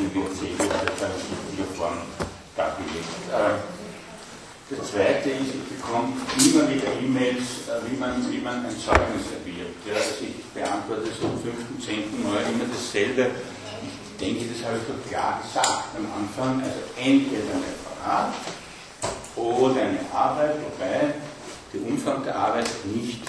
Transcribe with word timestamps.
in 0.00 0.14
WC 0.14 0.46
in 0.48 1.76
Form 1.76 1.98
dargelegt. 2.56 3.04
Das 4.70 4.92
zweite 4.92 5.30
ist, 5.30 5.50
ich 5.50 5.76
bekomme 5.76 6.14
immer 6.38 6.70
wieder 6.70 6.86
E-Mails, 7.02 7.66
äh, 7.66 7.90
wie 7.90 7.96
man, 7.96 8.22
wie 8.30 8.38
man 8.38 8.64
ein 8.64 8.70
Zeugnis 8.70 9.26
erwirbt. 9.34 9.82
Ja, 9.84 9.94
also 9.94 10.22
ich 10.22 10.44
beantworte 10.54 11.10
zum 11.18 11.42
fünften, 11.42 11.80
zehnten 11.80 12.22
Mal 12.22 12.38
immer 12.54 12.70
dasselbe. 12.70 13.30
Ich 13.82 14.24
denke, 14.24 14.46
das 14.46 14.64
habe 14.64 14.78
ich 14.78 14.86
doch 14.86 15.10
klar 15.10 15.42
gesagt 15.42 15.90
am 15.98 16.06
Anfang. 16.14 16.62
Also 16.62 16.78
entweder 16.96 17.50
ein 17.50 17.64
Referat 17.66 18.34
oder 19.34 19.82
eine 19.82 19.98
Arbeit, 20.14 20.54
wobei 20.62 21.14
der 21.74 21.82
Umfang 21.82 22.22
der 22.22 22.36
Arbeit 22.36 22.70
nicht 22.94 23.22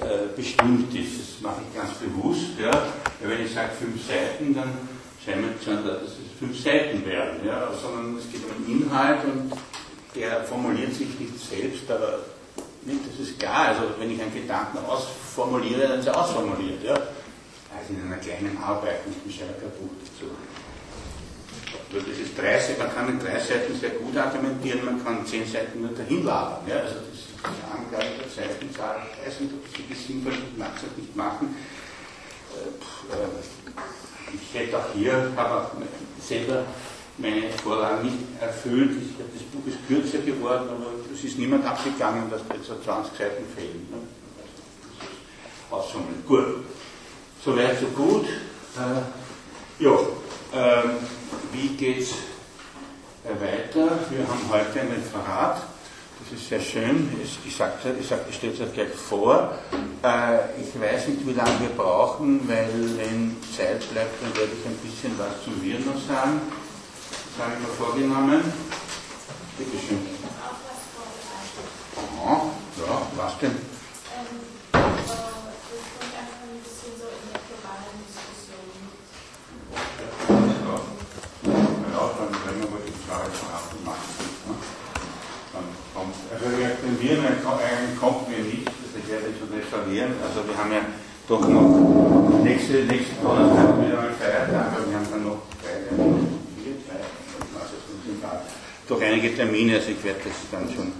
äh, 0.00 0.34
bestimmt 0.34 0.92
ist. 0.92 1.20
Das 1.20 1.40
mache 1.40 1.62
ich 1.62 1.78
ganz 1.78 1.94
bewusst. 1.98 2.58
Ja. 2.60 2.72
Wenn 3.20 3.46
ich 3.46 3.54
sage 3.54 3.70
fünf 3.78 4.04
Seiten, 4.04 4.54
dann 4.56 4.74
mir 5.36 5.54
schon, 5.62 5.84
dass 5.86 6.02
es 6.02 6.14
fünf 6.38 6.58
Seiten 6.62 7.04
werden, 7.04 7.46
ja, 7.46 7.68
sondern 7.80 8.16
es 8.18 8.30
geht 8.30 8.42
um 8.44 8.66
Inhalt 8.66 9.24
und 9.24 9.52
der 10.14 10.44
formuliert 10.44 10.94
sich 10.94 11.08
nicht 11.18 11.38
selbst, 11.38 11.90
aber 11.90 12.20
nicht, 12.82 13.00
das 13.06 13.28
ist 13.28 13.38
klar. 13.38 13.68
Also 13.68 13.82
wenn 13.98 14.10
ich 14.10 14.20
einen 14.20 14.32
Gedanken 14.32 14.78
ausformuliere, 14.78 15.88
dann 15.88 16.00
ist 16.00 16.06
er 16.06 16.16
ausformuliert. 16.16 16.82
Ja? 16.82 16.94
Also 16.94 17.90
in 17.90 18.06
einer 18.06 18.16
kleinen 18.16 18.56
Arbeit, 18.62 19.06
nicht 19.06 19.24
ein 19.26 19.30
stärker 19.32 19.68
Buch 19.78 19.92
dazu. 20.02 20.30
Also 21.92 22.06
das 22.06 22.18
ist 22.18 22.36
drei, 22.36 22.60
man 22.78 22.94
kann 22.94 23.08
in 23.08 23.18
drei 23.18 23.38
Seiten 23.38 23.78
sehr 23.78 23.90
gut 23.90 24.16
argumentieren, 24.16 24.84
man 24.84 25.04
kann 25.04 25.26
zehn 25.26 25.46
Seiten 25.46 25.80
nur 25.80 25.90
dahin 25.90 26.24
labern. 26.24 26.66
Ja? 26.66 26.76
Also 26.76 26.96
das 26.96 27.18
ist 27.18 27.28
die 27.38 27.64
Angabe 27.68 28.10
der 28.18 28.28
Seitenzahl. 28.28 28.96
Ich 29.12 29.26
weiß 29.26 29.40
nicht, 29.40 29.52
ob 29.52 29.90
das 29.90 30.06
sinnvoll 30.06 30.32
es 30.32 30.96
nicht 30.96 31.16
machen. 31.16 31.56
Äh, 32.54 33.14
äh, 33.14 33.28
ich 34.32 34.58
hätte 34.58 34.78
auch 34.78 34.94
hier, 34.94 35.32
habe 35.36 35.62
auch 35.62 35.70
selber 36.20 36.64
meine 37.18 37.50
Vorlagen 37.50 38.04
nicht 38.04 38.18
erfüllt. 38.40 38.92
Ich, 39.02 39.16
das 39.18 39.42
Buch 39.44 39.66
ist 39.66 39.86
kürzer 39.86 40.18
geworden, 40.18 40.68
aber 40.68 40.86
es 41.12 41.24
ist 41.24 41.38
niemand 41.38 41.66
abgegangen, 41.66 42.30
dass 42.30 42.42
da 42.48 42.54
jetzt 42.54 42.66
20 42.66 43.18
Seiten 43.18 43.44
fehlen. 43.56 43.88
Ne? 43.90 43.98
Aussummen. 45.70 46.22
Gut. 46.26 46.64
Soweit, 47.44 47.78
so 47.78 47.86
gut. 47.86 48.26
Äh, 48.76 49.84
ja, 49.84 49.92
äh, 49.92 50.88
wie 51.52 51.68
geht 51.76 52.02
es 52.02 52.10
äh, 53.24 53.40
weiter? 53.40 53.98
Wir 54.10 54.26
haben 54.26 54.48
heute 54.50 54.80
ein 54.80 54.88
Referat. 54.88 55.62
Das 56.30 56.38
ist 56.38 56.48
sehr 56.50 56.60
schön. 56.60 57.08
Ich 57.46 57.56
sage 57.56 57.72
ich 57.98 58.06
sag, 58.06 58.20
stelle 58.30 58.52
es 58.52 58.60
euch 58.60 58.74
gleich 58.74 58.90
vor. 58.90 59.54
Äh, 60.02 60.60
ich 60.60 60.78
weiß 60.78 61.08
nicht, 61.08 61.26
wie 61.26 61.32
lange 61.32 61.58
wir 61.60 61.70
brauchen, 61.70 62.46
weil 62.46 62.68
wenn 62.98 63.34
Zeit 63.56 63.88
bleibt, 63.90 64.22
dann 64.22 64.36
werde 64.36 64.52
ich 64.52 64.66
ein 64.66 64.76
bisschen 64.76 65.18
was 65.18 65.42
zum 65.42 65.62
Wir 65.62 65.78
noch 65.78 65.98
sagen. 66.06 66.42
Das 67.08 67.46
habe 67.46 67.54
ich 67.54 67.66
mir 67.66 67.74
vorgenommen. 67.74 68.52
Bitte 69.56 69.78
schön. 69.88 69.98
Ja, 71.96 72.42
ja, 72.86 73.02
was 73.16 73.38
denn? 73.38 73.77
Also 86.88 87.00
reaktivieren 87.00 87.98
kommt 88.00 88.28
mir 88.28 88.38
nicht, 88.38 88.66
das 88.66 89.10
werde 89.10 89.26
ich 89.28 89.54
nicht 89.54 89.68
verlieren. 89.68 90.12
Also 90.24 90.48
wir 90.48 90.56
haben 90.56 90.72
ja 90.72 90.80
doch 91.28 91.46
noch 91.46 92.42
nächste, 92.42 92.84
nächste 92.84 93.14
Donnerstag 93.22 93.84
wieder 93.84 94.00
einen 94.00 94.14
Feiertag, 94.14 94.72
aber 94.72 94.88
wir 94.88 94.96
haben 94.96 95.06
dann 95.10 95.24
noch 95.24 95.42
Freitag 95.60 95.98
durch 98.88 99.04
einige 99.04 99.36
Termine, 99.36 99.74
also 99.76 99.90
ich 99.90 100.02
werde 100.02 100.20
das 100.24 100.32
dann 100.50 100.66
schon 100.74 100.92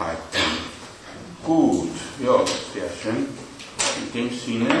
halten. 0.00 0.20
Gut, 1.44 1.90
ja, 2.24 2.44
sehr 2.74 2.90
schön. 3.00 3.26
In 4.12 4.12
dem 4.12 4.36
Sinne 4.36 4.80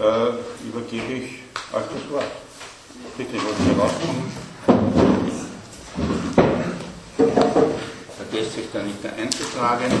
äh, 0.00 0.66
übergebe 0.66 1.12
ich 1.12 1.42
euch 1.72 1.84
das 1.84 2.10
Wort. 2.10 2.32
Bitte, 3.18 3.34
wollt 3.34 3.56
ihr 3.68 3.78
rauskommen? 3.78 4.32
Vergesst 8.30 8.54
sich 8.54 8.66
da 8.72 8.82
nicht 8.82 9.04
einzutragen. 9.04 9.92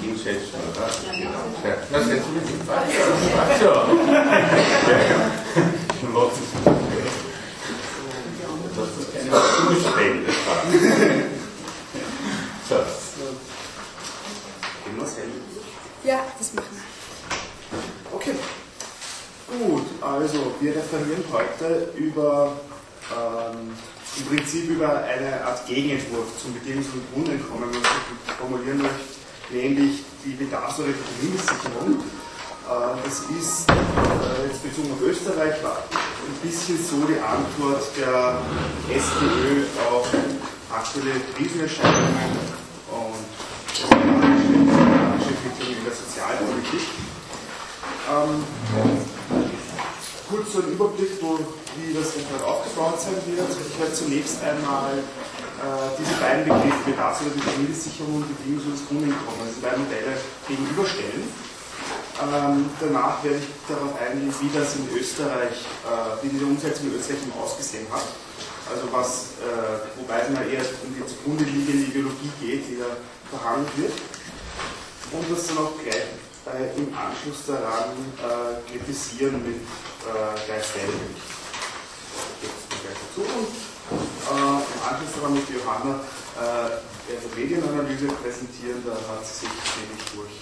hinsetzen, 0.00 0.60
oder? 0.70 0.88
Ja. 1.68 1.76
Na, 1.90 2.02
setzen 2.02 2.32
Sie 2.40 2.52
sich 2.52 2.66
weiter. 2.66 2.90
So. 3.60 3.72
Schon 6.00 6.12
lassen 6.14 6.44
Sie 6.44 6.70
Das 8.76 8.88
ist 8.98 9.08
keine 9.12 9.30
Zuspende. 9.68 10.32
So. 12.68 12.76
Ja, 16.04 16.20
das 16.38 16.52
machen 16.54 16.66
wir. 16.72 16.96
Okay. 18.12 18.34
Gut, 19.46 19.86
also 20.00 20.54
wir 21.08 21.16
referieren 21.16 21.24
heute 21.32 21.92
über 21.96 22.52
ähm, 23.12 23.76
im 24.18 24.26
Prinzip 24.26 24.70
über 24.70 25.04
eine 25.04 25.44
Art 25.44 25.66
Gegenentwurf 25.66 26.26
zum 26.40 26.54
Bedingungs- 26.54 26.92
und 26.94 27.12
Grundeinkommen, 27.12 27.68
wenn 27.72 27.82
man 27.82 28.36
formulieren 28.38 28.78
möchte, 28.78 28.96
nämlich 29.50 30.04
die 30.24 30.30
bedarfsorientierte 30.30 31.22
Mindestsicherung. 31.22 32.00
Äh, 32.66 32.96
das 33.04 33.20
ist 33.38 33.70
äh, 33.70 34.46
jetzt 34.48 34.62
bezogen 34.62 34.92
auf 34.92 35.02
Österreich 35.02 35.54
ein 35.62 36.48
bisschen 36.48 36.78
so 36.82 37.06
die 37.06 37.20
Antwort 37.20 37.84
der 37.98 38.40
SPÖ 38.90 39.66
auf 39.90 40.08
aktuelle 40.74 41.20
Krisenerscheinungen 41.36 42.40
und 42.90 43.26
Entwicklung 45.28 45.76
in 45.76 45.84
der 45.84 45.94
Sozialpolitik. 45.94 46.88
Ähm, 48.10 49.05
kurz 50.28 50.52
so 50.52 50.58
ein 50.60 50.72
Überblick, 50.72 51.22
wo, 51.22 51.38
wie 51.78 51.94
das 51.94 52.14
Referat 52.16 52.42
aufgebaut 52.42 53.00
sein 53.00 53.18
wird. 53.26 53.46
Ich 53.50 53.78
werde 53.78 53.94
zunächst 53.94 54.42
einmal 54.42 54.98
äh, 54.98 55.88
diese 55.98 56.14
beiden 56.18 56.44
Begriffe, 56.44 56.90
bedarfsorientierte 56.90 57.58
Mindestsicherung 57.58 58.16
und 58.16 58.28
bedingungsloses 58.36 58.86
Grundeinkommen, 58.88 59.46
also 59.46 59.60
beiden 59.62 59.84
Modelle 59.86 60.14
gegenüberstellen. 60.48 61.24
Ähm, 62.16 62.70
danach 62.80 63.22
werde 63.22 63.38
ich 63.38 63.48
darauf 63.68 63.92
eingehen, 64.00 64.32
wie 64.40 64.50
das 64.50 64.74
in 64.76 64.88
Österreich, 64.96 65.62
äh, 65.84 66.24
wie 66.24 66.28
diese 66.32 66.46
Umsetzung 66.46 66.90
in 66.90 66.98
Österreich 66.98 67.22
ausgesehen 67.38 67.86
hat. 67.92 68.08
Also 68.66 68.90
was, 68.90 69.38
äh, 69.38 69.78
wobei 70.00 70.26
es 70.26 70.30
mal 70.30 70.42
eher 70.48 70.64
um 70.82 70.90
die 70.90 71.06
zugrunde 71.06 71.44
liegende 71.44 71.86
Ideologie 71.86 72.32
geht, 72.40 72.66
die 72.66 72.78
da 72.82 72.90
verhandelt 73.30 73.70
wird. 73.76 73.92
Und 75.12 75.30
das 75.30 75.46
dann 75.46 75.58
auch 75.58 75.72
gleich 75.78 76.25
äh, 76.46 76.76
im 76.76 76.94
Anschluss 76.94 77.46
daran 77.46 77.90
äh, 78.22 78.70
kritisieren 78.70 79.42
mit 79.42 79.60
äh. 80.46 81.14
Jetzt 82.42 82.70
gleich. 82.70 83.02
Und 83.16 83.26
äh, 83.26 84.60
im 84.62 84.82
Anschluss 84.86 85.12
daran 85.16 85.34
mit 85.34 85.48
Johanna 85.50 86.00
äh, 86.38 86.86
eine 87.10 87.28
Medienanalyse 87.34 88.06
präsentieren. 88.06 88.82
Da 88.84 88.92
hat 88.92 89.26
sie 89.26 89.46
sich 89.46 89.50
nämlich 89.82 90.04
durch 90.14 90.34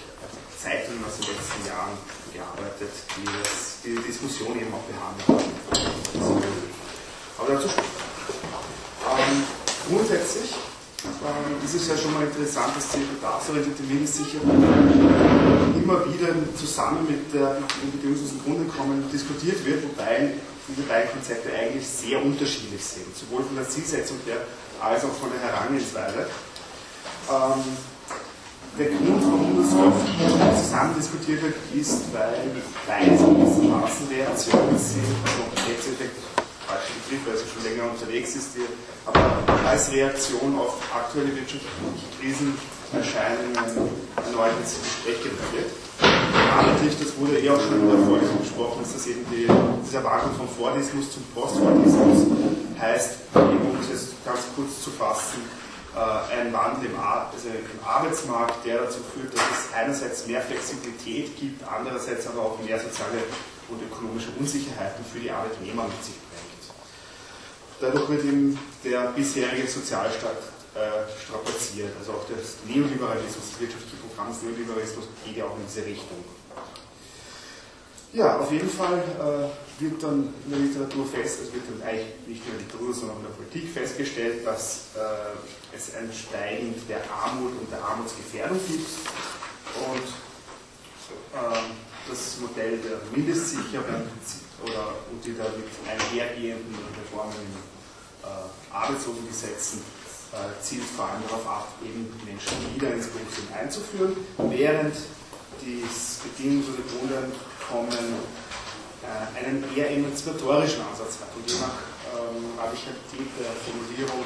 Zeitungen 0.60 1.04
aus 1.04 1.16
den 1.20 1.34
letzten 1.34 1.66
Jahren 1.69 1.97
gearbeitet, 2.32 2.92
die 3.16 3.25
das, 3.25 3.81
die 3.84 3.94
Diskussion 3.97 4.59
eben 4.59 4.72
auch 4.72 4.84
behandelt 4.89 5.28
haben. 5.28 5.45
Aber 7.39 7.48
dazu 7.53 7.68
ähm, 9.04 9.45
grundsätzlich 9.89 10.54
ähm, 11.04 11.65
ist 11.65 11.74
es 11.74 11.89
ja 11.89 11.97
schon 11.97 12.15
mal 12.15 12.24
interessant, 12.24 12.77
dass 12.77 12.89
die 12.91 13.04
bedarfsorientierte 13.15 13.83
Mindestsicherung 13.83 14.51
immer 15.77 16.01
wieder 16.09 16.33
zusammen 16.56 17.06
mit 17.09 17.33
der 17.33 17.59
bedingungslosen 17.92 18.41
Grundeinkommen 18.45 19.04
diskutiert 19.12 19.65
wird, 19.65 19.83
wobei 19.84 20.34
diese 20.68 20.83
beiden 20.83 21.10
Konzepte 21.12 21.53
eigentlich 21.53 21.86
sehr 21.86 22.24
unterschiedlich 22.24 22.83
sind, 22.83 23.15
sowohl 23.16 23.45
von 23.45 23.56
der 23.56 23.68
Zielsetzung 23.68 24.16
her 24.24 24.39
als 24.80 25.04
auch 25.04 25.12
von 25.12 25.28
der 25.30 25.41
Herangehensweise. 25.41 26.27
Ähm, 27.28 27.62
der 28.77 28.86
Grund, 28.86 29.22
warum 29.22 29.62
das 29.62 29.71
oft 29.77 30.65
zusammen 30.65 30.95
diskutiert 30.98 31.42
wird, 31.42 31.54
ist, 31.74 32.12
weil 32.12 32.50
beide 32.89 33.16
so 33.16 33.28
gewissermaßen 33.28 34.09
Reaktionen 34.09 34.77
sind, 34.77 35.04
also 35.22 35.68
Netzeffekt, 35.68 36.16
falscher 36.66 36.95
Begriff, 37.05 37.22
weil 37.27 37.37
sie 37.37 37.49
schon 37.49 37.65
länger 37.65 37.91
unterwegs 37.91 38.34
ist, 38.37 38.57
die, 38.57 38.66
aber 39.07 39.69
als 39.69 39.93
Reaktion 39.93 40.59
auf 40.59 40.81
aktuelle 40.95 41.34
wirtschaftliche 41.37 42.09
Krisen 42.21 42.59
erscheinen 42.93 43.55
erneut 43.55 44.55
ins 44.61 44.78
Gespräch 44.81 45.22
gebracht 45.22 45.53
wird. 45.53 45.71
Namentlich, 46.01 46.95
das 46.99 47.16
wurde 47.19 47.39
eh 47.39 47.51
auch 47.51 47.61
schon 47.61 47.81
in 47.81 47.91
der 47.91 48.07
Vorlesung 48.07 48.39
besprochen, 48.39 48.83
ist 48.83 48.95
das 48.95 49.07
eben 49.07 49.25
die, 49.31 49.49
diese 49.84 49.97
Erwartung 49.97 50.34
vom 50.37 50.49
Fordismus 50.49 51.13
zum 51.13 51.22
Postfordismus 51.34 52.27
heißt, 52.78 53.19
um 53.34 53.78
es 53.81 54.13
ganz 54.25 54.41
kurz 54.57 54.83
zu 54.83 54.91
fassen, 54.91 55.43
äh, 55.95 56.41
ein 56.41 56.53
Wandel 56.53 56.91
im, 56.91 56.99
Ar 56.99 57.31
also 57.33 57.49
im 57.49 57.87
Arbeitsmarkt, 57.87 58.65
der 58.67 58.83
dazu 58.83 58.99
führt, 59.15 59.33
dass 59.33 59.43
es 59.43 59.75
einerseits 59.75 60.27
mehr 60.27 60.41
Flexibilität 60.43 61.37
gibt, 61.39 61.63
andererseits 61.67 62.27
aber 62.27 62.43
auch 62.43 62.59
mehr 62.60 62.78
soziale 62.78 63.22
und 63.69 63.81
ökonomische 63.83 64.31
Unsicherheiten 64.39 65.05
für 65.05 65.21
die 65.21 65.31
Arbeitnehmer 65.31 65.84
mit 65.84 66.05
sich. 66.05 66.15
Dadurch 67.80 68.09
wird 68.09 68.24
eben 68.24 68.59
der 68.84 69.12
bisherige 69.16 69.66
Sozialstaat 69.66 70.38
äh, 70.74 71.06
strapaziert. 71.22 71.91
Also 71.98 72.12
auch 72.12 72.26
das 72.28 72.56
Neoliberalismus, 72.66 73.53
das 73.53 73.60
wirtschaftliche 73.60 73.97
Programm 73.97 74.32
des 74.32 74.42
Neoliberalismus 74.42 75.06
geht 75.24 75.36
ja 75.36 75.44
auch 75.44 75.56
in 75.56 75.66
diese 75.66 75.86
Richtung. 75.86 76.24
Ja, 78.12 78.38
auf 78.38 78.53
jeden 78.53 78.71
Fall 78.71 78.98
äh, 78.98 79.82
wird 79.82 80.00
dann 80.00 80.32
in 80.44 80.50
der 80.50 80.60
Literatur 80.60 81.04
fest, 81.04 81.41
es 81.42 81.53
wird 81.53 81.65
dann 81.68 81.82
eigentlich 81.82 82.15
nicht 82.28 82.42
in 82.47 82.53
der 82.53 82.60
Literatur, 82.60 82.94
sondern 82.94 83.16
auch 83.16 83.21
in 83.21 83.26
der 83.26 83.34
Politik 83.34 83.72
festgestellt, 83.74 84.47
dass 84.47 84.94
äh, 84.94 85.76
es 85.76 85.94
ein 85.97 86.10
Steigen 86.12 86.74
der 86.88 87.03
Armut 87.10 87.59
und 87.59 87.71
der 87.72 87.82
Armutsgefährdung 87.82 88.60
gibt 88.68 88.86
und 89.91 90.06
äh, 91.34 91.62
das 92.09 92.38
Modell 92.38 92.78
der 92.78 92.98
Mindestsicherung 93.10 94.06
oder 94.65 94.97
und 95.11 95.25
die 95.25 95.37
damit 95.37 95.69
einhergehenden 95.84 96.75
Reformen 96.97 97.37
in 97.37 97.53
äh, 98.25 98.72
Arbeitslosengesetzen 98.72 99.83
äh, 100.33 100.63
zielt 100.63 100.84
vor 100.84 101.07
allem 101.07 101.22
darauf 101.28 101.47
ab, 101.47 101.69
eben 101.84 102.11
Menschen 102.25 102.59
wieder 102.75 102.93
ins 102.93 103.07
Berufsleben 103.07 103.55
einzuführen, 103.55 104.16
während 104.39 104.95
das 104.97 106.19
bedingungslose 106.25 107.31
kommen, 107.71 108.15
äh, 109.05 109.39
einen 109.39 109.65
eher 109.77 109.91
emanzipatorischen 109.91 110.83
Ansatz 110.83 111.21
hat. 111.21 111.31
Und 111.37 111.49
je 111.49 111.60
nach 111.60 111.78
ähm, 112.10 112.59
Radikalität 112.59 113.31
der 113.39 113.53
Formulierung 113.63 114.25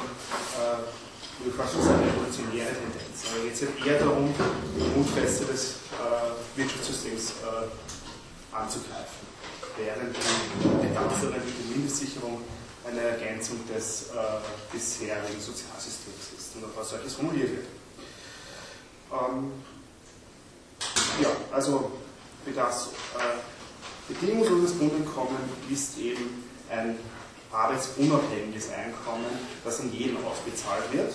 äh, 0.56 1.44
würde 1.44 1.56
fast 1.56 1.74
sagen, 1.74 2.02
revolutionäre 2.02 2.74
Tendenz. 2.74 3.28
Aber 3.30 3.44
jetzt 3.46 3.60
geht 3.60 3.86
eher 3.86 3.98
darum, 4.00 4.34
die 4.34 4.92
Grundfeste 4.92 5.44
des 5.44 5.86
äh, 5.94 6.58
Wirtschaftssystems 6.58 7.44
äh, 7.44 8.56
anzugreifen. 8.56 9.28
Während 9.78 10.16
die 10.16 10.88
bedarfsorientierte 10.88 11.62
Mindestsicherung 11.70 12.42
eine 12.86 13.00
Ergänzung 13.00 13.58
des 13.72 14.08
äh, 14.08 14.14
bisherigen 14.72 15.40
Sozialsystems 15.40 16.32
ist 16.36 16.56
und 16.56 16.64
auf 16.64 16.70
was 16.76 16.90
solches 16.90 17.14
formuliert 17.14 17.50
wird. 17.50 17.66
Ähm, 19.12 19.52
ja, 21.22 21.28
also 21.52 21.92
das 22.54 22.88
äh, 23.14 24.12
bedingungsloses 24.12 24.78
Grundeinkommen 24.78 25.36
ist 25.70 25.98
eben 25.98 26.44
ein 26.70 26.98
arbeitsunabhängiges 27.52 28.70
Einkommen, 28.70 29.26
das 29.64 29.80
an 29.80 29.92
jeden 29.92 30.16
ausbezahlt 30.24 30.92
wird 30.92 31.14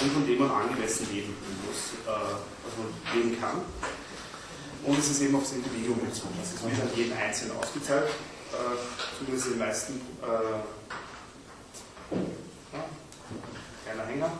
und 0.00 0.12
von 0.12 0.26
dem 0.26 0.38
man 0.38 0.50
angemessen 0.50 1.08
leben 1.12 1.34
muss, 1.66 1.92
äh, 2.06 2.10
also 2.10 3.14
leben 3.14 3.40
kann. 3.40 3.62
Und 4.84 4.98
es 4.98 5.10
ist 5.10 5.22
eben 5.22 5.36
auf 5.36 5.42
das 5.42 5.52
Individuum 5.52 6.00
bezogen. 6.00 6.34
Also 6.40 6.56
es 6.56 6.62
wird 6.64 6.82
an 6.82 6.96
jeden 6.96 7.16
Einzelnen 7.16 7.56
ausgezahlt, 7.56 8.08
äh, 8.08 8.76
zumindest 9.18 9.46
in 9.46 9.52
den 9.52 9.58
meisten, 9.60 10.00
äh, 10.22 10.58
kleiner 13.84 14.06
Hänger, 14.06 14.32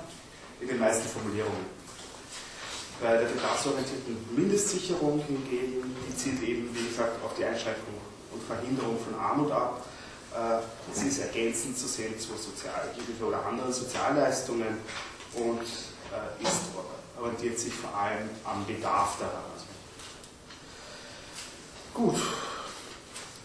in 0.61 0.69
den 0.69 0.81
meisten 0.81 1.09
Formulierungen. 1.09 1.83
Bei 3.01 3.19
der 3.19 3.27
bedarfsorientierten 3.27 4.17
Mindestsicherung 4.35 5.25
hingegen, 5.27 5.97
die 6.09 6.17
zielt 6.17 6.43
eben, 6.43 6.75
wie 6.75 6.89
gesagt, 6.89 7.23
auf 7.25 7.35
die 7.37 7.45
Einschränkung 7.45 7.95
und 8.33 8.43
Verhinderung 8.43 8.99
von 8.99 9.15
Armut 9.19 9.53
ab. 9.53 9.87
Äh, 10.35 10.59
sie 10.93 11.07
ist 11.09 11.19
ergänzend 11.21 11.79
zu 11.79 11.87
sehen 11.87 12.19
zu 12.19 12.31
Sozialhilfe 12.37 13.25
oder 13.25 13.47
anderen 13.47 13.73
Sozialleistungen 13.73 14.79
und 15.35 15.63
äh, 15.63 16.43
ist, 16.43 16.63
orientiert 17.21 17.61
sich 17.61 17.73
vor 17.73 17.95
allem 17.97 18.29
am 18.45 18.67
Bedarf 18.67 19.19
daran. 19.21 19.53
Gut. 21.95 22.17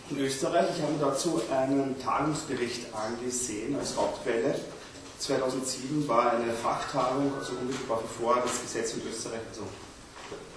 In 0.09 0.19
Österreich, 0.19 0.67
ich 0.77 0.81
habe 0.81 0.93
dazu 0.99 1.41
einen 1.51 1.99
Tagungsbericht 2.01 2.93
angesehen 2.93 3.77
als 3.77 3.97
Hauptquelle 3.97 4.55
2007 5.19 6.07
war 6.07 6.31
eine 6.31 6.53
Fachtagung, 6.53 7.33
also 7.37 7.53
unmittelbar 7.53 8.01
bevor 8.01 8.35
das 8.35 8.61
Gesetz 8.61 8.93
in 8.93 9.01
Österreich 9.09 9.41
also, 9.49 9.63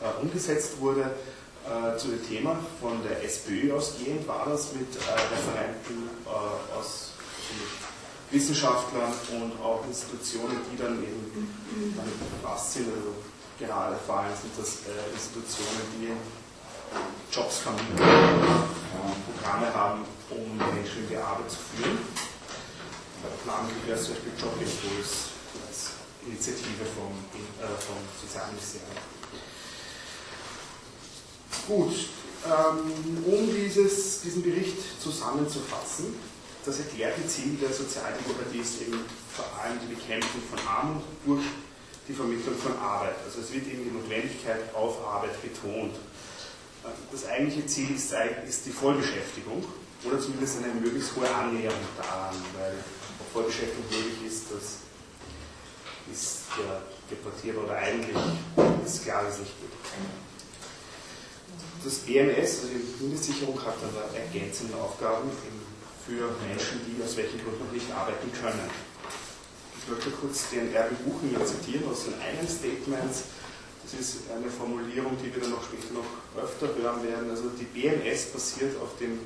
äh, 0.03 0.23
umgesetzt 0.23 0.81
wurde, 0.81 1.15
äh, 1.65 1.97
zu 1.97 2.09
dem 2.09 2.27
Thema 2.29 2.59
von 2.81 3.03
der 3.03 3.25
SPÖ 3.25 3.75
ausgehend, 3.75 4.27
war 4.29 4.47
das 4.49 4.73
mit 4.73 4.95
äh, 4.97 4.99
Referenten 5.01 6.11
äh, 6.27 6.79
aus 6.79 7.13
Wissenschaftlern 8.31 9.13
und 9.41 9.61
auch 9.63 9.85
Institutionen, 9.87 10.61
die 10.71 10.77
dann 10.77 11.03
eben 11.03 11.95
damit 11.97 12.41
befasst 12.41 12.75
sind. 12.75 12.87
Also 12.87 13.15
gerade 13.59 13.97
vor 14.07 14.21
allem 14.21 14.35
sind 14.41 14.53
das 14.57 14.87
äh, 14.87 15.13
Institutionen, 15.13 15.83
die 15.99 16.13
Jobs 17.33 17.59
vermitteln, 17.59 17.97
Programme 19.37 19.75
haben, 19.75 20.05
um 20.31 20.57
Menschen 20.57 21.03
in 21.03 21.09
die 21.09 21.17
Arbeit 21.17 21.51
zu 21.51 21.59
führen 21.59 21.99
namentlich 23.47 23.87
wäre 23.87 24.01
zum 24.01 24.15
Beispiel 24.15 24.33
Jobimpuls 24.39 25.11
als 25.67 25.79
Initiative 26.27 26.85
vom, 26.95 27.13
äh, 27.59 27.67
vom 27.81 27.99
Sozialministerium. 28.21 28.97
Gut, 31.67 31.95
ähm, 32.47 33.25
um 33.25 33.55
dieses, 33.55 34.23
diesen 34.23 34.43
Bericht 34.43 34.79
zusammenzufassen, 35.01 36.15
das 36.65 36.79
erklärt 36.79 37.17
die 37.17 37.29
Ziel 37.29 37.57
der 37.61 37.73
Sozialdemokratie 37.73 38.61
ist 38.61 38.83
eben 38.83 39.01
vor 39.33 39.47
allem 39.63 39.79
die 39.81 39.95
Bekämpfung 39.95 40.43
von 40.51 40.59
Armut 40.69 41.03
durch 41.25 41.45
die 42.07 42.13
Vermittlung 42.13 42.57
von 42.57 42.77
Arbeit. 42.79 43.17
Also 43.25 43.41
es 43.41 43.53
wird 43.53 43.67
eben 43.67 43.85
die 43.85 43.91
Notwendigkeit 43.91 44.75
auf 44.75 45.05
Arbeit 45.07 45.41
betont. 45.41 45.95
Das 47.13 47.27
eigentliche 47.27 47.67
Ziel 47.67 47.95
ist, 47.95 48.13
ist 48.49 48.67
die 48.67 48.71
Vollbeschäftigung 48.71 49.65
oder 50.05 50.19
zumindest 50.21 50.59
eine 50.59 50.73
möglichst 50.75 51.15
hohe 51.17 51.29
Annäherung 51.29 51.79
daran, 51.97 52.35
weil 52.59 52.75
Vollbeschäftigung 53.33 53.85
möglich 53.91 54.33
ist, 54.33 54.47
das 54.51 54.81
ist 56.11 56.43
der 56.59 56.83
Deportierer 57.11 57.65
oder 57.65 57.77
eigentlich 57.77 58.17
ist 58.85 59.05
klar, 59.05 59.25
dass 59.25 59.39
nicht 59.39 59.55
geht. 59.61 59.71
Das 61.85 61.95
BMS, 62.01 62.61
also 62.61 62.69
die 62.69 63.03
Mindestsicherung, 63.05 63.59
hat 63.65 63.77
dann 63.81 63.95
ergänzende 64.15 64.77
Aufgaben 64.77 65.31
für 66.07 66.29
Menschen, 66.49 66.81
die 66.87 67.03
aus 67.03 67.17
welchen 67.17 67.39
Gründen 67.43 67.65
noch 67.65 67.73
nicht 67.73 67.91
arbeiten 67.93 68.31
können. 68.33 68.69
Ich 69.79 69.89
möchte 69.89 70.11
kurz 70.11 70.51
den 70.51 70.73
Buchen 71.05 71.31
hier 71.31 71.45
zitieren 71.47 71.89
aus 71.91 72.05
den 72.05 72.15
Eingangsstatements. 72.21 73.25
Das 73.91 74.01
ist 74.01 74.31
eine 74.31 74.49
Formulierung, 74.49 75.17
die 75.19 75.35
wir 75.35 75.43
dann 75.43 75.51
noch 75.51 75.65
später 75.65 75.93
noch 75.95 76.43
öfter 76.43 76.69
hören 76.77 77.03
werden. 77.03 77.31
Also 77.31 77.51
die 77.51 77.65
BMS 77.65 78.27
basiert 78.27 78.81
auf 78.81 78.97
dem 78.99 79.19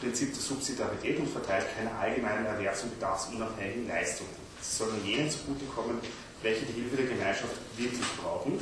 Prinzip 0.00 0.32
der 0.32 0.42
Subsidiarität 0.42 1.18
und 1.18 1.28
verteilt 1.28 1.66
keine 1.76 1.92
allgemeinen 1.96 2.46
erwerbs- 2.46 2.84
und 2.84 2.94
bedarfsunabhängigen 2.94 3.88
Leistungen. 3.88 4.30
Sie 4.60 4.76
sollen 4.76 5.04
jenen 5.04 5.30
zugutekommen, 5.30 5.98
welche 6.42 6.66
die 6.66 6.72
Hilfe 6.72 6.96
der 6.96 7.06
Gemeinschaft 7.06 7.56
wirklich 7.76 8.06
brauchen. 8.22 8.60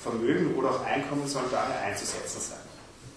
Vermögen 0.00 0.54
oder 0.54 0.70
auch 0.70 0.84
Einkommen 0.84 1.26
sollen 1.28 1.50
daher 1.50 1.82
einzusetzen 1.82 2.40
sein. 2.40 2.69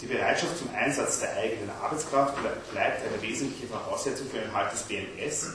Die 0.03 0.09
Bereitschaft 0.11 0.57
zum 0.57 0.67
Einsatz 0.75 1.21
der 1.21 1.31
eigenen 1.37 1.69
Arbeitskraft 1.81 2.35
bleibt 2.73 3.01
eine 3.07 3.21
wesentliche 3.21 3.67
Voraussetzung 3.67 4.27
für 4.27 4.39
den 4.39 4.49
Erhalt 4.49 4.73
des 4.73 4.83
BMS. 4.83 5.51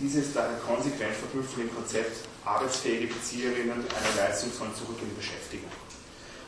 Diese 0.00 0.18
ist 0.18 0.34
daher 0.34 0.58
konsequent 0.66 1.14
verknüpft 1.14 1.56
mit 1.56 1.70
dem 1.70 1.76
Konzept, 1.76 2.26
arbeitsfähige 2.44 3.14
Bezieherinnen 3.14 3.78
einer 3.78 4.14
Leistung 4.18 4.50
sollen 4.50 4.74
zurück 4.74 4.96
in 5.00 5.10
die 5.10 5.14
Beschäftigung. 5.14 5.70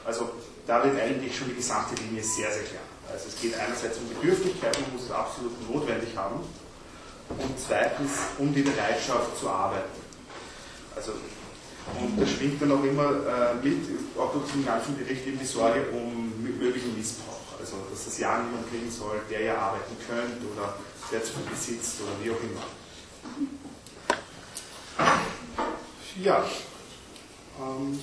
Also 0.04 0.28
da 0.66 0.82
wird 0.82 1.00
eigentlich 1.00 1.38
schon 1.38 1.46
die 1.50 1.54
gesamte 1.54 1.94
Linie 2.02 2.24
sehr, 2.24 2.50
sehr 2.50 2.64
klar. 2.64 2.82
Also 3.08 3.28
es 3.28 3.40
geht 3.40 3.54
einerseits 3.54 3.96
um 3.98 4.08
Bedürftigkeit, 4.08 4.76
man 4.80 4.94
muss 4.94 5.04
es 5.04 5.12
absolut 5.12 5.54
notwendig 5.70 6.16
haben, 6.16 6.40
und 7.30 7.54
zweitens 7.64 8.10
um 8.38 8.52
die 8.52 8.62
Bereitschaft 8.62 9.38
zu 9.38 9.48
arbeiten. 9.48 10.02
Also, 10.96 11.12
und 12.00 12.18
da 12.18 12.26
schwingt 12.26 12.60
dann 12.62 12.72
auch 12.72 12.82
immer 12.82 13.10
äh, 13.10 13.54
mit, 13.62 13.84
auch 14.18 14.32
durch 14.32 14.50
den 14.52 14.64
ganzen 14.64 14.96
Bericht 14.96 15.26
eben 15.26 15.38
die 15.38 15.44
Sorge 15.44 15.86
um 15.92 16.32
möglichen 16.42 16.96
Missbrauch. 16.96 17.60
Also 17.60 17.76
dass 17.90 18.06
das 18.06 18.18
ja 18.18 18.42
niemand 18.42 18.70
kriegen 18.70 18.90
soll, 18.90 19.20
der 19.30 19.42
ja 19.42 19.56
arbeiten 19.56 19.96
könnte 20.08 20.46
oder 20.52 20.76
der 21.12 21.22
zu 21.22 21.32
viel 21.32 21.50
besitzt 21.50 22.00
oder 22.00 22.12
wie 22.22 22.30
auch 22.30 22.42
immer. 22.42 22.62
Ja. 26.22 26.44
Ähm, 27.60 27.98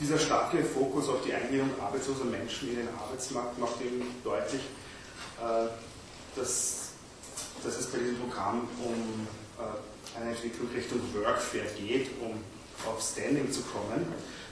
dieser 0.00 0.18
starke 0.18 0.64
Fokus 0.64 1.08
auf 1.08 1.22
die 1.24 1.32
Eingliederung 1.32 1.70
arbeitsloser 1.80 2.24
Menschen 2.24 2.70
in 2.70 2.76
den 2.76 2.88
Arbeitsmarkt 2.88 3.58
macht 3.58 3.80
eben 3.80 4.02
deutlich, 4.24 4.62
äh, 5.40 5.68
dass, 6.36 6.90
dass 7.62 7.78
es 7.78 7.86
bei 7.86 7.98
diesem 7.98 8.18
Programm 8.18 8.68
um 8.82 9.26
äh, 9.58 10.18
eine 10.18 10.30
Entwicklung 10.30 10.68
Richtung 10.74 11.00
Workfare 11.14 11.66
geht, 11.78 12.10
um 12.20 12.42
auf 12.86 13.00
Standing 13.00 13.50
zu 13.50 13.62
kommen. 13.62 14.06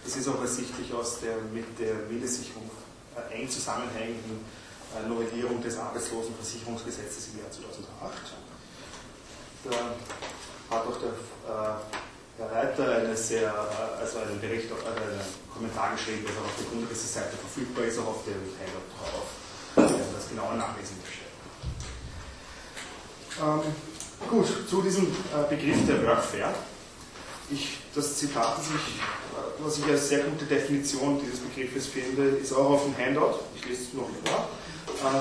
Das 0.05 0.17
ist 0.17 0.29
auch 0.29 0.41
ersichtlich 0.41 0.93
aus 0.93 1.21
der 1.21 1.37
mit 1.53 1.79
der 1.79 1.95
Mindestsicherung 2.09 2.71
äh, 3.17 3.35
eng 3.35 3.49
zusammenhängenden 3.49 4.45
Novellierung 5.09 5.63
des 5.63 5.79
Arbeitslosenversicherungsgesetzes 5.79 7.29
im 7.33 7.39
Jahr 7.39 7.51
2008. 7.51 8.35
Da 9.63 10.75
hat 10.75 10.87
auch 10.87 10.99
der 10.99 11.13
Herr 12.41 12.51
Reiter 12.51 12.97
eine 12.97 13.17
sehr, 13.17 13.49
äh, 13.49 14.01
also 14.01 14.19
einen 14.19 14.41
Bericht, 14.41 14.73
einen 14.73 15.21
Kommentar 15.53 15.93
geschrieben, 15.93 16.25
der 16.25 16.33
auf 16.43 16.57
der 16.57 16.67
Grundrisse-Seite 16.73 17.37
verfügbar 17.37 17.85
ist, 17.85 17.99
auch 17.99 18.09
auf 18.09 18.25
dem 18.25 18.41
Handout 18.57 18.89
drauf, 18.97 19.29
wenn 19.77 19.85
man 19.85 20.15
das 20.15 20.29
genauer 20.29 20.55
nachlesen 20.55 20.97
möchte. 21.05 21.21
Ähm, 23.43 23.75
gut, 24.29 24.49
zu 24.69 24.83
diesem 24.83 25.07
äh, 25.07 25.49
Begriff 25.49 25.87
der 25.87 26.03
Workfare. 26.07 26.55
Ich, 27.53 27.79
das 27.95 28.17
Zitat, 28.17 28.59
das 28.59 28.67
ich, 28.67 28.73
äh, 28.73 29.65
was 29.65 29.79
ich 29.79 29.85
als 29.85 30.09
sehr 30.09 30.21
gute 30.21 30.45
Definition 30.45 31.21
dieses 31.21 31.41
Begriffes 31.41 31.87
finde, 31.87 32.37
ist 32.37 32.53
auch 32.53 32.71
auf 32.71 32.85
dem 32.85 32.97
Handout. 32.97 33.41
Ich 33.57 33.67
lese 33.67 33.83
es 33.83 33.95
noch 33.95 34.09
vor. 34.25 34.49
Uh, 35.03 35.21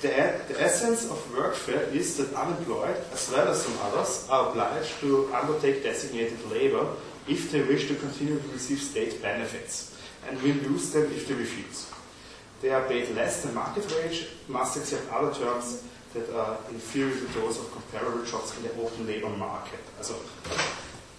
the, 0.00 0.08
the, 0.48 0.60
essence 0.60 1.10
of 1.10 1.18
workfare 1.36 1.92
is 1.92 2.16
that 2.16 2.32
unemployed, 2.34 2.96
as 3.12 3.30
well 3.30 3.48
as 3.48 3.62
some 3.62 3.74
others, 3.86 4.26
are 4.30 4.48
obliged 4.48 4.98
to 5.00 5.28
undertake 5.34 5.82
designated 5.82 6.38
labor 6.50 6.86
if 7.28 7.50
they 7.50 7.62
wish 7.62 7.88
to 7.88 7.94
continue 7.94 8.38
to 8.38 8.48
receive 8.52 8.80
state 8.80 9.20
benefits, 9.20 9.94
and 10.28 10.40
will 10.42 10.56
lose 10.70 10.90
them 10.92 11.04
if 11.12 11.28
they 11.28 11.34
refuse. 11.34 11.90
They 12.62 12.70
are 12.70 12.86
paid 12.88 13.14
less 13.14 13.42
than 13.42 13.54
market 13.54 13.84
wage, 13.90 14.28
must 14.48 14.76
accept 14.76 15.12
other 15.12 15.34
terms 15.34 15.82
that 16.14 16.28
are 16.34 16.58
inferior 16.70 17.14
to 17.14 17.40
those 17.40 17.58
of 17.58 17.70
comparable 17.72 18.24
jobs 18.24 18.56
in 18.56 18.62
the 18.64 18.72
open 18.80 19.06
labor 19.06 19.30
market. 19.36 19.80
Also 19.98 20.14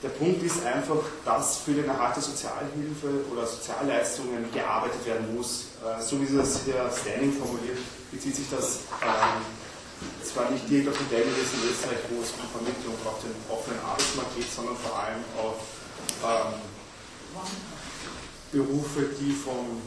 Der 0.04 0.10
Punkt 0.10 0.44
ist 0.44 0.66
einfach, 0.66 1.00
dass 1.24 1.60
für 1.60 1.72
den 1.72 1.88
Erhalt 1.88 2.18
der 2.18 2.24
Sozialhilfe 2.24 3.24
oder 3.32 3.48
Sozialleistungen 3.48 4.52
gearbeitet 4.52 5.06
werden 5.06 5.34
muss. 5.34 5.68
Äh, 5.80 6.02
so 6.04 6.20
wie 6.20 6.28
das 6.36 6.60
hier 6.66 6.76
Standing 6.92 7.32
formuliert, 7.32 7.80
bezieht 8.12 8.36
sich 8.36 8.50
das 8.52 8.80
ähm, 9.00 9.40
zwar 10.22 10.52
nicht 10.52 10.68
direkt 10.68 10.90
auf 10.90 10.98
die 11.00 11.04
Modellwesen 11.08 11.64
in 11.64 11.70
Österreich, 11.72 12.04
wo 12.12 12.22
es 12.22 12.36
um 12.36 12.52
Vermittlung 12.52 13.00
auf 13.08 13.24
den 13.24 13.32
offenen 13.48 13.80
Arbeitsmarkt 13.80 14.36
geht, 14.36 14.52
sondern 14.52 14.76
vor 14.76 14.92
allem 15.00 15.24
auf 15.40 15.64
ähm, 16.20 16.60
Berufe, 18.52 19.08
die 19.24 19.32
von 19.32 19.80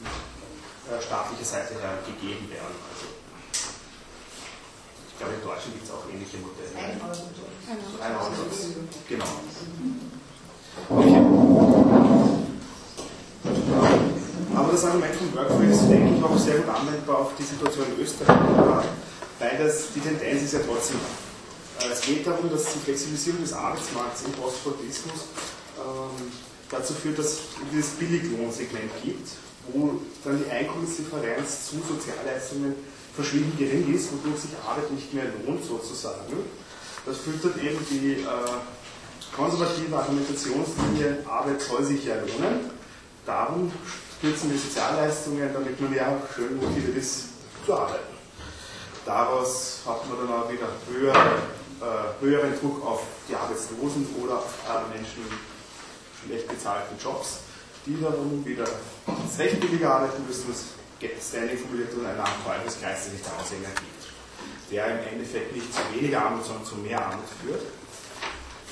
äh, 0.89 0.97
staatlicher 0.97 1.45
Seite 1.45 1.75
her 1.77 2.01
gegeben 2.09 2.49
werden. 2.49 2.73
Also, 2.89 3.13
ich 5.17 5.25
glaube, 5.25 5.33
in 5.33 5.49
Deutschland 5.49 5.73
gibt 5.73 5.87
es 5.89 5.93
auch 5.97 6.05
ähnliche 6.13 6.37
Modelle. 6.45 6.77
Einordnungs. 8.05 8.77
Genau. 9.09 9.25
Okay. 10.91 11.17
Aber 14.55 14.73
das 14.73 14.85
Argument 14.85 15.15
von 15.15 15.35
Workflow 15.35 15.63
ist, 15.63 15.89
denke 15.89 16.19
ich, 16.19 16.23
auch 16.23 16.37
sehr 16.37 16.59
gut 16.59 16.69
anwendbar 16.69 17.19
auf 17.19 17.33
die 17.39 17.45
Situation 17.45 17.87
in 17.97 18.05
Österreich, 18.05 18.37
weil 19.39 19.59
das, 19.59 19.93
die 19.95 20.01
Tendenz 20.01 20.43
ist 20.43 20.53
ja 20.53 20.61
trotzdem 20.67 21.01
äh, 21.81 21.93
es 21.93 22.03
geht 22.03 22.27
darum, 22.27 22.51
dass 22.51 22.65
die 22.75 22.79
Flexibilisierung 22.81 23.41
des 23.41 23.55
Arbeitsmarkts 23.55 24.23
im 24.23 24.33
Postfordismus 24.33 25.29
ähm, 25.79 26.33
dazu 26.71 26.93
führt, 26.93 27.19
dass 27.19 27.27
es 27.27 27.41
dieses 27.73 27.91
Billiglohnsegment 27.93 28.91
gibt, 29.03 29.29
wo 29.73 30.01
dann 30.25 30.43
die 30.43 30.51
Einkommensdifferenz 30.51 31.71
zu 31.71 31.77
Sozialleistungen 31.77 32.75
verschwinden 33.15 33.57
gering 33.59 33.95
ist, 33.95 34.13
wodurch 34.13 34.41
sich 34.41 34.51
Arbeit 34.67 34.91
nicht 34.91 35.13
mehr 35.15 35.25
lohnt 35.45 35.65
sozusagen. 35.65 36.37
Das 37.05 37.19
füttert 37.19 37.57
eben 37.63 37.79
die 37.91 38.13
äh, 38.13 38.27
konservative 39.35 39.97
Argumentationslinie, 39.97 41.25
Arbeit 41.29 41.61
soll 41.63 41.85
sich 41.85 42.05
ja 42.05 42.17
lohnen. 42.17 42.71
Darum 43.25 43.73
stürzen 44.19 44.51
wir 44.51 44.59
Sozialleistungen, 44.59 45.53
damit 45.53 45.81
man 45.81 45.95
ja 45.95 46.21
schön 46.35 46.57
motiviert 46.57 46.97
ist 46.97 47.29
zu 47.65 47.75
arbeiten. 47.75 48.17
Daraus 49.05 49.83
hat 49.87 50.09
man 50.09 50.19
dann 50.27 50.37
auch 50.37 50.51
wieder 50.51 50.67
höhere, 50.91 51.39
äh, 51.81 52.25
höheren 52.25 52.59
Druck 52.61 52.85
auf 52.85 53.03
die 53.29 53.37
Arbeitslosen 53.37 54.07
oder 54.23 54.39
auf 54.39 54.55
Menschen 54.93 55.23
in 55.23 56.29
schlecht 56.29 56.49
bezahlten 56.49 56.97
Jobs, 56.99 57.39
die 57.87 57.97
dann 58.03 58.45
wieder 58.45 58.67
recht 59.39 59.61
billiger 59.61 59.95
arbeiten 59.95 60.27
müssen, 60.27 60.55
Standing 61.21 61.59
formuliert 61.59 61.93
und 61.95 62.07
einen 62.07 62.19
Teufelskreis, 62.45 63.05
der 63.05 63.13
sich 63.13 63.23
daraus 63.23 63.53
ergibt, 63.53 64.03
der 64.71 64.99
im 64.99 65.13
Endeffekt 65.13 65.55
nicht 65.55 65.73
zu 65.73 65.81
weniger 65.95 66.23
Armut, 66.23 66.45
sondern 66.45 66.65
zu 66.65 66.77
mehr 66.77 67.05
Armut 67.05 67.27
führt. 67.43 67.63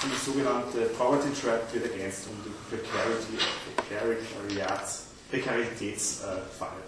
Und 0.02 0.10
die 0.12 0.24
sogenannte 0.24 0.80
Poverty 0.98 1.28
Trap 1.40 1.72
wird 1.72 1.92
ergänzt 1.92 2.26
um 2.28 2.36
die 2.44 2.52
Precarity, 2.68 3.38
Precariats, 3.88 5.04
Prekaritätsfall. 5.30 6.82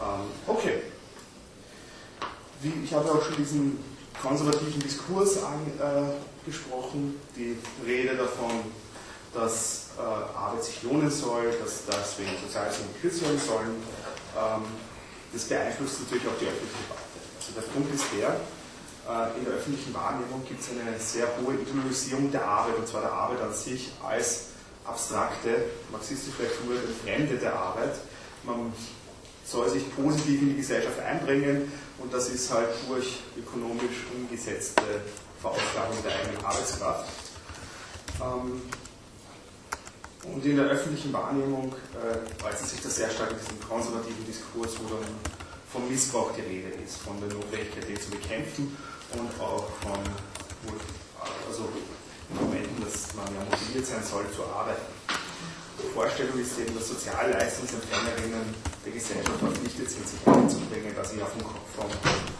Ähm, 0.00 0.26
okay. 0.46 0.82
Wie, 2.60 2.84
ich 2.84 2.94
habe 2.94 3.10
auch 3.10 3.24
schon 3.24 3.36
diesen 3.36 3.78
konservativen 4.20 4.80
Diskurs 4.80 5.38
angesprochen, 5.42 7.20
äh, 7.34 7.38
die 7.38 7.56
Rede 7.86 8.16
davon, 8.16 8.72
dass 9.34 9.90
äh, 9.98 10.02
Arbeit 10.02 10.64
sich 10.64 10.82
lohnen 10.82 11.10
soll, 11.10 11.52
dass 11.62 11.84
deswegen 11.86 12.36
Sozialleistungen 12.44 12.92
gekürzt 12.94 13.22
werden 13.22 13.40
sollen. 13.40 13.74
Ähm, 14.36 14.64
das 15.32 15.44
beeinflusst 15.44 16.00
natürlich 16.00 16.26
auch 16.28 16.38
die 16.38 16.46
öffentliche 16.46 16.84
Debatte. 16.84 17.02
Also 17.40 17.52
der 17.56 17.66
Punkt 17.72 17.94
ist 17.94 18.04
der, 18.16 18.36
äh, 19.08 19.38
in 19.38 19.44
der 19.44 19.54
öffentlichen 19.54 19.94
Wahrnehmung 19.94 20.44
gibt 20.46 20.60
es 20.60 20.68
eine 20.70 20.98
sehr 20.98 21.26
hohe 21.40 21.54
Ideologisierung 21.54 22.30
der 22.30 22.44
Arbeit, 22.44 22.76
und 22.76 22.86
zwar 22.86 23.00
der 23.00 23.12
Arbeit 23.12 23.40
an 23.40 23.54
sich 23.54 23.92
als 24.04 24.52
abstrakte, 24.84 25.64
marxistisch 25.90 26.34
vielleicht 26.36 26.54
Fremde 27.02 27.36
der 27.38 27.54
Arbeit. 27.54 27.94
Man 28.44 28.72
soll 29.44 29.68
sich 29.70 29.84
positiv 29.94 30.42
in 30.42 30.48
die 30.50 30.56
Gesellschaft 30.56 30.98
einbringen 31.00 31.72
und 31.98 32.12
das 32.12 32.28
ist 32.28 32.52
halt 32.52 32.68
durch 32.88 33.22
ökonomisch 33.36 34.06
umgesetzte 34.14 34.82
Verausgabung 35.40 35.96
der 36.04 36.14
eigenen 36.16 36.44
Arbeitskraft. 36.44 37.08
Ähm, 38.20 38.62
und 40.24 40.44
in 40.44 40.56
der 40.56 40.66
öffentlichen 40.66 41.12
Wahrnehmung 41.12 41.74
äh, 41.94 42.44
äußert 42.44 42.68
sich 42.68 42.80
das 42.80 42.96
sehr 42.96 43.10
stark 43.10 43.32
in 43.32 43.38
diesem 43.38 43.60
konservativen 43.60 44.24
Diskurs, 44.26 44.78
wo 44.78 44.94
dann 44.94 45.04
vom 45.72 45.88
Missbrauch 45.88 46.30
die 46.36 46.42
Rede 46.42 46.68
ist, 46.84 46.98
von 46.98 47.18
der 47.18 47.28
Notwendigkeit, 47.34 47.88
den 47.88 48.00
zu 48.00 48.10
bekämpfen 48.10 48.76
und 49.18 49.28
auch 49.40 49.66
von 49.80 49.98
also 51.48 51.68
Momenten, 52.28 52.84
dass 52.84 53.14
man 53.14 53.26
ja 53.34 53.44
motiviert 53.44 53.84
sein 53.84 54.02
soll 54.04 54.24
zu 54.30 54.44
arbeiten. 54.44 54.86
Die 55.82 55.88
Vorstellung 55.92 56.38
ist 56.38 56.58
eben, 56.58 56.74
dass 56.76 56.88
Sozialleistungsempfängerinnen 56.88 58.54
der 58.84 58.92
Gesellschaft 58.92 59.38
verpflichtet 59.38 59.90
sind, 59.90 60.06
sich 60.06 60.20
einzubringen, 60.26 60.94
dass 60.94 61.10
sie 61.10 61.18
ja 61.18 61.26
vom, 61.26 61.42
vom 61.74 61.90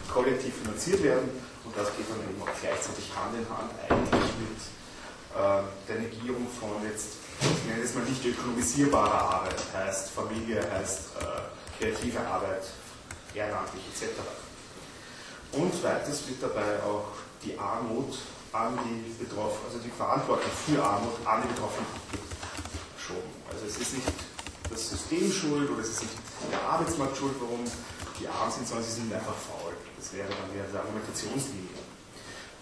Kollektiv 0.07 0.53
finanziert 0.63 1.03
werden 1.03 1.29
und 1.65 1.75
das 1.75 1.89
geht 1.97 2.05
dann 2.09 2.21
eben 2.23 2.41
auch 2.41 2.53
gleichzeitig 2.61 3.11
Hand 3.11 3.33
in 3.35 3.45
Hand 3.49 3.73
eigentlich 3.89 4.33
mit 4.39 4.61
äh, 5.35 5.65
der 5.89 5.97
Negierung 5.99 6.47
von 6.47 6.81
jetzt 6.87 7.22
ich 7.41 7.69
nenne 7.69 7.83
es 7.83 7.95
mal 7.95 8.03
nicht 8.03 8.25
ökonomisierbare 8.25 9.13
Arbeit, 9.13 9.61
heißt 9.73 10.11
Familie, 10.11 10.61
heißt 10.71 10.99
äh, 11.19 11.79
kreative 11.79 12.19
Arbeit, 12.19 12.63
ehrenamtlich 13.33 13.83
etc. 13.93 14.19
Und 15.53 15.83
weiters 15.83 16.27
wird 16.27 16.41
dabei 16.41 16.81
auch 16.83 17.07
die 17.43 17.57
Armut 17.57 18.17
an 18.53 18.77
die 18.85 19.23
Betroffenen, 19.23 19.65
also 19.65 19.79
die 19.79 19.89
Verantwortung 19.89 20.51
für 20.65 20.83
Armut 20.83 21.13
an 21.25 21.41
die 21.43 21.47
Betroffenen 21.49 21.87
abgeschoben. 23.03 23.29
Also 23.51 23.65
es 23.65 23.77
ist 23.77 23.93
nicht 23.93 24.07
das 24.69 24.89
System 24.89 25.31
schuld 25.31 25.69
oder 25.69 25.81
es 25.81 25.89
ist 25.89 26.01
nicht 26.03 26.13
der 26.51 26.61
Arbeitsmarkt 26.61 27.17
schuld, 27.17 27.33
warum 27.39 27.59
die 28.19 28.27
arm 28.27 28.51
sind, 28.51 28.67
sondern 28.67 28.85
sie 28.85 29.01
sind 29.01 29.13
einfach 29.13 29.35
faul. 29.35 29.73
Das 29.97 30.13
wäre 30.13 30.27
dann 30.29 30.53
wieder 30.53 30.65
die 30.71 30.77
Argumentationslinie. 30.77 31.83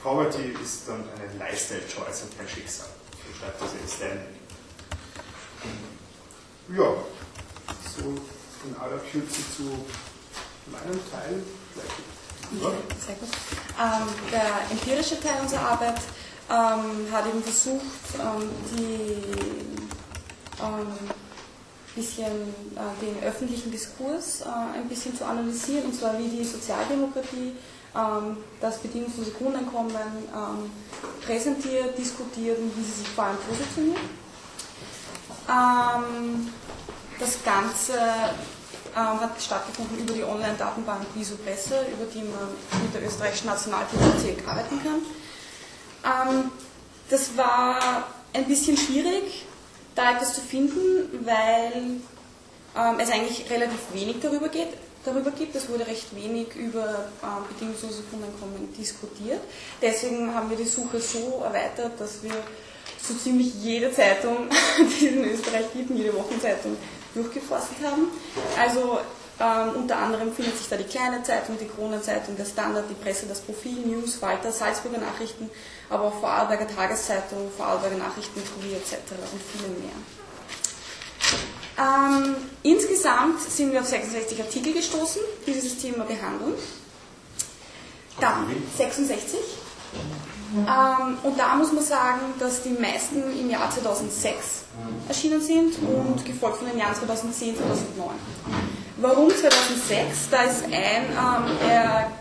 Poverty 0.01 0.55
ist 0.63 0.87
dann 0.87 1.05
eine 1.15 1.31
Lifestyle-Choice 1.37 2.23
und 2.23 2.37
kein 2.37 2.47
Schicksal. 2.47 2.87
So 3.11 3.37
schreibt 3.37 3.61
das 3.61 3.93
Stanley. 3.93 4.40
Ja, 6.69 6.93
so 7.95 8.03
in 8.65 8.75
aller 8.79 8.99
Kürze 9.11 9.41
zu 9.55 9.63
meinem 10.71 10.99
Teil. 11.11 11.43
Ja. 12.61 12.69
Sehr 13.05 13.15
gut. 13.15 13.29
Ähm, 13.79 14.07
der 14.31 14.71
empirische 14.71 15.19
Teil 15.19 15.41
unserer 15.41 15.71
Arbeit 15.71 16.01
ähm, 16.49 17.11
hat 17.11 17.27
eben 17.27 17.41
versucht, 17.43 17.81
ähm, 18.19 18.49
die 18.77 19.23
ähm, 20.61 21.11
bisschen 21.95 22.25
äh, 22.25 23.05
den 23.05 23.23
öffentlichen 23.23 23.71
Diskurs 23.71 24.41
äh, 24.41 24.77
ein 24.77 24.87
bisschen 24.87 25.15
zu 25.15 25.25
analysieren, 25.25 25.85
und 25.85 25.95
zwar 25.95 26.17
wie 26.17 26.27
die 26.27 26.43
Sozialdemokratie 26.43 27.53
ähm, 27.95 28.37
das 28.61 28.79
bedingungslose 28.79 29.31
Grundeinkommen 29.31 29.91
ähm, 29.93 30.71
präsentiert, 31.25 31.97
diskutiert 31.97 32.59
und 32.59 32.77
wie 32.77 32.83
sie 32.83 32.99
sich 33.03 33.07
vor 33.09 33.25
allem 33.25 33.37
positioniert. 33.37 33.99
Ähm, 35.49 36.53
das 37.19 37.43
Ganze 37.43 37.93
ähm, 38.95 39.19
hat 39.19 39.41
stattgefunden 39.41 39.99
über 39.99 40.13
die 40.13 40.23
Online-Datenbank 40.23 41.05
Viso 41.15 41.35
Presse, 41.35 41.85
über 41.93 42.05
die 42.11 42.23
man 42.23 42.49
mit 42.81 42.93
der 42.93 43.05
österreichischen 43.05 43.47
Nationalbibliothek 43.47 44.47
arbeiten 44.47 44.79
kann. 44.83 46.29
Ähm, 46.29 46.51
das 47.09 47.37
war 47.37 48.07
ein 48.33 48.45
bisschen 48.45 48.77
schwierig, 48.77 49.45
da 49.95 50.15
etwas 50.15 50.33
zu 50.33 50.41
finden, 50.41 51.25
weil 51.25 52.01
ähm, 52.75 52.99
es 52.99 53.11
eigentlich 53.11 53.49
relativ 53.49 53.79
wenig 53.93 54.17
darüber 54.21 54.49
geht. 54.49 54.69
darüber 55.03 55.31
gibt. 55.31 55.55
Es 55.55 55.67
wurde 55.69 55.87
recht 55.87 56.15
wenig 56.15 56.55
über 56.55 57.05
äh, 57.21 57.53
bedingungsloses 57.53 58.03
Grundeinkommen 58.09 58.73
diskutiert. 58.77 59.41
Deswegen 59.81 60.33
haben 60.33 60.49
wir 60.49 60.57
die 60.57 60.65
Suche 60.65 60.99
so 60.99 61.41
erweitert, 61.43 61.99
dass 61.99 62.23
wir 62.23 62.33
so 63.01 63.13
ziemlich 63.13 63.53
jede 63.55 63.91
Zeitung, 63.91 64.49
die 64.79 65.07
es 65.07 65.11
in 65.11 65.25
Österreich 65.25 65.65
gibt, 65.73 65.89
jede 65.91 66.13
Wochenzeitung 66.15 66.77
durchgeforstet 67.13 67.77
haben. 67.83 68.07
Also 68.59 68.99
ähm, 69.39 69.75
unter 69.75 69.97
anderem 69.97 70.31
findet 70.33 70.57
sich 70.57 70.69
da 70.69 70.77
die 70.77 70.83
Kleine 70.83 71.23
Zeitung, 71.23 71.57
die 71.59 71.67
Kronenzeitung, 71.67 72.37
der 72.37 72.45
Standard, 72.45 72.85
die 72.89 72.93
Presse, 72.93 73.25
das 73.27 73.39
Profil, 73.39 73.85
News, 73.85 74.15
Falter, 74.15 74.51
Salzburger 74.51 74.99
Nachrichten, 74.99 75.49
aber 75.89 76.03
auch 76.05 76.19
Vorarlberger 76.19 76.67
Tageszeitung, 76.67 77.51
Vorarlberger 77.57 77.97
Nachrichten, 77.97 78.41
Kurier 78.55 78.77
etc. 78.77 78.93
und 79.31 79.41
viele 79.51 79.69
mehr. 79.79 79.95
Ähm, 81.79 82.35
insgesamt 82.61 83.41
sind 83.41 83.71
wir 83.71 83.79
auf 83.79 83.87
66 83.87 84.39
Artikel 84.39 84.73
gestoßen, 84.73 85.21
die 85.47 85.53
dieses 85.53 85.79
Thema 85.79 86.03
behandeln. 86.03 86.53
Da, 88.19 88.45
66. 88.77 89.39
Ähm, 90.53 91.17
und 91.23 91.39
da 91.39 91.55
muss 91.55 91.71
man 91.71 91.83
sagen, 91.83 92.19
dass 92.39 92.63
die 92.63 92.71
meisten 92.71 93.23
im 93.39 93.49
Jahr 93.49 93.69
2006 93.71 94.63
erschienen 95.07 95.41
sind 95.41 95.75
und 95.79 96.25
gefolgt 96.25 96.57
von 96.57 96.67
den 96.67 96.77
Jahren 96.77 96.95
2010, 96.95 97.55
2009. 97.55 98.15
Warum 98.97 99.29
2006? 99.29 100.29
Da 100.29 100.43
ist 100.43 100.65
ein, 100.65 100.73
ähm, 100.73 101.69
er, 101.69 102.11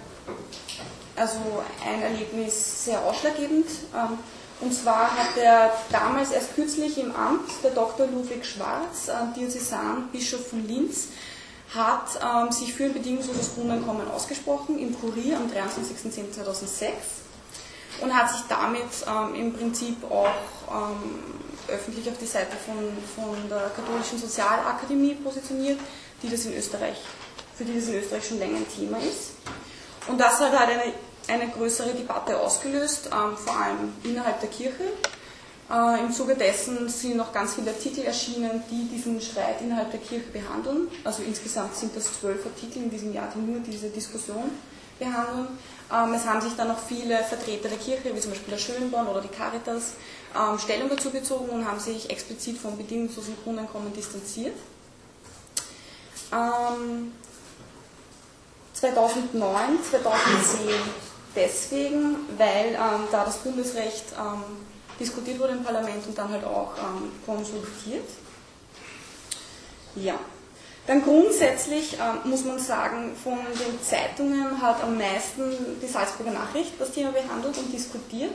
also 1.17 1.39
ein 1.85 2.03
Erlebnis 2.03 2.85
sehr 2.85 3.03
ausschlaggebend. 3.05 3.67
Ähm, 3.95 4.19
und 4.61 4.75
zwar 4.75 5.11
hat 5.17 5.37
er 5.37 5.73
damals 5.91 6.31
erst 6.31 6.55
kürzlich 6.55 6.99
im 6.99 7.15
Amt, 7.17 7.51
der 7.65 7.71
Dr. 7.73 8.07
Ludwig 8.07 8.45
Schwarz, 8.45 9.09
äh, 9.09 9.39
Diözesan, 9.39 10.09
Bischof 10.13 10.51
von 10.51 10.67
Linz, 10.69 11.09
hat 11.75 12.21
ähm, 12.23 12.53
sich 12.53 12.75
für 12.75 12.85
ein 12.85 12.93
bedingungsloses 12.93 13.55
Grundeinkommen 13.55 14.09
ausgesprochen 14.11 14.79
im 14.79 14.99
Kurier 15.01 15.37
am 15.37 15.49
23.10.2006 15.49 16.91
und 18.01 18.15
hat 18.15 18.31
sich 18.31 18.43
damit 18.49 18.89
ähm, 19.07 19.35
im 19.35 19.53
Prinzip 19.53 19.97
auch 20.11 20.29
ähm, 20.71 21.21
öffentlich 21.69 22.09
auf 22.09 22.19
die 22.19 22.27
Seite 22.27 22.57
von, 22.65 22.77
von 23.15 23.49
der 23.49 23.71
Katholischen 23.75 24.19
Sozialakademie 24.19 25.15
positioniert, 25.15 25.79
die 26.23 26.29
das 26.29 26.45
in 26.45 26.57
Österreich, 26.57 26.97
für 27.57 27.65
die 27.65 27.75
das 27.75 27.89
in 27.89 27.97
Österreich 27.97 28.27
schon 28.27 28.39
länger 28.39 28.59
ein 28.59 28.67
Thema 28.69 28.99
ist. 28.99 29.33
Und 30.09 30.21
das 30.21 30.41
hat 30.41 30.59
halt 30.59 30.71
eine, 30.71 30.93
eine 31.29 31.51
größere 31.53 31.91
Debatte 31.91 32.39
ausgelöst, 32.39 33.11
ähm, 33.13 33.37
vor 33.37 33.57
allem 33.57 33.93
innerhalb 34.03 34.41
der 34.41 34.49
Kirche. 34.49 34.85
Äh, 35.71 36.01
Im 36.01 36.13
Zuge 36.13 36.35
dessen 36.35 36.89
sind 36.89 37.17
noch 37.17 37.33
ganz 37.33 37.55
viele 37.55 37.71
Artikel 37.71 38.05
erschienen, 38.05 38.63
die 38.71 38.89
diesen 38.89 39.21
Streit 39.21 39.61
innerhalb 39.61 39.91
der 39.93 40.01
Kirche 40.01 40.29
behandeln. 40.31 40.89
Also 41.05 41.23
insgesamt 41.23 41.77
sind 41.77 41.95
das 41.95 42.21
zwölf 42.21 42.45
Artikel 42.45 42.83
in 42.83 42.91
diesem 42.91 43.13
Jahr, 43.13 43.29
die 43.35 43.39
nur 43.39 43.61
diese 43.61 43.89
Diskussion 43.89 44.51
behandeln. 44.99 45.47
Ähm, 45.93 46.15
es 46.15 46.25
haben 46.25 46.41
sich 46.41 46.55
dann 46.57 46.69
noch 46.69 46.79
viele 46.79 47.19
Vertreter 47.25 47.69
der 47.69 47.79
Kirche, 47.79 48.15
wie 48.15 48.21
zum 48.21 48.31
Beispiel 48.31 48.53
der 48.53 48.59
Schönborn 48.59 49.09
oder 49.09 49.21
die 49.21 49.29
Caritas, 49.29 49.95
ähm, 50.37 50.57
Stellung 50.59 50.89
dazu 50.89 51.11
bezogen 51.11 51.51
und 51.51 51.67
haben 51.67 51.81
sich 51.81 52.09
explizit 52.11 52.59
vom 52.59 52.77
bedingungslosen 52.77 53.37
Grundeinkommen 53.43 53.93
distanziert. 53.93 54.55
2009, 56.31 57.11
ähm, 59.71 59.79
2010 59.91 60.75
deswegen, 61.35 62.17
weil 62.39 62.79
da 63.11 63.25
das 63.25 63.39
Bundesrecht 63.39 64.05
diskutiert 65.01 65.41
wurde 65.41 65.55
im 65.55 65.65
Parlament 65.65 66.07
und 66.07 66.17
dann 66.17 66.29
halt 66.29 66.45
auch 66.45 66.71
konsultiert. 67.27 68.09
Ja. 69.97 70.21
Dann 70.87 71.03
grundsätzlich 71.05 71.95
ähm, 71.95 72.31
muss 72.31 72.45
man 72.45 72.59
sagen, 72.59 73.15
von 73.23 73.39
den 73.39 73.83
Zeitungen 73.83 74.61
hat 74.61 74.83
am 74.83 74.97
meisten 74.99 75.79
die 75.81 75.87
Salzburger 75.87 76.33
Nachricht 76.33 76.73
das 76.78 76.93
Thema 76.93 77.13
behandelt 77.13 77.57
und 77.59 77.73
diskutiert, 77.73 78.33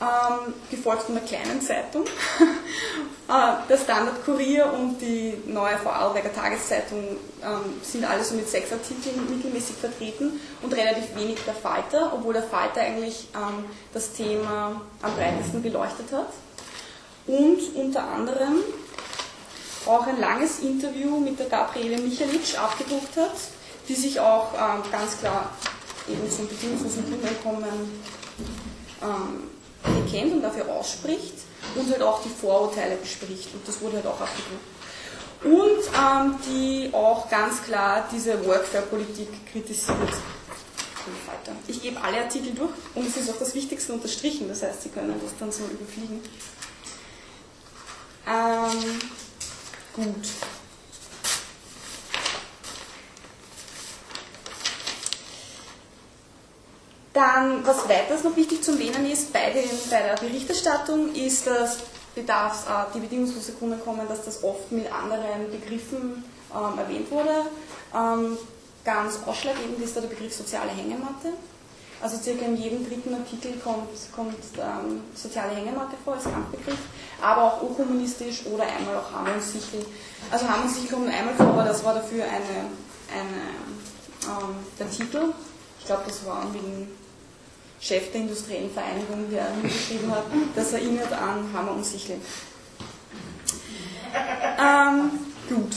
ähm, 0.00 0.54
gefolgt 0.70 1.02
von 1.02 1.14
der 1.14 1.24
kleinen 1.24 1.60
Zeitung. 1.60 2.04
äh, 3.28 3.68
der 3.68 3.76
Standard 3.76 4.24
Kurier 4.24 4.72
und 4.72 4.98
die 5.00 5.34
neue 5.46 5.76
Vorarlberger 5.76 6.32
Tageszeitung 6.32 7.16
ähm, 7.42 7.80
sind 7.82 8.04
alle 8.04 8.24
so 8.24 8.34
mit 8.34 8.48
sechs 8.48 8.72
Artikeln 8.72 9.28
mittelmäßig 9.28 9.76
vertreten 9.76 10.40
und 10.62 10.74
relativ 10.74 11.14
wenig 11.16 11.38
der 11.46 11.54
Falter, 11.54 12.12
obwohl 12.14 12.32
der 12.32 12.44
Falter 12.44 12.80
eigentlich 12.80 13.28
ähm, 13.34 13.64
das 13.92 14.12
Thema 14.12 14.80
am 15.02 15.14
breitesten 15.14 15.62
beleuchtet 15.62 16.12
hat. 16.12 16.32
Und 17.26 17.60
unter 17.74 18.04
anderem 18.04 18.56
auch 19.86 20.06
ein 20.06 20.20
langes 20.20 20.60
Interview 20.60 21.18
mit 21.18 21.38
der 21.38 21.46
Gabriele 21.46 21.98
Michalic 21.98 22.58
abgedruckt 22.58 23.16
hat, 23.16 23.34
die 23.88 23.94
sich 23.94 24.18
auch 24.20 24.52
ähm, 24.54 24.82
ganz 24.90 25.18
klar 25.18 25.50
eben 26.08 26.30
zum 26.30 26.48
bedingungslosen 26.48 27.04
Grundeinkommen 27.08 28.02
ähm, 29.02 29.50
bekennt 30.04 30.32
und 30.34 30.42
dafür 30.42 30.68
ausspricht 30.68 31.34
und 31.74 31.90
halt 31.90 32.02
auch 32.02 32.22
die 32.22 32.28
Vorurteile 32.28 32.96
bespricht 32.96 33.52
und 33.54 33.66
das 33.66 33.80
wurde 33.80 33.96
halt 33.96 34.06
auch 34.06 34.20
abgedruckt. 34.20 34.78
Und 35.44 35.84
ähm, 35.96 36.34
die 36.46 36.90
auch 36.92 37.30
ganz 37.30 37.62
klar 37.62 38.08
diese 38.10 38.44
Workfare-Politik 38.44 39.28
kritisiert. 39.52 39.96
Ich 41.68 41.80
gebe 41.80 41.98
alle 42.02 42.18
Artikel 42.18 42.52
durch 42.52 42.72
und 42.94 43.06
es 43.06 43.16
ist 43.16 43.30
auch 43.30 43.38
das 43.38 43.54
Wichtigste 43.54 43.92
unterstrichen, 43.92 44.48
das 44.48 44.62
heißt, 44.62 44.82
Sie 44.82 44.88
können 44.90 45.14
das 45.22 45.32
dann 45.38 45.50
so 45.50 45.64
überfliegen. 45.64 46.20
Ähm, 48.26 48.98
Gut. 49.98 50.28
Dann, 57.12 57.66
was 57.66 57.88
weiters 57.88 58.22
noch 58.22 58.36
wichtig 58.36 58.62
zu 58.62 58.72
erwähnen 58.72 59.10
ist 59.10 59.32
bei, 59.32 59.50
den, 59.50 59.68
bei 59.90 60.00
der 60.00 60.14
Berichterstattung, 60.14 61.12
ist, 61.16 61.48
dass 61.48 61.78
Bedarfs, 62.14 62.66
äh, 62.66 62.94
die 62.94 63.00
bedingungslose 63.00 63.54
Grundeinkommen, 63.54 64.06
dass 64.06 64.24
das 64.24 64.44
oft 64.44 64.70
mit 64.70 64.86
anderen 64.92 65.50
Begriffen 65.50 66.22
ähm, 66.54 66.78
erwähnt 66.78 67.10
wurde. 67.10 67.46
Ähm, 67.92 68.38
ganz 68.84 69.18
ausschlaggebend 69.26 69.82
ist 69.82 69.96
da 69.96 70.00
der 70.00 70.08
Begriff 70.10 70.32
soziale 70.32 70.70
Hängematte. 70.70 71.32
Also 72.00 72.16
circa 72.18 72.44
in 72.44 72.56
jedem 72.56 72.88
dritten 72.88 73.12
Artikel 73.12 73.54
kommt, 73.64 73.88
kommt 74.14 74.36
ähm, 74.56 75.00
soziale 75.12 75.56
Hängematte 75.56 75.96
vor 76.04 76.14
als 76.14 76.26
Randbegriff, 76.26 76.78
aber 77.20 77.44
auch 77.44 77.62
urkommunistisch 77.62 78.46
oder 78.46 78.64
einmal 78.64 78.96
auch 78.96 79.12
Hammer 79.12 79.34
und 79.34 79.42
Sichel. 79.42 79.84
Also 80.30 80.48
Hammer 80.48 80.64
und 80.64 80.70
Sichel 80.70 80.90
kommt 80.90 81.12
einmal 81.12 81.34
vor, 81.34 81.46
aber 81.46 81.64
das 81.64 81.84
war 81.84 81.94
dafür 81.94 82.24
eine, 82.24 82.70
eine 83.12 83.42
ähm, 84.24 84.54
der 84.78 84.90
Titel. 84.90 85.32
Ich 85.80 85.86
glaube, 85.86 86.02
das 86.06 86.24
war 86.26 86.46
wegen 86.52 86.88
Chef 87.80 88.10
der 88.12 88.22
industriellen 88.22 88.70
Vereinigung, 88.70 89.30
der 89.30 89.46
geschrieben 89.62 90.10
hat, 90.10 90.24
das 90.54 90.72
erinnert 90.72 91.12
an 91.12 91.48
Hammer 91.52 91.72
und 91.72 91.84
Sichel. 91.84 92.16
Ähm, 94.58 95.10
gut. 95.48 95.76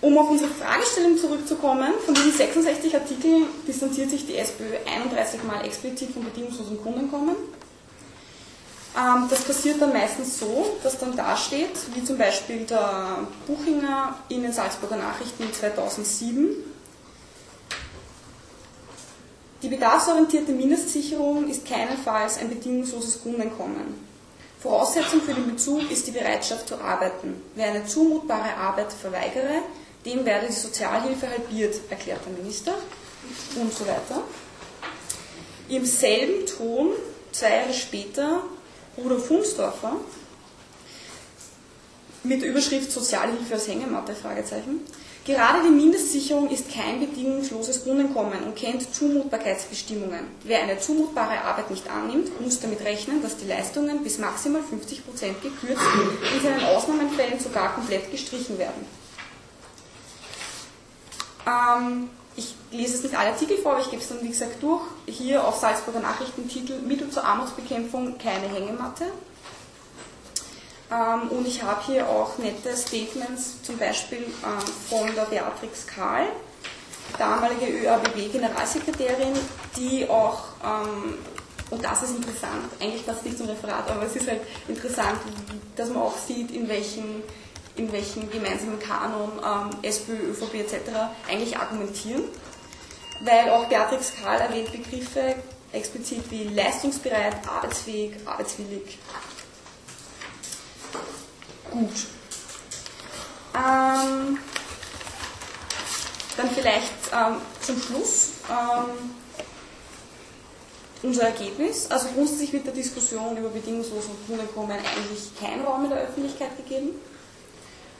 Um 0.00 0.18
auf 0.18 0.30
unsere 0.30 0.50
Fragestellung 0.50 1.16
zurückzukommen, 1.16 1.94
von 2.04 2.14
diesen 2.14 2.32
66 2.32 2.94
Artikeln 2.94 3.46
distanziert 3.66 4.10
sich 4.10 4.26
die 4.26 4.36
SPÖ 4.36 4.76
31 4.86 5.42
Mal 5.44 5.64
explizit 5.64 6.10
vom 6.12 6.24
bedingungslosen 6.24 6.80
Grundeinkommen. 6.82 7.34
Ähm, 8.96 9.26
das 9.28 9.42
passiert 9.42 9.80
dann 9.80 9.92
meistens 9.92 10.38
so, 10.38 10.76
dass 10.82 10.98
dann 10.98 11.16
da 11.16 11.36
steht, 11.36 11.70
wie 11.94 12.04
zum 12.04 12.16
Beispiel 12.16 12.64
der 12.64 13.26
Buchinger 13.46 14.16
in 14.28 14.42
den 14.42 14.52
Salzburger 14.52 14.96
Nachrichten 14.96 15.52
2007, 15.52 16.56
die 19.62 19.70
bedarfsorientierte 19.70 20.52
Mindestsicherung 20.52 21.48
ist 21.48 21.66
keinesfalls 21.66 22.36
ein 22.36 22.50
bedingungsloses 22.50 23.22
Grundeinkommen. 23.22 23.94
Voraussetzung 24.60 25.22
für 25.22 25.32
den 25.32 25.50
Bezug 25.50 25.90
ist 25.90 26.06
die 26.06 26.10
Bereitschaft 26.10 26.68
zu 26.68 26.78
arbeiten. 26.80 27.42
Wer 27.54 27.68
eine 27.68 27.86
zumutbare 27.86 28.54
Arbeit 28.56 28.92
verweigere, 28.92 29.62
dem 30.04 30.26
werde 30.26 30.48
die 30.48 30.52
Sozialhilfe 30.52 31.30
halbiert, 31.30 31.76
erklärt 31.88 32.20
der 32.26 32.32
Minister 32.34 32.74
und 33.56 33.72
so 33.72 33.86
weiter. 33.86 34.22
Im 35.70 35.86
selben 35.86 36.44
Ton, 36.46 36.90
zwei 37.32 37.56
Jahre 37.56 37.72
später, 37.72 38.42
Rudolf 38.96 39.28
Hunsdorfer 39.30 39.96
mit 42.22 42.42
der 42.42 42.50
Überschrift 42.50 42.90
Sozialhilfe 42.90 43.54
als 43.54 43.68
Hängematte, 43.68 44.14
Fragezeichen. 44.14 44.80
Gerade 45.26 45.62
die 45.62 45.70
Mindestsicherung 45.70 46.50
ist 46.50 46.70
kein 46.70 47.00
bedingungsloses 47.00 47.84
Grundeinkommen 47.84 48.42
und 48.44 48.56
kennt 48.56 48.94
Zumutbarkeitsbestimmungen. 48.94 50.20
Wer 50.42 50.62
eine 50.62 50.78
zumutbare 50.78 51.40
Arbeit 51.40 51.70
nicht 51.70 51.88
annimmt, 51.90 52.38
muss 52.42 52.60
damit 52.60 52.84
rechnen, 52.84 53.22
dass 53.22 53.38
die 53.38 53.46
Leistungen 53.46 54.02
bis 54.02 54.18
maximal 54.18 54.60
50% 54.60 55.40
gekürzt, 55.42 55.82
in 56.34 56.42
seinen 56.42 56.64
Ausnahmefällen 56.64 57.40
sogar 57.40 57.74
komplett 57.74 58.10
gestrichen 58.10 58.58
werden. 58.58 58.86
Ähm, 61.46 62.10
ich 62.36 62.54
lese 62.70 62.94
jetzt 62.94 63.04
nicht 63.04 63.16
alle 63.16 63.30
Artikel 63.30 63.56
vor, 63.58 63.72
aber 63.72 63.80
ich 63.80 63.90
gebe 63.90 64.02
es 64.02 64.08
dann, 64.08 64.22
wie 64.22 64.28
gesagt, 64.28 64.62
durch. 64.62 64.82
Hier 65.06 65.46
auf 65.46 65.58
Salzburger 65.58 66.00
Nachrichtentitel 66.00 66.80
Mittel 66.80 67.10
zur 67.10 67.24
Armutsbekämpfung 67.24 68.18
keine 68.18 68.48
Hängematte. 68.48 69.04
Ähm, 70.90 71.28
und 71.30 71.46
ich 71.46 71.62
habe 71.62 71.80
hier 71.86 72.08
auch 72.08 72.36
nette 72.38 72.76
Statements, 72.76 73.62
zum 73.62 73.78
Beispiel 73.78 74.18
ähm, 74.18 74.66
von 74.88 75.14
der 75.14 75.22
Beatrix 75.22 75.86
Kahl, 75.86 76.26
damalige 77.18 77.66
ÖABB-Generalsekretärin, 77.66 79.32
die 79.76 80.08
auch, 80.08 80.44
ähm, 80.64 81.14
und 81.70 81.84
das 81.84 82.02
ist 82.02 82.16
interessant, 82.16 82.70
eigentlich 82.80 83.06
passt 83.06 83.24
nicht 83.24 83.38
zum 83.38 83.48
Referat, 83.48 83.90
aber 83.90 84.02
es 84.04 84.16
ist 84.16 84.28
halt 84.28 84.42
interessant, 84.68 85.18
dass 85.76 85.88
man 85.88 86.02
auch 86.02 86.16
sieht, 86.18 86.50
in 86.50 86.68
welchen, 86.68 87.22
in 87.76 87.92
welchen 87.92 88.30
gemeinsamen 88.30 88.78
Kanon 88.78 89.32
ähm, 89.44 89.70
SPÖ, 89.82 90.30
ÖVP 90.30 90.54
etc. 90.54 90.74
eigentlich 91.28 91.56
argumentieren, 91.56 92.24
weil 93.24 93.50
auch 93.50 93.66
Beatrix 93.66 94.12
Kahl 94.22 94.40
erwähnt 94.40 94.70
Begriffe 94.70 95.34
explizit 95.72 96.30
wie 96.30 96.44
leistungsbereit, 96.44 97.36
arbeitsfähig, 97.48 98.14
arbeitswillig. 98.24 98.98
Gut. 101.70 102.06
Ähm, 103.54 104.38
dann 106.36 106.50
vielleicht 106.50 106.92
ähm, 107.12 107.36
zum 107.60 107.80
Schluss 107.80 108.32
ähm, 108.50 109.10
unser 111.02 111.24
Ergebnis. 111.24 111.90
Also 111.90 112.08
grundsätzlich 112.14 112.52
wird 112.52 112.66
der 112.66 112.72
Diskussion 112.72 113.36
über 113.36 113.48
bedingungsloses 113.48 114.10
Grundeinkommen 114.26 114.72
eigentlich 114.72 115.30
kein 115.38 115.60
Raum 115.62 115.84
in 115.84 115.90
der 115.90 116.00
Öffentlichkeit 116.00 116.56
gegeben. 116.56 116.90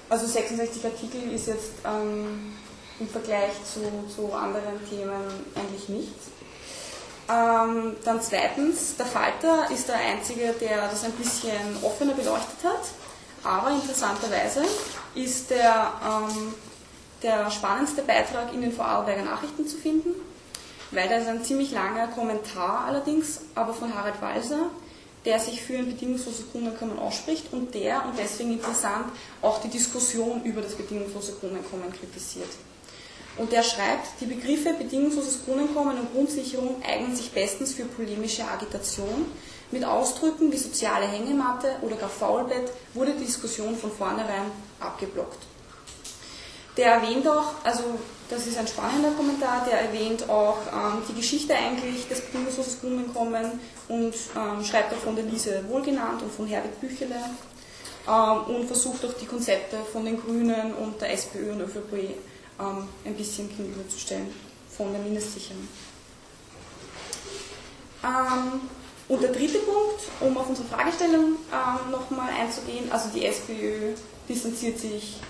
Also 0.09 0.27
66 0.27 0.85
Artikel 0.85 1.33
ist 1.33 1.47
jetzt 1.47 1.73
ähm, 1.85 2.55
im 3.01 3.09
Vergleich 3.09 3.53
zu, 3.65 3.81
zu 4.15 4.33
anderen 4.33 4.89
Themen 4.89 5.23
eigentlich 5.55 5.89
nichts. 5.89 6.27
Ähm, 7.29 7.97
dann 8.05 8.21
zweitens, 8.21 8.97
der 8.97 9.07
Falter 9.07 9.71
ist 9.71 9.89
der 9.89 9.97
Einzige, 9.97 10.55
der 10.61 10.89
das 10.89 11.05
ein 11.05 11.13
bisschen 11.13 11.83
offener 11.83 12.13
beleuchtet 12.13 12.65
hat. 12.65 12.83
Aber 13.43 13.71
interessanterweise 13.71 14.63
ist 15.15 15.51
der, 15.51 15.93
ähm, 16.03 16.55
der 17.23 17.51
spannendste 17.51 18.03
Beitrag 18.03 18.53
in 18.53 18.61
den 18.61 18.73
Vorarlberger 18.73 19.23
Nachrichten 19.23 19.67
zu 19.67 19.77
finden, 19.77 20.15
weil 20.91 21.09
da 21.09 21.17
ist 21.17 21.29
ein 21.29 21.45
ziemlich 21.45 21.71
langer 21.71 22.09
Kommentar 22.09 22.85
allerdings, 22.87 23.41
aber 23.55 23.75
von 23.75 23.95
Harald 23.95 24.21
Walser, 24.21 24.67
der 25.25 25.41
sich 25.41 25.63
für 25.63 25.79
ein 25.79 25.87
bedingungsloses 25.87 26.51
Grundeinkommen 26.53 26.99
ausspricht 26.99 27.53
und 27.53 27.75
der, 27.75 28.05
und 28.07 28.19
deswegen 28.19 28.53
interessant, 28.53 29.07
auch 29.41 29.61
die 29.61 29.69
Diskussion 29.69 30.43
über 30.45 30.61
das 30.61 30.75
bedingungslose 30.75 31.33
Grundeinkommen 31.41 31.93
kritisiert. 31.93 32.51
Und 33.37 33.53
er 33.53 33.63
schreibt, 33.63 34.21
die 34.21 34.27
Begriffe 34.27 34.75
bedingungsloses 34.75 35.45
Grundeinkommen 35.45 35.99
und 35.99 36.13
Grundsicherung 36.13 36.83
eignen 36.87 37.17
sich 37.17 37.33
bestens 37.33 37.75
für 37.75 37.85
polemische 37.85 38.47
Agitation. 38.47 39.27
Mit 39.73 39.85
Ausdrücken 39.85 40.53
wie 40.53 40.57
soziale 40.57 41.07
Hängematte 41.07 41.77
oder 41.83 41.97
gar 41.97 42.09
Faulbett 42.09 42.71
wurde 42.93 43.13
die 43.15 43.25
Diskussion 43.25 43.75
von 43.75 43.91
vornherein 43.91 44.53
abgeblockt. 44.79 45.43
Der 46.77 46.95
erwähnt 46.95 47.27
auch, 47.27 47.55
also 47.65 47.83
das 48.35 48.47
ist 48.47 48.59
ein 48.59 48.67
spannender 48.67 49.13
Kommentar, 49.13 49.65
der 49.65 49.81
erwähnt 49.81 50.29
auch 50.29 50.59
ähm, 50.73 51.03
die 51.09 51.15
Geschichte 51.15 51.55
eigentlich 51.55 52.09
des 52.09 52.21
bedingungslosen 52.21 52.81
Grundeinkommens 52.81 53.53
und 53.89 54.15
ähm, 54.37 54.65
schreibt 54.65 54.93
auch 54.93 54.99
von 54.99 55.15
der 55.15 55.25
Lise 55.25 55.65
Wohlgenannt 55.69 56.23
und 56.23 56.33
von 56.33 56.47
Herbert 56.47 56.81
Büchele 56.81 57.17
ähm, 58.09 58.55
und 58.55 58.67
versucht 58.67 59.05
auch 59.05 59.13
die 59.15 59.27
Konzepte 59.27 59.79
von 59.93 60.05
den 60.05 60.21
Grünen 60.21 60.75
und 60.75 61.01
der 61.01 61.13
SPÖ 61.13 61.53
und 61.53 61.61
ÖVP 61.61 61.93
ähm, 62.61 62.89
ein 63.05 63.15
bisschen 63.15 63.49
gegenüberzustellen 63.49 64.33
von 64.77 64.93
der 64.93 65.01
Mindestsicherung. 65.01 65.69
Ähm, 68.03 68.61
und 69.07 69.23
der 69.23 69.31
dritte 69.31 69.59
Punkt, 69.59 70.01
um 70.21 70.37
auf 70.37 70.49
unsere 70.49 70.67
Fragestellung 70.67 71.37
ähm, 71.53 71.91
nochmal 71.91 72.31
einzugehen, 72.41 72.91
also 72.91 73.11
die 73.15 73.25
SPÖ 73.25 73.95
distanziert 74.29 74.79
sich 74.79 75.21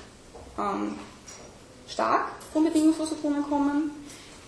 ähm, 0.58 0.96
stark 1.88 2.28
vom 2.52 2.64
bedingungslosen 2.64 3.20
Grundeinkommen 3.20 3.90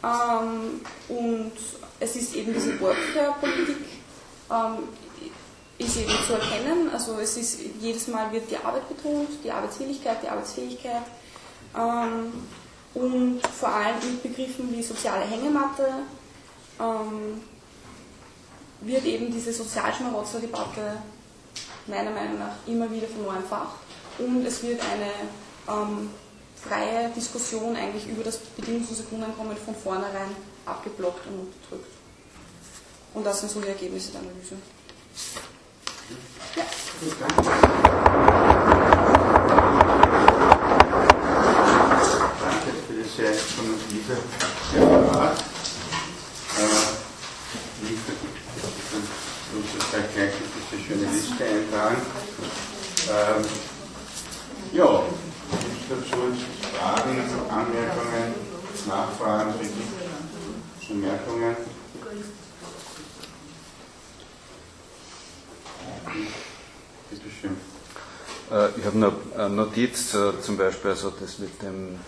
ähm, 0.02 0.80
und 1.08 1.52
es 2.00 2.16
ist 2.16 2.34
eben 2.34 2.52
diese 2.52 2.80
Workfare-Politik 2.80 3.84
ähm, 4.50 4.88
ist 5.78 5.96
eben 5.96 6.12
zu 6.26 6.32
erkennen, 6.34 6.90
also 6.92 7.18
es 7.18 7.36
ist 7.36 7.60
jedes 7.80 8.08
Mal 8.08 8.32
wird 8.32 8.50
die 8.50 8.56
Arbeit 8.56 8.88
betont, 8.88 9.28
die 9.44 9.50
Arbeitswilligkeit, 9.50 10.22
die 10.22 10.28
Arbeitsfähigkeit. 10.28 11.02
Ähm, 11.76 12.32
und 12.94 13.46
vor 13.46 13.68
allem 13.68 13.96
mit 13.96 14.22
Begriffen 14.22 14.74
wie 14.74 14.82
soziale 14.82 15.26
Hängematte 15.26 15.86
ähm, 16.80 17.42
wird 18.80 19.04
eben 19.04 19.30
diese 19.30 19.52
Sozialschmarotzer-Debatte 19.52 21.02
meiner 21.86 22.10
Meinung 22.10 22.38
nach 22.38 22.54
immer 22.66 22.90
wieder 22.90 23.06
von 23.06 23.24
neuem 23.24 23.36
entfacht 23.36 23.76
und 24.18 24.46
es 24.46 24.62
wird 24.62 24.80
eine 24.80 25.10
ähm, 25.68 26.10
freie 26.68 27.10
Diskussion 27.10 27.76
eigentlich 27.76 28.06
über 28.08 28.24
das 28.24 28.38
bedingungslose 28.38 29.04
Grundeinkommen 29.04 29.56
von 29.56 29.74
vornherein 29.74 30.34
abgeblockt 30.64 31.26
und 31.26 31.40
unterdrückt. 31.40 31.92
Und 33.14 33.24
das 33.24 33.40
sind 33.40 33.50
so 33.50 33.60
die 33.60 33.68
Ergebnisse 33.68 34.12
der 34.12 34.20
Analyse. 34.20 34.56
Ja. 36.56 36.64
sehr 43.16 43.32
informative 43.32 44.16
Referat. 44.74 45.38
Äh, 46.58 46.64
ich 47.82 47.90
muss 49.54 49.70
jetzt 49.74 50.14
gleich, 50.14 50.32
diese 50.70 50.82
schöne 50.84 51.06
Liste 51.10 51.44
eintragen. 51.44 52.02
Ähm, 53.08 53.44
ja, 54.72 55.02
gibt 55.50 55.90
dazu 55.90 56.20
Fragen, 56.76 57.16
Anmerkungen, 57.48 58.34
Nachfragen, 58.86 59.54
Bemerkungen? 60.88 61.56
Bitte 67.10 67.30
schön. 67.40 67.56
Äh, 68.50 68.65
ich 68.78 68.84
habe 68.84 68.98
noch 68.98 69.12
eine 69.36 69.50
Notiz, 69.50 70.14
äh, 70.14 70.40
zum 70.40 70.56
Beispiel 70.56 70.90
also 70.90 71.12
das 71.18 71.38
mit 71.38 71.62
dem 71.62 71.98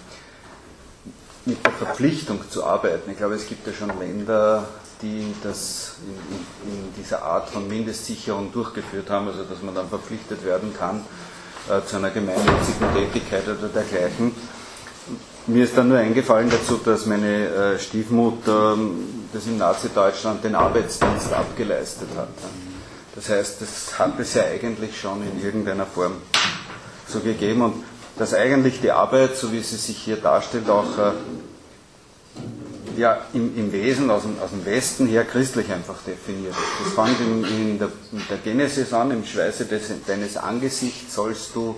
mit 1.45 1.65
der 1.65 1.73
Verpflichtung 1.73 2.41
zu 2.51 2.65
arbeiten. 2.65 3.11
Ich 3.11 3.17
glaube, 3.17 3.35
es 3.35 3.47
gibt 3.47 3.67
ja 3.67 3.73
schon 3.73 3.91
Länder, 3.99 4.69
die 5.01 5.35
das 5.43 5.95
in, 6.03 6.71
in, 6.71 6.89
in 6.89 6.95
dieser 6.95 7.23
Art 7.23 7.49
von 7.49 7.67
Mindestsicherung 7.67 8.53
durchgeführt 8.53 9.09
haben, 9.09 9.29
also 9.29 9.45
dass 9.45 9.63
man 9.63 9.75
dann 9.75 9.89
verpflichtet 9.89 10.45
werden 10.45 10.75
kann 10.79 11.05
äh, 11.71 11.85
zu 11.87 11.97
einer 11.97 12.11
gemeinnützigen 12.11 12.93
Tätigkeit 12.95 13.45
oder 13.45 13.69
dergleichen. 13.69 14.33
Mir 15.47 15.65
ist 15.65 15.79
dann 15.79 15.89
nur 15.89 15.97
eingefallen 15.97 16.51
dazu, 16.51 16.79
dass 16.85 17.07
meine 17.07 17.47
äh, 17.47 17.79
Stiefmutter 17.79 18.75
ähm, 18.75 19.29
das 19.33 19.47
in 19.47 19.57
Nazi-Deutschland 19.57 20.45
den 20.45 20.55
Arbeitsdienst 20.55 21.33
abgeleistet 21.33 22.09
hat. 22.15 22.29
Das 23.15 23.31
heißt, 23.31 23.63
das 23.63 23.99
hat 23.99 24.21
es 24.21 24.35
ja 24.35 24.43
eigentlich 24.45 25.01
schon 25.01 25.23
in 25.23 25.43
irgendeiner 25.43 25.87
Form 25.87 26.13
so 27.09 27.21
gegeben 27.21 27.63
und 27.63 27.75
dass 28.19 28.35
eigentlich 28.35 28.81
die 28.81 28.91
Arbeit, 28.91 29.37
so 29.37 29.53
wie 29.53 29.61
sie 29.61 29.77
sich 29.77 29.97
hier 29.97 30.17
darstellt, 30.17 30.69
auch 30.69 30.99
äh, 30.99 31.13
ja, 32.99 33.19
im, 33.33 33.57
im 33.57 33.73
Wesen 33.73 34.11
aus 34.11 34.23
dem, 34.23 34.41
aus 34.41 34.51
dem, 34.51 34.65
Westen 34.67 35.07
her 35.07 35.25
christlich 35.25 35.71
einfach 35.71 35.97
definiert 36.05 36.53
ist. 36.53 36.59
Das 36.85 36.95
fängt 36.95 37.21
in, 37.21 37.45
in, 37.45 37.79
der, 37.79 37.89
in 38.13 38.23
der, 38.29 38.39
Genesis 38.39 38.93
an, 38.93 39.13
im 39.13 39.25
Schweiße 39.25 39.67
des, 39.67 39.93
deines 40.07 40.37
Angesichts 40.37 41.15
sollst 41.15 41.55
du 41.55 41.77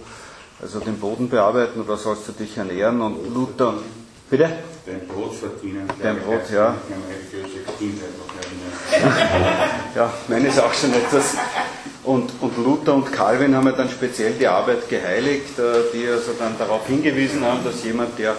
also 0.63 0.81
den 0.81 0.99
Boden 0.99 1.29
bearbeiten 1.29 1.81
oder 1.81 1.97
sollst 1.97 2.29
du 2.29 2.33
dich 2.33 2.57
ernähren 2.57 3.01
und 3.01 3.35
Luther. 3.35 3.75
Bitte? 4.31 4.51
Dein 4.87 5.07
Brot 5.09 5.35
verdienen. 5.35 5.89
Dein 6.03 6.19
Brot, 6.21 6.51
ja. 6.53 6.75
ja, 9.95 10.13
meine 10.29 10.49
ist 10.49 10.61
auch 10.61 10.73
schon 10.73 10.93
etwas. 10.95 11.35
Und, 12.03 12.33
und, 12.41 12.57
Luther 12.57 12.95
und 12.95 13.13
Calvin 13.13 13.55
haben 13.55 13.67
ja 13.67 13.73
dann 13.73 13.91
speziell 13.91 14.33
die 14.33 14.47
Arbeit 14.47 14.89
geheiligt, 14.89 15.59
äh, 15.59 15.93
die 15.93 16.09
also 16.09 16.33
dann 16.39 16.57
darauf 16.59 16.87
hingewiesen 16.87 17.45
haben, 17.45 17.63
dass 17.63 17.85
jemand, 17.85 18.19
der 18.19 18.37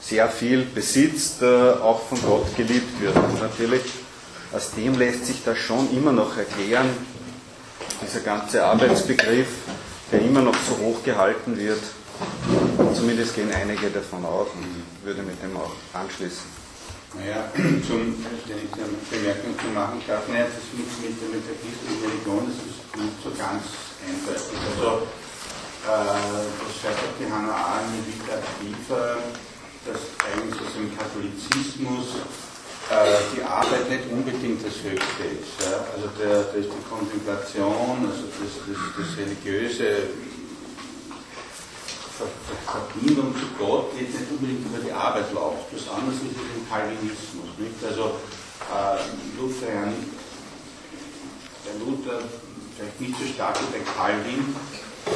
sehr 0.00 0.28
viel 0.28 0.62
besitzt, 0.62 1.42
äh, 1.42 1.72
auch 1.72 2.02
von 2.02 2.22
Gott 2.22 2.56
geliebt 2.56 3.00
wird. 3.00 3.16
Und 3.16 3.40
natürlich, 3.40 3.82
aus 4.52 4.70
dem 4.76 4.96
lässt 4.96 5.26
sich 5.26 5.42
das 5.44 5.58
schon 5.58 5.90
immer 5.96 6.12
noch 6.12 6.36
erklären, 6.36 6.88
dieser 8.00 8.20
ganze 8.20 8.64
Arbeitsbegriff, 8.64 9.48
der 10.12 10.20
immer 10.20 10.42
noch 10.42 10.54
so 10.54 10.76
hoch 10.84 11.02
gehalten 11.02 11.58
wird. 11.58 11.82
Zumindest 12.94 13.34
gehen 13.34 13.50
einige 13.52 13.90
davon 13.90 14.24
aus 14.24 14.48
und 14.54 15.04
würde 15.04 15.22
mit 15.22 15.42
dem 15.42 15.56
auch 15.56 15.72
anschließen. 15.94 16.63
Naja, 17.16 17.46
zum, 17.86 18.10
wenn 18.18 18.58
ich 18.58 18.72
eine 18.74 18.90
Bemerkung 19.10 19.54
zu 19.58 19.68
machen 19.70 20.02
darf, 20.06 20.26
nein, 20.26 20.50
das 20.50 20.58
ist 20.58 20.74
mit, 20.74 20.90
mit, 20.98 21.46
der 21.46 21.54
christlichen 21.62 22.02
Religion, 22.02 22.42
das 22.50 22.58
ist 22.66 22.82
nicht 22.98 23.18
so 23.22 23.30
ganz 23.38 23.62
eindeutig. 24.02 24.58
Also, 24.74 25.06
äh, 25.86 26.42
das 26.58 26.72
schreibt 26.74 26.98
auch 27.06 27.14
die 27.20 27.30
Hannah 27.30 27.54
Arendt 27.54 27.94
mit 27.94 28.18
Vita 28.18 28.34
Aktiva, 28.34 29.22
dass 29.86 30.02
eigentlich 30.26 30.58
aus 30.58 30.74
dem 30.74 30.90
Katholizismus 30.90 32.18
äh, 32.90 33.20
die 33.30 33.42
Arbeit 33.46 33.88
nicht 33.88 34.10
unbedingt 34.10 34.60
das 34.66 34.74
Höchste 34.82 35.24
ist. 35.38 35.54
Ja? 35.62 35.86
Also 35.94 36.10
der, 36.18 36.50
das 36.50 36.66
die 36.66 36.84
Kontemplation, 36.90 38.10
also 38.10 38.26
das, 38.42 38.52
das, 38.66 38.80
das 38.98 39.08
religiöse 39.22 40.10
Verbindung 42.14 43.34
zu 43.34 43.46
Gott 43.58 43.96
geht 43.98 44.08
nicht 44.08 44.30
unbedingt 44.30 44.66
über 44.66 44.78
die 44.78 44.92
Arbeit 44.92 45.32
läuft. 45.32 45.72
Was 45.72 45.88
anderes 45.88 46.22
ist 46.22 46.38
es 46.38 46.56
im 46.56 46.68
Calvinismus. 46.68 47.50
Nicht? 47.58 47.82
Also 47.82 48.20
äh, 48.70 49.02
Luther, 49.38 49.90
der 51.66 51.74
Luther 51.80 52.22
vielleicht 52.76 53.00
nicht 53.00 53.14
so 53.18 53.26
stark 53.34 53.58
wie 53.60 53.78
der 53.78 53.84
Calvin, 53.94 54.54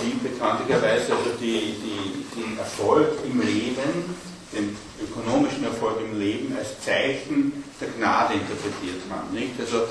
die 0.03 0.29
bekanntlicherweise 0.29 1.15
also 1.15 1.31
die, 1.41 1.75
die, 1.79 2.41
den 2.41 2.59
Erfolg 2.59 3.19
im 3.25 3.41
Leben 3.41 4.17
den 4.53 4.77
ökonomischen 5.03 5.65
Erfolg 5.65 6.01
im 6.01 6.19
Leben 6.19 6.57
als 6.57 6.81
Zeichen 6.81 7.65
der 7.81 7.89
Gnade 7.89 8.35
interpretiert 8.35 9.03
haben. 9.11 9.33
Nicht? 9.35 9.53
Also, 9.61 9.85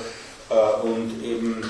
äh, 0.50 0.86
und 0.86 1.22
eben, 1.22 1.62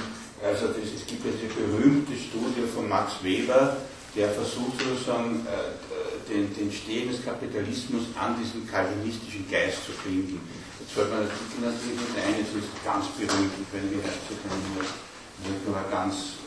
also 0.42 0.68
das, 0.68 0.92
es 0.96 1.06
gibt 1.06 1.24
ja 1.24 1.32
diese 1.32 1.52
berühmte 1.52 2.12
Studie 2.12 2.66
von 2.72 2.88
Max 2.88 3.22
Weber, 3.22 3.76
der 4.16 4.30
versucht 4.30 4.80
sozusagen 4.80 5.46
äh, 5.46 6.32
den, 6.32 6.54
den 6.54 6.72
Stehen 6.72 7.10
des 7.12 7.24
Kapitalismus 7.24 8.04
an 8.18 8.36
diesem 8.40 8.66
kalvinistischen 8.66 9.48
Geist 9.50 9.84
zu 9.84 9.92
finden. 9.92 10.40
Jetzt 10.80 10.92
fällt 10.92 11.10
man 11.10 11.24
natürlich 11.24 12.00
nicht 12.00 12.16
ein, 12.16 12.34
es 12.40 12.52
ist 12.56 12.72
ganz 12.84 13.06
berühmt, 13.16 13.52
ich 13.60 13.68
kennen, 13.70 14.00
das 14.00 15.74
war 15.74 15.84
ganz 15.90 16.40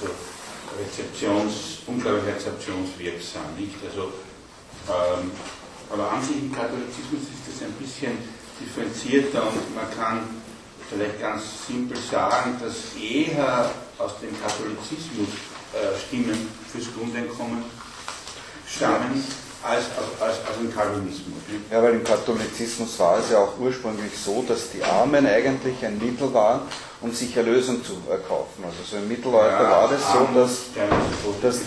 so, 0.00 0.08
rezeptions, 0.78 1.80
unglaublich 1.86 2.34
rezeptionswirksam. 2.34 3.54
Nicht? 3.58 3.76
Also 3.88 4.12
ähm, 4.88 5.30
aber 5.90 6.10
an 6.10 6.22
sich 6.22 6.36
im 6.38 6.52
Katholizismus 6.52 7.22
ist 7.28 7.44
das 7.46 7.68
ein 7.68 7.72
bisschen 7.74 8.16
differenzierter 8.58 9.46
und 9.46 9.74
man 9.74 9.90
kann 9.94 10.22
vielleicht 10.88 11.20
ganz 11.20 11.42
simpel 11.66 11.96
sagen, 11.98 12.56
dass 12.60 12.96
eher 12.96 13.70
aus 13.98 14.18
dem 14.20 14.32
Katholizismus 14.40 15.28
äh, 15.28 15.51
Stimmen 16.06 16.48
fürs 16.70 16.86
Grundeinkommen 16.94 17.64
stammen 18.66 19.24
als, 19.62 19.84
als, 20.20 20.36
als 20.46 20.56
im 20.60 20.74
Calvinismus. 20.74 21.38
Ja, 21.70 21.82
weil 21.82 21.94
im 21.94 22.04
Katholizismus 22.04 22.98
war 22.98 23.18
es 23.18 23.30
ja 23.30 23.38
auch 23.38 23.58
ursprünglich 23.58 24.12
so, 24.18 24.44
dass 24.46 24.70
die 24.70 24.82
Armen 24.82 25.26
eigentlich 25.26 25.84
ein 25.84 25.98
Mittel 25.98 26.32
waren, 26.34 26.62
um 27.00 27.12
sich 27.12 27.36
Erlösung 27.36 27.84
zu 27.84 27.96
erkaufen. 28.10 28.64
Also 28.64 28.82
so 28.84 28.96
im 28.96 29.08
Mittelalter 29.08 29.62
ja, 29.62 29.70
war 29.70 29.88
das 29.88 30.00
so, 30.12 30.28
dass, 30.34 30.50
dass 31.42 31.60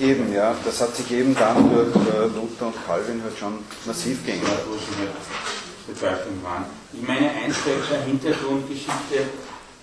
eben, 0.00 0.32
ja, 0.32 0.54
das 0.64 0.80
hat 0.80 0.94
sich 0.96 1.10
eben 1.10 1.34
dann 1.34 1.70
durch 1.72 1.94
äh, 1.94 2.26
Luther 2.26 2.66
und 2.66 2.86
Calvin 2.86 3.22
halt 3.22 3.38
schon 3.38 3.58
massiv 3.84 4.24
geändert. 4.24 4.60
Ich 6.92 7.02
meine, 7.06 7.30
eins 7.30 7.56
der 7.90 8.02
Hintergrundgeschichte, 8.02 9.26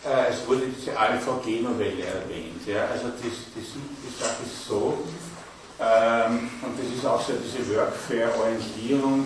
äh, 0.06 0.32
es 0.32 0.48
wurde 0.48 0.68
diese 0.68 0.98
ALVG-Novelle 0.98 2.06
erwähnt. 2.06 2.66
Ja, 2.66 2.86
also 2.86 3.10
das, 3.10 3.36
das, 3.56 3.68
die 3.76 4.24
Sache 4.24 4.44
ist 4.46 4.66
so, 4.68 5.06
ähm, 5.80 6.50
und 6.62 6.76
das 6.78 6.98
ist 6.98 7.06
auch 7.06 7.22
so 7.22 7.34
diese 7.34 7.76
Workfare-Orientierung. 7.76 9.26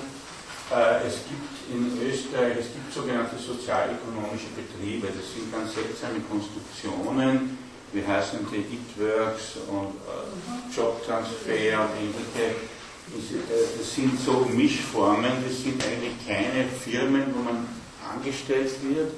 Äh, 0.71 1.07
es 1.07 1.25
gibt 1.25 1.53
in 1.69 1.97
Österreich, 2.01 2.57
es 2.59 2.73
gibt 2.73 2.93
sogenannte 2.93 3.37
sozialökonomische 3.37 4.53
Betriebe, 4.55 5.07
das 5.07 5.33
sind 5.33 5.51
ganz 5.51 5.73
seltsame 5.73 6.21
Konstruktionen, 6.29 7.57
wie 7.91 8.05
heißen 8.05 8.45
die 8.51 8.65
Hitworks 8.69 9.57
und 9.67 9.97
äh, 10.05 10.75
Jobtransfer 10.75 11.85
und 11.85 11.93
ähnliche. 12.01 12.53
Äh, 12.53 13.77
das 13.77 13.95
sind 13.95 14.19
so 14.19 14.47
Mischformen, 14.49 15.43
das 15.45 15.61
sind 15.61 15.83
eigentlich 15.83 16.17
keine 16.25 16.65
Firmen, 16.65 17.33
wo 17.35 17.43
man 17.43 17.67
angestellt 18.13 18.71
wird, 18.83 19.11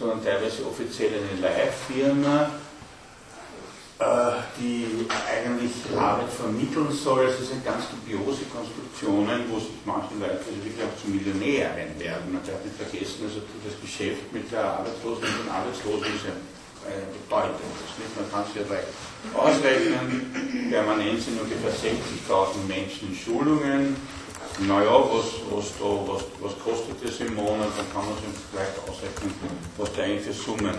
sondern 0.00 0.24
teilweise 0.24 0.66
offiziell 0.66 1.12
eine 1.12 1.40
Leihfirma 1.40 2.50
äh, 4.00 4.40
die 4.56 5.04
eigentlich 5.28 5.76
Arbeit 5.92 6.32
vermitteln 6.32 6.88
soll. 6.90 7.28
Also 7.28 7.44
es 7.44 7.50
sind 7.52 7.62
ganz 7.62 7.84
dubiose 7.92 8.48
Konstruktionen, 8.48 9.44
wo 9.52 9.60
manche 9.84 10.16
Leute 10.16 10.40
also 10.40 10.56
wirklich 10.64 10.80
auch 10.80 10.96
zu 10.96 11.12
Millionären 11.12 11.92
werden. 12.00 12.32
Man 12.32 12.40
darf 12.40 12.64
nicht 12.64 12.80
vergessen, 12.80 13.28
also 13.28 13.44
das 13.60 13.76
Geschäft 13.76 14.24
mit 14.32 14.48
der 14.48 14.80
Arbeitslosen 14.80 15.20
und 15.20 15.44
den 15.44 15.52
Arbeitslosen 15.52 16.16
ist 16.16 16.24
ja 16.24 16.36
äh, 16.88 17.04
bedeutendes. 17.12 17.92
Man 18.16 18.24
kann 18.32 18.48
es 18.48 18.56
ja 18.56 18.64
gleich 18.64 18.88
ausrechnen. 19.36 20.32
Permanent 20.72 21.20
sind 21.20 21.36
ungefähr 21.36 21.76
60.000 21.76 22.64
Menschen 22.72 23.12
in 23.12 23.16
Schulungen. 23.20 24.00
Naja, 24.58 24.92
was, 24.92 25.40
was, 25.48 25.72
da, 25.78 25.88
was, 26.10 26.22
was 26.42 26.54
kostet 26.58 26.98
das 27.02 27.20
im 27.20 27.34
Monat? 27.34 27.70
Dann 27.78 27.88
kann 27.94 28.04
man 28.04 28.16
sich 28.18 28.34
vielleicht 28.50 28.76
ausrechnen, 28.82 29.32
was 29.78 29.92
da 29.94 30.02
eigentlich 30.02 30.26
für 30.26 30.32
Summen 30.34 30.76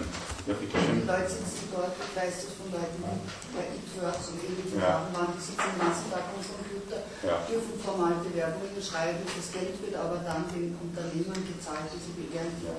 ja, 0.48 0.54
bitte 0.58 0.74
schön. 0.74 1.02
Die 1.02 1.08
Leute 1.08 1.30
sitzen 1.30 1.70
dort, 1.70 1.94
ich 1.94 2.14
weiß 2.18 2.34
das 2.46 2.54
von 2.58 2.68
Leuten, 2.74 2.98
die 2.98 3.50
bei 3.54 3.66
eTworks 3.78 4.34
und 4.34 4.42
ähnlichen 4.42 4.82
ja. 4.82 5.06
Sachen 5.06 5.12
waren, 5.14 5.32
die 5.38 5.44
sitzen 5.46 5.70
den 5.70 5.80
ganzen 5.86 6.08
Tag 6.10 6.26
am 6.34 6.42
Computer, 6.42 7.00
ja. 7.22 7.38
dürfen 7.46 7.76
formal 7.78 8.16
Bewerbungen 8.26 8.82
schreiben, 8.82 9.22
das 9.22 9.48
Geld 9.54 9.78
wird 9.86 9.96
aber 9.98 10.18
dann 10.26 10.50
den 10.50 10.74
Unternehmern 10.82 11.42
gezahlt, 11.46 11.86
die 11.94 12.02
sie 12.02 12.14
beehren. 12.18 12.54
Ja. 12.66 12.74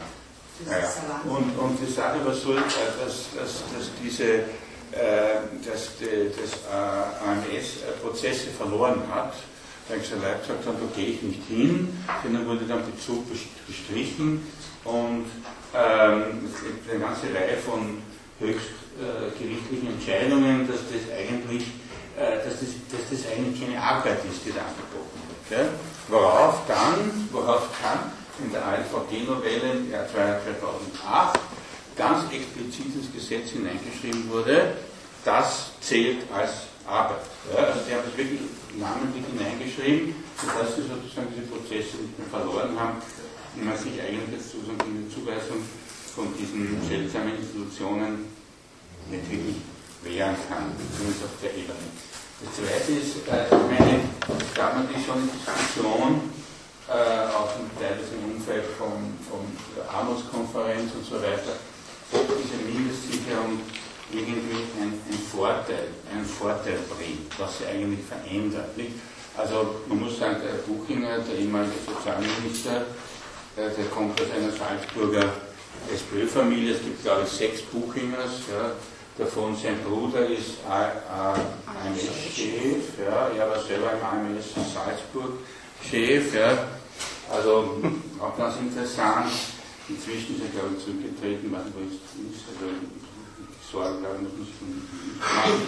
Ja, 0.69 0.79
und, 1.25 1.59
und 1.59 1.75
die 1.81 1.91
Sache 1.91 2.25
war 2.25 2.35
so, 2.35 2.55
dass, 2.55 3.35
dass, 3.35 3.65
dass 3.73 3.91
diese 4.01 4.45
äh, 4.93 5.41
dass 5.65 5.97
die, 5.97 6.29
das 6.29 6.61
AMS 6.71 7.81
Prozesse 8.03 8.51
verloren 8.51 9.03
hat, 9.11 9.33
diese 9.89 10.15
Leute 10.17 10.39
gesagt 10.41 10.67
haben, 10.67 10.77
da 10.81 10.97
gehe 10.97 11.15
ich 11.15 11.23
nicht 11.23 11.43
hin, 11.49 11.97
dann 12.23 12.47
wurde 12.47 12.65
dann 12.67 12.83
Bezug 12.91 13.25
gestrichen 13.67 14.47
und 14.85 15.27
ähm, 15.75 16.51
eine 16.91 17.01
ganze 17.01 17.27
Reihe 17.35 17.57
von 17.57 18.03
höchstgerichtlichen 18.39 19.89
äh, 19.89 19.93
Entscheidungen, 19.93 20.69
dass 20.69 20.81
das 20.91 21.11
eigentlich, 21.17 21.65
äh, 22.17 22.45
dass, 22.45 22.61
das, 22.61 22.71
dass 22.91 23.11
das 23.11 23.33
eigentlich 23.33 23.61
keine 23.61 23.81
Arbeit 23.81 24.19
ist, 24.31 24.45
die 24.45 24.53
da 24.53 24.63
angeboten 24.63 25.21
wird. 25.49 25.61
Ja? 25.61 25.69
Worauf 26.09 26.67
dann, 26.67 27.29
worauf 27.31 27.69
dann 27.83 28.13
in 28.45 28.53
der 28.53 28.65
ALVG-Novelle 28.65 29.73
im 29.73 29.91
Jahr 29.91 30.07
2008 30.09 31.39
ganz 31.97 32.25
explizit 32.33 32.95
ins 32.95 33.13
Gesetz 33.13 33.51
hineingeschrieben 33.51 34.29
wurde, 34.31 34.75
das 35.25 35.71
zählt 35.81 36.25
als 36.35 36.72
Arbeit. 36.87 37.25
Ja? 37.53 37.71
Also 37.71 37.81
die 37.87 37.95
haben 37.95 38.07
das 38.07 38.17
wirklich 38.17 38.41
namentlich 38.77 39.25
hineingeschrieben, 39.31 40.15
sodass 40.39 40.75
sie 40.77 40.83
sozusagen 40.83 41.29
diese 41.31 41.47
Prozesse 41.47 42.03
nicht 42.03 42.17
mehr 42.19 42.31
verloren 42.31 42.75
haben, 42.79 42.99
wie 43.55 43.65
man 43.65 43.77
sich 43.77 44.01
eigentlich 44.01 44.43
sozusagen 44.43 44.81
in 44.89 45.07
der 45.07 45.11
Zuweisung 45.13 45.61
von 46.15 46.29
diesen 46.37 46.77
seltsamen 46.89 47.37
Institutionen 47.37 48.29
nicht 49.09 49.27
wirklich 49.31 49.57
wehren 50.05 50.37
kann, 50.49 50.73
zumindest 50.97 51.25
auf 51.25 51.37
der 51.41 51.53
Ebene. 51.55 51.85
Das 52.43 52.51
zweite 52.59 52.91
ist, 52.99 53.23
äh, 53.31 53.47
ich 53.47 53.69
meine, 53.71 54.03
es 54.35 54.53
gab 54.55 54.75
natürlich 54.75 55.07
schon 55.07 55.23
eine 55.23 55.31
Diskussion, 55.31 56.27
äh, 56.91 57.31
auch 57.31 57.55
teilweise 57.79 58.19
im 58.19 58.35
Umfeld 58.35 58.67
von, 58.77 59.15
von 59.31 59.47
der 59.79 59.87
Armutskonferenz 59.89 60.91
und 60.99 61.07
so 61.07 61.17
weiter, 61.23 61.55
diese 62.13 62.59
Mindestsicherung 62.67 63.61
irgendwie 64.13 64.63
ein, 64.81 64.93
ein 65.11 65.19
Vorteil, 65.31 65.89
einen 66.13 66.25
Vorteil 66.25 66.79
bringt, 66.89 67.39
was 67.39 67.59
sie 67.59 67.67
eigentlich 67.67 68.05
verändert. 68.05 68.77
Nicht? 68.77 68.93
Also 69.37 69.77
man 69.89 70.01
muss 70.01 70.19
sagen, 70.19 70.37
der 70.45 70.63
Buchinger, 70.69 71.19
der 71.19 71.39
ehemalige 71.39 71.73
Sozialminister, 71.87 72.85
der 73.57 73.87
kommt 73.87 74.21
aus 74.21 74.27
einer 74.31 74.53
Salzburger 74.53 75.33
SPÖ-Familie. 75.93 76.75
Es 76.75 76.83
gibt, 76.83 77.03
glaube 77.03 77.23
ich, 77.25 77.31
sechs 77.31 77.63
Buchingers. 77.63 78.43
Ja. 78.51 78.73
Davon 79.19 79.55
sein 79.57 79.79
Bruder 79.85 80.27
ist 80.27 80.59
AMS-Chef. 80.69 81.39
Ja. 82.99 83.29
Er 83.37 83.51
war 83.51 83.61
selber 83.63 83.93
im 83.93 84.05
AMS 84.05 84.55
Salzburg 84.55 85.39
Chef. 85.83 86.35
Ja. 86.35 86.69
Also 87.31 87.81
auch 88.21 88.37
ganz 88.37 88.57
interessant. 88.57 89.33
Inzwischen 89.89 90.37
ist 90.37 90.43
er, 90.45 90.61
glaube 90.61 90.77
ich, 90.77 90.85
zurückgetreten, 90.85 91.53
ist. 91.53 92.01
Also, 92.49 92.67
ich 93.73 93.79
sorge, 93.79 93.99
glaube 94.01 94.17
ich, 94.17 94.39
muss 94.39 94.49
ich 94.49 95.19
machen. 95.19 95.63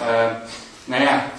Äh, 0.00 0.90
naja, 0.90 1.30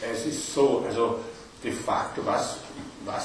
es 0.00 0.26
ist 0.26 0.54
so, 0.54 0.84
also 0.86 1.20
de 1.62 1.72
facto, 1.72 2.24
was, 2.24 2.56
was 3.04 3.24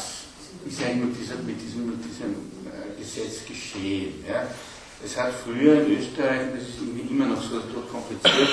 ist 0.66 0.84
eigentlich 0.84 1.06
mit, 1.06 1.20
dieser, 1.20 1.36
mit 1.36 1.62
diesem, 1.62 1.90
mit 1.90 2.04
diesem 2.04 2.32
äh, 2.68 3.00
Gesetz 3.00 3.46
geschehen. 3.48 4.26
Ja? 4.28 4.48
Es 5.04 5.18
hat 5.18 5.34
früher 5.34 5.86
in 5.86 5.98
Österreich, 5.98 6.52
das 6.54 6.64
ist 6.64 7.10
immer 7.10 7.28
noch 7.28 7.42
so 7.42 7.60
kompliziert, 7.92 8.50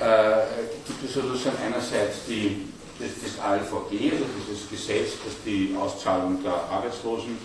äh, 0.00 0.68
gibt 0.86 1.04
es 1.04 1.14
sozusagen 1.14 1.56
einerseits 1.64 2.26
die, 2.26 2.68
das, 2.98 3.08
das 3.22 3.42
ALVG, 3.42 4.12
also 4.12 4.24
dieses 4.36 4.68
Gesetz, 4.68 5.12
das 5.24 5.34
die 5.44 5.74
Auszahlung 5.78 6.42
der 6.42 6.54
Arbeitslosen 6.54 7.38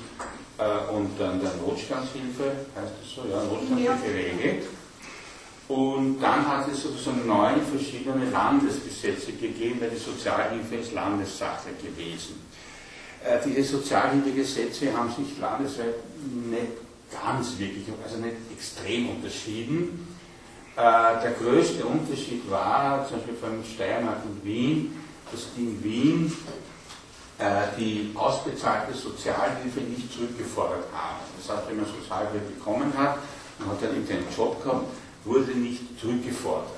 äh, 0.58 0.94
und 0.94 1.12
dann 1.20 1.40
der 1.42 1.54
Notstandshilfe, 1.56 2.52
heißt 2.76 2.94
das 3.02 3.16
so, 3.16 3.30
ja, 3.30 3.44
Notstandshilfe 3.44 4.14
regelt. 4.14 4.66
Und 5.68 6.20
dann 6.22 6.48
hat 6.48 6.68
es 6.72 6.84
sozusagen 6.84 7.26
neun 7.26 7.60
verschiedene 7.62 8.30
Landesgesetze 8.30 9.32
gegeben, 9.34 9.82
weil 9.82 9.90
die 9.90 9.98
Sozialhilfe 9.98 10.76
ist 10.76 10.94
Landessache 10.94 11.70
gewesen. 11.82 12.36
äh, 13.26 13.40
diese 13.44 13.64
Sozialhilfegesetze 13.64 14.96
haben 14.96 15.10
sich 15.10 15.38
landesweit 15.40 15.96
nicht 16.50 16.74
ganz 17.12 17.58
wirklich, 17.58 17.86
also 18.04 18.18
nicht 18.18 18.36
extrem 18.56 19.10
unterschieden. 19.10 20.08
Äh, 20.76 20.82
der 21.24 21.32
größte 21.40 21.86
Unterschied 21.86 22.50
war, 22.50 23.08
zum 23.08 23.18
Beispiel 23.18 23.36
von 23.36 23.64
Steiermark 23.64 24.24
und 24.26 24.46
Wien, 24.46 25.02
dass 25.32 25.48
in 25.58 25.84
Wien 25.84 26.32
äh, 27.40 27.46
die 27.80 28.12
ausbezahlte 28.14 28.94
Sozialhilfe 28.94 29.80
nicht 29.82 30.14
zurückgefordert 30.14 30.86
haben. 30.94 31.22
Das 31.38 31.58
heißt, 31.58 31.70
wenn 31.70 31.78
man 31.78 31.86
Sozialhilfe 31.86 32.46
bekommen 32.54 32.94
hat 32.96 33.18
und 33.60 33.68
hat 33.68 33.82
dann 33.82 33.92
einen 33.92 34.28
Job 34.36 34.62
gehabt, 34.64 34.86
wurde 35.26 35.52
nicht 35.52 36.00
zurückgefordert. 36.00 36.72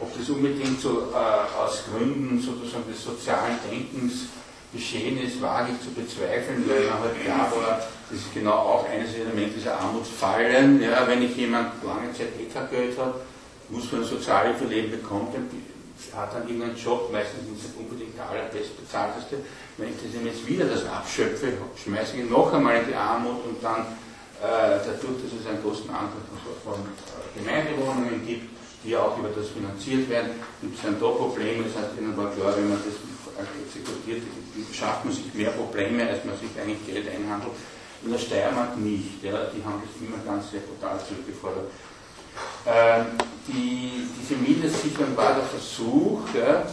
Ob 0.00 0.16
das 0.16 0.28
unbedingt 0.30 0.80
so 0.80 1.08
äh, 1.12 1.60
aus 1.60 1.84
Gründen 1.90 2.40
sozusagen 2.40 2.84
des 2.90 3.02
sozialen 3.02 3.58
Denkens 3.68 4.28
geschehen 4.72 5.20
ist, 5.22 5.40
wage 5.42 5.72
ich 5.72 5.84
zu 5.84 5.92
bezweifeln, 5.92 6.64
weil 6.68 6.88
man 6.88 7.00
halt 7.00 7.22
klar 7.22 7.52
war, 7.54 7.80
das 8.10 8.18
ist 8.18 8.32
genau 8.32 8.52
auch 8.52 8.88
eines 8.88 9.14
Elemente 9.14 9.58
dieser 9.58 9.78
Armutsfallen. 9.78 10.82
Ja, 10.82 11.06
wenn 11.06 11.22
ich 11.22 11.36
jemand 11.36 11.84
lange 11.84 12.12
Zeit 12.12 12.32
eh 12.40 12.46
kein 12.52 12.70
Geld 12.70 12.98
hat, 12.98 13.14
muss 13.68 13.92
man 13.92 14.04
Sozialhilfe 14.04 14.64
leben 14.64 14.90
bekommt, 14.92 15.34
dann 15.34 15.48
hat 16.16 16.34
dann 16.34 16.48
irgendeinen 16.48 16.76
Job, 16.76 17.12
meistens 17.12 17.42
nicht 17.44 17.76
unbedingt 17.78 18.16
der 18.16 18.28
allerbestbezahlteste. 18.28 19.36
Wenn 19.76 19.88
ich 19.90 19.96
das 19.96 20.24
jetzt 20.24 20.46
wieder 20.46 20.64
das 20.64 20.84
abschöpfe, 20.86 21.52
schmeiße 21.82 22.16
ich 22.16 22.24
ihn 22.24 22.30
noch 22.30 22.52
einmal 22.52 22.78
in 22.78 22.86
die 22.88 22.94
Armut 22.94 23.44
und 23.46 23.62
dann 23.62 23.86
äh, 24.42 24.82
dadurch, 24.82 25.22
dass 25.22 25.38
es 25.38 25.46
einen 25.46 25.62
großen 25.62 25.88
Anteil 25.88 26.18
von, 26.64 26.74
äh, 26.74 27.38
Gemeindewohnungen 27.38 28.26
gibt, 28.26 28.50
die 28.82 28.96
auch 28.96 29.16
über 29.16 29.28
das 29.28 29.48
finanziert 29.50 30.10
werden, 30.10 30.32
gibt 30.60 30.76
es 30.76 30.82
dann 30.82 30.98
da 30.98 31.06
Probleme. 31.06 31.62
Das 31.62 31.78
heißt, 31.78 31.94
ihnen 31.98 32.16
war 32.16 32.30
klar, 32.32 32.52
wenn 32.56 32.68
man 32.68 32.78
das 32.82 32.98
exekutiert, 33.38 34.22
schafft 34.72 35.04
man 35.04 35.14
sich 35.14 35.32
mehr 35.32 35.50
Probleme, 35.50 36.08
als 36.08 36.24
man 36.24 36.34
sich 36.36 36.50
eigentlich 36.60 36.84
Geld 36.86 37.06
einhandelt. 37.08 37.54
In 38.04 38.10
der 38.10 38.18
Steiermark 38.18 38.76
nicht. 38.78 39.22
Ja, 39.22 39.46
die 39.54 39.62
haben 39.64 39.80
das 39.86 39.94
immer 40.02 40.18
ganz 40.26 40.50
sehr 40.50 40.60
brutal 40.60 40.98
zurückgefordert. 41.06 41.70
Ähm, 42.66 43.06
die, 43.46 44.08
diese 44.18 44.40
Mindestsicherung 44.40 45.16
war 45.16 45.34
der 45.34 45.44
Versuch, 45.44 46.22
ja, 46.34 46.66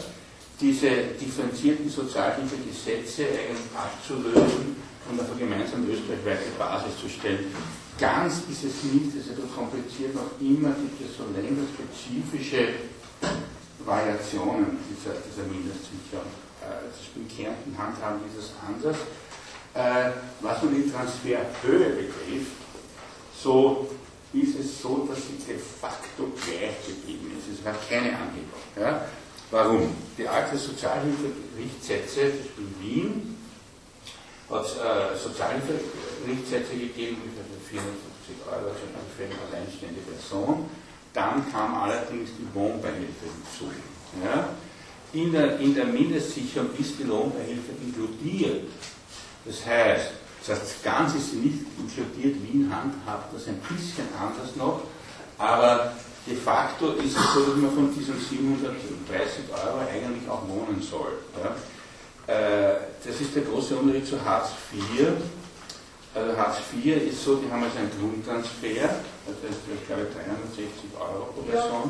diese 0.60 0.90
differenzierten 1.22 1.88
Sozialhilfegesetze 1.88 3.26
eigentlich 3.30 3.70
abzulösen 3.78 4.89
und 5.10 5.20
auf 5.20 5.32
eine 5.32 5.40
gemeinsame 5.40 5.88
österreichweite 5.88 6.52
Basis 6.58 7.00
zu 7.02 7.10
stellen. 7.10 7.52
Ganz 8.00 8.44
ist 8.50 8.64
es 8.64 8.84
nicht, 8.84 9.10
es 9.10 9.28
ist 9.28 9.32
etwas 9.32 9.54
kompliziert, 9.54 10.16
noch 10.16 10.32
immer 10.40 10.72
gibt 10.72 11.02
es 11.02 11.18
so 11.18 11.26
länderspezifische 11.36 12.88
Variationen 13.84 14.78
dieser, 14.88 15.18
dieser 15.20 15.48
Mindestsicherung. 15.50 16.32
Äh, 16.62 16.88
das 16.88 17.10
in 17.16 17.28
Kärnten 17.28 17.76
handhaben 17.78 18.20
dieses 18.24 18.54
anders. 18.62 18.98
Äh, 19.74 20.12
was 20.42 20.64
nun 20.64 20.76
die 20.76 20.90
Transferhöhe 20.90 21.90
betrifft, 21.90 22.56
so 23.36 23.90
ist 24.34 24.60
es 24.60 24.82
so, 24.82 25.08
dass 25.10 25.18
sie 25.18 25.44
de 25.46 25.58
facto 25.58 26.32
gleich 26.46 26.86
geblieben 26.86 27.32
ist. 27.38 27.60
Es 27.60 27.66
hat 27.66 27.78
keine 27.90 28.16
Anhebung. 28.16 28.62
Ja? 28.80 29.06
Warum? 29.52 29.90
Die 30.18 30.28
alte 30.28 30.58
Sozialhilferichtsätze 30.58 32.22
in 32.22 32.76
Wien 32.80 33.39
hat 34.50 34.66
es 34.66 34.74
äh, 34.78 35.18
Sozialhilferichtsätze 35.18 36.74
gegeben, 36.74 37.22
ungefähr 37.22 37.46
450 37.70 38.36
Euro 38.50 38.74
für 39.16 39.24
eine 39.24 39.36
alleinstehende 39.50 40.02
Person. 40.02 40.70
Dann 41.14 41.52
kam 41.52 41.76
allerdings 41.76 42.30
die 42.38 42.48
Wohnbeihilfe 42.54 43.26
hinzu. 43.26 43.72
Ja? 44.24 44.50
In, 45.14 45.32
der, 45.32 45.60
in 45.60 45.74
der 45.74 45.86
Mindestsicherung 45.86 46.70
ist 46.78 47.00
die 47.00 47.04
Lohnbeihilfe 47.04 47.72
inkludiert. 47.82 48.68
Das 49.46 49.66
heißt, 49.66 50.12
das 50.48 50.82
Ganze 50.84 51.18
ist 51.18 51.34
nicht 51.34 51.66
inkludiert, 51.78 52.36
Wien 52.44 52.72
handhabt 52.74 53.34
das 53.34 53.48
ein 53.48 53.60
bisschen 53.60 54.08
anders 54.20 54.56
noch, 54.56 54.82
aber 55.38 55.94
de 56.26 56.36
facto 56.36 56.94
ist 56.94 57.18
es 57.18 57.34
so, 57.34 57.42
dass 57.42 57.56
man 57.56 57.72
von 57.72 57.94
diesen 57.94 58.20
730 58.20 59.46
Euro 59.52 59.80
eigentlich 59.80 60.30
auch 60.30 60.48
wohnen 60.48 60.82
soll. 60.82 61.20
Ja? 61.44 61.56
Äh, 62.30 62.78
das 63.04 63.20
ist 63.20 63.36
der 63.36 63.42
große 63.42 63.76
Unterschied 63.76 64.06
zu 64.06 64.24
Hartz 64.24 64.50
IV. 64.72 65.08
Also 66.14 66.38
Hartz 66.38 66.58
IV 66.72 67.10
ist 67.10 67.24
so, 67.24 67.36
die 67.38 67.50
haben 67.50 67.64
also 67.64 67.78
einen 67.80 67.90
Grundtransfer, 67.90 68.86
das 69.26 69.38
ist, 69.50 69.66
ich 69.66 69.88
glaube, 69.88 70.06
360 70.14 70.94
Euro 70.94 71.34
pro 71.34 71.42
Person. 71.42 71.90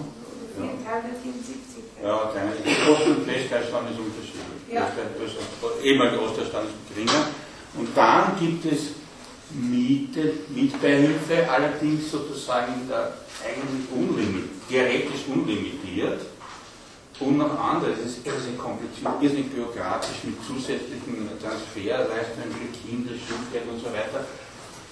Ja, 0.56 0.64
374. 0.64 1.84
Ja, 2.04 2.32
die 2.64 2.76
Kosten- 2.86 3.12
und 3.12 3.28
ist 3.92 4.00
unterschiedlich. 4.00 4.64
Ja. 4.72 4.88
Ehemalige 5.84 6.22
Ostdeutschland 6.22 6.68
ist 6.70 6.96
geringer. 6.96 7.28
Und 7.76 7.90
dann 7.96 8.40
gibt 8.40 8.66
es 8.66 8.96
Miete, 9.52 10.34
Mietbeihilfe, 10.50 11.50
allerdings 11.50 12.12
sozusagen 12.12 12.88
der 12.88 13.14
eigentlich 13.44 13.88
unlimitiert, 13.92 14.50
theoretisch 14.70 15.28
unlimitiert. 15.28 16.22
Und 17.20 17.38
noch 17.38 17.60
andere, 17.60 17.92
das 17.92 18.12
ist 18.12 18.26
irrsinnig 18.26 18.58
kompliziert, 18.58 19.12
irrsinnig 19.22 19.52
bürokratisch 19.52 20.24
mit 20.24 20.36
zusätzlichen 20.46 21.28
Transferleistungen 21.42 22.52
für 22.56 22.88
Kinder, 22.88 23.12
Schulgeld 23.12 23.68
und 23.70 23.80
so 23.80 23.88
weiter. 23.88 24.24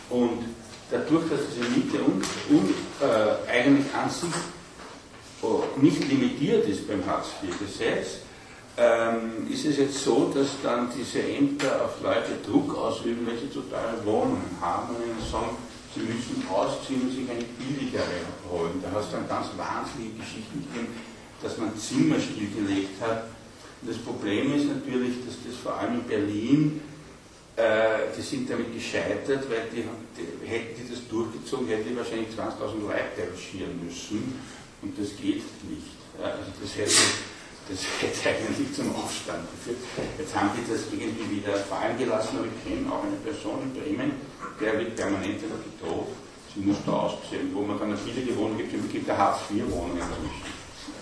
Und 0.10 0.44
dadurch, 0.92 1.30
dass 1.30 1.40
diese 1.56 1.70
Miete 1.70 2.00
un, 2.04 2.22
un, 2.50 2.74
äh, 3.00 3.50
eigentlich 3.50 3.88
an 3.94 4.10
sich 4.10 4.30
oh, 5.42 5.63
nicht 5.78 6.04
limitiert 6.10 6.68
ist 6.68 6.88
beim 6.88 7.06
Hartz-IV-Gesetz, 7.06 8.20
ähm, 8.78 9.48
ist 9.50 9.66
es 9.66 9.78
jetzt 9.78 10.04
so, 10.04 10.32
dass 10.36 10.50
dann 10.62 10.90
diese 10.96 11.24
Ämter 11.24 11.82
auf 11.86 12.02
Leute 12.04 12.38
Druck 12.46 12.76
ausüben, 12.78 13.26
wenn 13.26 13.40
sie 13.40 13.48
total 13.48 14.06
Wohnungen 14.06 14.56
haben 14.62 14.96
und 14.96 15.02
ihnen 15.02 15.32
sagen, 15.32 15.58
sie 15.96 16.02
müssen 16.02 16.44
ausziehen 16.52 17.02
und 17.02 17.12
sich 17.12 17.30
eine 17.30 17.44
billigere 17.58 18.04
holen. 18.52 18.84
Da 18.84 19.00
hast 19.00 19.12
du 19.12 19.16
dann 19.16 19.28
ganz 19.28 19.48
wahnsinnige 19.58 20.20
Geschichten 20.20 20.68
gegeben, 20.68 20.94
dass 21.41 21.58
man 21.58 21.78
Zimmer 21.78 22.19
stillgelegt 22.19 23.02
hat. 23.02 23.23
Und 23.82 23.91
das 23.91 23.97
Problem 23.97 24.56
ist 24.56 24.65
natürlich, 24.65 25.23
dass 25.26 25.36
das 25.45 25.56
vor 25.62 25.78
allem 25.78 26.02
in 26.02 26.04
Berlin, 26.04 26.82
äh, 27.56 28.10
die 28.17 28.21
sind 28.21 28.50
damit 28.50 28.73
gescheitert, 28.73 29.50
weil 29.50 29.69
die, 29.71 29.84
die, 30.17 30.47
hätten 30.47 30.82
die 30.82 30.93
das 30.93 31.08
durchgezogen, 31.08 31.67
hätten 31.67 31.89
die 31.89 31.97
wahrscheinlich 31.97 32.30
20.000 32.30 32.82
Leute 32.82 33.32
recherchieren 33.32 33.84
müssen. 33.84 34.39
Und 34.82 34.97
das 34.97 35.10
geht 35.17 35.43
nicht. 35.69 35.97
Also 36.21 36.52
das 36.62 36.76
hätte 36.78 36.93
das 37.69 37.84
hätte 38.00 38.30
eigentlich 38.30 38.73
zum 38.73 38.95
Aufstand 38.95 39.43
geführt. 39.52 39.84
Jetzt 40.17 40.34
haben 40.34 40.52
die 40.56 40.71
das 40.71 40.88
irgendwie 40.88 41.36
wieder 41.36 41.54
fallen 41.54 41.97
gelassen, 41.97 42.38
aber 42.39 42.47
ich 42.47 42.63
kenne 42.63 42.88
auch 42.88 43.04
eine 43.04 43.17
Person 43.17 43.60
in 43.62 43.73
Bremen, 43.76 44.12
der 44.62 44.80
wird 44.80 44.95
permanent 44.95 45.41
gedroht. 45.41 46.08
Sie 46.56 46.62
muss 46.62 46.78
da 46.86 46.93
aussehen, 46.93 47.52
wo 47.54 47.62
man 47.62 47.78
dann 47.78 47.89
eine 47.89 47.97
billige 47.97 48.36
Wohnung 48.38 48.58
gibt, 48.58 48.73
und 48.73 48.89
gibt 48.89 49.10
eine 49.10 49.17
Hartz-IV-Wohnung. 49.17 50.00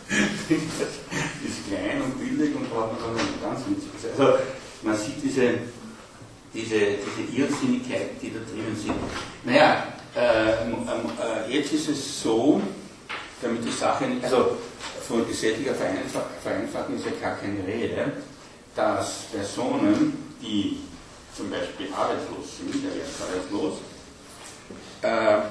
ist 0.50 1.68
klein 1.68 2.02
und 2.02 2.20
billig 2.20 2.56
und 2.56 2.70
braucht 2.70 3.02
man 3.02 3.16
dann 3.16 3.42
ganz 3.42 3.62
witzig. 3.68 3.90
Also 4.18 4.38
man 4.84 4.96
sieht 4.96 5.24
diese, 5.24 5.54
diese, 6.54 6.80
diese 6.80 7.38
Irrsinnigkeiten, 7.38 8.18
die 8.22 8.32
da 8.32 8.40
drinnen 8.40 8.76
sind. 8.76 8.94
Naja, 9.44 9.88
äh, 10.16 10.52
äh, 10.52 11.52
jetzt 11.52 11.74
ist 11.74 11.90
es 11.90 12.22
so, 12.22 12.62
damit 13.42 13.66
die 13.66 13.72
Sache 13.72 14.06
nicht, 14.06 14.24
also 14.24 14.58
von 15.08 15.28
gesetzlicher 15.28 15.76
Vereinfachung 15.76 16.96
ist 16.96 17.06
ja 17.06 17.12
gar 17.22 17.38
keine 17.38 17.66
Rede, 17.66 18.12
dass 18.76 19.26
Personen, 19.32 20.36
die 20.42 20.80
zum 21.36 21.50
Beispiel 21.50 21.88
arbeitslos 21.94 22.58
sind, 22.58 22.84
der 22.84 22.92
ist 22.92 23.22
arbeitslos, 23.22 23.80
äh, 25.02 25.50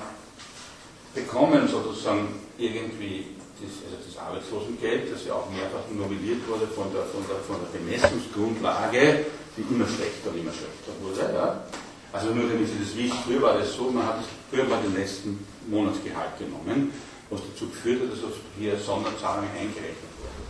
bekommen 1.14 1.69
sozusagen 1.69 2.29
irgendwie 2.59 3.27
das, 3.64 3.74
also 3.88 3.96
das 4.05 4.16
Arbeitslosengeld, 4.20 5.12
das 5.12 5.24
ja 5.24 5.35
auch 5.35 5.48
mehrfach 5.50 5.88
novelliert 5.90 6.46
wurde 6.48 6.68
von 6.68 6.92
der, 6.92 7.09
von 7.09 7.24
der, 7.24 7.40
von 7.42 7.57
der 7.59 7.70
Bemessungsgrundlage, 7.72 9.27
die 9.57 9.64
immer 9.72 9.88
schlechter 9.88 10.31
und 10.31 10.38
immer 10.38 10.53
schlechter 10.53 10.92
wurde. 11.00 11.24
Ja. 11.33 11.64
Also 12.12 12.31
nur 12.31 12.46
damit 12.46 12.68
Sie 12.68 12.79
das 12.79 12.94
wissen, 12.94 13.18
früher 13.27 13.42
war 13.42 13.59
das 13.59 13.74
so, 13.74 13.90
man 13.90 14.07
hat 14.07 14.20
früher 14.50 14.64
mal 14.64 14.81
den 14.83 14.94
letzten 14.94 15.44
Monatsgehalt 15.66 16.38
genommen 16.38 16.92
was 17.31 17.40
dazu 17.53 17.68
geführt 17.68 18.03
hat, 18.03 18.12
dass 18.12 18.38
hier 18.58 18.79
Sonderzahlungen 18.79 19.50
eingerechnet 19.50 20.12
wurden. 20.19 20.44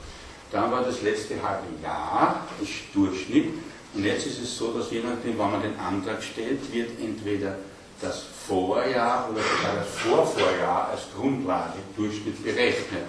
Dann 0.51 0.71
war 0.71 0.85
das 0.85 1.03
letzte 1.03 1.43
halbe 1.43 1.67
Jahr 1.83 2.47
das 2.61 2.69
Durchschnitt 2.93 3.49
und 3.95 4.05
jetzt 4.05 4.27
ist 4.27 4.43
es 4.43 4.57
so, 4.57 4.73
dass 4.73 4.91
je 4.91 5.03
nachdem, 5.03 5.39
wann 5.39 5.53
man 5.53 5.63
den 5.63 5.79
Antrag 5.79 6.23
stellt, 6.23 6.73
wird 6.73 6.91
entweder 7.01 7.59
das 8.01 8.25
Vorjahr 8.47 9.31
oder 9.31 9.41
sogar 9.43 9.77
das 9.77 9.89
Vorvorjahr 10.03 10.91
als 10.91 11.03
Grundlage 11.17 11.79
Durchschnitt 11.97 12.43
berechnet, 12.43 13.09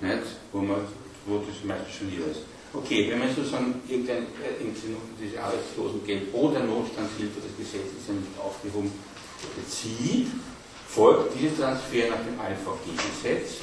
nicht? 0.00 0.22
Wo, 0.52 0.60
man, 0.60 0.80
wo 1.26 1.38
das 1.38 1.62
meistens 1.64 1.94
schon 1.94 2.08
hier 2.08 2.26
ist. 2.26 2.40
Okay, 2.74 3.10
wenn 3.10 3.18
man 3.18 3.28
sozusagen 3.34 3.80
irgendein, 3.86 4.24
äh, 4.40 4.64
diese 5.20 5.42
Arbeitslosengeld 5.42 6.32
oder 6.32 6.60
Notstandshilfe, 6.60 7.40
das 7.44 7.56
Gesetz 7.58 7.92
ist 7.92 8.08
ja 8.08 8.14
nicht 8.14 8.32
aufgehoben, 8.40 8.90
bezieht, 9.56 10.28
folgt 10.88 11.38
dieser 11.38 11.56
Transfer 11.56 12.08
nach 12.08 12.24
dem 12.24 12.38
AVG-Gesetz. 12.40 13.60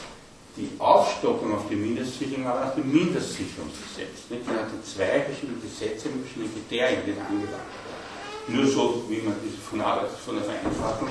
die 0.58 0.70
Aufstockung 0.80 1.54
auf 1.56 1.70
die 1.70 1.76
Mindestsicherung, 1.76 2.46
aber 2.46 2.66
nach 2.66 2.76
dem 2.76 2.92
Mindestsicherungsgesetz. 2.92 4.30
Nicht? 4.30 4.46
Man 4.46 4.58
hatte 4.58 4.82
zwei 4.84 5.22
verschiedene 5.22 5.60
Gesetze 5.60 6.10
mit 6.10 6.26
verschiedenen 6.26 6.54
Kriterien, 6.54 7.02
die 7.06 7.16
da 7.16 7.22
angedacht 7.24 7.70
werden. 7.86 7.89
Nur 8.50 8.68
so, 8.68 9.04
wie 9.10 9.22
man 9.22 9.36
das 9.44 9.54
von, 9.70 9.82
Arbeit, 9.82 10.10
von 10.26 10.36
der 10.36 10.44
Vereinfachung 10.44 11.10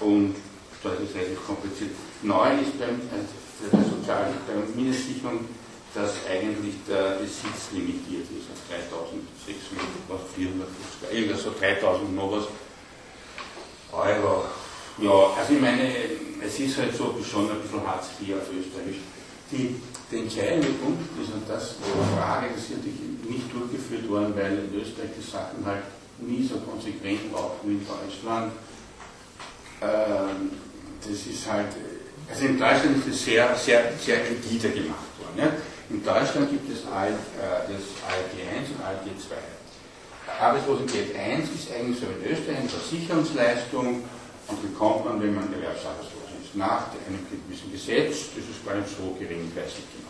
und 0.00 0.34
da 0.82 0.90
ist 0.90 1.14
relativ 1.14 1.44
kompliziert. 1.46 1.90
Neu 2.22 2.54
ist 2.60 2.78
beim, 2.78 3.00
äh, 3.10 3.26
der 3.72 3.84
sozialen 3.84 4.34
Mindestsicherung, 4.74 5.40
dass 5.94 6.14
eigentlich 6.30 6.74
der 6.86 7.18
Besitz 7.18 7.72
limitiert 7.72 8.26
ist 8.30 8.46
auf 8.52 8.60
3600, 8.70 9.84
was 10.08 10.20
450, 10.36 11.10
irgendwas 11.12 11.42
so 11.42 11.50
3000 11.58 12.14
noch 12.14 12.32
was 12.32 12.46
Euro. 13.92 14.44
Ja, 14.98 15.34
also 15.38 15.54
ich 15.54 15.60
meine, 15.60 15.90
es 16.44 16.58
ist 16.58 16.78
halt 16.78 16.94
so 16.94 17.14
schon 17.22 17.50
ein 17.50 17.60
bisschen 17.60 17.86
Hartz 17.86 18.08
IV 18.20 18.36
auf 18.36 18.48
Österreich. 18.52 19.00
Die, 19.50 19.80
der 20.12 20.18
entscheidende 20.20 20.68
Punkt 20.78 21.08
ist, 21.20 21.32
und 21.32 21.48
das 21.48 21.76
die 21.78 22.16
Frage, 22.16 22.48
das 22.54 22.64
ist 22.64 22.76
natürlich 22.76 23.00
nicht 23.24 23.52
durchgeführt 23.52 24.08
worden, 24.08 24.34
weil 24.36 24.68
in 24.68 24.80
Österreich 24.80 25.10
die 25.16 25.24
Sachen 25.24 25.64
halt 25.64 25.84
nie 26.20 26.46
so 26.46 26.58
konsequent 26.58 27.32
laufen 27.32 27.64
wie 27.64 27.74
in 27.74 27.86
Deutschland. 27.86 28.52
Ähm, 29.80 30.50
das 31.00 31.26
ist 31.26 31.50
halt, 31.50 31.68
also 32.28 32.44
in 32.44 32.58
Deutschland 32.58 32.98
ist 32.98 33.14
es 33.14 33.24
sehr, 33.24 33.54
sehr, 33.56 33.92
sehr 33.98 34.18
rigide 34.18 34.70
gemacht 34.70 35.12
worden. 35.18 35.38
Ja? 35.38 35.52
In 35.90 36.04
Deutschland 36.04 36.50
gibt 36.50 36.70
es 36.70 36.86
AL, 36.86 37.12
äh, 37.12 37.14
das 37.66 38.02
ALG 38.04 38.34
1 38.58 38.70
und 38.70 38.84
ALG 38.84 39.16
2. 39.16 39.36
Arbeitslosengeld 40.40 41.16
1 41.16 41.48
ist 41.50 41.72
eigentlich 41.72 41.98
so 41.98 42.06
in 42.06 42.32
Österreich 42.32 42.58
eine 42.58 42.68
Versicherungsleistung, 42.68 44.04
und 44.48 44.62
bekommt 44.62 45.04
man, 45.04 45.22
wenn 45.22 45.34
man 45.34 45.52
erwerbsarbeitslos 45.52 46.32
ist, 46.42 46.56
nach 46.56 46.88
einem 47.06 47.20
gewissen 47.28 47.70
Gesetz, 47.70 48.32
das 48.34 48.44
ist 48.48 48.64
gar 48.64 48.74
nicht 48.76 48.88
so 48.88 49.14
gering, 49.18 49.52
weiß 49.54 49.72
ich 49.76 49.88
genau. 49.92 50.07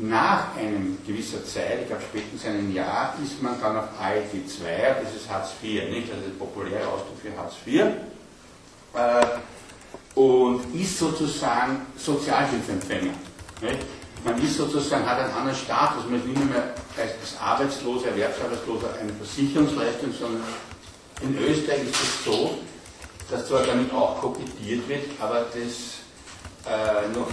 Nach 0.00 0.56
einem 0.56 0.98
gewisser 1.04 1.44
Zeit, 1.44 1.80
ich 1.82 1.88
glaube 1.88 2.02
spätestens 2.08 2.46
einem 2.46 2.72
Jahr, 2.72 3.14
ist 3.22 3.42
man 3.42 3.60
dann 3.60 3.76
auf 3.76 3.88
ALG 4.00 4.46
2, 4.46 5.02
das 5.02 5.14
ist 5.14 5.28
Hartz 5.28 5.50
IV, 5.62 5.90
nicht? 5.90 6.10
Also 6.12 6.22
der 6.22 6.38
populäre 6.38 6.86
Ausdruck 6.86 7.18
für 7.20 7.36
Hartz 7.36 7.54
IV. 7.66 7.82
Äh, 8.94 9.26
und 10.14 10.74
ist 10.74 10.98
sozusagen 10.98 11.82
Sozialhilfeempfänger. 11.96 13.12
Man 14.24 14.42
ist 14.42 14.56
sozusagen, 14.56 15.06
hat 15.06 15.18
einen 15.18 15.32
anderen 15.32 15.56
Status, 15.56 16.04
man 16.08 16.18
ist 16.18 16.26
nicht 16.26 16.50
mehr 16.50 16.74
als 16.96 17.40
Arbeitsloser, 17.40 18.08
Erwerbsarbeitsloser 18.08 18.94
eine 19.00 19.12
Versicherungsleistung, 19.12 20.12
sondern 20.12 20.42
in 21.22 21.38
Österreich 21.38 21.82
ist 21.84 22.02
es 22.02 22.24
so, 22.24 22.58
dass 23.30 23.46
zwar 23.46 23.62
damit 23.62 23.92
auch 23.92 24.20
kokettiert 24.20 24.88
wird, 24.88 25.04
aber 25.20 25.46
das, 25.52 25.98
äh, 26.66 27.08
noch, 27.16 27.28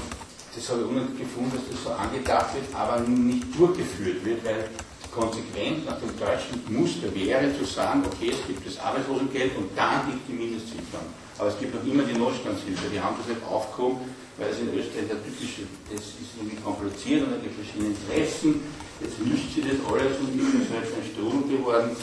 das 0.55 0.69
habe 0.69 0.81
ich 0.81 0.87
unnötig 0.87 1.19
gefunden, 1.19 1.51
dass 1.53 1.67
das 1.69 1.83
so 1.83 1.91
angedacht 1.91 2.55
wird, 2.55 2.65
aber 2.73 3.01
nicht 3.01 3.43
durchgeführt 3.57 4.23
wird, 4.23 4.45
weil 4.45 4.69
konsequent 5.11 5.85
nach 5.85 5.99
dem 5.99 6.11
deutschen 6.19 6.59
Muster 6.67 7.07
wäre 7.15 7.47
zu 7.57 7.63
sagen, 7.63 8.03
okay, 8.05 8.31
es 8.31 8.45
gibt 8.47 8.67
das 8.67 8.79
Arbeitslosengeld 8.79 9.55
und 9.57 9.71
dann 9.75 10.11
liegt 10.11 10.27
die 10.27 10.33
Mindestsicherung. 10.33 11.07
Aber 11.37 11.49
es 11.49 11.59
gibt 11.59 11.75
noch 11.75 11.83
immer 11.83 12.03
die 12.03 12.17
Notstandshilfe, 12.17 12.87
die 12.91 12.99
haben 12.99 13.15
das 13.19 13.27
nicht 13.27 13.43
aufgehoben, 13.47 14.11
weil 14.37 14.51
es 14.51 14.59
in 14.59 14.71
Österreich 14.75 15.07
der 15.07 15.23
typische, 15.23 15.67
das 15.91 16.03
ist 16.19 16.35
irgendwie 16.35 16.59
kompliziert 16.59 17.23
und 17.23 17.35
hat 17.35 17.43
die 17.43 17.51
verschiedenen 17.51 17.95
Interessen, 17.95 18.59
jetzt 18.99 19.19
mischt 19.19 19.55
sie 19.55 19.63
das 19.63 19.79
alles 19.87 20.19
und 20.19 20.35
ist 20.35 20.71
halt 20.71 20.87
ein 20.91 21.05
Strom 21.07 21.47
geworden. 21.47 21.95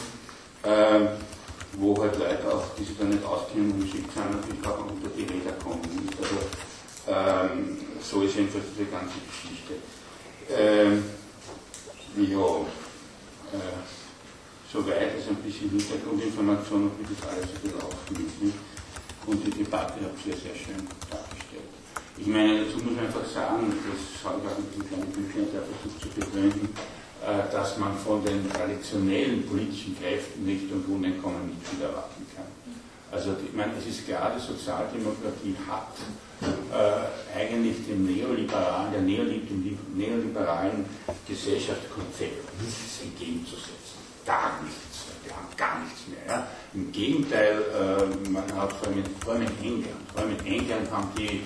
Ähm, 0.65 1.07
wo 1.77 1.99
halt 1.99 2.17
Leute 2.17 2.53
auch, 2.53 2.63
die 2.77 2.83
sich 2.83 2.97
dann 2.97 3.09
nicht 3.09 3.25
auskennen 3.25 3.71
und 3.71 3.81
geschickt 3.81 4.11
sind, 4.13 4.29
natürlich 4.29 4.65
auch 4.65 4.85
unter 4.85 5.09
die 5.09 5.23
Räder 5.23 5.53
kommen. 5.63 5.81
Also, 6.21 6.35
ähm, 7.07 7.77
so 8.01 8.21
ist 8.21 8.35
jedenfalls 8.35 8.65
diese 8.75 8.89
ganze 8.89 9.15
Geschichte. 9.27 9.73
Ähm, 10.49 11.03
ja, 12.17 13.57
äh, 13.57 13.81
soweit 14.71 15.17
ist 15.17 15.29
ein 15.29 15.35
bisschen 15.37 15.69
Hintergrundinformation, 15.69 16.91
wie 16.99 17.13
das 17.13 17.29
alles 17.29 17.49
so 17.51 17.67
gelaufen 17.67 18.27
ist. 18.27 18.43
Nicht? 18.43 18.57
Und 19.25 19.45
die 19.45 19.51
Debatte 19.51 19.93
habe 19.93 20.11
ich 20.17 20.23
sehr, 20.23 20.37
sehr 20.37 20.55
schön 20.55 20.87
dargestellt. 21.09 21.71
Ich 22.17 22.27
meine, 22.27 22.63
dazu 22.63 22.77
muss 22.77 22.95
man 22.95 23.05
einfach 23.05 23.25
sagen, 23.25 23.71
das 23.71 24.23
habe 24.23 24.41
ich 24.43 24.51
auch 24.51 24.59
mit 24.59 24.75
dem 24.75 24.87
kleinen 24.87 25.11
Büchlein 25.11 25.47
versucht 25.49 26.01
zu 26.01 26.09
begründen, 26.19 26.69
äh, 27.25 27.51
dass 27.51 27.77
man 27.77 27.97
von 27.97 28.23
den 28.23 28.49
traditionellen 28.51 29.47
politischen 29.47 29.97
Kräften 29.97 30.45
nicht 30.45 30.71
und 30.71 30.85
Uneinkommen 30.87 31.47
nicht 31.47 31.75
wieder 31.75 31.89
erwarten 31.89 32.25
kann. 32.35 32.45
Also 33.13 33.35
ich 33.45 33.53
meine, 33.53 33.73
es 33.77 33.85
ist 33.85 34.07
klar, 34.07 34.33
die 34.35 34.41
Sozialdemokratie 34.41 35.55
hat 35.69 35.93
äh, 36.41 37.37
eigentlich 37.37 37.85
dem 37.85 38.07
neoliberalen, 38.07 38.91
der 38.91 39.01
neoliberalen, 39.01 40.85
Gesellschaftskonzept 41.27 42.41
nichts 42.59 43.01
entgegenzusetzen. 43.03 44.01
Gar 44.25 44.63
nichts. 44.63 45.05
Wir 45.23 45.35
haben 45.35 45.47
gar 45.55 45.79
nichts 45.83 46.07
mehr. 46.07 46.25
Ja. 46.27 46.47
Im 46.73 46.91
Gegenteil, 46.91 47.61
äh, 47.61 48.29
man 48.29 48.51
hat 48.55 48.73
vor 48.73 48.87
allem, 48.87 49.03
vor 49.23 49.33
allem 49.33 49.43
in 49.43 49.63
England, 49.63 50.01
vor 50.11 50.23
allem 50.23 50.35
in 50.39 50.45
England 50.45 50.89
haben 50.89 51.09
die, 51.15 51.41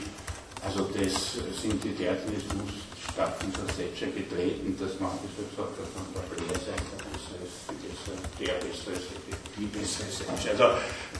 also 0.63 0.87
das 0.93 1.33
sind 1.61 1.83
die 1.83 1.93
derartigen 1.95 2.41
Stadt 3.11 3.43
unter 3.43 3.67
Thatcher 3.67 4.07
getreten, 4.07 4.77
dass 4.79 4.99
man 5.01 5.11
gesagt 5.19 5.51
dass 5.57 5.91
man 5.99 6.07
der 6.15 6.21
Blair 6.31 6.59
sein 6.63 6.79
kann, 6.95 7.06
der 8.39 8.53
besser 8.61 8.91
ist, 8.93 9.09
die 9.57 9.65
bessere 9.65 10.07
Thatcher. 10.25 10.51
Also 10.51 10.65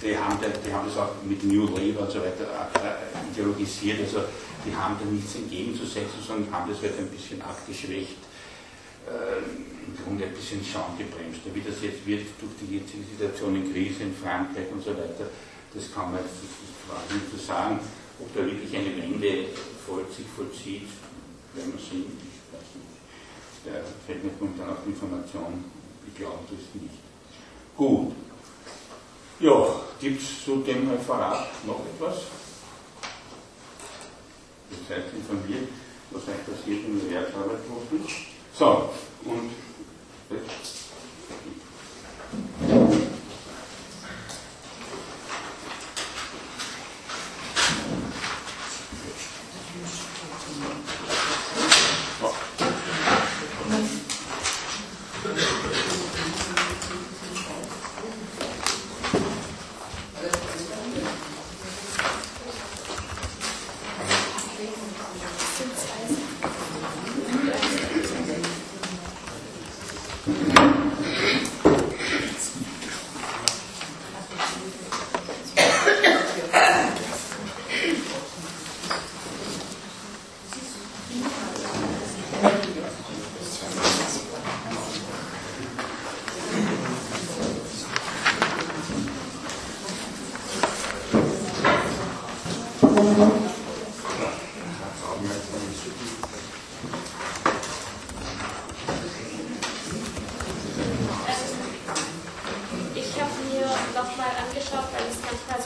die 0.02 0.18
haben, 0.18 0.38
die 0.40 0.74
haben 0.74 0.88
das 0.88 0.98
auch 0.98 1.12
mit 1.24 1.44
New 1.44 1.66
Labour 1.66 2.04
und 2.04 2.12
so 2.12 2.20
weiter 2.20 2.48
ideologisiert, 3.32 4.00
also 4.02 4.24
die 4.66 4.76
haben 4.76 4.98
da 5.00 5.06
nichts 5.06 5.36
entgegenzusetzen, 5.36 6.22
sondern 6.26 6.52
haben 6.54 6.70
das 6.70 6.82
halt 6.82 6.98
ein 7.00 7.08
bisschen 7.08 7.42
abgeschwächt. 7.42 8.18
Im 9.08 9.96
Grunde 10.04 10.26
ein 10.26 10.34
bisschen 10.34 10.60
Schaum 10.60 10.98
gebremst. 11.00 11.40
Wie 11.48 11.64
das 11.64 11.80
jetzt 11.82 12.06
wird 12.06 12.28
durch 12.44 12.52
die 12.60 12.76
jetzige 12.76 13.08
Situation 13.08 13.56
in 13.56 13.72
Krise 13.72 14.04
in 14.04 14.14
Frankreich 14.14 14.68
und 14.70 14.84
so 14.84 14.92
weiter, 14.92 15.32
das 15.74 15.94
kann 15.96 16.12
man 16.12 16.20
jetzt 16.20 16.44
nicht 16.44 17.48
sagen, 17.48 17.80
ob 18.20 18.28
da 18.36 18.44
wirklich 18.44 18.76
eine 18.76 18.92
Wende 18.98 19.48
sich 20.12 20.28
vollzieht, 20.36 20.92
werden 21.56 21.72
wir 21.72 21.80
sehen, 21.80 22.20
ich 22.20 22.52
weiß 22.52 22.68
nicht. 22.76 23.00
Da 23.64 23.80
fällt 24.06 24.28
mir 24.28 24.32
momentan 24.40 24.76
auch 24.76 24.84
Information, 24.86 25.64
ich 26.18 26.26
glaube 26.26 26.40
das 26.50 26.82
nicht. 26.82 26.96
Gut. 27.76 28.12
Ja, 29.40 29.82
gibt 30.00 30.22
es 30.22 30.44
zu 30.44 30.58
dem 30.58 30.90
Referat 30.90 31.48
noch 31.66 31.82
etwas? 31.86 32.24
Ihr 34.72 34.78
seid 34.90 35.14
informiert, 35.14 35.70
was 36.10 36.24
euch 36.24 36.44
passiert, 36.44 36.84
wenn 36.86 37.08
ihr 37.08 37.18
Erwerbsarbeit 37.18 37.70
macht. 37.70 37.88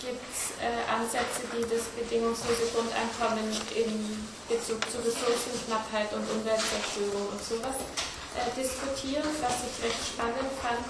gibt 0.00 0.24
es 0.32 0.56
äh, 0.64 0.80
Ansätze, 0.88 1.44
die 1.52 1.62
das 1.68 1.92
bedingungslose 1.92 2.72
Grundeinkommen 2.72 3.44
in 3.76 3.92
Bezug 4.48 4.80
zu 4.88 4.98
Ressourcenknappheit 5.04 6.08
und 6.16 6.24
Umweltzerstörung 6.24 7.28
und 7.28 7.40
sowas 7.40 7.76
äh, 8.32 8.48
diskutieren, 8.56 9.28
was 9.44 9.60
ich 9.68 9.76
recht 9.84 10.02
spannend 10.16 10.48
fand, 10.64 10.88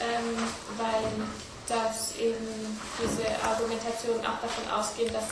ähm, 0.00 0.36
weil 0.80 1.12
das 1.68 2.16
eben 2.16 2.80
diese 2.96 3.28
Argumentation 3.44 4.18
auch 4.24 4.40
davon 4.40 4.66
ausgeht, 4.72 5.12
dass 5.12 5.28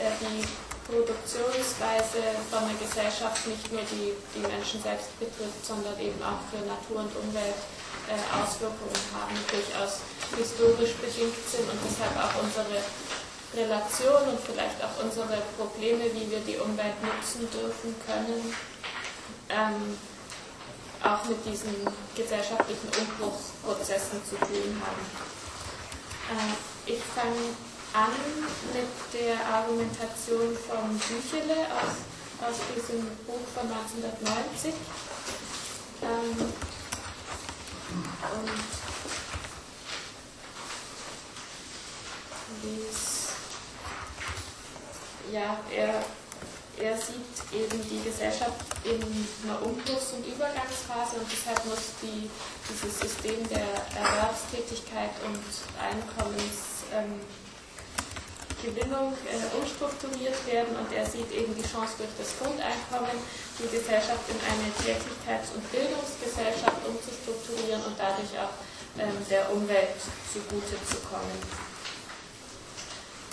äh, 0.00 0.10
die 0.24 0.42
Produktionsweise 0.88 2.32
von 2.48 2.64
der 2.64 2.80
Gesellschaft 2.80 3.44
nicht 3.46 3.68
nur 3.70 3.84
die, 3.92 4.16
die 4.32 4.40
Menschen 4.40 4.80
selbst 4.80 5.12
betrifft, 5.20 5.60
sondern 5.60 6.00
eben 6.00 6.16
auch 6.24 6.40
für 6.48 6.64
Natur 6.64 7.04
und 7.04 7.12
Umwelt 7.12 7.60
äh, 8.08 8.16
Auswirkungen 8.32 9.04
haben, 9.12 9.36
durchaus 9.52 10.00
historisch 10.36 10.94
bedingt 10.94 11.36
sind 11.48 11.68
und 11.70 11.78
deshalb 11.84 12.16
auch 12.16 12.42
unsere 12.42 12.82
Relation 13.54 14.28
und 14.28 14.40
vielleicht 14.40 14.76
auch 14.84 15.02
unsere 15.02 15.40
Probleme, 15.56 16.04
wie 16.12 16.30
wir 16.30 16.40
die 16.40 16.56
Umwelt 16.56 17.00
nutzen 17.02 17.48
dürfen 17.50 17.94
können, 18.04 18.54
ähm, 19.48 19.96
auch 21.02 21.24
mit 21.24 21.44
diesen 21.46 21.72
gesellschaftlichen 22.14 22.88
Umbruchsprozessen 23.00 24.20
zu 24.28 24.36
tun 24.36 24.82
haben. 24.84 25.04
Äh, 26.28 26.92
ich 26.92 27.00
fange 27.14 27.56
an 27.94 28.12
mit 28.74 28.90
der 29.14 29.40
Argumentation 29.46 30.56
von 30.68 30.98
Büchele 30.98 31.66
aus, 31.72 32.04
aus 32.44 32.56
diesem 32.74 33.06
Buch 33.26 33.46
von 33.54 33.64
1990. 33.70 34.74
Ähm, 36.02 36.52
und 37.88 38.77
dies, 42.62 43.28
ja, 45.32 45.58
er, 45.74 46.04
er 46.78 46.96
sieht 46.96 47.36
eben 47.52 47.82
die 47.88 48.02
Gesellschaft 48.02 48.64
in 48.84 49.02
einer 49.44 49.60
Umbruchs- 49.62 50.12
und 50.12 50.26
Übergangsphase 50.26 51.16
und 51.18 51.26
deshalb 51.30 51.64
muss 51.66 51.98
die, 52.02 52.30
dieses 52.70 53.00
System 53.00 53.48
der 53.48 53.66
Erwerbstätigkeit 53.98 55.10
und 55.26 55.42
Einkommens 55.78 56.86
ähm, 56.94 57.20
äh, 58.58 59.56
umstrukturiert 59.56 60.34
werden 60.46 60.74
und 60.76 60.92
er 60.92 61.06
sieht 61.06 61.30
eben 61.30 61.54
die 61.54 61.62
Chance 61.62 61.94
durch 61.98 62.10
das 62.18 62.34
Grundeinkommen, 62.42 63.14
die 63.58 63.70
Gesellschaft 63.70 64.26
in 64.26 64.38
eine 64.42 64.66
Tätigkeits- 64.82 65.54
und 65.54 65.62
Bildungsgesellschaft 65.70 66.82
umzustrukturieren 66.82 67.82
und 67.86 67.94
dadurch 67.98 68.34
auch 68.34 68.50
ähm, 68.98 69.14
der 69.30 69.52
Umwelt 69.52 69.94
zugute 70.32 70.74
zu 70.90 70.98
kommen. 71.06 71.67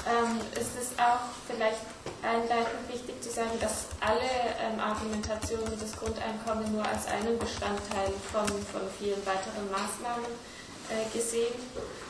Ähm, 0.06 0.39
es 0.53 0.78
ist 0.78 0.99
auch 1.01 1.34
vielleicht 1.49 1.82
einleitend 2.22 2.86
wichtig 2.93 3.22
zu 3.24 3.32
sagen, 3.32 3.58
dass 3.60 3.89
alle 3.99 4.30
ähm, 4.62 4.80
Argumentationen 4.80 5.80
des 5.80 5.97
Grundeinkommens 5.97 6.70
nur 6.70 6.86
als 6.86 7.08
einen 7.08 7.39
Bestandteil 7.39 8.14
von, 8.32 8.45
von 8.45 8.86
vielen 8.99 9.18
weiteren 9.26 9.66
Maßnahmen 9.74 10.30
äh, 10.93 11.10
gesehen 11.10 11.58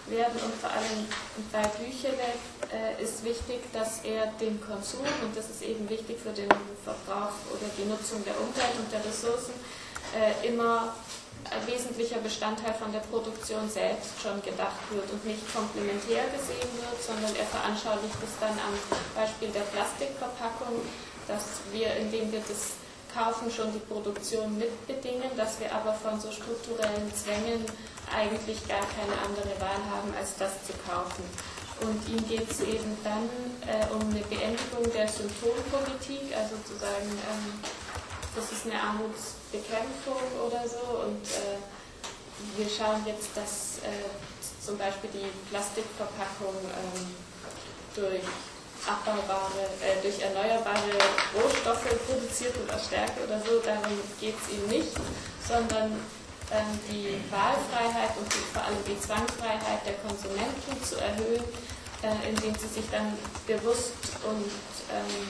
werden. 0.07 0.35
Und 0.43 0.53
vor 0.59 0.71
allem 0.71 1.07
bei 1.55 1.63
Büchele 1.79 2.35
äh, 2.67 3.01
ist 3.01 3.23
wichtig, 3.23 3.63
dass 3.71 4.03
er 4.03 4.27
den 4.43 4.59
Konsum, 4.59 5.07
und 5.23 5.31
das 5.31 5.49
ist 5.49 5.63
eben 5.63 5.87
wichtig 5.87 6.19
für 6.19 6.35
den 6.35 6.51
Verbrauch 6.83 7.31
oder 7.47 7.71
die 7.79 7.87
Nutzung 7.87 8.23
der 8.25 8.35
Umwelt 8.35 8.75
und 8.77 8.91
der 8.91 8.99
Ressourcen, 9.05 9.55
äh, 10.11 10.47
immer 10.47 10.93
wesentlicher 11.65 12.19
Bestandteil 12.19 12.73
von 12.73 12.91
der 12.91 13.05
Produktion 13.11 13.69
selbst 13.69 14.21
schon 14.21 14.41
gedacht 14.41 14.81
wird 14.89 15.09
und 15.11 15.25
nicht 15.25 15.41
komplementär 15.53 16.25
gesehen 16.33 16.71
wird, 16.81 16.97
sondern 16.99 17.35
er 17.35 17.45
veranschaulicht 17.45 18.19
es 18.23 18.33
dann 18.39 18.57
am 18.57 18.73
Beispiel 19.13 19.49
der 19.49 19.65
Plastikverpackung, 19.73 20.81
dass 21.27 21.61
wir, 21.71 21.93
indem 21.95 22.31
wir 22.31 22.41
das 22.47 22.77
kaufen, 23.15 23.49
schon 23.49 23.71
die 23.71 23.79
Produktion 23.79 24.57
mitbedingen, 24.57 25.31
dass 25.37 25.59
wir 25.59 25.73
aber 25.73 25.93
von 25.93 26.19
so 26.19 26.31
strukturellen 26.31 27.07
Zwängen 27.15 27.63
eigentlich 28.11 28.59
gar 28.67 28.83
keine 28.83 29.15
andere 29.23 29.55
Wahl 29.61 29.81
haben, 29.89 30.13
als 30.19 30.35
das 30.37 30.51
zu 30.67 30.73
kaufen. 30.85 31.23
Und 31.81 31.99
ihm 32.07 32.23
geht 32.27 32.49
es 32.49 32.61
eben 32.61 32.97
dann 33.03 33.27
äh, 33.67 33.83
um 33.91 33.99
eine 33.99 34.23
Beendigung 34.31 34.83
der 34.93 35.07
Symptompolitik, 35.07 36.31
also 36.35 36.55
zu 36.63 36.75
sagen, 36.79 37.11
ähm, 37.11 37.59
das 38.35 38.51
ist 38.51 38.65
eine 38.65 38.79
Armutsbekämpfung 38.79 40.21
oder 40.45 40.67
so. 40.67 41.07
Und 41.07 41.23
äh, 41.31 41.57
wir 42.57 42.69
schauen 42.69 43.01
jetzt, 43.05 43.31
dass 43.35 43.79
äh, 43.83 44.11
zum 44.63 44.77
Beispiel 44.77 45.09
die 45.13 45.31
Plastikverpackung 45.49 46.55
ähm, 46.59 47.15
durch 47.95 48.27
abbaubare, 48.85 49.71
äh, 49.81 50.01
durch 50.01 50.19
erneuerbare 50.21 50.93
Rohstoffe 51.33 51.89
produziert 52.05 52.55
und 52.57 52.69
erstärkt 52.69 53.17
oder 53.23 53.39
so, 53.39 53.59
darum 53.63 53.97
geht 54.19 54.35
es 54.35 54.53
ihm 54.53 54.67
nicht, 54.67 54.93
sondern 55.47 55.93
ähm, 56.51 56.79
die 56.91 57.17
Wahlfreiheit 57.31 58.13
und 58.17 58.31
die, 58.31 58.45
vor 58.53 58.61
allem 58.61 58.83
die 58.85 58.99
Zwangfreiheit 58.99 59.81
der 59.87 59.95
Konsumenten 60.05 60.77
zu 60.83 61.01
erhöhen, 61.01 61.43
äh, 62.03 62.29
indem 62.29 62.53
sie 62.53 62.67
sich 62.67 62.85
dann 62.91 63.17
bewusst 63.47 63.97
und 64.29 64.51
ähm, 64.93 65.29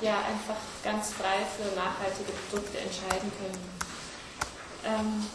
ja, 0.00 0.18
einfach 0.18 0.56
ganz 0.82 1.12
frei 1.12 1.44
für 1.56 1.74
nachhaltige 1.76 2.32
Produkte 2.48 2.78
entscheiden 2.78 3.30
können. 3.38 3.80
Ähm, 4.84 5.26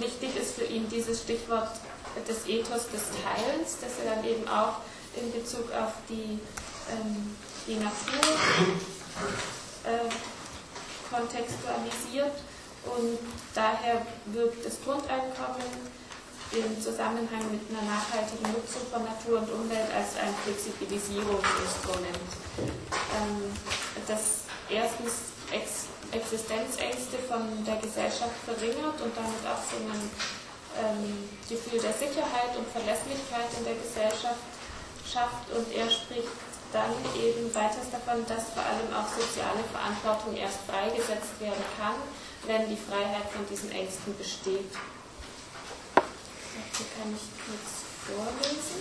wichtig 0.00 0.36
ist 0.36 0.54
für 0.54 0.64
ihn 0.64 0.88
dieses 0.88 1.22
Stichwort 1.22 1.70
des 2.28 2.46
Ethos 2.46 2.88
des 2.88 3.02
Teilens, 3.22 3.78
das 3.80 3.98
er 4.04 4.14
dann 4.14 4.24
eben 4.24 4.46
auch 4.48 4.76
in 5.16 5.32
Bezug 5.32 5.70
auf 5.72 5.92
die, 6.08 6.38
ähm, 6.90 7.36
die 7.66 7.74
Natur 7.74 8.36
äh, 9.84 10.08
kontextualisiert 11.10 12.36
und 12.84 13.18
daher 13.54 14.06
wirkt 14.26 14.64
das 14.64 14.80
Grundeinkommen 14.84 15.95
im 16.52 16.80
Zusammenhang 16.80 17.42
mit 17.50 17.62
einer 17.70 17.82
nachhaltigen 17.82 18.52
Nutzung 18.52 18.86
von 18.90 19.02
Natur 19.02 19.42
und 19.42 19.50
Umwelt 19.50 19.90
als 19.90 20.14
ein 20.20 20.30
Flexibilisierungsinstrument, 20.44 22.28
ähm, 22.58 23.50
das 24.06 24.46
erstens 24.70 25.34
Ex 25.50 25.86
Existenzängste 26.12 27.18
von 27.26 27.64
der 27.66 27.82
Gesellschaft 27.82 28.38
verringert 28.46 28.94
und 29.02 29.10
damit 29.18 29.42
auch 29.42 29.58
so 29.58 29.74
ein 29.74 30.06
ähm, 30.78 31.26
Gefühl 31.50 31.82
der 31.82 31.92
Sicherheit 31.92 32.54
und 32.54 32.66
Verlässlichkeit 32.70 33.50
in 33.58 33.64
der 33.66 33.74
Gesellschaft 33.74 34.38
schafft 35.02 35.50
und 35.50 35.66
er 35.74 35.90
spricht 35.90 36.30
dann 36.72 36.94
eben 37.18 37.50
weiters 37.54 37.90
davon, 37.90 38.22
dass 38.26 38.54
vor 38.54 38.62
allem 38.62 38.90
auch 38.94 39.10
soziale 39.10 39.62
Verantwortung 39.74 40.36
erst 40.36 40.62
freigesetzt 40.66 41.38
werden 41.40 41.64
kann, 41.74 41.98
wenn 42.46 42.70
die 42.70 42.78
Freiheit 42.78 43.26
von 43.34 43.46
diesen 43.50 43.70
Ängsten 43.70 44.16
besteht. 44.16 44.70
Hier 46.76 46.86
kann 46.96 47.12
ich 47.12 47.26
kurz 47.44 47.84
vorlesen. 48.06 48.80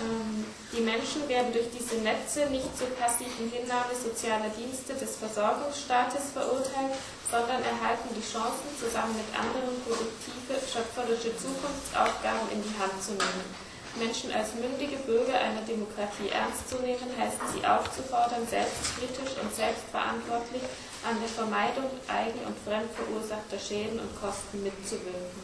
Ähm, 0.00 0.44
die 0.74 0.82
Menschen 0.82 1.28
werden 1.28 1.52
durch 1.52 1.70
diese 1.70 2.02
Netze 2.02 2.50
nicht 2.50 2.66
zur 2.76 2.90
passiven 2.98 3.48
Hinnahme 3.48 3.94
sozialer 3.94 4.50
Dienste 4.50 4.94
des 4.94 5.16
Versorgungsstaates 5.16 6.34
verurteilt, 6.34 6.98
sondern 7.30 7.62
erhalten 7.62 8.10
die 8.10 8.26
Chancen, 8.26 8.68
zusammen 8.74 9.14
mit 9.14 9.30
anderen 9.32 9.78
produktive, 9.86 10.58
schöpferische 10.58 11.32
Zukunftsaufgaben 11.38 12.50
in 12.50 12.62
die 12.62 12.74
Hand 12.74 12.98
zu 12.98 13.14
nehmen. 13.14 13.46
Menschen 13.94 14.34
als 14.34 14.54
mündige 14.58 14.98
Bürger 15.06 15.38
einer 15.38 15.62
Demokratie 15.62 16.28
ernst 16.34 16.68
zu 16.68 16.82
nehmen, 16.82 17.06
heißt 17.14 17.38
sie 17.54 17.62
aufzufordern, 17.62 18.42
selbstkritisch 18.50 19.38
und 19.38 19.54
selbstverantwortlich 19.54 20.62
an 21.08 21.20
der 21.20 21.28
Vermeidung 21.28 21.90
eigen- 22.08 22.44
und 22.46 22.56
fremd 22.64 22.90
verursachter 22.92 23.58
Schäden 23.58 24.00
und 24.00 24.20
Kosten 24.20 24.62
mitzuwirken. 24.62 25.42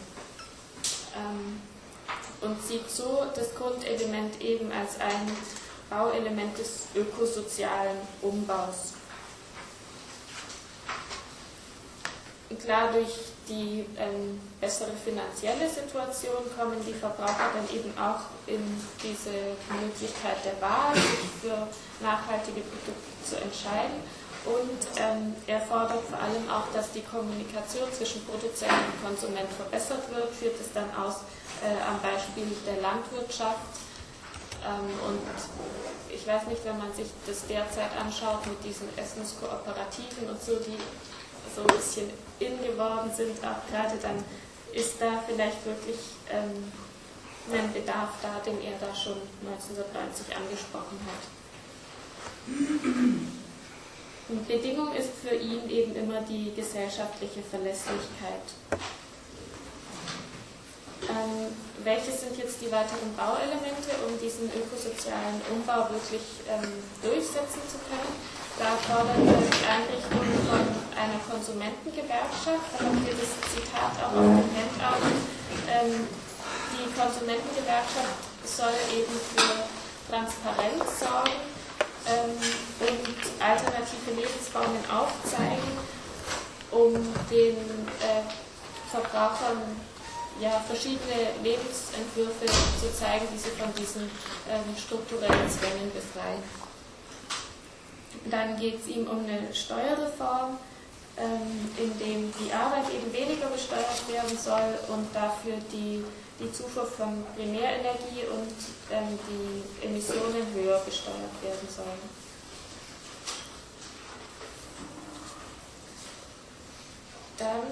Ähm, 1.17 1.61
und 2.41 2.63
sieht 2.67 2.91
so 2.91 3.27
das 3.35 3.55
Grundelement 3.55 4.41
eben 4.41 4.73
als 4.73 4.99
ein 4.99 5.31
Bauelement 5.91 6.57
des 6.57 6.87
ökosozialen 6.95 7.99
Umbaus. 8.23 8.95
Klar, 12.63 12.93
durch 12.93 13.15
die 13.49 13.87
ähm, 13.97 14.41
bessere 14.61 14.91
finanzielle 15.05 15.69
Situation 15.69 16.43
kommen 16.59 16.77
die 16.87 16.93
Verbraucher 16.93 17.51
dann 17.55 17.77
eben 17.77 17.93
auch 17.97 18.21
in 18.47 18.61
diese 19.03 19.57
Möglichkeit 19.81 20.45
der 20.45 20.61
Wahl, 20.61 20.95
sich 20.95 21.31
für 21.43 21.69
nachhaltige 22.03 22.61
Produkte 22.61 23.11
zu 23.25 23.37
entscheiden. 23.37 24.03
Und 24.45 24.81
ähm, 24.97 25.35
er 25.47 25.61
fordert 25.61 26.03
vor 26.09 26.19
allem 26.19 26.49
auch, 26.49 26.73
dass 26.73 26.93
die 26.93 27.03
Kommunikation 27.03 27.93
zwischen 27.93 28.25
Produzent 28.25 28.73
und 28.73 29.05
Konsument 29.05 29.53
verbessert 29.53 30.09
wird, 30.15 30.33
führt 30.35 30.59
es 30.59 30.73
dann 30.73 30.89
aus 30.97 31.21
äh, 31.61 31.77
am 31.85 32.01
Beispiel 32.01 32.49
der 32.67 32.81
Landwirtschaft, 32.81 33.61
Ähm, 34.65 34.93
und 35.07 35.21
ich 36.13 36.27
weiß 36.27 36.47
nicht, 36.49 36.65
wenn 36.65 36.79
man 36.79 36.93
sich 36.93 37.07
das 37.27 37.47
derzeit 37.47 37.97
anschaut 37.99 38.47
mit 38.47 38.63
diesen 38.63 38.89
Essenskooperativen 38.97 40.29
und 40.29 40.43
so, 40.43 40.57
die 40.57 40.77
so 41.55 41.63
ein 41.63 41.77
bisschen 41.77 42.11
in 42.39 42.63
geworden 42.63 43.11
sind, 43.15 43.39
auch 43.45 43.65
gerade 43.71 43.97
dann 44.03 44.23
ist 44.73 45.01
da 45.01 45.23
vielleicht 45.27 45.65
wirklich 45.65 45.99
ähm, 46.31 46.71
ein 47.53 47.73
Bedarf 47.73 48.11
da, 48.23 48.39
den 48.45 48.61
er 48.63 48.79
da 48.79 48.95
schon 48.95 49.17
1990 49.43 50.37
angesprochen 50.37 50.99
hat. 51.09 51.25
Und 54.31 54.47
Bedingung 54.47 54.95
ist 54.95 55.11
für 55.27 55.35
ihn 55.35 55.69
eben 55.69 55.97
immer 55.97 56.21
die 56.23 56.55
gesellschaftliche 56.55 57.43
Verlässlichkeit. 57.43 58.47
Ähm, 61.11 61.51
welche 61.83 62.13
sind 62.15 62.39
jetzt 62.39 62.63
die 62.63 62.71
weiteren 62.71 63.11
Bauelemente, 63.19 63.91
um 64.07 64.15
diesen 64.23 64.47
ökosozialen 64.55 65.43
Umbau 65.51 65.91
wirklich 65.91 66.47
ähm, 66.47 66.79
durchsetzen 67.03 67.59
zu 67.67 67.83
können? 67.91 68.15
Da 68.55 68.79
fordert 68.87 69.19
er 69.19 69.43
die 69.51 69.67
Einrichtung 69.67 70.23
von 70.47 70.63
einer 70.95 71.19
Konsumentengewerkschaft, 71.27 72.71
da 72.79 72.87
habt 72.87 73.03
ihr 73.03 73.19
das 73.19 73.35
Zitat 73.51 73.99
auch 73.99 74.15
auf 74.15 74.31
dem 74.31 74.55
Handout. 74.55 75.11
Ähm, 75.67 76.07
die 76.79 76.87
Konsumentengewerkschaft 76.95 78.23
soll 78.47 78.79
eben 78.95 79.17
für 79.35 79.67
Transparenz 80.07 80.87
sorgen 81.03 81.60
und 82.07 83.43
alternative 83.43 84.11
Lebensformen 84.17 84.85
aufzeigen, 84.91 85.79
um 86.71 86.95
den 87.31 87.57
äh, 88.01 88.23
Verbrauchern 88.91 89.63
ja, 90.41 90.61
verschiedene 90.67 91.37
Lebensentwürfe 91.43 92.47
zu 92.81 92.93
zeigen, 92.95 93.27
die 93.33 93.39
sie 93.39 93.51
von 93.51 93.73
diesen 93.75 94.03
ähm, 94.49 94.77
strukturellen 94.77 95.49
Zwängen 95.51 95.93
befreien. 95.93 96.43
Dann 98.31 98.59
geht 98.59 98.81
es 98.81 98.89
ihm 98.89 99.07
um 99.07 99.21
eine 99.21 99.53
Steuerreform, 99.53 100.57
ähm, 101.17 101.71
in 101.77 101.99
dem 101.99 102.33
die 102.41 102.53
Arbeit 102.53 102.85
eben 102.93 103.13
weniger 103.13 103.47
besteuert 103.47 104.09
werden 104.09 104.39
soll 104.39 104.79
und 104.89 105.09
dafür 105.15 105.55
die, 105.73 106.05
die 106.41 106.53
Zufuhr 106.53 106.87
von 106.87 107.25
Primärenergie 107.37 108.25
und 108.33 108.57
ähm, 108.91 109.19
die 109.29 109.87
Emissionen 109.87 110.47
höher 110.55 110.79
besteuert 110.81 111.37
werden 111.43 111.69
sollen. 111.69 112.21
Dann 117.37 117.63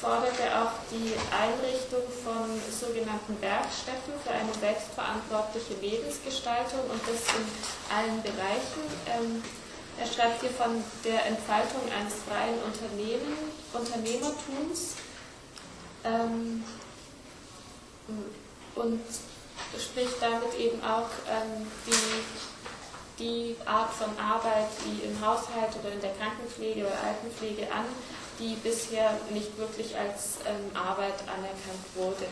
fordert 0.00 0.38
er 0.40 0.62
auch 0.62 0.72
die 0.90 1.14
Einrichtung 1.32 2.04
von 2.24 2.48
sogenannten 2.68 3.40
Werkstätten 3.40 4.12
für 4.22 4.30
eine 4.30 4.52
selbstverantwortliche 4.60 5.74
Lebensgestaltung 5.80 6.80
und 6.90 7.00
das 7.08 7.24
in 7.32 7.44
allen 7.88 8.22
Bereichen. 8.22 8.84
Ähm, 9.08 9.42
er 9.98 10.06
schreibt 10.06 10.40
hier 10.40 10.50
von 10.50 10.82
der 11.04 11.24
Entfaltung 11.26 11.82
eines 11.88 12.14
freien 12.26 12.58
Unternehmen, 12.64 13.32
Unternehmertums 13.72 14.96
ähm, 16.04 16.64
und 18.74 19.00
spricht 19.78 20.20
damit 20.20 20.54
eben 20.58 20.82
auch 20.82 21.08
ähm, 21.28 21.66
die, 21.86 23.22
die 23.22 23.56
Art 23.66 23.92
von 23.92 24.10
Arbeit 24.18 24.68
wie 24.84 25.06
im 25.06 25.20
Haushalt 25.20 25.74
oder 25.80 25.92
in 25.92 26.00
der 26.00 26.12
Krankenpflege 26.14 26.80
oder 26.80 26.98
Altenpflege 27.06 27.70
an, 27.72 27.86
die 28.38 28.54
bisher 28.56 29.12
nicht 29.30 29.56
wirklich 29.58 29.96
als 29.96 30.38
ähm, 30.46 30.76
Arbeit 30.76 31.20
anerkannt 31.26 31.86
wurde. 31.94 32.26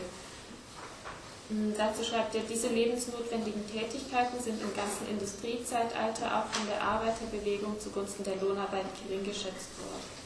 Hm, 1.49 1.73
dazu 1.77 2.03
schreibt 2.03 2.35
er, 2.35 2.41
diese 2.41 2.67
lebensnotwendigen 2.67 3.65
Tätigkeiten 3.69 4.41
sind 4.41 4.61
im 4.61 4.75
ganzen 4.75 5.07
Industriezeitalter 5.09 6.27
auch 6.27 6.47
von 6.53 6.67
der 6.67 6.81
Arbeiterbewegung 6.81 7.79
zugunsten 7.79 8.23
der 8.23 8.35
Lohnarbeit 8.37 8.85
gering 9.07 9.23
geschätzt 9.23 9.71
worden. 9.79 10.22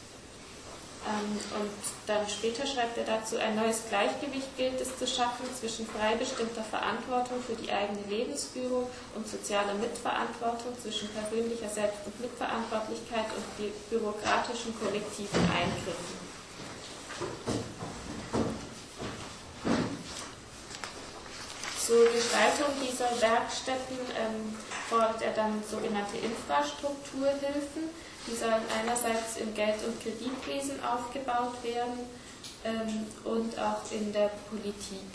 Ähm, 1.08 1.40
und 1.60 1.70
dann 2.06 2.28
später 2.28 2.66
schreibt 2.66 2.98
er 2.98 3.04
dazu, 3.04 3.38
ein 3.38 3.56
neues 3.56 3.82
Gleichgewicht 3.88 4.54
gilt 4.58 4.78
es 4.80 4.98
zu 4.98 5.06
schaffen 5.06 5.46
zwischen 5.58 5.86
frei 5.86 6.16
bestimmter 6.16 6.62
Verantwortung 6.62 7.40
für 7.40 7.54
die 7.54 7.72
eigene 7.72 8.04
Lebensführung 8.08 8.90
und 9.14 9.26
sozialer 9.26 9.74
Mitverantwortung, 9.74 10.76
zwischen 10.82 11.08
persönlicher 11.08 11.68
Selbst- 11.70 12.04
und 12.04 12.20
Mitverantwortlichkeit 12.20 13.24
und 13.32 13.88
bürokratischen 13.88 14.78
kollektiven 14.78 15.40
Eingriffen. 15.48 16.28
Zur 21.86 22.04
Gestaltung 22.12 22.68
dieser 22.84 23.08
Werkstätten 23.16 23.96
ähm, 24.12 24.54
fordert 24.90 25.22
er 25.22 25.32
dann 25.32 25.64
sogenannte 25.64 26.18
Infrastrukturhilfen 26.18 27.88
die 28.28 28.36
sollen 28.36 28.62
einerseits 28.80 29.38
im 29.38 29.54
Geld- 29.54 29.82
und 29.86 30.00
Kreditwesen 30.02 30.82
aufgebaut 30.84 31.56
werden 31.62 32.06
ähm, 32.64 33.06
und 33.24 33.58
auch 33.58 33.80
in 33.90 34.12
der 34.12 34.30
Politik. 34.50 35.08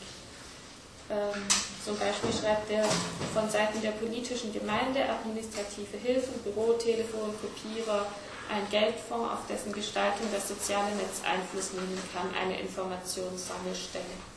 Ähm, 1.10 1.44
zum 1.84 1.98
Beispiel 2.00 2.32
schreibt 2.32 2.72
er 2.72 2.86
von 3.34 3.50
Seiten 3.50 3.82
der 3.82 3.92
politischen 3.92 4.54
Gemeinde 4.54 5.04
administrative 5.08 5.98
Hilfen, 6.02 6.40
Büro, 6.44 6.74
Telefon, 6.74 7.36
Kopierer, 7.42 8.08
ein 8.50 8.68
Geldfonds, 8.70 9.32
auf 9.32 9.48
dessen 9.48 9.72
Gestaltung 9.74 10.28
das 10.34 10.48
soziale 10.48 10.96
Netz 10.96 11.22
Einfluss 11.26 11.74
nehmen 11.74 12.00
kann, 12.14 12.30
eine 12.40 12.60
Informationssammelstelle. 12.60 14.33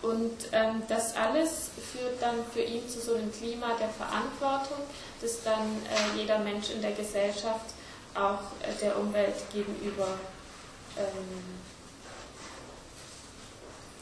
Und 0.00 0.36
ähm, 0.52 0.82
das 0.88 1.16
alles 1.16 1.70
führt 1.92 2.22
dann 2.22 2.36
für 2.52 2.60
ihn 2.60 2.88
zu 2.88 3.00
so 3.00 3.14
einem 3.14 3.32
Klima 3.32 3.74
der 3.74 3.88
Verantwortung, 3.88 4.78
das 5.20 5.42
dann 5.42 5.82
äh, 5.86 6.20
jeder 6.20 6.38
Mensch 6.38 6.70
in 6.70 6.80
der 6.80 6.92
Gesellschaft 6.92 7.66
auch 8.14 8.40
äh, 8.62 8.72
der 8.80 8.96
Umwelt 8.96 9.34
gegenüber 9.52 10.06
ähm, 10.96 11.58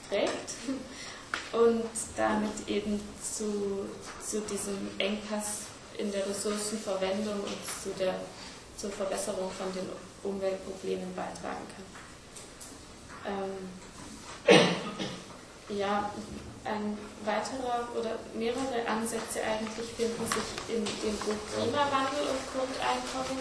trägt 0.09 0.51
und 1.53 1.91
damit 2.17 2.69
eben 2.69 3.01
zu, 3.23 3.87
zu 4.25 4.41
diesem 4.43 4.91
Engpass 4.99 5.63
in 5.97 6.13
der 6.13 6.29
Ressourcenverwendung 6.29 7.41
und 7.41 7.83
zu 7.83 7.91
der, 7.99 8.21
zur 8.77 8.91
Verbesserung 8.91 9.51
von 9.51 9.73
den 9.73 9.89
Umweltproblemen 10.23 11.15
beitragen 11.15 11.67
kann. 11.75 13.33
Ähm, 13.33 14.76
ja, 15.69 16.11
ein 16.65 16.99
weiterer 17.25 17.89
oder 17.95 18.19
mehrere 18.35 18.87
Ansätze 18.87 19.41
eigentlich 19.43 19.87
finden 19.95 20.27
sich 20.27 20.77
in 20.77 20.85
dem 20.85 21.17
Buch 21.23 21.39
Klimawandel 21.55 22.27
und 22.27 22.43
Grundeinkommen. 22.51 23.39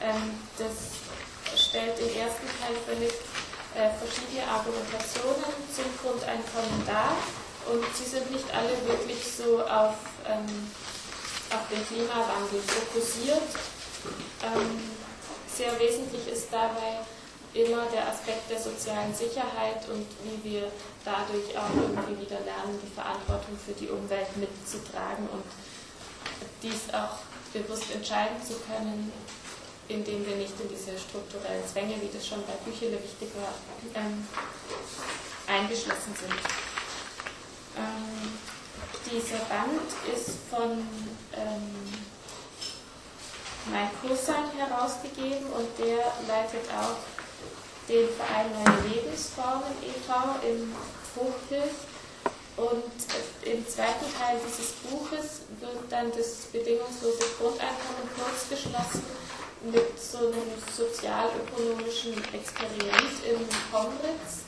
Ähm, 0.00 0.36
das 0.58 1.00
stellt 1.58 1.98
im 1.98 2.12
ersten 2.12 2.48
Teil 2.60 2.76
völlig 2.84 3.12
äh, 3.74 3.88
verschiedene 3.96 4.44
Argumentationen 4.46 5.52
zum 5.72 5.88
Grundeinkommen 6.00 6.84
dar 6.86 7.16
und 7.72 7.84
sie 7.96 8.04
sind 8.04 8.30
nicht 8.30 8.48
alle 8.54 8.76
wirklich 8.86 9.24
so 9.24 9.60
auf, 9.64 9.96
ähm, 10.28 10.70
auf 11.50 11.64
den 11.72 11.84
Klimawandel 11.88 12.60
fokussiert. 12.60 13.48
Ähm, 14.44 14.92
sehr 15.48 15.78
wesentlich 15.80 16.28
ist 16.28 16.48
dabei 16.52 17.00
immer 17.54 17.86
der 17.86 18.08
Aspekt 18.08 18.50
der 18.50 18.60
sozialen 18.60 19.14
Sicherheit 19.14 19.88
und 19.88 20.06
wie 20.24 20.50
wir 20.50 20.70
dadurch 21.04 21.56
auch 21.56 21.70
irgendwie 21.74 22.26
wieder 22.26 22.40
lernen, 22.40 22.78
die 22.82 22.94
Verantwortung 22.94 23.56
für 23.58 23.72
die 23.72 23.88
Umwelt 23.88 24.36
mitzutragen 24.36 25.28
und 25.28 25.44
dies 26.62 26.92
auch 26.92 27.18
bewusst 27.52 27.90
entscheiden 27.94 28.36
zu 28.42 28.54
können, 28.66 29.12
indem 29.88 30.26
wir 30.26 30.36
nicht 30.36 30.52
in 30.60 30.68
diese 30.68 30.98
strukturellen 30.98 31.66
Zwänge, 31.66 31.94
wie 32.00 32.10
das 32.12 32.26
schon 32.26 32.44
bei 32.44 32.52
Büchele 32.64 33.02
wichtig 33.02 33.30
war, 33.40 33.54
ähm, 33.94 34.26
eingeschlossen 35.46 36.14
sind. 36.14 36.34
Ähm, 37.76 38.38
dieser 39.10 39.38
Band 39.48 39.88
ist 40.14 40.36
von 40.50 40.70
ähm, 41.32 41.88
Mike 43.70 43.96
Hussan 44.02 44.50
herausgegeben 44.56 45.46
und 45.52 45.68
der 45.78 46.12
leitet 46.26 46.68
auch 46.70 47.17
den 47.88 48.08
Verein 48.08 48.52
Neue 48.52 48.94
Lebensformen 48.94 49.72
e.V. 49.82 50.12
in 50.46 50.74
Fruchthilf. 51.14 51.72
Und 52.56 52.90
im 53.46 53.66
zweiten 53.68 54.06
Teil 54.18 54.36
dieses 54.44 54.74
Buches 54.82 55.46
wird 55.60 55.78
dann 55.90 56.10
das 56.10 56.50
bedingungslose 56.50 57.24
Grundeinkommen 57.38 58.10
kurzgeschlossen 58.18 59.04
mit 59.62 59.94
so 59.98 60.18
einem 60.18 60.58
sozialökonomischen 60.74 62.18
Experiment 62.34 63.14
in 63.22 63.46
Konritz. 63.70 64.42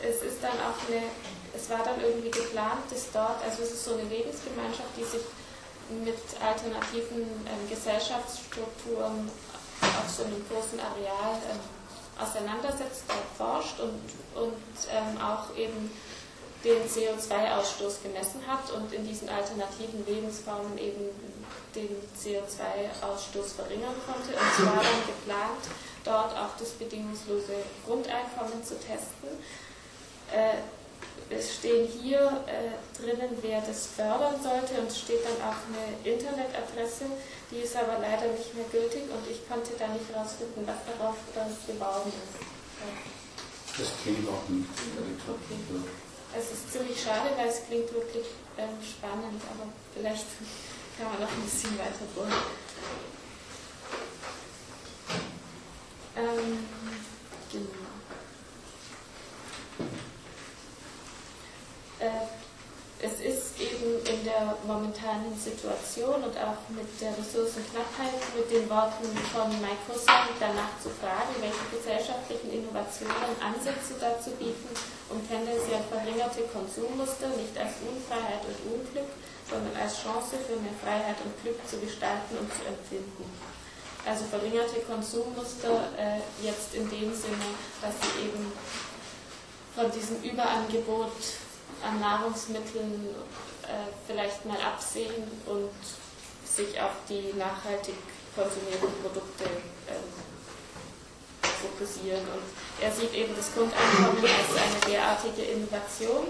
Es 0.00 0.22
ist 0.24 0.42
dann 0.42 0.56
auch 0.64 0.80
eine, 0.88 1.04
es 1.54 1.68
war 1.68 1.84
dann 1.84 2.00
irgendwie 2.00 2.30
geplant, 2.30 2.88
dass 2.90 3.12
dort, 3.12 3.44
also 3.44 3.62
es 3.62 3.72
ist 3.72 3.84
so 3.84 3.94
eine 3.94 4.08
Lebensgemeinschaft, 4.08 4.96
die 4.96 5.04
sich 5.04 5.22
mit 5.92 6.18
alternativen 6.40 7.20
ähm, 7.20 7.68
Gesellschaftsstrukturen 7.68 9.28
auf 9.82 10.08
so 10.08 10.24
einem 10.24 10.40
großen 10.48 10.80
Areal 10.80 11.36
ähm, 11.52 11.60
auseinandersetzt, 12.18 13.04
dort 13.08 13.30
forscht 13.36 13.80
und, 13.80 14.00
und 14.34 14.72
ähm, 14.90 15.20
auch 15.20 15.54
eben 15.56 15.90
den 16.64 16.82
CO2-Ausstoß 16.86 18.02
gemessen 18.02 18.40
hat 18.46 18.70
und 18.70 18.92
in 18.92 19.06
diesen 19.06 19.28
alternativen 19.28 20.06
Lebensformen 20.06 20.78
eben 20.78 21.10
den 21.74 21.88
CO2-Ausstoß 22.14 23.56
verringern 23.56 23.94
konnte. 24.06 24.30
Und 24.30 24.46
es 24.46 24.64
war 24.64 24.76
dann 24.76 25.06
geplant, 25.06 25.64
dort 26.04 26.36
auch 26.36 26.56
das 26.58 26.70
bedingungslose 26.70 27.54
Grundeinkommen 27.84 28.62
zu 28.62 28.74
testen. 28.78 29.28
Äh, 30.30 30.58
es 31.30 31.56
stehen 31.56 31.86
hier 31.86 32.44
äh, 32.46 32.72
drinnen, 33.00 33.36
wer 33.40 33.60
das 33.60 33.86
fördern 33.96 34.36
sollte 34.42 34.80
und 34.80 34.88
es 34.88 34.98
steht 34.98 35.24
dann 35.24 35.48
auch 35.48 35.60
eine 35.68 35.84
Internetadresse, 36.04 37.06
die 37.50 37.60
ist 37.60 37.76
aber 37.76 37.98
leider 38.00 38.26
nicht 38.32 38.54
mehr 38.54 38.64
gültig 38.70 39.04
und 39.10 39.24
ich 39.30 39.46
konnte 39.48 39.72
da 39.78 39.88
nicht 39.88 40.08
herausfinden, 40.12 40.66
was 40.66 40.80
darauf 40.86 41.16
dann 41.34 41.48
beworben 41.66 42.12
ist. 42.12 42.42
Das 43.78 43.88
klingt 44.02 44.28
auch 44.28 44.48
nicht. 44.48 44.68
Okay. 45.26 45.58
Es 46.36 46.52
ist 46.52 46.72
ziemlich 46.72 47.00
schade, 47.00 47.30
weil 47.36 47.48
es 47.48 47.66
klingt 47.66 47.92
wirklich 47.92 48.26
ähm, 48.56 48.76
spannend, 48.80 49.42
aber 49.50 49.68
vielleicht 49.94 50.26
kann 50.98 51.08
man 51.08 51.20
noch 51.20 51.30
ein 51.30 51.42
bisschen 51.42 51.78
weiter 51.78 52.04
bohren. 52.14 52.32
Ähm, 56.16 56.66
genau. 57.50 57.82
Äh, 62.02 62.26
es 63.02 63.18
ist 63.18 63.58
eben 63.58 63.98
in 64.06 64.22
der 64.22 64.54
momentanen 64.62 65.34
Situation 65.34 66.22
und 66.22 66.34
auch 66.38 66.62
mit 66.70 66.86
der 67.02 67.10
Ressourcenknappheit 67.18 68.14
mit 68.30 68.46
den 68.46 68.70
Worten 68.70 69.10
von 69.34 69.50
Microsoft 69.58 70.38
danach 70.38 70.78
zu 70.78 70.86
fragen, 71.02 71.34
welche 71.42 71.66
gesellschaftlichen 71.74 72.62
Innovationen 72.62 73.34
Ansätze 73.42 73.98
dazu 73.98 74.30
bieten, 74.38 74.70
um 75.10 75.18
tendenziell 75.26 75.82
verringerte 75.90 76.46
Konsummuster 76.54 77.34
nicht 77.34 77.54
als 77.58 77.82
Unfreiheit 77.82 78.46
und 78.46 78.58
Unglück, 78.70 79.10
sondern 79.50 79.74
als 79.74 79.98
Chance 79.98 80.38
für 80.38 80.62
mehr 80.62 80.78
Freiheit 80.78 81.18
und 81.26 81.34
Glück 81.42 81.58
zu 81.66 81.82
gestalten 81.82 82.38
und 82.38 82.54
zu 82.54 82.62
empfinden. 82.70 83.26
Also 84.06 84.30
verringerte 84.30 84.78
Konsummuster 84.86 85.90
äh, 85.98 86.22
jetzt 86.38 86.70
in 86.78 86.86
dem 86.86 87.10
Sinne, 87.10 87.50
dass 87.82 87.98
sie 87.98 88.30
eben 88.30 88.46
von 89.74 89.90
diesem 89.90 90.22
Überangebot 90.22 91.41
an 91.84 92.00
Nahrungsmitteln 92.00 93.14
äh, 93.62 93.90
vielleicht 94.06 94.44
mal 94.44 94.60
absehen 94.60 95.24
und 95.46 95.70
sich 96.44 96.80
auf 96.80 96.92
die 97.08 97.32
nachhaltig 97.38 97.94
konsumierten 98.34 98.92
Produkte 99.02 99.44
äh, 99.44 100.02
fokussieren. 101.42 102.20
Und 102.20 102.42
er 102.80 102.92
sieht 102.92 103.14
eben 103.14 103.34
das 103.36 103.54
Grundeinkommen 103.54 104.24
als 104.24 104.56
eine 104.56 104.92
derartige 104.92 105.42
Innovation. 105.42 106.28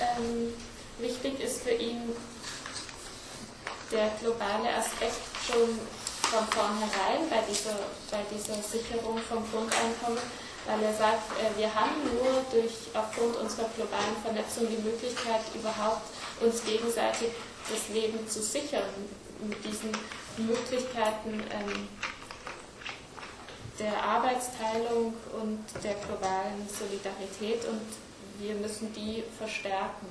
Ähm, 0.00 0.54
wichtig 0.98 1.40
ist 1.40 1.62
für 1.62 1.72
ihn 1.72 2.14
der 3.90 4.10
globale 4.20 4.74
Aspekt 4.74 5.18
schon 5.46 5.78
von 6.30 6.46
vornherein 6.48 7.28
bei 7.28 7.42
dieser, 7.48 7.74
bei 8.10 8.22
dieser 8.30 8.62
Sicherung 8.62 9.18
vom 9.18 9.44
Grundeinkommen, 9.50 10.22
weil 10.66 10.82
er 10.82 10.94
sagt, 10.94 11.30
äh, 11.38 11.58
wir 11.58 11.74
haben 11.74 12.02
nur 12.14 12.44
durch 12.50 12.72
aufgrund 12.94 13.36
unserer 13.36 13.68
globalen 13.76 14.16
Vernetzung 14.22 14.68
die 14.68 14.82
Möglichkeit, 14.82 15.40
überhaupt 15.54 16.06
uns 16.40 16.64
gegenseitig 16.64 17.30
das 17.68 17.94
Leben 17.94 18.26
zu 18.28 18.42
sichern 18.42 18.88
mit 19.42 19.64
diesen 19.64 19.92
Möglichkeiten 20.36 21.42
ähm, 21.50 21.88
der 23.78 24.02
Arbeitsteilung 24.02 25.14
und 25.40 25.64
der 25.82 25.94
globalen 25.94 26.68
Solidarität 26.68 27.64
und 27.66 27.80
wir 28.38 28.54
müssen 28.54 28.92
die 28.92 29.24
verstärken. 29.38 30.08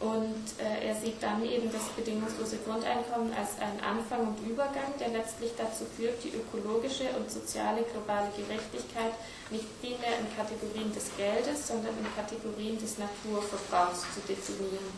Und 0.00 0.56
äh, 0.56 0.88
er 0.88 0.96
sieht 0.96 1.22
dann 1.22 1.44
eben 1.44 1.70
das 1.70 1.84
bedingungslose 1.92 2.56
Grundeinkommen 2.64 3.34
als 3.36 3.60
einen 3.60 3.84
Anfang 3.84 4.32
und 4.32 4.48
Übergang, 4.48 4.96
der 4.98 5.08
letztlich 5.08 5.52
dazu 5.58 5.84
führt, 5.84 6.24
die 6.24 6.32
ökologische 6.32 7.04
und 7.20 7.30
soziale 7.30 7.84
globale 7.84 8.32
Gerechtigkeit 8.32 9.12
nicht 9.50 9.68
primär 9.78 10.16
in 10.16 10.24
Kategorien 10.32 10.88
des 10.94 11.12
Geldes, 11.18 11.68
sondern 11.68 11.92
in 12.00 12.08
Kategorien 12.16 12.80
des 12.80 12.96
Naturverbrauchs 12.96 14.08
zu 14.16 14.20
definieren. 14.24 14.88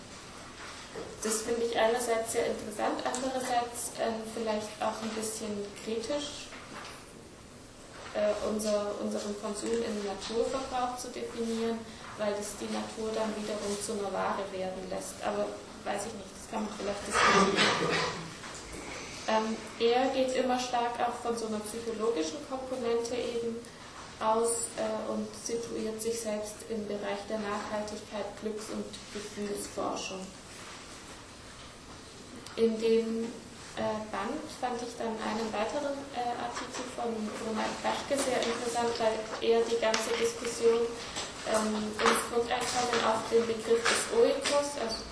Das 1.21 1.43
finde 1.43 1.67
ich 1.67 1.77
einerseits 1.77 2.31
sehr 2.31 2.47
interessant, 2.47 3.03
andererseits 3.03 3.99
äh, 3.99 4.15
vielleicht 4.39 4.71
auch 4.79 5.03
ein 5.03 5.11
bisschen 5.19 5.51
kritisch, 5.83 6.47
äh, 8.15 8.31
unser, 8.47 8.95
unseren 9.03 9.35
Konsum 9.43 9.83
in 9.83 10.07
Naturverbrauch 10.07 10.95
zu 10.97 11.09
definieren 11.09 11.81
weil 12.19 12.35
das 12.35 12.57
die 12.61 12.71
Natur 12.73 13.11
dann 13.15 13.35
wiederum 13.37 13.73
zu 13.81 13.93
einer 13.93 14.13
Ware 14.13 14.45
werden 14.53 14.83
lässt. 14.91 15.17
Aber 15.25 15.47
weiß 15.85 16.07
ich 16.07 16.15
nicht, 16.15 16.33
das 16.37 16.51
kann 16.51 16.65
man 16.65 16.73
vielleicht 16.77 17.03
diskutieren. 17.07 18.33
Ähm, 19.29 19.57
er 19.79 20.11
geht 20.11 20.35
immer 20.35 20.59
stark 20.59 20.99
auch 20.99 21.15
von 21.23 21.37
so 21.37 21.47
einer 21.47 21.61
psychologischen 21.61 22.39
Komponente 22.51 23.15
eben 23.15 23.57
aus 24.19 24.67
äh, 24.79 25.11
und 25.11 25.29
situiert 25.35 26.01
sich 26.03 26.21
selbst 26.21 26.67
im 26.69 26.87
Bereich 26.87 27.23
der 27.29 27.39
Nachhaltigkeit, 27.39 28.27
Glücks- 28.41 28.71
und 28.71 28.87
Gefühlsforschung. 29.15 30.27
In 32.57 32.79
dem 32.79 33.25
äh, 33.77 33.97
Band 34.13 34.43
fand 34.61 34.77
ich 34.83 34.95
dann 34.99 35.15
einen 35.17 35.49
weiteren 35.55 35.97
äh, 36.15 36.35
Artikel 36.37 36.85
von 36.95 37.11
Ronald 37.47 37.75
Kaschke 37.83 38.21
sehr 38.21 38.43
interessant, 38.43 38.93
weil 38.99 39.17
er 39.41 39.63
die 39.63 39.81
ganze 39.81 40.11
Diskussion 40.19 40.87
ähm, 41.51 41.75
im 41.75 42.15
Grundeinkommen 42.31 42.99
auf 43.07 43.23
den 43.31 43.47
Begriff 43.47 43.83
des 43.83 44.03
Oikos, 44.15 44.79
also 44.79 45.03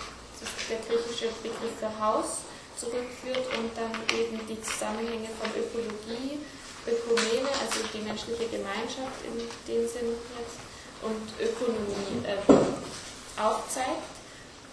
der 0.69 0.79
griechische 0.87 1.27
Begriff 1.43 1.75
für 1.79 1.91
Haus, 1.99 2.47
zurückführt 2.77 3.45
und 3.57 3.69
dann 3.77 3.93
eben 4.17 4.39
die 4.47 4.61
Zusammenhänge 4.61 5.29
von 5.37 5.49
Ökologie, 5.53 6.39
Ökumene, 6.87 7.49
also 7.61 7.85
die 7.93 8.01
menschliche 8.01 8.47
Gemeinschaft 8.47 9.21
in 9.27 9.37
dem 9.37 9.87
Sinn 9.87 10.17
jetzt, 10.39 10.57
und 11.01 11.27
Ökonomie 11.39 12.25
äh, 12.25 13.41
aufzeigt 13.41 14.09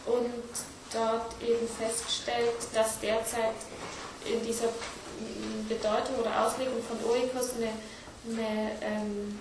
und 0.06 0.48
dort 0.92 1.34
eben 1.42 1.68
feststellt, 1.68 2.56
dass 2.72 3.00
derzeit 3.00 3.56
in 4.24 4.44
dieser 4.44 4.68
Bedeutung 5.68 6.16
oder 6.20 6.46
Auslegung 6.46 6.82
von 6.84 6.98
Oikos 7.10 7.54
eine, 7.56 7.72
eine 8.28 8.72
ähm, 8.82 9.38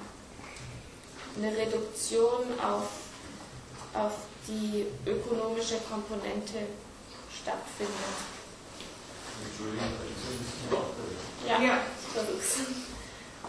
eine 1.38 1.55
Reduktion 1.55 2.59
auf, 2.59 2.89
auf 3.93 4.13
die 4.47 4.85
ökonomische 5.05 5.77
Komponente 5.89 6.67
stattfindet. 7.29 7.93
Ja, 11.47 11.61
ja. 11.61 11.79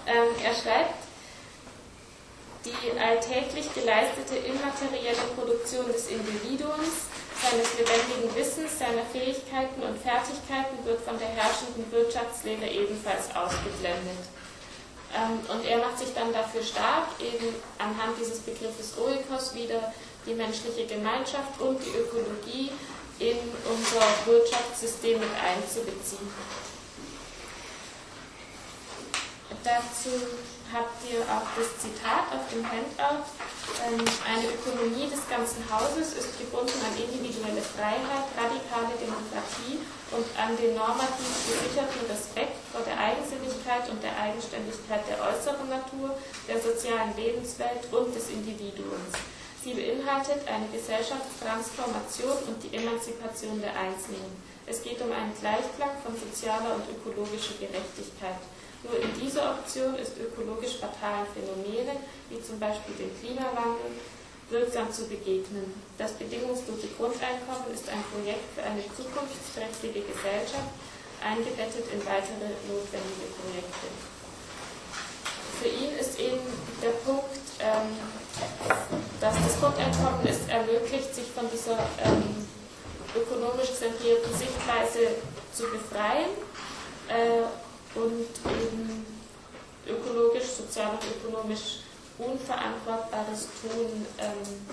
Ähm, 0.06 0.28
er 0.42 0.54
schreibt, 0.54 0.94
die 2.64 2.98
alltäglich 2.98 3.72
geleistete 3.72 4.36
immaterielle 4.36 5.22
Produktion 5.34 5.86
des 5.86 6.08
Individuums, 6.08 7.08
seines 7.40 7.78
lebendigen 7.78 8.34
Wissens, 8.34 8.78
seiner 8.78 9.04
Fähigkeiten 9.12 9.82
und 9.82 9.96
Fertigkeiten 10.02 10.84
wird 10.84 11.00
von 11.00 11.18
der 11.18 11.28
herrschenden 11.28 11.90
Wirtschaftslehre 11.92 12.66
ebenfalls 12.66 13.34
ausgeblendet. 13.34 14.26
Ähm, 15.18 15.40
und 15.50 15.64
er 15.64 15.78
macht 15.78 15.98
sich 15.98 16.14
dann 16.14 16.32
dafür 16.32 16.62
stark, 16.62 17.08
eben 17.20 17.54
anhand 17.78 18.18
dieses 18.20 18.38
Begriffes 18.40 18.94
Oikos 18.98 19.54
wieder 19.54 19.92
die 20.26 20.34
menschliche 20.34 20.86
Gemeinschaft 20.86 21.60
und 21.60 21.80
die 21.84 21.90
Ökologie 21.90 22.70
in 23.18 23.38
unser 23.68 24.06
Wirtschaftssystem 24.26 25.18
mit 25.18 25.30
einzubeziehen. 25.42 26.30
Dazu 29.64 30.10
habt 30.72 31.00
ihr 31.08 31.24
auch 31.24 31.48
das 31.56 31.70
Zitat 31.80 32.28
auf 32.32 32.44
dem 32.52 32.64
Handout. 32.64 33.24
Ähm, 33.84 34.04
eine 34.24 34.48
Ökonomie 34.52 35.08
des 35.08 35.24
ganzen 35.28 35.64
Hauses 35.68 36.16
ist 36.16 36.36
gebunden 36.36 36.76
an 36.84 36.94
individuelle 36.96 37.60
Freiheit, 37.62 38.28
radikale 38.36 38.92
Demokratie 39.00 39.80
und 40.12 40.26
an 40.36 40.56
den 40.56 40.76
normativ 40.76 41.32
gesicherten 41.44 42.04
Respekt 42.08 42.56
vor 42.72 42.84
der 42.84 42.96
Eigensinnigkeit 42.96 43.88
und 43.88 44.00
der 44.02 44.16
Eigenständigkeit 44.16 45.04
der 45.08 45.20
äußeren 45.20 45.68
Natur, 45.68 46.16
der 46.48 46.60
sozialen 46.60 47.12
Lebenswelt 47.16 47.88
und 47.92 48.12
des 48.12 48.28
Individuums. 48.32 49.12
Sie 49.64 49.74
beinhaltet 49.74 50.46
eine 50.48 50.68
Gesellschaftstransformation 50.72 52.48
und 52.48 52.62
die 52.62 52.72
Emanzipation 52.76 53.60
der 53.60 53.76
Einzelnen. 53.76 54.32
Es 54.64 54.82
geht 54.82 55.00
um 55.00 55.12
einen 55.12 55.34
Gleichklang 55.36 55.96
von 56.04 56.14
sozialer 56.16 56.76
und 56.76 56.88
ökologischer 56.88 57.56
Gerechtigkeit. 57.60 58.40
Nur 58.82 58.94
in 59.02 59.10
dieser 59.18 59.58
Option 59.58 59.94
ist 59.96 60.12
ökologisch 60.18 60.78
fatalen 60.78 61.26
Phänomenen, 61.34 61.98
wie 62.30 62.40
zum 62.42 62.58
Beispiel 62.60 62.94
dem 62.94 63.10
Klimawandel, 63.18 63.90
wirksam 64.50 64.90
zu 64.92 65.06
begegnen. 65.08 65.74
Das 65.98 66.12
bedingungslose 66.12 66.88
Grundeinkommen 66.96 67.68
ist 67.74 67.88
ein 67.88 68.02
Projekt 68.14 68.46
für 68.54 68.62
eine 68.62 68.82
zukunftsträchtige 68.96 70.00
Gesellschaft, 70.06 70.72
eingebettet 71.20 71.84
in 71.92 72.00
weitere 72.06 72.54
notwendige 72.70 73.28
Projekte. 73.34 73.88
Für 75.60 75.68
ihn 75.68 75.98
ist 75.98 76.18
eben 76.20 76.38
der 76.80 76.94
Punkt, 77.02 77.34
ähm, 77.58 77.98
dass 79.20 79.34
Grundeinkommen 79.58 80.24
es 80.24 80.46
ermöglicht, 80.46 81.12
sich 81.12 81.26
von 81.34 81.50
dieser 81.50 81.78
ähm, 82.06 82.46
ökonomisch 83.16 83.74
zentrierten 83.74 84.32
Sichtweise 84.32 85.18
zu 85.52 85.64
befreien 85.64 86.30
äh, 87.08 87.42
und 87.94 88.28
eben 88.44 89.06
ökologisch, 89.86 90.44
sozial 90.44 90.92
und 90.92 91.04
ökonomisch 91.16 91.80
unverantwortbares 92.18 93.48
Tun 93.62 94.06
ähm, 94.18 94.66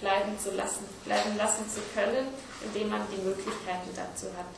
bleiben 0.00 0.38
zu 0.38 0.50
lassen, 0.52 0.84
bleiben 1.04 1.36
lassen 1.36 1.64
zu 1.68 1.80
können, 1.94 2.28
indem 2.64 2.88
man 2.90 3.02
die 3.10 3.22
Möglichkeiten 3.22 3.90
dazu 3.94 4.26
hat. 4.36 4.50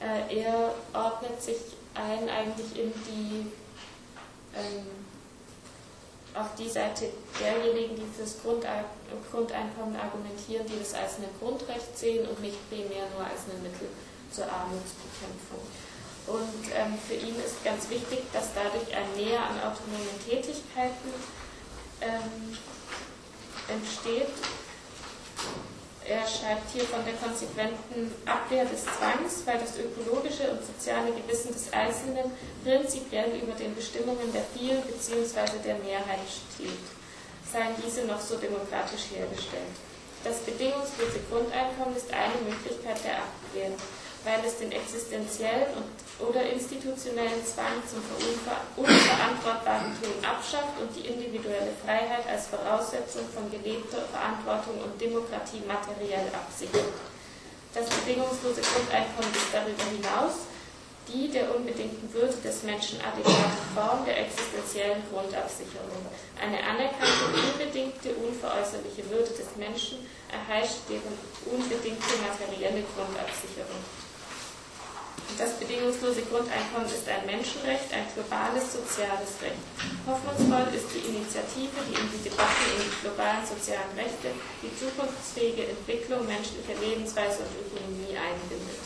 Äh, 0.00 0.42
er 0.42 0.74
ordnet 0.94 1.42
sich 1.42 1.56
ein 1.94 2.28
eigentlich 2.28 2.78
in 2.78 2.92
die 3.06 3.52
ähm, 4.54 4.86
auf 6.34 6.54
die 6.56 6.68
Seite 6.68 7.06
derjenigen, 7.40 7.96
die 7.96 8.06
fürs 8.16 8.36
Grundeinkommen 8.42 9.96
argumentieren, 9.96 10.66
die 10.66 10.78
das 10.78 10.94
als 10.94 11.16
ein 11.16 11.24
Grundrecht 11.40 11.98
sehen 11.98 12.28
und 12.28 12.40
nicht 12.40 12.56
primär 12.68 13.08
nur 13.16 13.24
als 13.26 13.48
ein 13.50 13.62
Mittel 13.62 13.88
zur 14.30 14.44
Armutsbekämpfung. 14.44 15.66
Und 16.28 16.68
ähm, 16.76 16.92
für 17.08 17.14
ihn 17.14 17.36
ist 17.40 17.64
ganz 17.64 17.88
wichtig, 17.88 18.20
dass 18.32 18.52
dadurch 18.54 18.94
ein 18.94 19.08
Mehr 19.16 19.40
an 19.40 19.56
autonomen 19.64 20.12
Tätigkeiten 20.28 21.08
ähm, 22.02 22.56
entsteht. 23.68 24.28
Er 26.04 26.24
schreibt 26.24 26.72
hier 26.72 26.84
von 26.84 27.04
der 27.04 27.14
konsequenten 27.20 28.12
Abwehr 28.24 28.64
des 28.64 28.84
Zwangs, 28.84 29.44
weil 29.44 29.58
das 29.58 29.76
ökologische 29.76 30.50
und 30.52 30.60
soziale 30.64 31.12
Gewissen 31.12 31.52
des 31.52 31.72
Einzelnen 31.72 32.32
prinzipiell 32.64 33.36
über 33.36 33.52
den 33.52 33.74
Bestimmungen 33.74 34.32
der 34.32 34.44
vielen 34.56 34.80
bzw. 34.84 35.60
der 35.64 35.76
Mehrheit 35.84 36.24
steht, 36.28 36.84
seien 37.44 37.76
diese 37.84 38.04
noch 38.04 38.20
so 38.20 38.36
demokratisch 38.36 39.12
hergestellt. 39.12 39.76
Das 40.24 40.40
bedingungslose 40.40 41.20
Grundeinkommen 41.30 41.96
ist 41.96 42.12
eine 42.12 42.40
Möglichkeit 42.40 43.04
der 43.04 43.24
Abwehr 43.24 43.76
weil 44.28 44.44
es 44.44 44.58
den 44.60 44.70
existenziellen 44.72 45.72
und, 45.72 45.88
oder 46.20 46.44
institutionellen 46.44 47.40
Zwang 47.48 47.80
zum 47.88 48.04
unverantwortbaren 48.76 49.96
Tun 49.96 50.20
abschafft 50.20 50.76
und 50.76 50.92
die 50.92 51.08
individuelle 51.08 51.72
Freiheit 51.80 52.28
als 52.28 52.52
Voraussetzung 52.52 53.24
von 53.32 53.48
gelebter 53.48 54.04
Verantwortung 54.12 54.84
und 54.84 55.00
Demokratie 55.00 55.64
materiell 55.64 56.28
absichert. 56.36 56.92
Das 57.72 57.88
bedingungslose 57.88 58.60
Grundeinkommen 58.60 59.32
ist 59.32 59.48
darüber 59.48 59.88
hinaus 59.88 60.44
die 61.08 61.32
der 61.32 61.48
unbedingten 61.56 62.12
Würde 62.12 62.36
des 62.44 62.64
Menschen 62.64 63.00
adäquate 63.00 63.64
Form 63.72 64.04
der 64.04 64.28
existenziellen 64.28 65.00
Grundabsicherung. 65.08 66.04
Eine 66.36 66.60
anerkannte, 66.60 67.32
unbedingte, 67.32 68.12
unveräußerliche 68.12 69.08
Würde 69.08 69.32
des 69.32 69.56
Menschen 69.56 70.04
erheischt 70.28 70.84
deren 70.84 71.16
unbedingte 71.48 72.12
materielle 72.20 72.84
Grundabsicherung. 72.92 73.80
Das 75.36 75.54
bedingungslose 75.60 76.22
Grundeinkommen 76.22 76.88
ist 76.88 77.06
ein 77.06 77.26
Menschenrecht, 77.26 77.92
ein 77.92 78.08
globales 78.14 78.72
soziales 78.72 79.36
Recht. 79.44 79.60
Hoffnungsvoll 80.06 80.72
ist 80.72 80.88
die 80.94 81.04
Initiative, 81.04 81.78
die 81.84 81.94
in 82.00 82.08
die 82.10 82.30
Debatte 82.30 82.64
in 82.74 82.88
die 82.88 83.00
globalen 83.04 83.44
sozialen 83.44 83.92
Rechte 83.94 84.32
die 84.62 84.72
zukunftsfähige 84.72 85.68
Entwicklung 85.74 86.26
menschlicher 86.26 86.74
Lebensweise 86.80 87.44
und 87.44 87.52
Ökonomie 87.60 88.16
einbindet. 88.16 88.82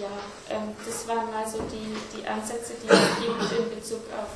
Ja, 0.00 0.14
ähm, 0.50 0.74
das 0.86 1.06
waren 1.08 1.30
mal 1.30 1.46
so 1.46 1.58
die, 1.66 1.90
die 2.14 2.26
Ansätze, 2.26 2.74
die 2.82 2.88
es 2.88 3.18
gibt 3.18 3.52
in 3.58 3.74
Bezug 3.74 4.06
auf 4.14 4.30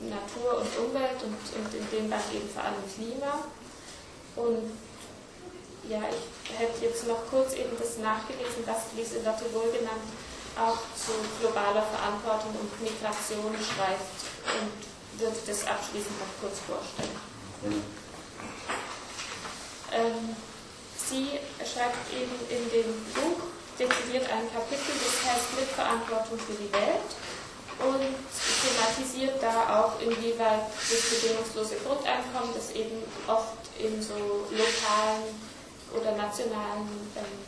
Natur 0.00 0.60
und 0.60 0.70
Umwelt 0.84 1.16
und, 1.24 1.32
und 1.34 1.70
in 1.74 1.86
dem 1.90 2.10
Band 2.10 2.24
eben 2.34 2.48
vor 2.48 2.64
allem 2.64 2.84
Klima. 2.92 3.44
Und 4.36 4.70
ja, 5.88 6.00
ich 6.08 6.58
hätte 6.58 6.84
jetzt 6.84 7.06
noch 7.06 7.26
kurz 7.30 7.54
eben 7.54 7.76
das 7.78 7.98
nachgelesen, 7.98 8.62
was 8.66 8.92
Lieselotte 8.96 9.44
wohlgenannt 9.52 10.06
auch 10.56 10.78
zu 10.94 11.12
globaler 11.40 11.82
Verantwortung 11.82 12.52
und 12.60 12.82
Migration 12.82 13.56
schreibt 13.56 14.20
und 14.60 15.20
würde 15.20 15.38
das 15.46 15.66
abschließend 15.66 16.18
noch 16.20 16.34
kurz 16.40 16.60
vorstellen. 16.60 17.16
Mhm. 17.62 17.84
Ähm, 19.92 20.36
sie 20.96 21.38
schreibt 21.64 22.12
eben 22.12 22.32
in 22.48 22.64
dem 22.70 22.92
Buch, 23.14 23.40
dezidiert 23.78 24.28
ein 24.30 24.48
Kapitel, 24.52 24.92
das 24.92 25.16
heißt 25.24 25.56
Mitverantwortung 25.58 26.38
für 26.38 26.56
die 26.56 26.72
Welt 26.72 27.12
und 27.80 28.14
thematisiert 28.62 29.42
da 29.42 29.80
auch, 29.80 30.00
inwieweit 30.00 30.68
das 30.70 31.02
bedingungslose 31.10 31.76
Grundeinkommen, 31.84 32.54
das 32.54 32.70
eben 32.72 33.02
oft 33.26 33.58
in 33.78 34.02
so 34.02 34.46
lokalen 34.50 35.51
oder 35.94 36.12
nationalen 36.16 36.88
ähm, 37.16 37.38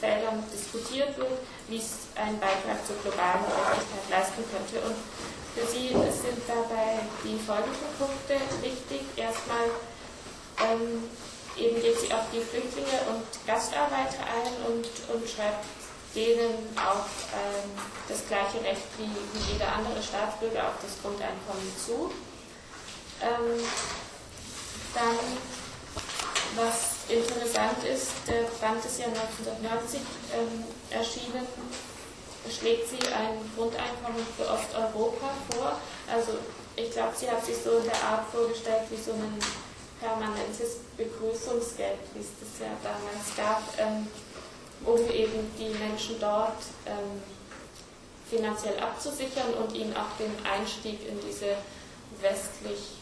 Feldern 0.00 0.42
diskutiert 0.52 1.16
wird, 1.16 1.38
wie 1.68 1.78
es 1.78 2.10
einen 2.16 2.38
Beitrag 2.40 2.84
zur 2.86 2.96
globalen 3.02 3.46
Gerechtigkeit 3.46 4.10
leisten 4.10 4.42
könnte. 4.50 4.82
Und 4.86 4.98
für 5.54 5.66
sie 5.70 5.88
sind 5.94 6.42
dabei 6.48 7.06
die 7.22 7.38
folgenden 7.38 7.92
Punkte 7.98 8.34
wichtig. 8.60 9.06
Erstmal 9.14 9.70
ähm, 10.58 11.06
eben 11.56 11.80
geht 11.80 12.00
sie 12.00 12.12
auf 12.12 12.26
die 12.32 12.40
Flüchtlinge 12.40 12.98
und 13.14 13.22
Gastarbeiter 13.46 14.26
ein 14.26 14.72
und, 14.72 14.86
und 15.14 15.22
schreibt 15.28 15.64
denen 16.14 16.76
auch 16.76 17.06
ähm, 17.38 17.70
das 18.08 18.26
gleiche 18.28 18.60
Recht 18.64 18.82
wie, 18.98 19.06
wie, 19.06 19.52
jeder 19.52 19.72
andere 19.72 20.02
Staatsbürger 20.02 20.68
auf 20.68 20.82
das 20.82 21.00
Grundeinkommen 21.00 21.72
zu. 21.78 22.10
Ähm, 23.22 23.62
dann, 24.94 25.16
was 26.56 26.91
interessant 27.08 27.84
ist, 27.84 28.12
der 28.26 28.44
Band 28.60 28.84
ist 28.84 28.98
ja 28.98 29.06
1990 29.06 30.00
ähm, 30.34 30.64
erschienen, 30.90 31.46
schlägt 32.50 32.88
sie 32.88 33.00
ein 33.12 33.38
Grundeinkommen 33.56 34.26
für 34.36 34.48
Osteuropa 34.50 35.30
vor. 35.50 35.78
Also 36.10 36.38
ich 36.76 36.90
glaube, 36.90 37.14
sie 37.16 37.30
hat 37.30 37.44
sich 37.44 37.56
so 37.56 37.78
in 37.78 37.84
der 37.84 38.02
Art 38.02 38.26
vorgestellt 38.30 38.82
wie 38.90 39.00
so 39.00 39.12
ein 39.12 39.38
permanentes 40.00 40.78
Begrüßungsgeld, 40.96 42.00
wie 42.14 42.20
es 42.20 42.32
das 42.40 42.66
ja 42.66 42.72
damals 42.82 43.36
gab, 43.36 43.62
ähm, 43.78 44.06
um 44.84 44.98
eben 45.10 45.50
die 45.58 45.70
Menschen 45.78 46.18
dort 46.18 46.58
ähm, 46.86 47.22
finanziell 48.28 48.78
abzusichern 48.80 49.54
und 49.54 49.74
ihnen 49.74 49.94
auch 49.96 50.16
den 50.18 50.34
Einstieg 50.44 51.06
in 51.06 51.20
diese 51.20 51.54
westlich 52.20 52.96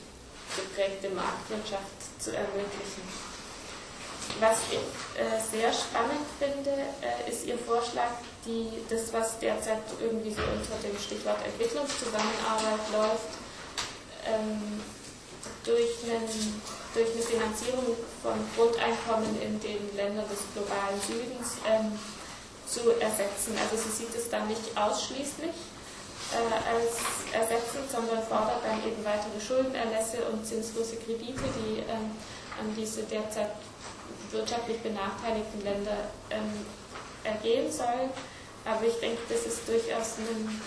geprägte 0.56 1.08
Marktwirtschaft 1.10 2.20
zu 2.20 2.34
ermöglichen. 2.34 3.29
Was 4.38 4.58
ich 4.70 4.78
äh, 5.18 5.40
sehr 5.40 5.72
spannend 5.72 6.24
finde, 6.38 6.70
äh, 7.02 7.30
ist 7.30 7.44
Ihr 7.46 7.58
Vorschlag, 7.58 8.22
die, 8.46 8.70
das, 8.88 9.12
was 9.12 9.38
derzeit 9.38 9.82
irgendwie 10.00 10.30
so 10.30 10.42
unter 10.42 10.76
dem 10.86 10.96
Stichwort 10.98 11.38
Entwicklungszusammenarbeit 11.44 12.84
läuft, 12.92 13.32
ähm, 14.26 14.80
durch, 15.64 16.04
einen, 16.04 16.62
durch 16.94 17.10
eine 17.12 17.22
Finanzierung 17.22 17.96
von 18.22 18.36
Grundeinkommen 18.56 19.40
in 19.42 19.60
den 19.60 19.96
Ländern 19.96 20.28
des 20.28 20.40
globalen 20.54 21.00
Südens 21.00 21.60
ähm, 21.68 21.98
zu 22.66 22.90
ersetzen. 23.00 23.58
Also 23.60 23.76
sie 23.76 24.04
sieht 24.04 24.14
es 24.14 24.30
dann 24.30 24.46
nicht 24.48 24.64
ausschließlich 24.76 25.56
äh, 26.32 26.54
als 26.64 27.02
ersetzend, 27.32 27.90
sondern 27.90 28.22
fordert 28.22 28.62
dann 28.64 28.78
eben 28.86 29.04
weitere 29.04 29.40
Schuldenerlässe 29.40 30.24
und 30.30 30.46
zinslose 30.46 30.96
Kredite, 30.96 31.42
die 31.60 31.80
ähm, 31.80 32.14
an 32.58 32.74
diese 32.76 33.02
derzeit 33.02 33.50
wirtschaftlich 34.32 34.78
benachteiligten 34.80 35.62
Länder 35.62 36.10
ähm, 36.30 36.66
ergehen 37.24 37.70
soll. 37.70 38.10
Aber 38.64 38.86
ich 38.86 38.98
denke, 39.00 39.18
das 39.28 39.46
ist 39.46 39.66
durchaus 39.66 40.18
ein, 40.18 40.60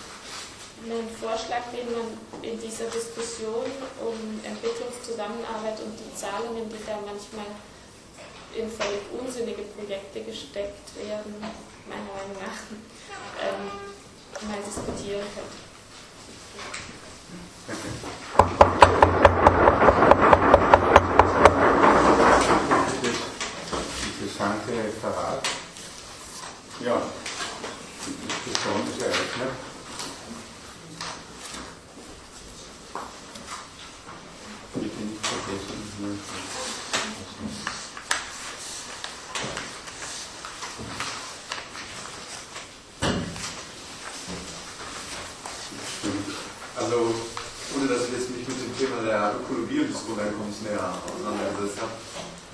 ein 0.90 1.08
Vorschlag, 1.20 1.62
den 1.72 1.86
man 1.92 2.18
in 2.42 2.60
dieser 2.60 2.86
Diskussion 2.86 3.66
um 4.00 4.40
Entwicklungszusammenarbeit 4.44 5.80
und 5.80 5.94
die 5.98 6.14
Zahlungen, 6.16 6.68
die 6.68 6.84
da 6.84 6.98
manchmal 7.04 7.46
in 8.54 8.70
völlig 8.70 9.02
unsinnige 9.12 9.62
Projekte 9.62 10.22
gesteckt 10.22 10.94
werden, 10.96 11.34
meiner 11.88 12.02
Meinung 12.02 12.36
nach, 12.38 12.58
ähm, 13.42 14.48
mal 14.48 14.58
diskutieren 14.64 15.26
könnte. 15.34 15.74
interessante 24.34 24.72
Referat. 24.72 25.46
Ja, 26.84 27.00
die 28.06 28.26
Diskussion 28.26 28.82
ist 28.88 29.02
eröffnet. 29.02 29.48
Bitte 34.74 35.02
nicht 35.04 35.26
vergessen. 35.26 36.20
Also 46.76 47.14
ohne 47.76 47.86
dass 47.88 48.06
ich 48.06 48.12
jetzt 48.12 48.30
mich 48.30 48.48
mit 48.48 48.56
dem 48.60 48.78
Thema 48.78 49.02
der 49.02 49.36
Ökologie 49.40 49.80
und 49.80 49.94
des 49.94 50.04
Grundeinkommens 50.04 50.62
näher 50.62 50.94
auseinandergesetzt 51.06 51.80
habe, 51.80 51.92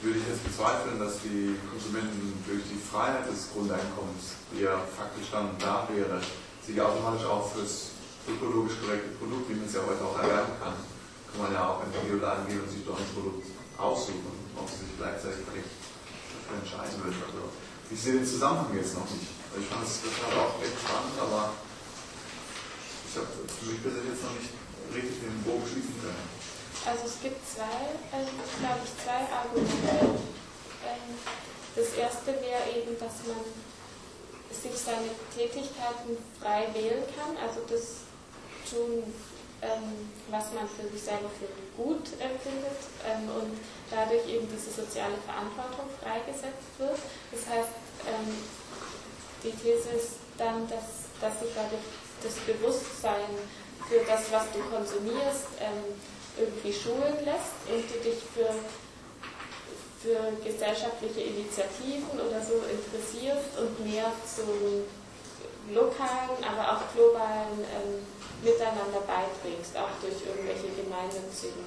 würde 0.02 0.18
ich 0.18 0.28
jetzt 0.28 0.44
bezweifeln, 0.44 0.98
dass 0.98 1.20
die 1.20 1.56
Konsumenten 1.68 2.32
durch 2.48 2.64
die 2.72 2.80
Freiheit 2.80 3.28
des 3.28 3.52
Grundeinkommens, 3.52 4.40
die 4.52 4.64
ja 4.64 4.80
faktisch 4.96 5.28
dann 5.28 5.52
da 5.60 5.84
wäre, 5.92 6.20
sich 6.64 6.80
automatisch 6.80 7.24
auch 7.28 7.52
fürs 7.52 7.92
ökologisch 8.24 8.80
korrekte 8.80 9.12
Produkt, 9.20 9.48
wie 9.48 9.60
man 9.60 9.68
es 9.68 9.76
ja 9.76 9.84
heute 9.84 10.00
auch 10.00 10.16
erlernen 10.16 10.56
kann, 10.56 10.76
kann 11.28 11.40
man 11.44 11.52
ja 11.52 11.68
auch 11.68 11.84
in 11.84 11.92
den 11.92 12.00
Bioladen 12.08 12.48
gehen 12.48 12.64
und 12.64 12.70
sich 12.70 12.84
dort 12.84 13.00
ein 13.00 13.12
Produkt 13.12 13.44
aussuchen, 13.76 14.32
ob 14.56 14.64
sie 14.68 14.88
sich 14.88 14.96
gleichzeitig 14.96 15.44
dafür 15.44 15.64
entscheiden 16.56 16.96
will. 17.04 17.16
Also 17.20 17.52
ich 17.92 18.00
sehe 18.00 18.09
den 18.20 18.28
Zusammenhang 18.28 18.76
jetzt 18.76 18.94
noch 18.94 19.08
nicht. 19.08 19.32
Ich 19.56 19.66
fand 19.66 19.80
es 19.80 20.04
total 20.04 20.44
auch 20.44 20.60
echt 20.60 20.76
spannend, 20.76 21.16
aber 21.16 21.56
ich 23.08 23.16
habe 23.16 23.32
für 23.32 23.64
mich 23.64 23.80
persönlich 23.80 24.12
jetzt 24.12 24.24
noch 24.28 24.36
nicht 24.36 24.52
richtig 24.92 25.24
den 25.24 25.40
Bogen 25.40 25.64
schließen 25.64 25.96
können. 26.04 26.28
Also 26.84 27.08
es 27.08 27.16
gibt 27.24 27.40
zwei, 27.48 27.96
ähm, 28.12 28.28
glaube 28.60 28.84
ich, 28.84 28.92
zwei 29.00 29.24
Argumente. 29.24 30.20
Ähm, 30.84 31.16
das 31.74 31.88
erste 31.96 32.36
wäre 32.44 32.68
eben, 32.76 32.92
dass 33.00 33.24
man 33.24 33.40
sich 34.52 34.76
seine 34.76 35.16
Tätigkeiten 35.32 36.20
frei 36.36 36.68
wählen 36.76 37.04
kann, 37.16 37.40
also 37.40 37.64
das 37.64 38.04
tun, 38.68 39.00
ähm, 39.62 40.12
was 40.28 40.52
man 40.52 40.68
für 40.68 40.88
sich 40.92 41.00
selber 41.00 41.30
für 41.40 41.48
gut 41.76 42.04
empfindet 42.20 42.80
ähm, 43.06 43.28
und 43.32 43.56
dadurch 43.88 44.28
eben 44.28 44.48
diese 44.50 44.68
soziale 44.72 45.16
Verantwortung 45.24 45.88
freigesetzt 46.00 46.68
wird. 46.78 46.98
Das 47.32 47.44
heißt, 47.48 47.72
ähm, 48.06 48.36
die 49.42 49.52
These 49.52 49.88
ist 49.96 50.20
dann, 50.38 50.68
dass, 50.68 51.08
dass 51.20 51.40
sich 51.40 51.50
dadurch 51.54 51.84
das 52.22 52.36
Bewusstsein 52.44 53.32
für 53.88 54.04
das, 54.04 54.30
was 54.30 54.44
du 54.52 54.60
konsumierst, 54.68 55.48
ähm, 55.60 55.96
irgendwie 56.38 56.72
schulen 56.72 57.16
lässt 57.24 57.58
und 57.68 57.84
du 57.84 57.96
dich 58.00 58.20
für, 58.32 58.52
für 60.00 60.32
gesellschaftliche 60.44 61.20
Initiativen 61.20 62.20
oder 62.20 62.40
so 62.40 62.62
interessierst 62.68 63.58
und 63.58 63.72
mehr 63.84 64.12
zu 64.24 64.86
lokalen, 65.72 66.38
aber 66.44 66.76
auch 66.76 66.82
globalen 66.94 67.60
ähm, 67.60 68.00
Miteinander 68.42 69.04
beiträgst, 69.04 69.76
auch 69.76 69.92
durch 70.00 70.16
irgendwelche 70.24 70.72
gemeinnützigen 70.72 71.66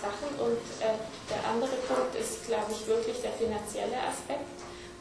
Sachen. 0.00 0.32
Und 0.42 0.58
äh, 0.82 0.98
der 1.30 1.40
andere 1.46 1.76
Punkt 1.86 2.14
ist, 2.16 2.46
glaube 2.46 2.72
ich, 2.72 2.86
wirklich 2.86 3.20
der 3.22 3.32
finanzielle 3.32 4.00
Aspekt, 4.02 4.50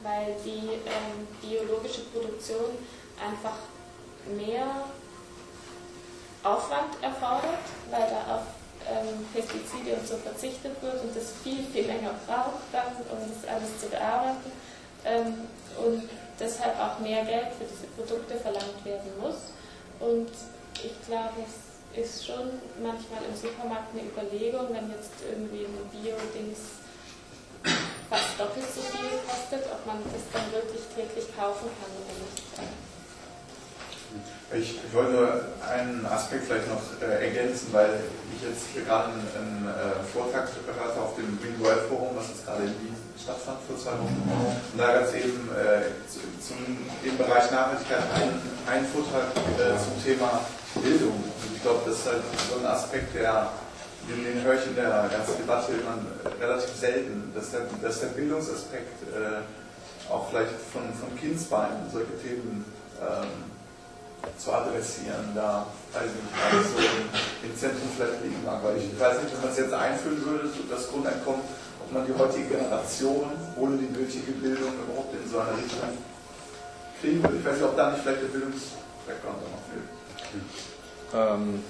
weil 0.03 0.35
die 0.45 0.79
ähm, 0.85 1.27
biologische 1.41 2.01
Produktion 2.01 2.77
einfach 3.19 3.57
mehr 4.35 4.85
Aufwand 6.43 7.01
erfordert, 7.01 7.65
weil 7.89 8.07
da 8.09 8.35
auf 8.35 8.43
ähm, 8.87 9.25
Pestizide 9.33 9.95
und 9.95 10.07
so 10.07 10.15
verzichtet 10.17 10.81
wird 10.81 11.03
und 11.03 11.15
das 11.15 11.33
viel, 11.43 11.63
viel 11.65 11.85
länger 11.85 12.15
braucht 12.25 12.63
dann, 12.71 12.95
um 13.11 13.19
das 13.27 13.49
alles 13.49 13.79
zu 13.79 13.87
bearbeiten 13.87 14.51
ähm, 15.05 15.47
und 15.83 16.09
deshalb 16.39 16.79
auch 16.79 16.99
mehr 16.99 17.25
Geld 17.25 17.49
für 17.57 17.65
diese 17.65 17.87
Produkte 17.97 18.35
verlangt 18.35 18.83
werden 18.85 19.11
muss. 19.19 19.51
Und 19.99 20.31
ich 20.81 20.95
glaube, 21.05 21.43
es 21.43 21.69
ist 21.99 22.25
schon 22.25 22.49
manchmal 22.81 23.23
im 23.27 23.35
Supermarkt 23.35 23.93
eine 23.93 24.07
Überlegung, 24.07 24.67
wenn 24.69 24.89
jetzt 24.91 25.11
irgendwie 25.29 25.65
ein 25.65 25.89
Bio-Dings 25.91 26.79
fast 28.09 28.39
doppelt 28.39 28.65
so 28.73 28.81
viel 28.81 29.21
kostet, 29.29 29.69
ob 29.71 29.85
man 29.85 30.01
das 30.09 30.25
dann 30.33 30.49
wirklich 30.51 30.81
täglich 30.97 31.29
kaufen 31.37 31.69
kann 31.77 31.91
oder 31.93 32.13
nicht. 32.17 32.41
Ich, 34.49 34.81
wollte 34.91 35.53
einen 35.61 36.03
Aspekt 36.07 36.45
vielleicht 36.45 36.67
noch 36.67 36.81
äh, 36.99 37.29
ergänzen, 37.29 37.69
weil 37.71 38.01
ich 38.33 38.41
jetzt 38.41 38.73
gerade 38.73 39.13
einen, 39.13 39.69
äh, 39.69 40.01
Vortrag 40.11 40.49
hatte 40.49 40.99
auf 40.99 41.13
dem 41.15 41.37
World 41.61 41.85
Forum, 41.87 42.17
was 42.17 42.29
jetzt 42.29 42.45
gerade 42.45 42.63
in 42.63 42.73
Wien 42.81 42.95
stattfand 43.21 43.59
vor 43.67 43.77
zwei 43.77 43.93
Wochen. 44.01 44.17
Und 44.25 44.79
da 44.79 44.93
gab 44.93 45.03
es 45.03 45.13
eben 45.13 45.49
äh, 45.53 45.93
zu, 46.09 46.25
zum, 46.41 46.57
im 47.05 47.17
Bereich 47.17 47.51
Nachhaltigkeit 47.51 48.01
einen, 48.15 48.41
einen 48.65 48.87
Vortrag 48.89 49.29
äh, 49.61 49.77
zum 49.77 49.93
Thema 50.01 50.41
Bildung. 50.81 51.13
Und 51.13 51.55
ich 51.55 51.61
glaube, 51.61 51.81
das 51.85 51.99
ist 51.99 52.07
halt 52.07 52.23
so 52.49 52.57
ein 52.57 52.65
Aspekt, 52.65 53.13
der 53.13 53.51
den, 54.09 54.23
den 54.23 54.43
höre 54.43 54.55
ich 54.55 54.65
in 54.65 54.75
der 54.75 55.09
ganzen 55.11 55.37
Debatte 55.37 55.73
immer 55.73 55.97
relativ 56.41 56.75
selten, 56.75 57.31
dass 57.35 57.51
der, 57.51 57.61
dass 57.81 58.01
der 58.01 58.07
Bildungsaspekt 58.07 59.03
äh, 59.13 60.11
auch 60.11 60.29
vielleicht 60.29 60.51
von, 60.73 60.81
von 60.93 61.15
Kindsbeinen 61.17 61.89
solche 61.91 62.17
Themen 62.17 62.65
ähm, 62.99 63.49
zu 64.37 64.51
adressieren, 64.51 65.31
da 65.35 65.65
weiß 65.93 66.09
ich 66.09 66.23
nicht, 66.23 66.69
so 66.71 67.47
im, 67.47 67.55
Zentrum 67.55 67.89
vielleicht 67.95 68.23
liegen 68.23 68.43
mag. 68.43 68.63
Weil 68.63 68.77
ich 68.77 68.99
weiß 68.99 69.23
nicht, 69.23 69.33
wenn 69.33 69.41
man 69.41 69.51
es 69.51 69.57
jetzt 69.57 69.73
einführen 69.73 70.25
würde, 70.25 70.47
so 70.49 70.63
das 70.69 70.89
Grundeinkommen, 70.89 71.41
ob 71.79 71.91
man 71.91 72.05
die 72.05 72.13
heutige 72.13 72.55
Generation 72.55 73.31
ohne 73.55 73.77
die 73.77 73.91
nötige 73.91 74.31
Bildung 74.33 74.73
überhaupt 74.83 75.13
in 75.13 75.29
so 75.29 75.39
eine 75.39 75.55
Richtung 75.55 75.95
kriegen 76.99 77.23
würde. 77.23 77.37
Ich 77.37 77.45
weiß 77.45 77.55
nicht, 77.55 77.63
ob 77.63 77.77
da 77.77 77.91
nicht 77.91 78.03
vielleicht 78.03 78.21
der 78.23 78.27
Bildungsbackground 78.27 79.39
noch 79.39 79.63
fehlt. 79.71 79.87
Ähm, 81.13 81.63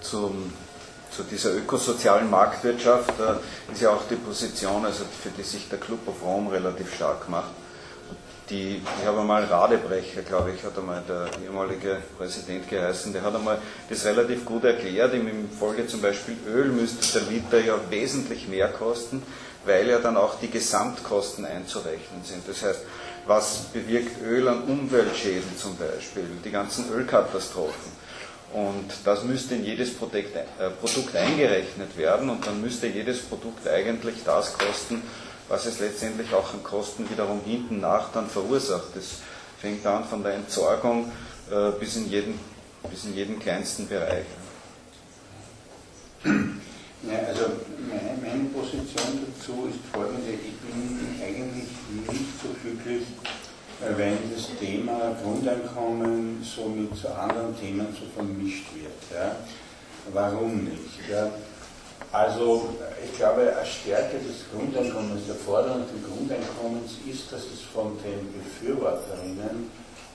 zum, 0.00 0.52
zu 1.16 1.22
dieser 1.22 1.54
ökosozialen 1.54 2.28
Marktwirtschaft 2.30 3.14
äh, 3.18 3.72
ist 3.72 3.80
ja 3.80 3.90
auch 3.90 4.02
die 4.08 4.16
Position, 4.16 4.84
also 4.84 5.04
für 5.22 5.30
die 5.30 5.42
sich 5.42 5.68
der 5.68 5.78
Club 5.78 6.06
of 6.06 6.22
Rome 6.22 6.52
relativ 6.52 6.94
stark 6.94 7.28
macht 7.28 7.50
die, 8.50 8.80
ich 9.00 9.06
habe 9.06 9.20
einmal 9.20 9.44
Radebrecher, 9.44 10.22
glaube 10.22 10.52
ich, 10.52 10.62
hat 10.62 10.78
einmal 10.78 11.02
der 11.08 11.28
ehemalige 11.42 11.98
Präsident 12.16 12.68
geheißen, 12.68 13.12
der 13.12 13.22
hat 13.22 13.34
einmal 13.34 13.58
das 13.88 14.04
relativ 14.04 14.44
gut 14.44 14.64
erklärt. 14.64 15.14
Im 15.14 15.50
Folge 15.50 15.86
zum 15.86 16.00
Beispiel 16.00 16.36
Öl 16.46 16.66
müsste 16.66 17.18
der 17.18 17.28
Liter 17.28 17.60
ja 17.60 17.74
wesentlich 17.90 18.48
mehr 18.48 18.68
kosten, 18.68 19.22
weil 19.64 19.88
ja 19.88 19.98
dann 19.98 20.16
auch 20.16 20.38
die 20.38 20.50
Gesamtkosten 20.50 21.44
einzurechnen 21.44 22.22
sind. 22.22 22.46
Das 22.46 22.62
heißt, 22.62 22.80
was 23.26 23.64
bewirkt 23.72 24.22
Öl 24.22 24.46
an 24.48 24.62
Umweltschäden 24.62 25.56
zum 25.58 25.76
Beispiel, 25.76 26.24
die 26.44 26.50
ganzen 26.50 26.92
Ölkatastrophen. 26.92 27.95
Und 28.56 28.90
das 29.04 29.22
müsste 29.22 29.54
in 29.54 29.66
jedes 29.66 29.92
Produkt, 29.92 30.34
äh, 30.34 30.70
Produkt 30.80 31.14
eingerechnet 31.14 31.94
werden 31.98 32.30
und 32.30 32.46
dann 32.46 32.62
müsste 32.62 32.86
jedes 32.86 33.20
Produkt 33.20 33.68
eigentlich 33.68 34.24
das 34.24 34.56
kosten, 34.56 35.02
was 35.46 35.66
es 35.66 35.78
letztendlich 35.78 36.32
auch 36.32 36.54
an 36.54 36.62
Kosten 36.62 37.08
wiederum 37.10 37.42
hinten 37.44 37.80
nach 37.80 38.10
dann 38.12 38.26
verursacht. 38.26 38.96
Das 38.96 39.18
fängt 39.60 39.84
an 39.84 40.04
von 40.04 40.22
der 40.22 40.36
Entsorgung 40.36 41.12
äh, 41.50 41.72
bis, 41.78 41.96
in 41.96 42.08
jeden, 42.08 42.40
bis 42.88 43.04
in 43.04 43.14
jeden 43.14 43.38
kleinsten 43.38 43.88
Bereich. 43.88 44.24
Ja, 46.24 47.18
also 47.28 47.44
meine, 47.90 48.16
meine 48.22 48.48
Position 48.48 49.20
dazu 49.36 49.68
ist 49.68 49.80
folgende. 49.92 50.32
Ich 50.32 50.56
bin 50.64 51.20
eigentlich 51.22 51.68
nicht 52.08 52.40
so 52.42 52.48
glücklich, 52.62 53.02
wenn 53.96 54.18
das 54.34 54.48
Thema 54.58 55.16
Grundeinkommen 55.22 56.42
so 56.42 56.68
mit 56.68 56.94
so 56.96 57.08
anderen 57.08 57.58
Themen 57.60 57.86
so 57.98 58.06
vermischt 58.14 58.66
wird. 58.74 58.92
Ja. 59.12 59.36
Warum 60.12 60.64
nicht? 60.64 61.08
Ja. 61.10 61.30
Also 62.12 62.70
ich 63.04 63.16
glaube, 63.16 63.42
eine 63.42 63.66
Stärke 63.66 64.18
des 64.18 64.44
Grundeinkommens, 64.50 65.26
der 65.26 65.34
Forderung 65.34 65.82
des 65.82 66.08
Grundeinkommens 66.08 66.92
ist, 67.06 67.30
dass 67.32 67.42
es 67.44 67.60
von 67.74 67.98
den 68.02 68.32
Befürworterinnen 68.32 69.70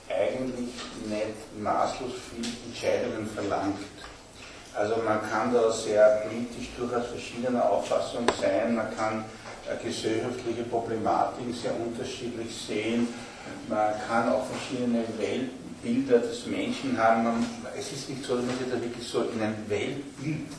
eigentlich 0.08 0.74
nicht 1.06 1.62
maßlos 1.62 2.12
viel 2.30 2.44
Entscheidungen 2.66 3.28
verlangt. 3.34 3.78
Also 4.74 4.96
man 5.04 5.20
kann 5.30 5.52
da 5.52 5.70
sehr 5.70 6.22
politisch 6.26 6.70
durchaus 6.76 7.06
verschiedener 7.08 7.70
Auffassung 7.70 8.26
sein, 8.40 8.74
man 8.74 8.96
kann 8.96 9.24
gesellschaftliche 9.82 10.64
Problematiken 10.64 11.52
sehr 11.52 11.72
unterschiedlich 11.78 12.54
sehen, 12.66 13.06
man 13.72 13.94
kann 14.06 14.28
auch 14.28 14.44
verschiedene 14.46 15.02
Weltbilder 15.18 16.18
des 16.18 16.46
Menschen 16.46 16.96
haben. 16.98 17.26
es 17.78 17.90
ist 17.92 18.10
nicht 18.10 18.24
so, 18.24 18.36
dass 18.36 18.44
man 18.44 18.58
sich 18.58 18.68
da 18.70 18.80
wirklich 18.80 19.06
so 19.06 19.22
in 19.34 19.42
ein 19.42 19.56
Weltbild 19.68 20.52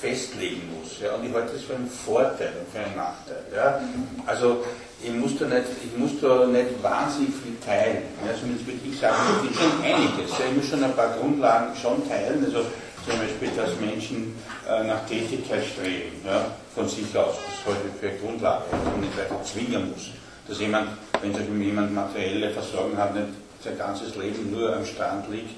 festlegen 0.00 0.62
muss. 0.76 1.00
Ja, 1.00 1.14
und 1.14 1.24
ich 1.24 1.32
halte 1.32 1.54
das 1.54 1.62
für 1.62 1.74
einen 1.74 1.88
Vorteil 1.88 2.52
und 2.60 2.68
für 2.68 2.84
einen 2.84 2.96
Nachteil. 2.96 3.44
Ja. 3.54 3.80
Also 4.26 4.64
ich 5.02 5.12
muss 5.12 5.38
da 5.38 5.46
nicht, 5.46 5.66
ich 5.84 5.96
muss 5.96 6.20
da 6.20 6.46
nicht 6.46 6.82
wahnsinnig 6.82 7.32
viel 7.42 7.56
teilen. 7.64 8.02
Ja, 8.26 8.34
zumindest 8.38 8.66
würde 8.66 8.80
ich 8.84 8.98
sagen, 8.98 9.16
ich 9.38 9.48
will 9.48 9.56
schon 9.56 9.84
einiges. 9.84 10.30
Ja, 10.38 10.44
ich 10.50 10.56
muss 10.56 10.68
schon 10.68 10.84
ein 10.84 10.94
paar 10.94 11.16
Grundlagen 11.16 11.74
schon 11.80 12.06
teilen. 12.08 12.44
Also 12.44 12.66
zum 13.06 13.18
Beispiel, 13.18 13.50
dass 13.56 13.70
Menschen 13.80 14.34
äh, 14.68 14.84
nach 14.84 15.06
Tätigkeit 15.06 15.64
streben, 15.64 16.20
ja, 16.26 16.44
von 16.74 16.88
sich 16.88 17.16
aus. 17.16 17.36
Das 17.38 17.64
sollte 17.64 17.88
für 18.00 18.10
Grundlage, 18.20 18.64
dass 18.70 18.84
man 18.84 19.00
nicht 19.00 19.16
weiter 19.16 19.42
zwingen 19.44 19.92
muss. 19.92 20.10
Dass 20.48 20.60
jemand, 20.60 20.88
wenn 21.20 21.34
sich 21.34 21.46
jemand 21.48 21.94
materielle 21.94 22.50
Versorgung 22.50 22.96
hat, 22.96 23.14
nicht 23.14 23.28
sein 23.62 23.76
ganzes 23.78 24.14
Leben 24.16 24.52
nur 24.52 24.74
am 24.74 24.84
Strand 24.84 25.28
liegt, 25.30 25.54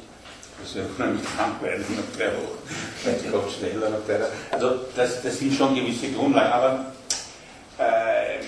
das 0.61 0.71
ist 0.71 0.77
ja 0.77 0.83
unheimlich 0.97 1.27
langweilig 1.37 1.87
nach 1.91 2.17
drei 2.17 2.29
Wochen. 2.29 2.59
Vielleicht 2.97 3.31
kommt 3.31 3.53
schneller 3.53 3.91
nach 3.91 4.05
drei 4.07 4.21
Also 4.51 4.81
das, 4.97 5.23
das 5.23 5.39
sind 5.39 5.55
schon 5.55 5.75
gewisse 5.75 6.11
Grundlagen, 6.11 6.53
aber 6.53 6.93
äh, 7.79 8.39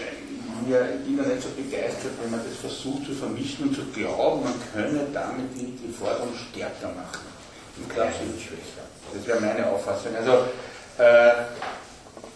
wir 0.66 0.78
sind 1.04 1.18
ja 1.18 1.24
nicht 1.26 1.42
so 1.42 1.48
begeistert, 1.50 2.12
wenn 2.22 2.30
man 2.30 2.40
das 2.44 2.58
versucht 2.58 3.06
zu 3.06 3.12
vermischen 3.12 3.68
und 3.68 3.74
zu 3.74 3.84
glauben, 3.94 4.44
man 4.44 4.54
könne 4.72 5.06
damit 5.12 5.54
die 5.56 5.92
Forderung 5.92 6.32
stärker 6.50 6.88
machen. 6.88 7.30
im 7.76 7.88
Klassischen 7.88 8.38
schwächer. 8.38 8.84
Das 9.12 9.26
wäre 9.26 9.40
meine 9.40 9.66
Auffassung. 9.66 10.14
Also, 10.16 10.46
äh, 10.98 11.32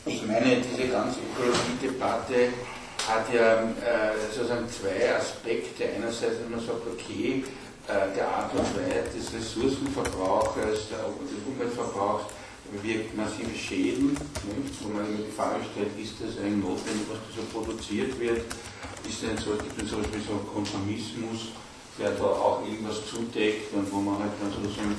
ich 0.07 0.26
meine, 0.26 0.57
diese 0.57 0.88
ganze 0.88 1.18
Ökologie-Debatte 1.20 2.48
hat 3.09 3.32
ja 3.32 3.62
äh, 3.62 4.16
sozusagen 4.32 4.68
zwei 4.68 5.14
Aspekte. 5.16 5.84
Einerseits, 5.96 6.40
wenn 6.42 6.50
man 6.50 6.61
sagt, 6.61 6.86
okay, 6.86 7.44
äh, 7.88 8.14
der 8.16 8.28
Art 8.28 8.52
und 8.52 8.64
Weise 8.76 9.12
des 9.14 9.32
Ressourcenverbrauchs, 9.32 10.55
des 10.55 11.42
Umweltverbrauchs 11.46 12.24
wirkt 12.82 13.16
massive 13.16 13.55
Schäden, 13.55 14.11
nicht? 14.11 14.74
wo 14.80 14.88
man 14.88 15.07
immer 15.07 15.22
die 15.22 15.36
Frage 15.36 15.61
stellt, 15.70 15.92
ist 16.00 16.16
das 16.18 16.40
eigentlich 16.40 16.64
notwendig, 16.64 17.07
was 17.12 17.20
da 17.20 17.30
so 17.36 17.44
produziert 17.52 18.18
wird? 18.18 18.40
Ist 19.07 19.22
denn 19.22 19.36
so, 19.36 19.52
gibt 19.61 19.76
es 19.76 19.92
etwas 19.92 20.09
wie 20.16 20.24
so 20.24 20.32
einen 20.32 20.48
Konformismus, 20.48 21.52
der 22.00 22.11
da 22.16 22.24
auch 22.24 22.64
irgendwas 22.64 23.05
zudeckt 23.07 23.72
und 23.74 23.92
wo 23.92 24.00
man 24.00 24.18
halt 24.18 24.32
dann 24.40 24.50
sozusagen 24.50 24.96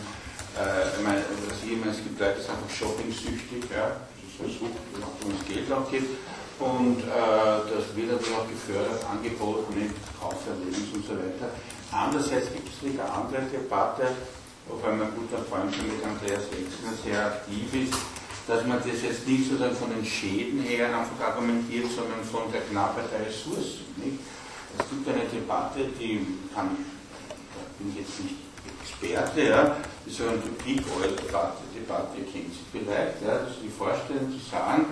äh, 0.56 0.88
ich 0.95 1.03
meine, 1.03 1.20
was 1.49 1.60
ich 1.64 1.76
meine, 1.76 1.91
es 1.91 1.99
gibt 1.99 2.20
Leute, 2.20 2.39
die 2.39 2.41
sind 2.41 2.56
einfach 2.56 2.72
shopping-süchtig, 2.72 3.68
ja, 3.76 3.99
das 4.08 4.47
ist 4.47 4.60
so 4.60 4.66
Sucht, 4.66 4.80
wo 4.95 5.28
es 5.36 5.43
Geld 5.43 5.68
auch 5.72 5.89
gibt. 5.91 6.16
Und 6.60 6.99
äh, 7.03 7.68
das 7.68 7.95
wird 7.95 8.12
natürlich 8.12 8.38
auch 8.38 8.47
gefördert, 8.47 9.03
angeboten, 9.12 9.76
nicht 9.76 10.95
und 10.95 11.06
so 11.06 11.12
weiter. 11.12 11.51
Andererseits 11.91 12.51
gibt 12.53 12.70
es 12.70 12.80
eine 12.84 13.03
andere 13.12 13.43
Debatte, 13.51 14.08
wobei 14.68 14.91
mein 14.95 15.12
guter 15.16 15.43
Freund 15.43 15.76
schon 15.76 15.88
mit 15.88 15.99
Andreas 16.03 16.47
Wechsler 16.51 16.95
sehr 17.03 17.26
aktiv 17.28 17.68
ist, 17.74 17.99
dass 18.47 18.66
man 18.66 18.80
das 18.80 19.01
jetzt 19.03 19.28
nicht 19.28 19.49
sozusagen 19.49 19.76
von 19.76 19.89
den 19.89 20.06
Schäden 20.06 20.62
her 20.62 20.88
einfach 20.88 21.20
argumentiert, 21.28 21.88
sondern 21.91 22.24
von 22.24 22.51
der 22.51 22.62
Knappheit 22.62 23.12
der 23.12 23.28
Ressourcen. 23.28 23.84
Nicht? 23.97 24.20
Es 24.80 24.89
gibt 24.89 25.08
eine 25.08 25.28
Debatte, 25.28 25.88
die 25.99 26.26
kann, 26.53 26.72
da 27.30 27.62
bin 27.80 27.91
ich 27.91 27.99
jetzt 27.99 28.20
nicht 28.24 28.45
Experte, 28.82 29.41
ja, 29.41 29.78
die 30.06 30.12
sogenannte 30.12 30.49
Peak 30.64 30.82
Oil 30.97 31.12
Debatte, 31.16 32.18
kennt 32.32 32.53
Sie 32.53 32.66
vielleicht, 32.72 33.22
ja, 33.22 33.39
dass 33.39 33.60
Sie 33.62 33.70
vorstellen, 33.70 34.32
zu 34.32 34.49
sagen, 34.49 34.86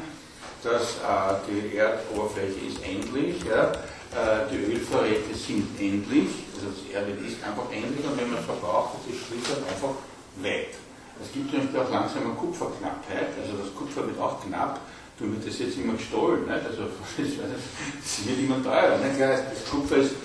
dass 0.64 0.98
äh, 1.04 1.36
die 1.48 1.78
Erdoberfläche 1.78 2.60
ist 2.68 2.80
endlich, 2.84 3.44
ja, 3.44 3.72
äh, 4.16 4.48
die 4.52 4.74
Ölvorräte 4.74 5.34
sind 5.36 5.68
endlich, 5.80 6.30
also 6.56 6.72
das 6.72 6.82
Erde 6.94 7.12
ist 7.20 7.44
einfach 7.44 7.68
endlich 7.72 8.06
und 8.06 8.20
wenn 8.20 8.32
man 8.32 8.40
es 8.40 8.46
verbraucht, 8.46 8.96
das 9.00 9.16
ist 9.16 9.28
schlicht 9.28 9.48
und 9.52 9.68
einfach 9.68 9.96
weg. 10.42 10.76
Es 11.22 11.32
gibt 11.32 11.54
nämlich 11.54 11.76
auch 11.78 11.92
langsam 11.92 12.26
eine 12.26 12.36
Kupferknappheit, 12.36 13.36
also 13.40 13.58
das 13.62 13.76
Kupfer 13.76 14.08
wird 14.08 14.20
auch 14.20 14.42
knapp, 14.42 14.80
du 15.20 15.32
wird 15.32 15.46
das 15.46 15.60
jetzt 15.60 15.78
immer 15.78 15.94
gestohlen, 15.94 16.46
nicht? 16.46 16.66
also 16.66 16.90
es 17.20 18.26
wird 18.26 18.40
immer 18.40 18.64
teurer. 18.64 18.98
Nicht? 18.98 19.20
Das 19.20 19.70
Kupfer 19.70 19.98
ist 19.98 20.16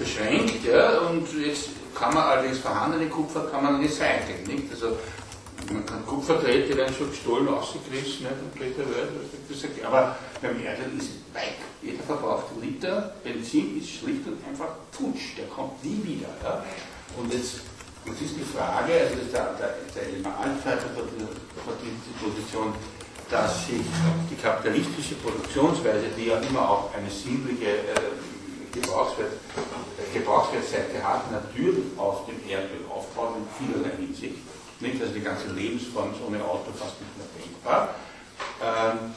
beschränkt 0.00 0.64
ja, 0.64 0.98
und 1.00 1.26
jetzt 1.44 1.68
kann 1.94 2.14
man 2.14 2.24
allerdings 2.24 2.58
vorhandene 2.58 3.06
Kupfer 3.08 3.46
kann 3.50 3.62
man 3.62 3.80
recyceln. 3.80 4.42
Nicht? 4.46 4.70
Also, 4.72 4.96
man 5.72 5.86
kann 5.86 6.06
Kupferdrähte 6.06 6.76
werden 6.76 6.94
schon 6.94 7.10
gestohlen, 7.10 7.48
ausgerissen, 7.48 8.26
nicht? 8.26 8.40
und 8.42 8.58
dritte 8.58 8.84
Welt, 8.88 9.84
aber 9.84 10.16
beim 10.40 10.64
Erdöl 10.64 10.98
ist 10.98 11.10
es 11.10 11.34
weg. 11.34 11.56
Jeder 11.82 12.02
verbrauchte 12.02 12.60
Liter 12.60 13.14
Benzin 13.24 13.78
ist 13.78 13.90
schlicht 13.90 14.26
und 14.26 14.38
einfach 14.46 14.76
futsch, 14.92 15.36
der 15.36 15.46
kommt 15.46 15.82
nie 15.84 16.00
wieder. 16.04 16.28
Ja? 16.42 16.64
Und 17.16 17.32
jetzt, 17.32 17.60
jetzt 18.06 18.22
ist 18.22 18.36
die 18.36 18.44
Frage, 18.44 18.92
also 18.92 19.16
das 19.16 19.32
der, 19.32 19.54
der, 19.58 19.74
der 19.94 20.02
Elementalfall 20.08 20.78
die 21.82 22.24
Position, 22.24 22.74
dass 23.30 23.66
sich 23.66 23.82
die 24.30 24.36
kapitalistische 24.36 25.14
Produktionsweise, 25.16 26.10
die 26.16 26.26
ja 26.26 26.38
immer 26.40 26.68
auch 26.68 26.94
eine 26.94 27.10
sinnliche 27.10 27.86
äh, 27.94 28.10
Gebrauchswert, 28.72 29.32
Gebrauchswertseite 30.12 31.02
hat, 31.02 31.30
natürlich 31.30 31.84
auf 31.96 32.26
dem 32.26 32.38
Erdöl 32.48 32.84
aufbaut 32.88 33.36
in 33.38 33.46
vielerlei 33.66 33.96
Hinsicht. 33.96 34.49
Nicht, 34.80 35.00
also 35.00 35.12
die 35.12 35.20
ganze 35.20 35.48
Lebensform 35.52 36.12
ist 36.12 36.20
ohne 36.26 36.42
Auto 36.42 36.72
fast 36.72 36.96
nicht 37.00 37.16
mehr 37.16 37.28
denkbar. 37.36 37.94
Ähm, 38.64 39.12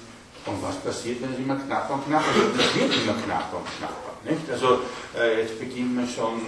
und 0.45 0.61
was 0.61 0.75
passiert, 0.83 1.21
wenn 1.21 1.31
es 1.31 1.39
immer 1.39 1.55
knapper 1.55 1.93
und 1.95 2.05
knapper 2.05 2.35
wird? 2.35 2.59
Es 2.59 2.75
wird 2.75 2.91
immer 3.03 3.15
knapper 3.23 3.57
und 3.57 3.67
knapper. 3.77 4.11
Nicht? 4.27 4.43
Also 4.51 4.81
äh, 5.15 5.41
jetzt 5.41 5.57
beginnt 5.57 5.95
man 5.95 6.07
schon 6.07 6.41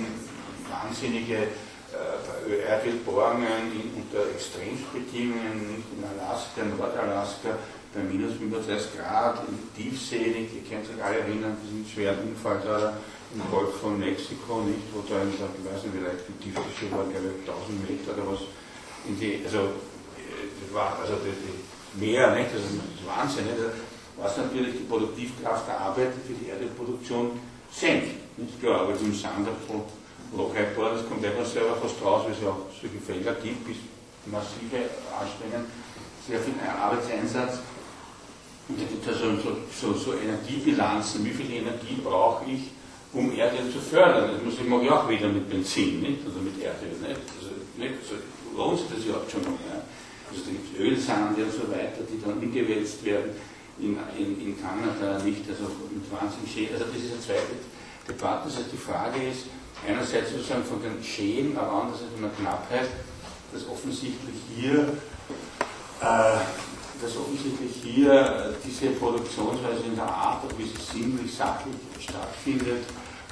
wahnsinnige 0.68 1.48
äh, 1.96 2.68
Erdölbohrungen 2.68 3.96
unter 3.96 4.28
Extremsbedingungen, 4.36 5.80
nicht 5.80 5.88
in 5.96 6.04
Alaska, 6.04 6.64
Nordalaska, 6.68 7.56
bei 7.96 8.04
minus 8.04 8.36
35 8.36 9.00
Grad, 9.00 9.40
in 9.48 9.56
Tiefsee, 9.72 10.44
ihr 10.44 10.64
könnt 10.68 10.92
euch 10.92 11.00
alle 11.00 11.20
erinnern, 11.20 11.56
diesen 11.64 11.88
schweren 11.88 12.20
Unfall 12.28 12.60
da 12.60 12.98
im 13.34 13.40
Golf 13.50 13.80
von 13.80 13.98
Mexiko, 13.98 14.62
nicht, 14.68 14.92
wo 14.92 15.00
da, 15.08 15.24
ich 15.24 15.40
weiß 15.40 15.84
nicht, 15.88 15.96
vielleicht 15.96 16.28
die 16.28 16.36
tiefste 16.44 16.92
war, 16.92 17.08
glaube 17.08 17.32
ich, 17.32 17.48
1000 17.48 17.90
Meter 17.90 18.12
oder 18.12 18.36
was, 18.36 18.44
in 19.08 19.20
die, 19.20 19.42
also, 19.46 19.70
das 20.16 20.74
war, 20.74 20.98
also 21.00 21.14
das, 21.14 21.24
das 21.24 22.02
Meer, 22.02 22.36
nicht, 22.36 22.52
also, 22.52 22.66
das 22.66 22.74
ist 22.74 23.08
Wahnsinn, 23.08 23.46
nicht? 23.46 23.58
was 24.18 24.38
natürlich 24.38 24.78
die 24.78 24.84
Produktivkraft 24.84 25.68
der 25.68 25.80
Arbeit 25.80 26.14
für 26.26 26.34
die 26.34 26.50
Erdölproduktion 26.50 27.40
senkt. 27.72 28.38
Nicht 28.38 28.60
klar, 28.62 28.82
aber 28.82 28.92
im 29.00 29.14
Sand 29.14 29.48
von 29.68 29.84
Lochheitbohr, 30.36 30.92
das 30.92 31.08
kommt 31.08 31.24
einfach 31.24 31.46
selber 31.46 31.76
fast 31.76 32.02
raus, 32.04 32.24
weil 32.26 32.32
es 32.32 32.42
ja 32.42 32.50
auch 32.50 32.68
solche 32.72 33.00
Felder 33.00 33.34
gibt, 33.36 33.66
bis 33.68 33.78
massive 34.26 34.90
Anstrengungen, 35.20 35.68
sehr 36.28 36.40
viel 36.40 36.54
Arbeitseinsatz 36.64 37.60
und 38.68 38.82
da 38.82 38.86
gibt 38.86 39.08
es 39.08 39.14
also 39.14 39.36
so, 39.38 39.58
so, 39.72 39.94
so, 39.94 40.14
Energiebilanzen, 40.18 41.24
wie 41.24 41.30
viel 41.30 41.52
Energie 41.52 42.00
brauche 42.04 42.46
ich, 42.50 42.72
um 43.14 43.32
Erdöl 43.38 43.72
zu 43.72 43.80
fördern. 43.80 44.32
Das 44.34 44.44
muss 44.44 44.56
ich 44.60 44.92
auch 44.92 45.08
wieder 45.08 45.28
mit 45.28 45.48
Benzin, 45.50 46.02
nicht? 46.02 46.26
also 46.26 46.40
mit 46.40 46.62
Erdöl. 46.62 46.98
Nicht? 47.00 47.22
Also, 47.38 47.54
nicht? 47.78 47.94
Also, 48.02 48.16
lohnt 48.56 48.80
sich 48.80 48.88
das 48.96 49.06
überhaupt 49.06 49.32
schon 49.32 49.42
noch? 49.42 49.60
Ja? 49.68 49.84
Also 50.30 50.42
da 50.46 50.52
gibt 50.52 50.74
es 50.74 50.80
Ölsande 50.80 51.44
und 51.44 51.54
so 51.54 51.70
weiter, 51.72 52.02
die 52.08 52.20
dann 52.20 52.40
umgewälzt 52.40 53.04
werden 53.06 53.32
in, 53.80 53.98
in, 54.18 54.42
in 54.42 54.52
Kanada, 54.60 55.24
nicht? 55.24 55.44
Also 55.50 55.70
mit 55.92 56.08
wahnsinnig 56.12 56.52
Schäden. 56.52 56.76
Also 56.76 56.86
das 56.92 57.04
ist 57.04 57.12
eine 57.12 57.22
zweite 57.22 57.56
Debatte. 58.08 58.50
Das 58.50 58.72
die 58.72 58.78
Frage 58.78 59.20
ist, 59.28 59.52
einerseits 59.86 60.32
sozusagen 60.32 60.64
von 60.64 60.82
den 60.82 61.04
Schäden, 61.04 61.58
aber 61.58 61.84
andererseits 61.84 62.12
von 62.12 62.24
der 62.24 62.32
Knappheit, 62.32 62.90
dass 63.52 63.68
offensichtlich 63.68 64.40
hier 64.56 64.96
äh, 66.02 66.40
dass 67.02 67.18
offensichtlich 67.18 67.72
hier 67.84 68.56
diese 68.64 68.88
Produktionsweise 68.92 69.84
in 69.86 69.96
der 69.96 70.08
Art, 70.08 70.44
wie 70.58 70.64
sie 70.64 71.00
sinnlich, 71.00 71.34
sachlich 71.34 71.76
stattfindet, 72.00 72.86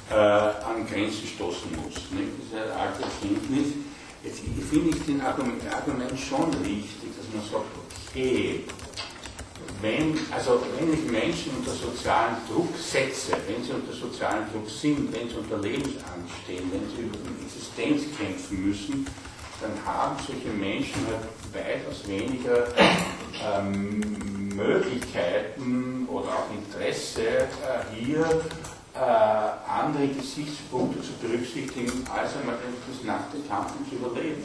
äh, 0.10 0.16
an 0.16 0.86
Grenzen 0.90 1.28
stoßen 1.28 1.72
muss. 1.72 1.96
Nicht? 2.12 2.32
Das 2.40 2.60
ist 2.60 2.66
eine 2.66 2.74
alte 2.74 3.04
Erkenntnis. 3.04 3.74
Jetzt 4.24 4.40
finde 4.70 4.98
ich 4.98 5.06
den 5.06 5.20
Argument, 5.20 5.62
Argument 5.74 6.18
schon 6.18 6.50
richtig, 6.64 7.12
dass 7.18 7.28
man 7.34 7.44
sagt, 7.44 7.66
okay, 8.10 8.64
wenn, 9.82 10.18
also 10.32 10.62
wenn 10.80 10.94
ich 10.94 11.12
Menschen 11.12 11.52
unter 11.58 11.72
sozialen 11.72 12.38
Druck 12.50 12.70
setze, 12.78 13.34
wenn 13.48 13.62
sie 13.62 13.74
unter 13.74 13.92
sozialen 13.92 14.46
Druck 14.54 14.70
sind, 14.70 15.14
wenn 15.14 15.28
sie 15.28 15.36
unter 15.36 15.58
Lebensangst 15.58 16.32
stehen, 16.46 16.72
wenn 16.72 16.88
sie 16.90 17.04
über 17.04 17.18
die 17.18 17.44
Existenz 17.44 18.04
kämpfen 18.18 18.70
müssen, 18.70 19.06
dann 19.60 19.74
haben 19.86 20.16
solche 20.26 20.50
Menschen 20.58 21.06
halt 21.06 21.28
weitaus 21.54 22.08
weniger 22.08 22.68
ähm, 23.44 24.00
Möglichkeiten 24.56 26.08
oder 26.10 26.30
auch 26.30 26.48
Interesse, 26.54 27.28
äh, 27.28 27.94
hier 27.94 28.26
äh, 28.94 29.00
andere 29.00 30.08
Gesichtspunkte 30.08 31.02
zu 31.02 31.14
berücksichtigen, 31.22 32.06
als 32.14 32.38
einmal 32.38 32.58
das 32.62 33.04
nackte 33.04 33.40
Kampfen 33.50 33.82
zu 33.90 33.96
überleben. 33.96 34.44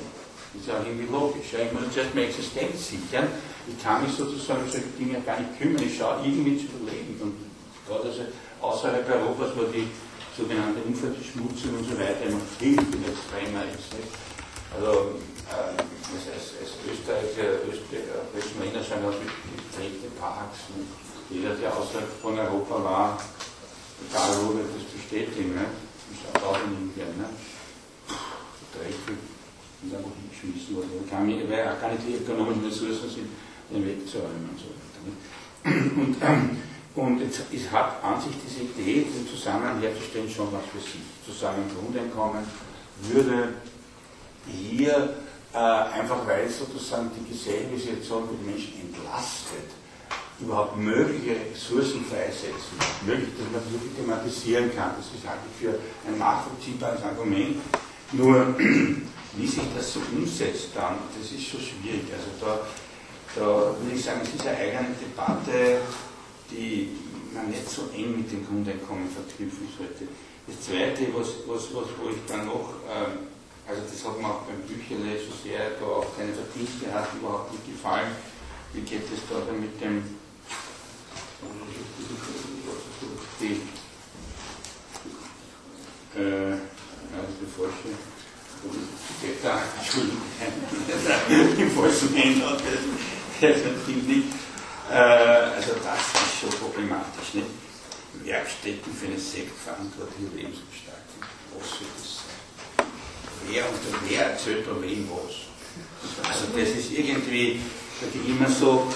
Das 0.53 0.63
ist 0.63 0.69
ja 0.69 0.81
irgendwie 0.81 1.13
logisch. 1.13 1.53
Ja. 1.53 1.61
Ich 1.61 1.73
muss 1.73 1.93
zuerst 1.93 2.15
meine 2.15 2.29
Existenz 2.29 2.89
sichern. 2.89 3.29
Ich 3.69 3.77
kann 3.83 4.03
mich 4.03 4.17
sozusagen 4.17 4.65
um 4.65 4.71
solche 4.71 4.89
Dinge 4.99 5.21
gar 5.21 5.39
nicht 5.39 5.61
kümmern. 5.61 5.83
Ich 5.85 5.99
schaue 5.99 6.25
irgendwie 6.25 6.57
zu 6.57 6.73
überleben. 6.73 7.21
Und 7.21 7.35
gerade 7.85 8.09
also 8.09 8.25
außerhalb 8.61 9.05
Europas, 9.05 9.53
wo 9.55 9.69
die 9.69 9.89
sogenannte 10.33 10.81
Umweltverschmutzung 10.81 11.77
und 11.77 11.85
so 11.85 11.93
weiter 12.01 12.25
immer 12.25 12.41
viel, 12.57 12.81
viel 12.81 13.05
extremer 13.05 13.69
ist. 13.69 13.93
Nicht? 13.93 14.17
Also 14.73 15.21
äh, 15.53 15.77
als, 15.77 16.57
als 16.57 16.73
Österreicher, 16.89 17.69
Österreicher 17.69 18.57
wir 18.57 18.65
erinnern, 18.65 19.05
aus 19.05 19.21
geprägte 19.21 20.09
Parks. 20.17 20.73
Ne? 20.73 20.89
Jeder, 21.29 21.53
der 21.57 21.77
außerhalb 21.77 22.09
von 22.23 22.39
Europa 22.39 22.85
war, 22.85 23.19
wo, 24.13 24.55
wird 24.55 24.67
das 24.75 24.85
bestätigen. 24.85 25.55
Ne? 25.55 25.67
Schaue 26.19 26.51
auch 26.51 26.59
in 26.65 26.89
Indien. 26.89 27.19
Ne? 27.19 27.29
Dreck 28.73 28.95
ist 28.95 29.95
einfach 29.95 30.11
hingeschmissen 30.15 30.77
worden. 30.77 31.51
Weil 31.51 31.69
auch 31.69 31.81
gar 31.81 31.93
nicht 31.93 32.03
die 32.07 32.23
ökonomischen 32.23 32.65
Ressourcen 32.65 33.11
sind, 33.11 33.29
den 33.71 33.87
wegzuräumen 33.87 34.51
und 34.51 34.59
so 34.59 34.69
weiter. 34.75 35.01
Ne? 35.05 35.13
Und, 36.03 36.17
ähm, 36.23 36.57
und 36.95 37.21
es, 37.21 37.39
es 37.53 37.71
hat 37.71 38.03
an 38.03 38.21
sich 38.21 38.33
diese 38.45 38.63
Idee, 38.63 39.07
den 39.07 39.29
Zusammenhang 39.29 39.81
herzustellen, 39.81 40.29
schon 40.29 40.53
was 40.53 40.63
für 40.73 40.81
sich. 40.81 41.03
Zu 41.25 41.31
sagen, 41.31 41.63
Grundeinkommen 41.73 42.43
würde 43.03 43.55
hier 44.47 45.15
äh, 45.53 45.59
einfach 45.59 46.27
weil 46.27 46.49
sozusagen 46.49 47.11
die 47.17 47.33
Gesellschaftssituation 47.33 48.29
die 48.31 48.51
Menschen 48.51 48.75
entlastet, 48.81 49.71
überhaupt 50.41 50.77
mögliche 50.77 51.37
Ressourcen 51.51 52.05
freisetzen, 52.05 52.79
möglich, 53.07 53.31
dass 53.37 53.51
man 53.51 53.63
das 53.63 53.73
wirklich 53.73 53.95
thematisieren 53.99 54.71
kann. 54.75 54.95
Das 54.97 55.07
ist 55.07 55.27
halte 55.27 55.49
für 55.59 55.75
ein 56.07 56.19
nachvollziehbares 56.19 57.03
Argument. 57.03 57.57
Nur 58.13 58.55
wie 58.59 59.47
sich 59.47 59.69
das 59.75 59.93
so 59.93 60.01
umsetzt 60.15 60.71
dann, 60.75 60.97
das 61.19 61.33
ist 61.33 61.47
schon 61.47 61.61
schwierig. 61.61 62.07
Also 62.15 62.31
da, 62.41 62.61
da 63.35 63.47
würde 63.83 63.95
ich 63.95 64.05
sagen, 64.05 64.21
es 64.23 64.35
ist 64.35 64.47
eine 64.47 64.57
eigene 64.59 64.95
Debatte, 64.95 65.83
die 66.51 66.91
man 67.35 67.51
nicht 67.51 67.69
so 67.69 67.91
eng 67.95 68.17
mit 68.17 68.31
dem 68.31 68.47
Grundeinkommen 68.47 69.11
verknüpfen 69.11 69.69
sollte. 69.77 70.07
Das 70.47 70.65
Zweite, 70.65 71.13
was, 71.13 71.45
was, 71.47 71.75
was 71.75 71.89
wo 72.01 72.09
ich 72.09 72.23
dann 72.27 72.47
noch, 72.47 72.73
ähm, 72.89 73.29
also 73.69 73.83
das 73.85 74.01
hat 74.01 74.17
mir 74.17 74.27
auch 74.27 74.49
beim 74.49 74.65
Bücherle 74.65 75.19
so 75.21 75.35
sehr 75.45 75.77
da 75.79 75.85
auch 75.85 76.17
keine 76.17 76.33
Verdienste 76.33 76.89
hat, 76.89 77.13
überhaupt 77.21 77.53
nicht 77.53 77.69
gefallen. 77.69 78.17
Wie 78.73 78.81
geht 78.81 79.05
es 79.05 79.21
da 79.29 79.45
mit 79.53 79.77
dem 79.81 80.18
die 83.41 83.61
äh, 86.19 86.53
also 86.53 87.33
die 87.41 87.47
falsche 87.57 87.97
da, 89.43 89.63
Entschuldigung, 89.79 90.23
im 91.59 91.71
falschen 91.71 92.15
Händler, 92.15 92.57
das 93.41 93.51
stimmt 93.59 94.09
nicht. 94.09 94.29
Äh, 94.91 94.95
also 94.95 95.73
das 95.85 96.23
ist 96.23 96.41
schon 96.41 96.51
problematisch. 96.61 97.35
Nicht? 97.35 97.47
Werkstätten 98.25 98.93
für 98.95 99.07
eine 99.07 99.19
sektverantwortliche 99.19 100.35
Lebensgestaltung. 100.35 101.23
Was 101.59 101.69
soll 101.71 101.89
das 101.97 102.17
sein? 102.17 102.87
Wer 103.49 103.69
und 103.69 103.79
wer 104.09 104.31
erzählt 104.33 104.67
da 104.67 104.83
wem 104.83 105.09
was? 105.11 105.47
Also 106.29 106.47
das 106.57 106.69
ist 106.71 106.91
irgendwie, 106.93 107.61
da 108.01 108.07
ich 108.13 108.29
immer 108.29 108.49
so, 108.49 108.93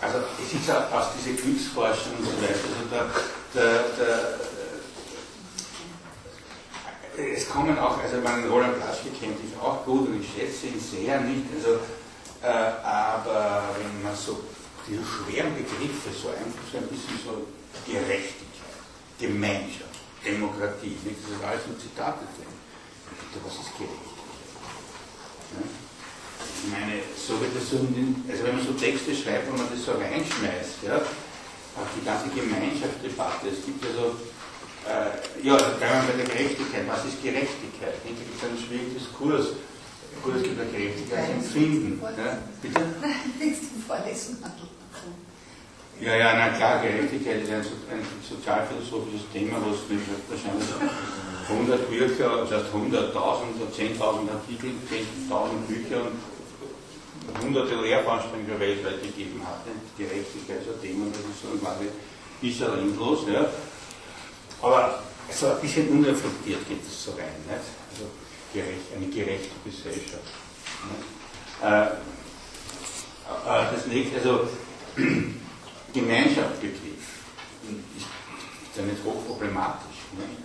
also 0.00 0.18
es 0.42 0.54
ist 0.54 0.70
auch 0.70 0.92
aus 0.92 1.06
dieser 1.18 1.40
Glücksforschung 1.40 2.12
und 2.18 2.24
so 2.24 2.32
weiter, 2.42 2.68
also 2.70 2.84
der, 2.90 3.04
der, 3.54 3.82
der 3.98 4.38
es 7.18 7.48
kommen 7.48 7.76
auch, 7.78 7.98
also 7.98 8.20
man 8.20 8.48
Roland 8.48 8.76
Blaschke 8.76 9.10
kennt 9.10 9.38
ich 9.42 9.58
auch 9.60 9.84
gut 9.84 10.08
und 10.08 10.22
ich 10.22 10.30
schätze 10.30 10.68
ihn 10.68 10.80
sehr 10.80 11.20
nicht, 11.20 11.46
also, 11.56 11.80
äh, 12.42 12.86
aber 12.86 13.64
wenn 13.76 14.02
man 14.02 14.14
so 14.14 14.38
diese 14.86 15.02
schweren 15.02 15.54
Begriffe 15.54 16.10
so 16.14 16.28
einfach 16.28 16.62
so 16.70 16.78
ein 16.78 16.86
bisschen 16.86 17.18
so 17.24 17.46
Gerechtigkeit, 17.84 18.78
Gemeinschaft, 19.18 19.98
Demokratie, 20.24 20.96
nicht? 21.04 21.18
das 21.24 21.36
ist 21.36 21.44
alles 21.44 21.62
so 21.66 21.74
Zitate 21.74 22.24
drin. 22.38 22.54
Was 23.44 23.54
ist 23.54 23.76
Gerechtigkeit? 23.76 24.38
Ja? 25.54 25.87
Ich 26.68 26.76
meine, 26.76 27.00
so 27.16 27.40
wird 27.40 27.56
das 27.56 27.72
so, 27.72 27.80
also 27.80 28.40
wenn 28.44 28.56
man 28.60 28.64
so 28.64 28.76
Texte 28.76 29.16
schreibt, 29.16 29.48
wo 29.48 29.56
man 29.56 29.72
das 29.72 29.88
so 29.88 29.96
reinschmeißt, 29.96 30.84
ja, 30.84 31.00
auch 31.00 31.88
die 31.96 32.04
ganze 32.04 32.28
Gemeinschaftsdebatte, 32.28 33.48
es 33.48 33.64
gibt 33.64 33.80
ja 33.88 33.90
so 33.96 34.12
äh, 34.84 35.16
ja, 35.40 35.56
da 35.56 35.68
bleiben 35.80 36.06
wir 36.08 36.12
bei 36.12 36.24
der 36.24 36.28
Gerechtigkeit. 36.28 36.84
Was 36.88 37.04
ist 37.04 37.22
Gerechtigkeit? 37.22 37.96
Ich 38.00 38.04
denke, 38.04 38.20
das 38.28 38.36
ist 38.36 38.44
ein 38.44 38.60
schwieriger 38.60 38.94
Diskurs. 39.00 39.46
Gut, 40.22 40.36
es 40.36 40.42
gibt 40.44 40.60
eine 40.60 40.70
Gerechtigkeitsempfinden. 40.70 42.00
Ja, 42.04 42.38
bitte? 42.60 42.80
Ja, 46.00 46.14
ja, 46.16 46.36
na 46.36 46.48
klar, 46.56 46.80
Gerechtigkeit 46.84 47.42
ist 47.42 47.50
ein, 47.50 47.64
ein 47.64 48.04
sozialphilosophisches 48.22 49.24
Thema, 49.32 49.56
was 49.64 49.88
wahrscheinlich 49.88 50.68
100 51.48 51.90
Bücher, 51.90 52.44
das 52.44 52.50
heißt 52.52 52.72
100.000 52.72 53.56
oder 53.56 53.72
10.000 53.72 54.30
Artikel, 54.30 54.70
10.000 54.84 55.64
Bücher 55.66 56.04
und 56.06 56.37
hunderte 57.42 57.74
Lehrveranstaltungen 57.74 58.60
weltweit 58.60 59.02
gegeben 59.02 59.42
hat. 59.44 59.64
Gerechtigkeit 59.96 60.62
ist 60.62 60.74
ein 60.74 60.82
Thema, 60.82 61.06
das 61.10 61.20
ist 61.20 61.42
so 61.42 61.58
quasi 61.58 61.88
bisher 62.40 62.72
endlos. 62.74 63.20
Ja. 63.32 63.46
Aber 64.62 65.02
so 65.30 65.46
ein 65.46 65.60
bisschen 65.60 65.88
unreflektiert 65.88 66.68
geht 66.68 66.82
es 66.86 67.04
so 67.04 67.12
rein. 67.12 67.34
Nicht? 67.46 67.68
Also 67.90 68.10
gerecht, 68.52 68.92
eine 68.94 69.06
gerechte 69.06 69.54
Gesellschaft. 69.64 70.32
Äh, 71.62 71.82
äh, 71.84 73.74
das 73.74 73.86
nächste, 73.86 74.16
also 74.18 74.48
Gemeinschaftsbegriff 75.92 76.76
ist, 76.76 78.06
ist 78.76 78.86
nicht 78.86 79.04
hochproblematisch. 79.04 79.98
Nicht? 80.16 80.42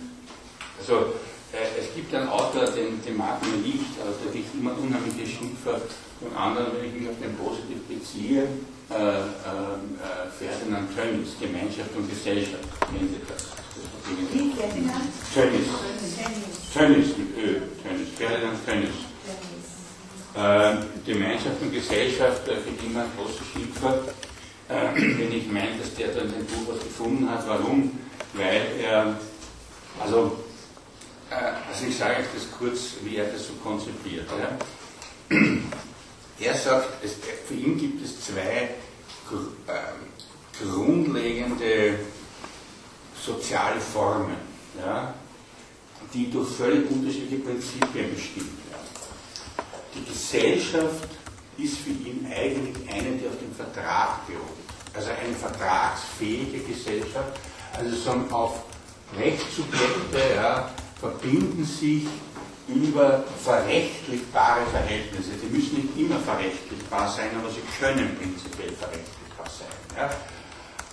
Also 0.78 1.14
es 1.54 1.94
gibt 1.94 2.14
einen 2.14 2.28
Autor, 2.28 2.66
den, 2.66 3.02
den 3.04 3.16
mag 3.16 3.40
man 3.42 3.62
nicht, 3.62 3.94
also 4.00 4.18
der 4.24 4.32
kriegt 4.32 4.54
immer 4.54 4.76
unheimliche 4.76 5.26
Schimpfe 5.26 5.80
von 6.20 6.36
anderen, 6.36 6.72
wenn 6.76 6.88
ich 6.88 7.00
mich 7.00 7.08
auf 7.08 7.20
den 7.22 7.36
Positiv 7.36 7.78
beziehe. 7.88 8.48
Äh, 8.90 8.94
äh, 8.94 9.18
äh 9.22 10.28
Ferdinand 10.38 10.94
Tönnies, 10.94 11.30
Gemeinschaft 11.40 11.94
und 11.96 12.08
Gesellschaft, 12.10 12.68
kennen 12.90 13.08
Sie 13.08 13.20
das? 13.26 13.54
Tönnies. 15.34 15.68
Tönnies 16.74 17.16
mit 17.16 17.38
Ö. 17.38 17.60
Tönnies. 17.82 18.08
Ferdinand 18.18 18.66
Tönnies. 18.66 18.98
Äh, 20.36 20.76
Gemeinschaft 21.06 21.62
und 21.62 21.72
Gesellschaft 21.72 22.48
äh, 22.48 22.56
kriegt 22.56 22.84
immer 22.84 23.04
große 23.16 23.44
Schimpfer, 23.52 24.00
äh, 24.68 24.94
wenn 24.94 25.32
ich 25.32 25.46
meine, 25.46 25.78
dass 25.78 25.94
der 25.94 26.08
da 26.08 26.22
in 26.22 26.32
dem 26.32 26.44
Buch 26.46 26.74
was 26.74 26.80
gefunden 26.80 27.30
hat. 27.30 27.46
Warum? 27.48 27.98
Weil 28.34 28.66
er, 28.82 29.16
also, 30.02 30.18
äh, 30.26 30.53
also 31.68 31.86
ich 31.88 31.96
sage 31.96 32.16
euch 32.20 32.26
das 32.34 32.50
kurz, 32.58 32.94
wie 33.02 33.16
er 33.16 33.26
das 33.26 33.46
so 33.46 33.54
konzipiert. 33.54 34.26
Ja? 34.38 35.38
Er 36.40 36.54
sagt, 36.54 37.04
es, 37.04 37.14
für 37.46 37.54
ihn 37.54 37.78
gibt 37.78 38.04
es 38.04 38.24
zwei 38.24 38.70
äh, 39.30 40.62
grundlegende 40.62 41.98
soziale 43.24 43.80
Formen, 43.80 44.36
ja, 44.78 45.14
die 46.12 46.30
durch 46.30 46.50
völlig 46.50 46.90
unterschiedliche 46.90 47.42
Prinzipien 47.42 48.14
bestimmt 48.14 48.58
werden. 48.70 48.88
Die 49.94 50.04
Gesellschaft 50.12 51.08
ist 51.56 51.78
für 51.78 51.90
ihn 51.90 52.26
eigentlich 52.30 52.76
eine, 52.90 53.16
die 53.16 53.26
auf 53.26 53.38
dem 53.38 53.54
Vertrag 53.54 54.26
beruht. 54.26 54.42
Also 54.92 55.10
eine 55.10 55.34
vertragsfähige 55.34 56.58
Gesellschaft, 56.58 57.38
also 57.76 57.96
sondern 57.96 58.32
auf 58.32 58.64
Rechtssubjekte 59.16 60.34
ja, 60.36 60.70
verbinden 61.04 61.64
sich 61.64 62.06
über 62.66 63.24
verrechtlichbare 63.44 64.64
Verhältnisse. 64.72 65.32
Die 65.42 65.54
müssen 65.54 65.76
nicht 65.76 65.98
immer 65.98 66.18
verrechtlichbar 66.18 67.10
sein, 67.10 67.28
aber 67.38 67.50
sie 67.50 67.60
können 67.78 68.16
prinzipiell 68.16 68.72
verrechtlichbar 68.72 69.46
sein. 69.46 70.10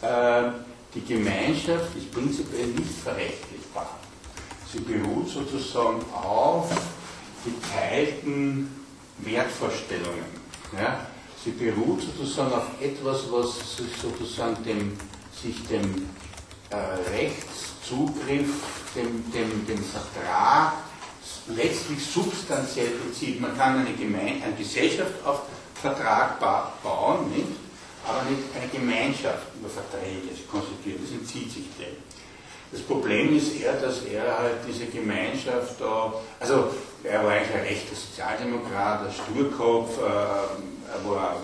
Ja. 0.02 0.48
Äh, 0.48 0.52
die 0.94 1.06
Gemeinschaft 1.06 1.96
ist 1.96 2.12
prinzipiell 2.12 2.68
nicht 2.68 3.00
verrechtlichbar. 3.02 3.98
Sie 4.70 4.80
beruht 4.80 5.30
sozusagen 5.30 6.04
auf 6.12 6.70
geteilten 7.46 8.70
Wertvorstellungen. 9.20 10.26
Ja? 10.78 11.08
Sie 11.44 11.52
beruht 11.52 12.02
sozusagen 12.02 12.52
auf 12.52 12.68
etwas, 12.82 13.32
was 13.32 13.78
sozusagen 14.02 14.62
dem, 14.66 14.98
sich 15.42 15.66
dem 15.68 16.10
äh, 16.70 16.76
Rechtszugriff, 17.16 18.50
dem, 18.96 19.32
dem, 19.32 19.66
dem 19.68 19.84
Vertrag 19.84 20.74
letztlich 21.48 22.06
substanziell 22.06 22.90
bezieht. 23.06 23.40
Man 23.40 23.58
kann 23.58 23.80
eine, 23.80 23.94
Gemein 23.94 24.42
eine 24.44 24.56
Gesellschaft 24.58 25.14
auf 25.26 25.42
Vertrag 25.82 26.40
bauen, 26.40 27.32
nicht? 27.32 27.48
aber 28.08 28.24
nicht 28.30 28.44
eine 28.56 28.68
Gemeinschaft 28.68 29.48
über 29.60 29.70
Verträge 29.70 30.30
konstituiert. 30.50 31.00
Das 31.04 31.12
entzieht 31.12 31.52
sich 31.52 31.66
dem. 31.78 31.98
Das 32.72 32.82
Problem 32.82 33.36
ist 33.36 33.60
eher, 33.60 33.74
dass 33.74 34.04
er 34.04 34.38
halt 34.38 34.58
diese 34.68 34.86
Gemeinschaft 34.86 35.80
da, 35.80 36.14
also 36.40 36.70
er 37.04 37.24
war 37.24 37.32
eigentlich 37.32 37.56
ein 37.56 37.64
rechter 37.64 37.96
Sozialdemokrat, 37.96 39.08
ein 39.08 39.14
Sturkopf, 39.14 39.98
äh, 39.98 40.02
er 40.02 41.10
war 41.10 41.32
ein 41.32 41.38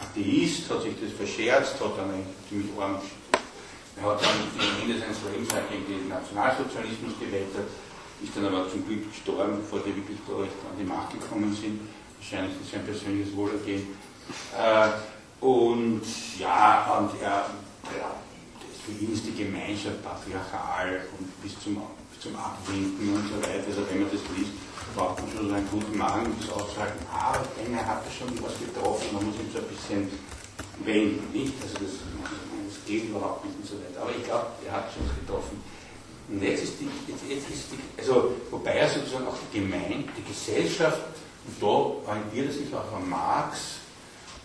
Atheist, 0.00 0.70
hat 0.70 0.82
sich 0.82 0.94
das 1.00 1.12
verscherzt, 1.12 1.74
hat 1.74 1.98
dann 1.98 2.10
eigentlich 2.10 2.34
ziemlich 2.48 2.70
arm 2.80 2.98
er 4.02 4.10
hat 4.10 4.22
dann 4.22 4.98
seines 4.98 5.22
Lebens 5.30 5.52
halt 5.54 5.70
gegen 5.70 5.86
den 5.86 6.08
Nationalsozialismus 6.08 7.14
gewettert, 7.20 7.70
ist 8.22 8.34
dann 8.34 8.46
aber 8.46 8.68
zum 8.68 8.84
Glück 8.86 9.06
gestorben, 9.10 9.62
bevor 9.62 9.78
die 9.80 9.94
wirklich 9.94 10.18
da 10.26 10.42
an 10.42 10.78
die 10.78 10.84
Macht 10.84 11.12
gekommen 11.12 11.54
sind. 11.54 11.80
Wahrscheinlich 12.18 12.58
ist 12.60 12.72
sein 12.72 12.84
persönliches 12.84 13.34
Wohlergehen. 13.36 13.94
Äh, 14.58 14.88
und 15.44 16.02
ja, 16.38 16.98
und 16.98 17.10
er, 17.20 17.46
ja, 17.94 18.14
für 18.84 18.92
ihn 18.92 19.12
ist 19.12 19.26
die 19.26 19.34
Gemeinschaft 19.34 20.02
patriarchal 20.02 21.06
und 21.18 21.42
bis 21.42 21.58
zum, 21.62 21.82
zum 22.18 22.34
Abwinken 22.34 23.14
und 23.14 23.26
so 23.28 23.38
weiter. 23.42 23.66
Also 23.66 23.86
wenn 23.90 24.02
man 24.02 24.10
das 24.10 24.22
liest, 24.36 24.54
braucht 24.94 25.22
man 25.22 25.30
schon 25.30 25.48
so 25.48 25.54
einen 25.54 25.68
guten 25.70 25.98
Magen, 25.98 26.26
um 26.26 26.36
das 26.38 26.50
auszuhalten. 26.50 27.06
Aber 27.10 27.38
er 27.38 27.86
hat 27.86 28.02
schon 28.10 28.30
was 28.42 28.58
getroffen, 28.58 29.14
man 29.14 29.26
muss 29.26 29.38
ihm 29.38 29.50
so 29.52 29.58
ein 29.58 29.70
bisschen 29.70 30.10
wenden, 30.84 31.32
nicht? 31.32 31.54
Also 31.62 31.74
das 31.74 32.02
geht 32.86 33.08
überhaupt 33.08 33.44
nicht 33.44 33.56
und 33.58 33.66
so 33.66 33.74
weiter. 33.74 34.02
Aber 34.02 34.10
ich 34.16 34.24
glaube, 34.24 34.46
er 34.66 34.72
hat 34.72 34.92
schon 34.92 35.04
getroffen. 35.20 35.62
Und 36.28 36.42
jetzt 36.42 36.64
ist 36.64 36.74
die, 36.80 36.88
jetzt, 37.10 37.22
jetzt 37.28 37.50
ist 37.50 37.72
die, 37.72 38.00
also 38.00 38.34
wobei 38.50 38.72
er 38.72 38.88
sozusagen 38.88 39.26
auch 39.26 39.36
die 39.52 39.60
Gemeinde, 39.60 40.08
die 40.16 40.24
Gesellschaft, 40.24 41.00
und 41.46 41.60
da 41.60 41.66
orientiert 41.66 42.46
er 42.46 42.52
sich 42.52 42.74
auch 42.74 42.92
an 42.96 43.08
Marx, 43.08 43.58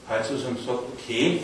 halt 0.08 0.26
sozusagen 0.26 0.58
sagt, 0.58 0.80
okay, 0.96 1.44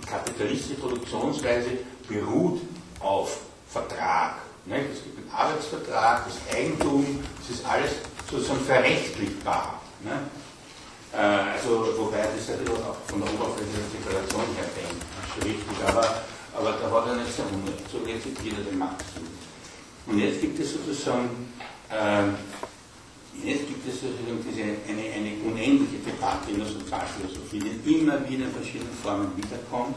die 0.00 0.06
kapitalistische 0.06 0.74
Produktionsweise 0.74 1.70
beruht 2.08 2.60
auf 3.00 3.40
Vertrag. 3.68 4.36
Nicht? 4.66 4.84
Es 4.92 5.02
gibt 5.02 5.18
einen 5.18 5.30
Arbeitsvertrag, 5.30 6.24
das 6.26 6.56
Eigentum, 6.56 7.24
das 7.38 7.56
ist 7.56 7.64
alles 7.64 7.90
sozusagen 8.30 8.60
verrechtlichbar. 8.60 9.80
Ne? 10.04 10.20
Äh, 11.12 11.56
also, 11.56 11.88
wobei 11.96 12.28
das 12.36 12.48
ja 12.48 12.54
auch 12.84 12.96
von 13.06 13.20
der 13.20 13.32
Oberfläche 13.32 13.80
der 14.04 14.12
her 14.12 14.68
denkt, 14.76 15.04
richtig, 15.44 15.78
aber, 15.86 16.22
aber 16.54 16.72
da 16.72 16.90
hat 16.90 17.06
er 17.08 17.16
nicht 17.16 17.34
sehr 17.34 17.46
unrecht. 17.46 17.84
So 17.90 17.98
jetzt 18.06 18.26
jeder 18.42 18.62
den 18.62 18.78
Max. 18.78 19.04
Und 20.06 20.18
jetzt 20.18 20.40
gibt 20.40 20.58
es 20.58 20.72
sozusagen, 20.72 21.52
äh, 21.90 22.28
jetzt 23.46 23.66
gibt 23.68 23.88
es 23.88 24.00
sozusagen 24.00 24.44
diese, 24.44 24.62
eine, 24.62 25.04
eine 25.14 25.32
unendliche 25.44 26.04
Debatte 26.04 26.50
in 26.50 26.58
der 26.58 26.68
Sozialphilosophie, 26.68 27.60
die 27.60 27.92
immer 28.00 28.20
wieder 28.28 28.44
in 28.44 28.52
verschiedenen 28.52 28.94
Formen 29.02 29.32
wiederkommt, 29.36 29.96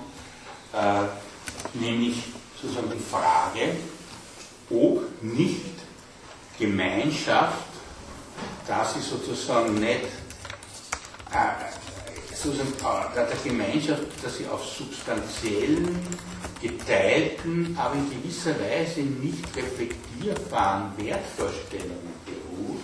äh, 0.73 1.77
nämlich 1.77 2.23
sozusagen 2.61 2.91
die 2.91 3.03
Frage, 3.03 3.75
ob 4.69 5.23
nicht 5.23 5.75
Gemeinschaft, 6.57 7.67
da 8.67 8.85
sie 8.85 9.01
sozusagen 9.01 9.73
nicht 9.75 10.20
sozusagen 12.33 12.73
äh, 13.15 13.27
der 13.27 13.51
Gemeinschaft, 13.51 14.03
dass 14.23 14.37
sie 14.37 14.47
auf 14.47 14.65
substanziellen, 14.65 15.99
geteilten, 16.61 17.75
aber 17.79 17.95
in 17.95 18.09
gewisser 18.09 18.51
Weise 18.59 19.01
nicht 19.01 19.45
reflektierbaren 19.55 20.91
Wertvorstellungen 20.97 22.13
beruht, 22.25 22.83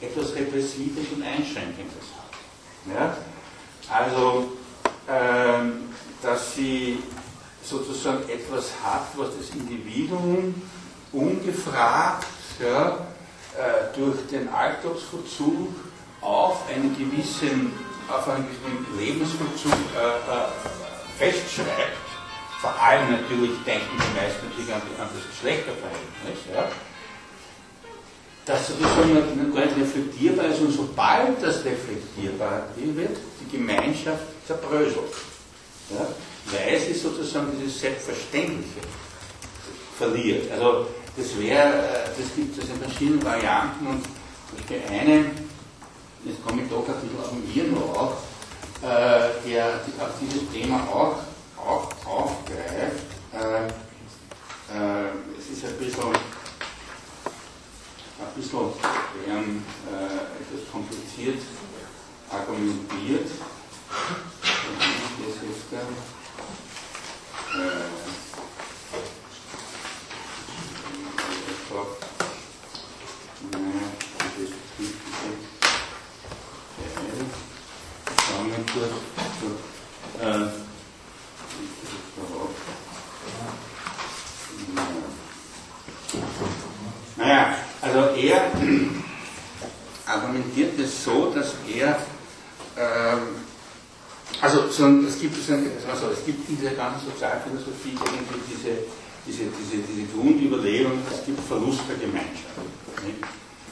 etwas 0.00 0.34
Repressives 0.34 1.06
und 1.14 1.22
Einschränkendes 1.22 2.06
hat. 2.16 2.94
Ja? 2.94 3.16
Also, 3.90 4.52
ähm, 5.08 5.90
dass 6.22 6.54
sie 6.54 6.98
sozusagen 7.62 8.28
etwas 8.28 8.70
hat, 8.82 9.06
was 9.16 9.28
das 9.38 9.54
Individuum 9.54 10.54
ungefragt 11.12 12.26
ja, 12.60 13.06
äh, 13.56 13.96
durch 13.96 14.26
den 14.30 14.48
Alltagsverzug 14.48 15.74
auf 16.20 16.68
einen 16.68 16.96
gewissen, 16.96 17.72
auf 18.08 18.28
einen 18.28 18.46
gewissen 18.46 18.98
Lebensvollzug 18.98 19.72
äh, 19.72 20.06
äh, 20.06 21.32
festschreibt. 21.32 22.08
Vor 22.60 22.74
allem 22.80 23.12
natürlich 23.12 23.52
denken 23.64 23.86
die 23.92 24.20
meisten 24.20 24.48
natürlich 24.48 24.74
an, 24.74 24.82
an 24.98 25.08
das 25.14 25.24
Geschlechterverhältnis. 25.30 26.38
Ja. 26.52 26.68
Das 28.44 28.66
sozusagen 28.66 29.54
gar 29.54 29.64
nicht 29.66 29.76
reflektierbar 29.76 30.46
ist 30.46 30.60
und 30.60 30.72
sobald 30.72 31.42
das 31.42 31.64
reflektierbar 31.64 32.64
wird, 32.76 33.16
die 33.40 33.56
Gemeinschaft 33.56 34.24
zerbröselt. 34.46 35.14
Ja, 35.90 36.06
weil 36.52 36.80
sie 36.80 36.94
sozusagen 36.94 37.46
dieses 37.60 37.80
Selbstverständliche 37.80 38.80
verliert. 39.96 40.50
Also 40.52 40.86
das 41.16 41.38
wäre, 41.38 41.68
äh, 41.68 42.08
das 42.16 42.34
gibt 42.34 42.62
es 42.62 42.68
in 42.68 42.76
verschiedenen 42.76 43.22
Varianten 43.22 43.86
und 43.86 44.02
ich 44.56 44.90
eine, 44.90 45.30
jetzt 46.24 46.44
komme 46.44 46.62
ich 46.62 46.68
doch 46.68 46.88
ein 46.88 47.00
bisschen 47.00 47.20
auf 47.20 47.30
den 47.30 47.42
Hirn 47.42 47.74
noch, 47.74 48.12
äh, 48.82 49.48
der 49.48 49.80
auch 50.00 50.14
dieses 50.20 50.50
Thema 50.50 50.82
auch, 50.88 51.16
auch 51.56 51.88
aufgreift. 52.06 53.06
Äh, 53.32 53.66
äh, 53.66 55.10
es 55.38 55.50
ist 55.50 55.64
ein 55.64 55.76
bisschen, 55.78 56.04
ein 58.18 58.34
bisschen 58.36 58.60
ähm, 59.26 59.64
äh, 59.90 60.42
etwas 60.42 60.70
kompliziert 60.70 61.40
argumentiert. 62.30 63.28
Das 65.18 65.34
ist, 65.34 65.72
äh, 65.72 65.78
kurz. 78.86 80.22
Äh, 80.22 80.46
naja, 87.16 87.54
also 87.80 87.98
er 88.16 88.50
argumentiert 90.06 90.78
es 90.78 91.04
so, 91.04 91.32
dass 91.34 91.54
er, 91.72 91.98
ähm, 92.76 93.20
also 94.40 94.68
so, 94.70 94.86
es, 95.06 95.20
gibt, 95.20 95.36
also, 95.90 96.10
es 96.10 96.24
gibt 96.24 96.48
in 96.48 96.58
dieser 96.58 96.72
ganzen 96.72 97.10
Sozialphilosophie 97.10 97.92
irgendwie 97.92 98.40
diese, 98.50 98.78
diese, 99.26 99.44
diese, 99.50 99.82
diese 99.82 100.06
Grundüberlegung, 100.12 100.92
es 101.10 101.24
gibt 101.26 101.40
Verlust 101.46 101.80
der 101.88 101.96
Gemeinschaft. 101.96 102.58
Nicht? 103.04 103.18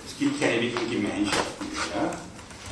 Es 0.07 0.19
gibt 0.19 0.41
keine 0.41 0.61
wirklichen 0.63 0.91
Gemeinschaften 0.91 1.67
mehr 1.73 2.11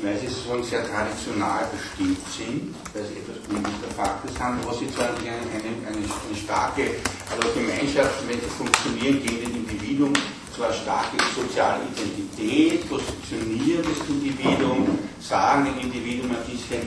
weil 0.03 0.19
sie 0.19 0.27
sozusagen 0.27 0.65
sehr 0.65 0.85
traditional 0.91 1.69
bestimmt 1.71 2.19
sind, 2.27 2.75
weil 2.93 3.05
sie 3.07 3.23
etwas 3.23 3.39
Bundesverfachtes 3.47 4.39
haben, 4.41 4.59
wo 4.65 4.75
sie 4.75 4.91
zwar 4.91 5.15
eine, 5.15 5.31
eine, 5.31 5.71
eine, 5.87 6.03
eine 6.03 6.37
starke 6.37 6.99
also 7.31 7.49
Gemeinschaft, 7.55 8.27
wenn 8.27 8.41
sie 8.41 8.51
funktionieren, 8.59 9.23
gegen 9.23 9.45
das 9.45 9.55
Individuum, 9.55 10.12
zwar 10.55 10.73
starke 10.73 11.16
soziale 11.35 11.83
Identität, 11.95 12.89
positionieren 12.89 13.85
das 13.87 14.03
Individuum, 14.09 14.99
sagen 15.21 15.66
dem 15.66 15.79
Individuum 15.79 16.31
ein 16.31 16.45
bisschen, 16.51 16.83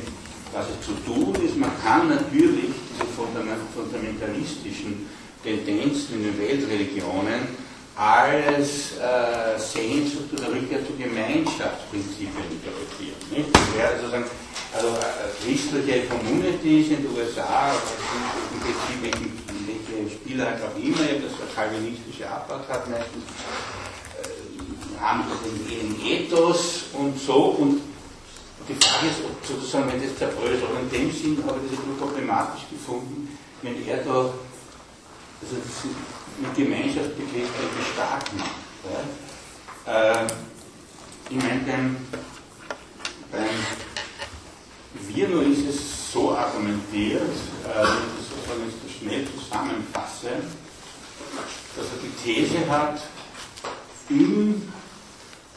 was 0.51 0.65
es 0.67 0.79
zu 0.85 0.93
tun 1.03 1.35
ist. 1.43 1.57
Man 1.57 1.71
kann 1.83 2.09
natürlich 2.09 2.71
diese 2.91 3.07
fundamentalistischen 3.15 5.07
Tendenzen 5.43 6.15
in 6.15 6.23
den 6.23 6.39
Weltreligionen 6.39 7.66
als 7.97 8.93
äh, 8.97 9.57
Sehnsucht 9.57 10.29
oder 10.33 10.53
Rückkehr 10.53 10.85
zu 10.85 10.93
Gemeinschaftsprinzipien 10.93 12.45
interpretieren. 12.51 13.17
Nicht? 13.31 13.49
Das 13.51 13.75
wäre 13.75 13.99
sozusagen, 13.99 14.25
also 14.73 14.87
äh, 14.87 15.43
christliche 15.43 16.05
Communities 16.05 16.91
in 16.91 16.97
den 17.03 17.17
USA, 17.17 17.73
im 18.53 18.59
Prinzip 18.59 19.01
welche, 19.01 19.37
Spieler 20.13 20.45
halt 20.45 20.61
auch 20.61 20.77
immer, 20.77 20.97
das 20.97 21.55
kalvinistische 21.55 22.29
Apartheid 22.29 22.87
meistens, 22.87 23.23
äh, 24.21 25.01
haben 25.01 25.23
den 25.67 25.99
Ethos 26.05 26.83
und 26.93 27.19
so 27.19 27.57
und 27.57 27.81
die 28.69 28.75
Frage 28.75 29.07
ist, 29.07 29.21
ob 29.23 29.45
sozusagen, 29.45 29.91
wenn 29.91 30.03
das 30.03 30.17
zerbröselt, 30.17 30.63
aber 30.69 30.81
in 30.81 30.89
dem 30.91 31.11
Sinn 31.11 31.43
habe 31.47 31.59
ich 31.63 31.71
das 31.71 31.79
problematisch 31.97 32.65
gefunden, 32.69 33.37
wenn 33.63 33.87
er 33.87 33.97
da, 34.03 34.11
also 35.41 35.55
mit 36.37 36.55
Gemeinschaft 36.55 37.17
begriffliche 37.17 37.93
stark 37.93 38.23
macht. 38.37 38.51
Ja? 39.85 40.21
Äh, 40.21 40.27
ich 41.29 41.35
meine, 41.35 41.59
beim, 41.61 41.97
beim 43.31 43.49
Virno 45.07 45.41
ist 45.41 45.67
es 45.67 46.11
so 46.11 46.35
argumentiert, 46.35 47.21
äh, 47.21 47.85
wenn 48.47 48.67
ich 48.67 48.75
das 48.75 48.83
jetzt 48.83 48.99
schnell 48.99 49.27
zusammenfasse, 49.27 50.29
dass 51.75 51.85
er 51.85 51.99
die 52.01 52.23
These 52.23 52.69
hat, 52.69 53.01
im, 54.09 54.61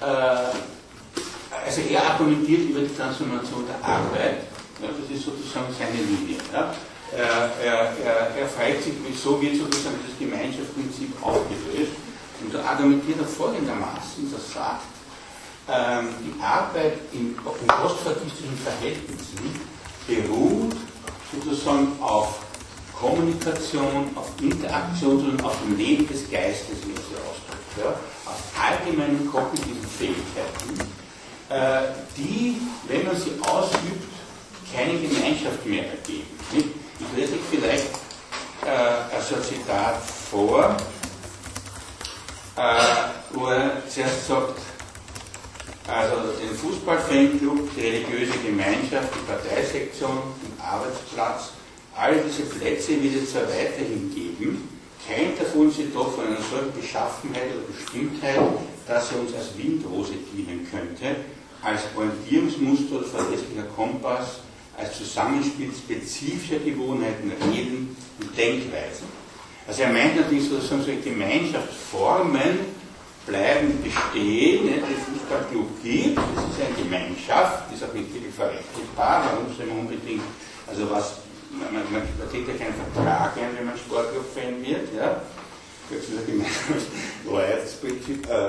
äh, 0.01 0.05
also 0.05 1.81
er 1.89 2.11
argumentiert 2.11 2.70
über 2.70 2.81
die 2.81 2.94
Transformation 2.94 3.65
der 3.66 3.89
Arbeit, 3.89 4.44
ja, 4.82 4.89
das 4.89 5.16
ist 5.16 5.24
sozusagen 5.24 5.73
seine 5.78 6.02
Linie. 6.02 6.39
Ja? 6.52 6.74
Er, 7.16 7.51
er, 7.65 7.97
er, 8.39 8.49
fragt 8.49 8.85
sich, 8.85 8.93
wieso 9.05 9.43
wird 9.43 9.57
sozusagen 9.57 9.99
das 10.07 10.16
Gemeinschaftsprinzip 10.19 11.11
aufgelöst. 11.20 11.93
Und 12.41 12.55
da 12.55 12.65
argumentiert 12.65 13.19
er 13.19 13.27
folgendermaßen, 13.27 14.31
dass 14.31 14.55
er 14.55 14.55
sagt, 14.55 14.87
ähm, 15.69 16.09
die 16.24 16.41
Arbeit 16.43 16.99
in, 17.12 17.35
in 17.35 17.66
postfasistischen 17.66 18.57
Verhältnissen 18.62 19.61
beruht 20.07 20.77
sozusagen 21.32 21.89
auf 22.01 22.41
Kommunikation, 22.99 24.11
auf 24.15 24.31
Interaktion, 24.41 25.20
sondern 25.20 25.47
auf 25.47 25.57
dem 25.62 25.77
Leben 25.77 26.07
des 26.07 26.31
Geistes, 26.31 26.78
wie 26.87 26.93
er 26.93 27.01
sie 27.01 27.16
ausdrückt, 27.16 27.78
ja, 27.78 27.91
auf 28.27 28.41
allgemeinen 28.61 29.31
kognitiven 29.31 29.87
Fähigkeiten, 29.99 30.78
äh, 31.49 31.93
die, 32.16 32.61
wenn 32.89 33.07
man 33.07 33.16
sie 33.16 33.32
ausübt, 33.41 34.11
keine 34.74 34.99
Gemeinschaft 34.99 35.65
mehr 35.66 35.85
ergeben. 35.91 36.27
Nicht? 36.53 36.69
Ich 37.01 37.17
lese 37.17 37.33
euch 37.33 37.41
vielleicht 37.51 37.87
äh, 38.67 39.17
also 39.17 39.37
ein 39.37 39.43
Zitat 39.43 40.03
vor, 40.31 40.77
äh, 42.57 42.61
wo 43.31 43.47
er 43.47 43.83
zuerst 43.89 44.27
sagt, 44.27 44.61
also 45.89 46.17
den 46.41 46.55
Fußballfanclub, 46.55 47.75
die 47.75 47.81
religiöse 47.81 48.39
Gemeinschaft, 48.45 49.09
die 49.15 49.27
Parteisektion, 49.27 50.19
den 50.45 50.61
Arbeitsplatz, 50.63 51.53
alle 51.97 52.19
diese 52.19 52.43
Plätze 52.43 53.03
wird 53.03 53.23
es 53.23 53.33
zwar 53.33 53.49
weiterhin 53.49 54.13
geben, 54.15 54.69
kein 55.09 55.37
davon 55.39 55.71
sind 55.71 55.95
doch 55.95 56.15
von 56.15 56.27
einer 56.27 56.37
solchen 56.37 56.79
Beschaffenheit 56.79 57.49
oder 57.57 57.67
Bestimmtheit, 57.67 58.39
dass 58.87 59.11
er 59.13 59.21
uns 59.21 59.35
als 59.35 59.57
Windrose 59.57 60.13
dienen 60.33 60.69
könnte, 60.71 61.17
als 61.63 61.81
Orientierungsmuster 61.97 62.97
oder 62.97 63.07
verlässlicher 63.07 63.65
Kompass 63.75 64.41
als 64.81 64.97
Zusammenspiel 64.97 65.70
spezifischer 65.73 66.59
Gewohnheiten, 66.59 67.32
Reden 67.43 67.97
und 68.20 68.36
Denkweisen. 68.36 69.07
Also 69.66 69.82
er 69.82 69.93
meint 69.93 70.16
natürlich 70.16 70.48
sozusagen 70.48 70.82
so 70.82 70.90
Gemeinschaftsformen, 71.05 72.81
bleiben 73.27 73.82
bestehen, 73.82 74.65
ne, 74.65 74.81
dass 74.81 74.90
es 74.90 75.20
Fußballclub 75.20 75.82
gibt, 75.82 76.19
das 76.19 76.44
ist 76.44 76.61
eine 76.65 76.74
Gemeinschaft, 76.82 77.73
ist 77.73 77.85
auch 77.85 77.93
nicht 77.93 78.09
verrechtlichbar, 78.35 79.24
warum 79.31 79.55
soll 79.55 79.66
man 79.66 79.78
unbedingt, 79.81 80.23
also 80.66 80.90
was, 80.90 81.19
man, 81.52 81.73
man, 81.73 81.93
man 81.93 82.31
trägt 82.31 82.48
ja 82.48 82.55
keinen 82.55 82.74
Vertrag 82.74 83.36
ein, 83.36 83.57
wenn 83.57 83.66
man 83.66 83.77
Sportclub-Fan 83.77 84.65
wird, 84.65 84.89
ja, 84.97 85.23
das 85.90 85.98
ist 85.98 86.19
ein 86.19 86.27
gemeinsames 86.27 86.86
Wahrheitsprinzip, 87.24 88.28
äh, 88.28 88.47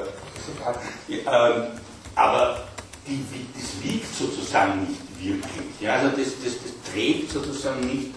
äh, 1.13 1.67
aber 2.15 2.67
die, 3.05 3.25
das 3.53 3.83
wiegt 3.83 4.15
sozusagen 4.15 4.87
nicht 4.87 5.10
wirklich, 5.23 5.81
ja, 5.81 5.95
also 5.95 6.15
das, 6.17 6.33
das, 6.43 6.53
das 6.53 6.93
trägt 6.93 7.31
sozusagen 7.31 7.81
nicht 7.81 8.11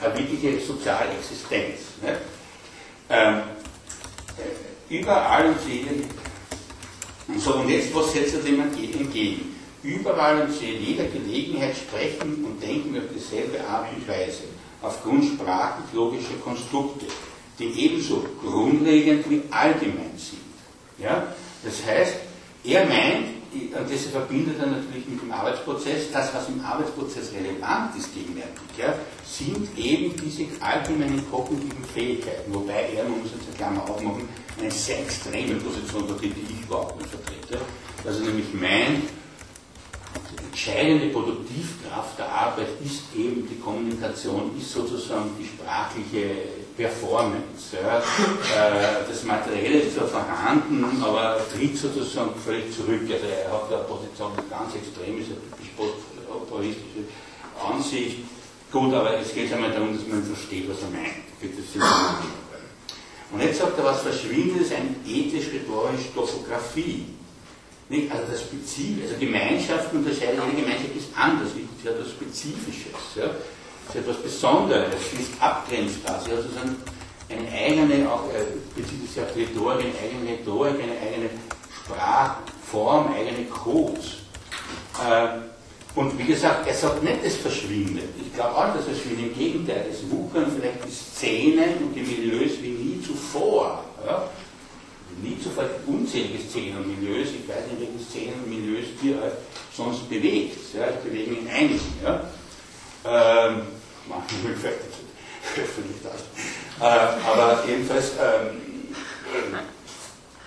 eine 0.00 0.18
wirkliche 0.18 0.60
soziale 0.60 1.10
Existenz. 1.18 1.80
Ne? 2.02 2.18
Ähm, 3.10 3.42
überall 4.88 5.48
und 5.48 5.68
jedem. 5.68 6.04
So, 7.38 7.54
und 7.54 7.68
jetzt, 7.68 7.94
was 7.94 8.12
setzt 8.12 8.46
dem 8.46 8.60
entgegen? 8.60 9.54
Überall 9.82 10.42
und 10.42 10.54
zu 10.54 10.64
jeder 10.64 11.04
Gelegenheit 11.04 11.76
sprechen 11.76 12.44
und 12.44 12.62
denken 12.62 12.94
wir 12.94 13.02
auf 13.02 13.08
dieselbe 13.14 13.62
Art 13.66 13.86
und 13.94 14.06
Weise, 14.08 14.44
aufgrund 14.80 15.24
sprachlich-logischer 15.24 16.38
Konstrukte, 16.42 17.06
die 17.58 17.84
ebenso 17.84 18.24
grundlegend 18.42 19.28
wie 19.30 19.42
allgemein 19.50 20.12
sind. 20.16 20.40
Ja? 20.98 21.34
Das 21.62 21.84
heißt, 21.86 22.14
er 22.64 22.86
meint, 22.86 23.26
und 23.54 23.90
das 23.90 24.06
verbindet 24.06 24.58
er 24.58 24.66
natürlich 24.66 25.06
mit 25.06 25.22
dem 25.22 25.32
Arbeitsprozess, 25.32 26.10
das, 26.12 26.34
was 26.34 26.48
im 26.48 26.60
Arbeitsprozess 26.64 27.32
relevant 27.32 27.96
ist 27.96 28.12
gegenwärtig, 28.14 28.62
ja, 28.78 28.94
sind 29.24 29.68
eben 29.78 30.14
diese 30.16 30.44
allgemeinen 30.60 31.24
kognitiven 31.30 31.84
Fähigkeiten, 31.92 32.52
wobei 32.52 32.90
er, 32.94 33.04
man 33.04 33.20
muss 33.22 33.30
jetzt 33.32 33.46
eine 33.46 33.56
Klammer 33.56 33.90
aufmachen, 33.90 34.28
eine 34.58 34.70
sehr 34.70 35.00
extreme 35.00 35.54
Position 35.56 36.06
vertritt, 36.06 36.34
die 36.36 36.54
ich 36.54 36.62
überhaupt 36.64 36.98
nicht 36.98 37.10
vertrete, 37.10 37.64
er 38.04 38.12
nämlich 38.12 38.52
meint, 38.52 39.08
die 40.30 40.44
entscheidende 40.44 41.08
Produktivkraft 41.08 42.18
der 42.18 42.28
Arbeit 42.28 42.68
ist 42.84 43.02
eben 43.16 43.48
die 43.48 43.58
Kommunikation, 43.58 44.50
ist 44.58 44.72
sozusagen 44.72 45.30
die 45.38 45.46
sprachliche 45.46 46.63
Performance. 46.76 47.76
Ja. 47.80 47.98
Äh, 47.98 49.08
das 49.08 49.22
Materielle 49.24 49.80
ist 49.80 49.96
zwar 49.96 50.08
vorhanden, 50.08 50.84
aber 51.02 51.40
tritt 51.52 51.76
sozusagen 51.76 52.34
völlig 52.44 52.74
zurück. 52.74 53.02
Also 53.02 53.26
er 53.26 53.52
hat 53.52 53.72
eine 53.72 53.84
Position, 53.84 54.32
die 54.36 54.50
ganz 54.50 54.74
extrem 54.74 55.18
ist, 55.20 55.30
eine 55.30 55.38
posthumoristische 55.76 57.04
Ansicht. 57.62 58.18
Gut, 58.72 58.92
aber 58.92 59.20
es 59.20 59.32
geht 59.32 59.52
einmal 59.52 59.70
darum, 59.70 59.96
dass 59.96 60.06
man 60.08 60.24
versteht, 60.24 60.68
was 60.68 60.82
er 60.82 60.90
meint. 60.90 61.24
Und 63.30 63.40
jetzt 63.40 63.58
sagt 63.58 63.78
er 63.78 63.84
was 63.84 64.02
Verschwindendes, 64.02 64.72
eine 64.72 64.94
ethisch-rhetorische 65.06 66.12
Topographie. 66.14 67.06
Also 68.10 68.32
das 68.32 68.40
Spezif 68.40 69.02
also 69.02 69.14
Gemeinschaft 69.20 69.92
unterscheidet, 69.92 70.40
jede 70.50 70.62
Gemeinschaft 70.62 70.96
ist 70.96 71.08
anders, 71.14 71.48
sie 71.54 71.88
hat 71.88 71.96
etwas 71.96 72.10
Spezifisches. 72.10 72.94
Ja? 73.14 73.30
Hat 73.88 73.96
etwas 73.96 74.16
Besonderes, 74.16 74.94
sie 75.10 75.22
ist 75.22 75.32
abgrenzbar, 75.40 76.20
sie 76.24 76.32
hat 76.32 76.42
sozusagen 76.42 76.76
eine 77.28 77.48
eigene, 77.50 78.10
auch 78.10 78.28
äh, 78.28 78.44
bezieht 78.74 79.08
sich 79.08 79.22
auf 79.22 79.34
Rhetorik, 79.36 79.80
eine 79.80 79.98
eigene 79.98 80.30
Rhetorik, 80.30 80.74
eine 80.74 80.98
eigene 81.00 81.30
Sprachform, 81.84 83.12
eigene 83.12 83.44
Codes. 83.46 84.18
Äh, 85.02 85.54
und 85.94 86.18
wie 86.18 86.24
gesagt, 86.24 86.66
er 86.66 86.74
sagt 86.74 87.04
nicht, 87.04 87.18
es 87.22 87.36
verschwindet. 87.36 88.08
Ich 88.20 88.34
glaube 88.34 88.56
auch, 88.56 88.74
dass 88.74 88.80
es 88.80 88.98
verschwindet. 88.98 89.32
Im 89.32 89.38
Gegenteil, 89.38 89.86
es 89.90 90.10
wuchern 90.10 90.50
vielleicht 90.50 90.84
die 90.84 90.90
Szenen 90.90 91.84
und 91.84 91.94
die 91.94 92.02
Milieus 92.02 92.60
wie 92.60 92.70
nie 92.70 93.00
zuvor. 93.00 93.84
Ja? 94.04 94.28
Nie 95.22 95.38
zuvor 95.40 95.66
unzählige 95.86 96.38
Szenen 96.42 96.78
und 96.78 97.00
Milieus. 97.00 97.28
Ich 97.28 97.48
weiß 97.48 97.62
nicht, 97.70 97.80
welche 97.80 98.04
Szenen 98.04 98.34
und 98.42 98.50
Milieus 98.50 98.86
ihr 99.04 99.22
euch 99.22 99.32
sonst 99.76 100.08
bewegt. 100.10 100.56
Ja? 100.74 100.88
Ich 100.90 100.96
bewege 100.96 101.36
in 101.36 101.48
einigen. 101.48 101.80
Ja? 102.02 102.28
Ähm, 103.04 103.62
manchmal 104.08 104.54
vielleicht 104.56 104.80
öffentlich 105.56 105.96
das. 106.02 106.22
Äh, 106.80 107.26
aber 107.26 107.64
jedenfalls, 107.66 108.12
ähm, 108.12 108.88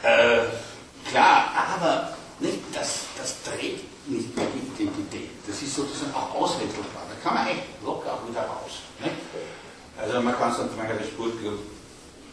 äh, 0.04 1.10
klar, 1.10 1.52
aber 1.76 2.14
nicht, 2.40 2.60
das, 2.74 3.02
das 3.18 3.36
trägt 3.44 3.86
nicht 4.10 4.30
die 4.36 4.84
Identität. 4.84 5.30
Das 5.48 5.62
ist 5.62 5.76
sozusagen 5.76 6.14
auch 6.14 6.34
auswechselbar. 6.34 7.04
Da 7.10 7.30
kann 7.30 7.38
man 7.38 7.48
echt 7.48 7.64
locker 7.84 8.14
auch 8.14 8.28
wieder 8.28 8.42
raus. 8.42 8.82
Ne? 9.00 9.10
Also 10.00 10.22
man 10.22 10.36
kann 10.36 10.54
sagen, 10.54 10.70
man 10.78 10.88
hat 10.88 11.00
das 11.00 11.08
Sportclub 11.08 11.60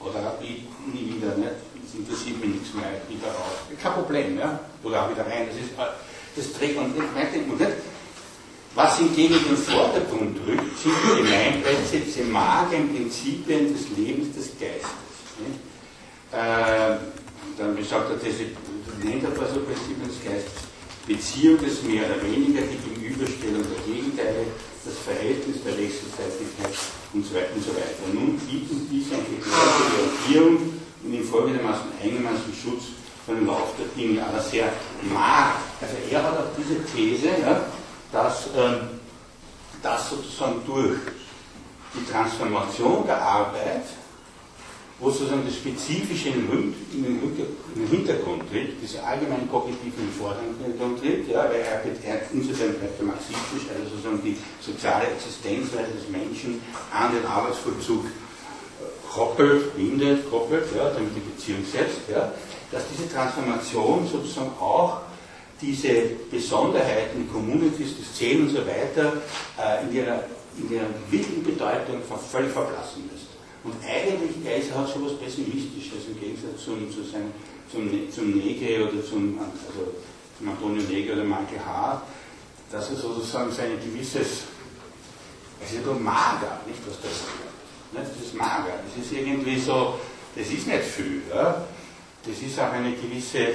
oder 0.00 0.38
ich 0.40 0.64
nie 0.92 1.14
wieder, 1.16 1.34
nicht? 1.36 1.52
das 1.82 1.94
interessiert 1.94 2.40
mich 2.40 2.50
nichts 2.50 2.74
mehr, 2.74 2.90
wieder 3.08 3.28
raus. 3.28 3.64
Kein 3.82 3.92
Problem, 3.92 4.38
ja? 4.38 4.58
oder 4.82 5.04
auch 5.04 5.10
wieder 5.10 5.26
rein. 5.26 5.48
Das, 5.48 5.56
ist, 5.56 5.72
äh, 5.72 5.92
das 6.36 6.52
trägt 6.52 6.76
man 6.76 6.92
nicht, 6.92 7.14
nicht. 7.14 7.93
Was 8.74 8.98
hingegen 8.98 9.34
in 9.34 9.44
den 9.44 9.56
Vordergrund 9.56 10.36
rückt, 10.46 10.78
sind 10.78 10.94
die 11.04 11.22
Gemeinplätze, 11.22 12.00
diese 12.04 12.24
mageren 12.24 12.92
Prinzipien 12.92 13.72
des 13.72 13.96
Lebens 13.96 14.34
des 14.34 14.50
Geistes. 14.58 14.90
Äh, 16.32 16.96
dann 17.56 17.76
besagt 17.76 18.10
er, 18.10 18.16
diese 18.16 18.50
nennt 19.06 19.22
er 19.22 19.30
so 19.30 19.60
Prinzipien 19.60 20.08
des 20.08 20.24
Geistes 20.24 20.64
Beziehung 21.06 21.58
des 21.58 21.82
mehr 21.82 22.02
oder 22.06 22.22
weniger, 22.24 22.62
die 22.62 22.80
Gegenüberstellung 22.80 23.62
der 23.62 23.94
Gegenteile, 23.94 24.46
das 24.84 24.96
Verhältnis 25.04 25.60
der 25.62 25.76
Wechselseitigkeit 25.76 26.72
und 27.12 27.26
so 27.26 27.34
weiter 27.34 27.52
und 27.54 27.64
so 27.64 27.72
weiter. 27.76 28.04
Nun 28.12 28.38
bieten 28.40 28.88
diese 28.90 29.14
eine 29.14 29.24
geklärte 29.24 29.84
Orientierung 30.00 30.80
und 31.04 31.12
im 31.14 31.24
folgendermaßen 31.24 31.92
einigermaßen 32.02 32.52
Schutz 32.56 32.96
von 33.26 33.36
dem 33.36 33.46
Lauf 33.46 33.76
der 33.76 33.88
Dinge, 33.92 34.24
aber 34.24 34.40
sehr 34.40 34.72
mag. 35.12 35.60
Also 35.80 35.94
er 36.10 36.22
hat 36.22 36.38
auch 36.38 36.52
diese 36.56 36.80
These, 36.88 37.28
ja, 37.40 37.66
dass, 38.14 38.46
ähm, 38.56 38.88
dass 39.82 40.10
sozusagen 40.10 40.62
durch 40.66 40.98
die 41.94 42.10
Transformation 42.10 43.04
der 43.06 43.20
Arbeit 43.20 43.84
wo 45.00 45.10
sozusagen 45.10 45.44
das 45.44 45.56
Spezifische 45.56 46.28
in 46.28 46.46
den, 46.92 47.88
Hintergrund 47.90 48.48
tritt, 48.48 48.80
diese 48.80 49.02
allgemeinen 49.02 49.50
kognitiven 49.50 50.08
Forderungen 50.16 50.54
tritt, 51.00 51.28
ja, 51.28 51.44
weil 51.44 51.60
er, 51.60 51.82
er 51.82 52.22
insofern 52.32 52.74
bleibt 52.74 53.00
er 53.00 53.06
marxistisch, 53.06 53.66
also 53.74 53.90
sozusagen 53.90 54.22
die 54.22 54.38
soziale 54.60 55.08
Existenzweise 55.08 55.90
des 55.98 56.08
Menschen 56.08 56.62
an 56.92 57.12
den 57.12 57.26
Arbeitsvollzug 57.26 58.04
äh, 58.04 59.12
koppelt, 59.12 59.76
bindet, 59.76 60.30
koppelt, 60.30 60.64
ja, 60.76 60.90
damit 60.90 61.10
die 61.16 61.26
Beziehung 61.26 61.64
setzt, 61.66 62.08
ja, 62.08 62.32
dass 62.70 62.84
diese 62.88 63.12
Transformation 63.12 64.06
sozusagen 64.06 64.52
auch 64.60 65.00
diese 65.64 66.10
Besonderheiten, 66.30 67.28
Communities, 67.32 67.96
die 67.98 68.04
Szenen 68.04 68.48
und 68.48 68.50
so 68.50 68.66
weiter 68.66 69.22
äh, 69.58 69.84
in, 69.84 69.94
ihrer, 69.94 70.24
in 70.58 70.70
ihrer 70.70 70.86
wirklichen 71.10 71.42
Bedeutung 71.42 72.02
völlig 72.30 72.52
verblassen 72.52 73.08
müssen. 73.10 73.28
Und 73.64 73.74
eigentlich, 73.82 74.44
er 74.44 74.58
ist, 74.58 74.74
hat 74.74 74.88
so 74.88 75.00
etwas 75.00 75.18
Pessimistisches 75.18 76.08
im 76.08 76.20
Gegensatz 76.20 76.64
zum, 76.64 76.90
zu 76.90 77.02
seinem, 77.02 77.32
zum, 77.72 77.88
zum 78.12 78.36
Negre 78.36 78.84
oder 78.84 79.02
zum, 79.02 79.38
also 79.38 79.94
zum 80.36 80.48
Antonio 80.48 80.82
Negre 80.82 81.14
oder 81.14 81.24
Michael 81.24 81.64
Hart, 81.64 82.02
dass 82.70 82.90
er 82.90 82.96
sozusagen 82.96 83.50
sein 83.50 83.70
gewisses, 83.82 84.44
es 85.62 85.72
ist 85.72 85.86
ja 85.86 85.92
mager, 85.94 86.60
nicht 86.66 86.80
was 86.86 87.00
das 87.00 87.10
ist. 87.10 87.54
Nicht? 87.92 88.10
Das 88.10 88.26
ist 88.26 88.34
mager. 88.34 88.74
Das 88.84 89.04
ist 89.04 89.12
irgendwie 89.12 89.58
so, 89.58 89.98
das 90.36 90.46
ist 90.46 90.66
nicht 90.66 90.82
viel. 90.82 91.22
Ja? 91.30 91.64
Das 92.26 92.42
ist 92.42 92.58
auch 92.58 92.72
eine 92.72 92.92
gewisse 92.92 93.48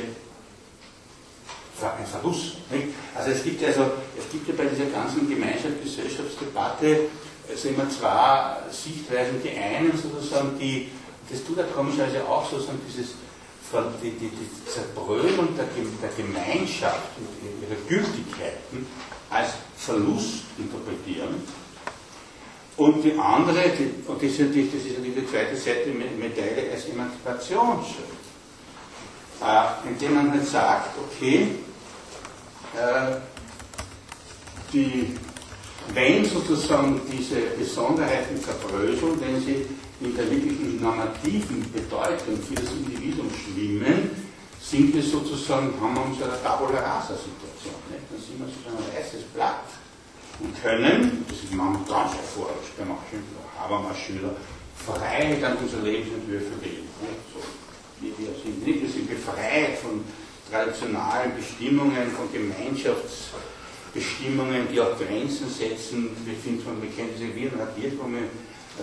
ein 1.84 2.06
Verlust. 2.06 2.58
Nicht? 2.72 2.88
Also 3.16 3.32
es 3.32 3.44
gibt 3.44 3.62
ja 3.62 3.70
also, 3.70 3.92
es 4.18 4.30
gibt 4.32 4.48
ja 4.48 4.54
bei 4.58 4.66
dieser 4.66 4.86
ganzen 4.86 5.30
Gemeinschaft, 5.30 5.82
Gesellschaftsdebatte 5.84 7.10
es 7.52 7.64
sind 7.64 7.76
immer 7.76 7.90
zwei 7.90 8.58
Sichtweisen. 8.72 9.42
Die 9.44 9.58
einen 9.58 9.92
sozusagen, 9.98 10.58
die, 10.60 10.90
das 11.30 11.44
tut 11.44 11.58
er 11.58 11.66
komischerweise 11.66 12.24
auch 12.28 12.50
sozusagen 12.50 12.80
dieses 12.88 13.16
die, 14.02 14.10
die, 14.10 14.30
die 14.30 14.50
Zerbröselung 14.66 15.56
der, 15.56 15.66
der 15.66 16.10
Gemeinschaft 16.18 17.12
und 17.20 17.28
ihrer 17.62 17.80
Gültigkeiten 17.88 18.88
als 19.30 19.50
Verlust 19.78 20.46
interpretieren. 20.58 21.44
Und 22.78 23.04
die 23.04 23.14
andere, 23.14 23.70
die, 23.78 23.94
und 24.08 24.18
das 24.18 24.32
ist, 24.32 24.40
natürlich, 24.40 24.72
das 24.74 24.86
ist 24.86 24.98
natürlich 24.98 25.20
die 25.20 25.28
zweite 25.28 25.56
Seite 25.56 25.86
der 25.86 25.94
Medaille 25.94 26.72
als 26.72 26.86
Emanzipation 26.86 27.86
äh, 29.42 29.88
indem 29.88 30.16
man 30.16 30.32
halt 30.32 30.48
sagt, 30.48 30.98
okay, 30.98 31.48
die 34.74 35.16
wenn 35.94 36.26
sozusagen 36.26 37.02
diese 37.12 37.42
Besonderheiten 37.58 38.40
zerbröseln, 38.42 39.20
wenn 39.22 39.42
sie 39.42 39.66
in 40.02 40.16
der 40.16 40.30
wirklichen 40.30 40.82
normativen 40.82 41.66
Bedeutung 41.72 42.38
für 42.48 42.56
das 42.56 42.72
Individuum 42.72 43.30
schwimmen, 43.34 44.12
sind 44.62 44.94
wir 44.94 45.02
sozusagen, 45.02 45.74
haben 45.82 45.96
wir 45.96 46.06
uns 46.06 46.22
eine 46.22 46.42
Tabula 46.44 46.80
Rasa 46.80 47.16
Situation. 47.16 47.76
Nicht? 47.90 48.06
Dann 48.10 48.22
sind 48.22 48.40
wir 48.40 48.48
sozusagen 48.48 48.78
ein 48.78 48.90
weißes 48.94 49.24
Blatt 49.34 49.66
und 50.40 50.54
können, 50.62 51.26
das 51.28 51.38
ist 51.38 51.54
manchmal 51.54 51.84
ganz 51.90 52.16
erforderlich 52.16 52.70
bei 52.78 52.86
manchen 52.86 53.24
Habermas-Schüler, 53.58 54.36
frei 54.86 55.38
dann 55.42 55.58
unsere 55.58 55.82
Lebensentwürfe 55.82 56.54
wählen. 56.62 56.88
So. 57.34 57.42
wir 58.00 58.34
sind. 58.44 58.66
Nicht? 58.66 58.82
Wir 58.82 58.90
sind 58.90 59.10
befreit 59.10 59.80
von 59.82 60.04
traditionalen 60.50 61.36
Bestimmungen, 61.36 62.10
von 62.12 62.32
Gemeinschaftsbestimmungen, 62.32 64.68
die 64.72 64.80
auch 64.82 64.98
Grenzen 64.98 65.50
setzen. 65.50 66.16
Wir, 66.26 66.36
finden, 66.36 66.82
wir 66.82 66.92
kennen 66.92 67.12
diese 67.18 67.36
Viren 67.36 67.60
wir 67.60 67.66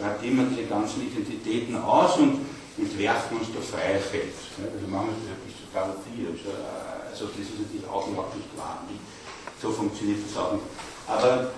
radieren 0.02 0.51
diese 0.51 0.64
ganzen 0.68 1.06
Identitäten 1.06 1.76
aus 1.76 2.18
und 2.18 2.40
entwerfen 2.78 3.38
uns 3.38 3.52
der 3.52 3.62
freie 3.62 4.01
selbst. 4.01 4.48
Also 4.60 4.86
machen 4.88 5.09
wir 5.09 5.14
das 5.32 5.38
bis 5.47 5.56
zu 5.56 5.62
Galatie. 5.72 6.26
Also, 6.30 6.51
das 7.10 7.20
ist 7.48 7.59
natürlich 7.59 7.88
auch 7.88 8.06
überhaupt 8.09 8.36
nicht 8.36 8.55
wahr. 8.56 8.84
So 9.60 9.72
funktioniert 9.72 10.20
das 10.28 10.36
auch 10.36 10.52
nicht. 10.52 10.64
Aber 11.06 11.52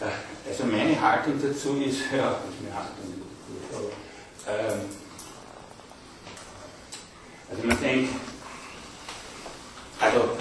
äh, 0.00 0.06
also 0.48 0.64
meine 0.64 0.98
Haltung 0.98 1.34
dazu 1.42 1.76
ist, 1.76 2.00
ja, 2.16 2.40
das 2.40 2.48
ist 2.48 2.60
eine 2.64 2.74
Haltung, 2.74 3.12
ähm, 4.46 4.80
also 7.50 7.66
man 7.66 7.80
denkt, 7.80 8.14
also 10.04 10.36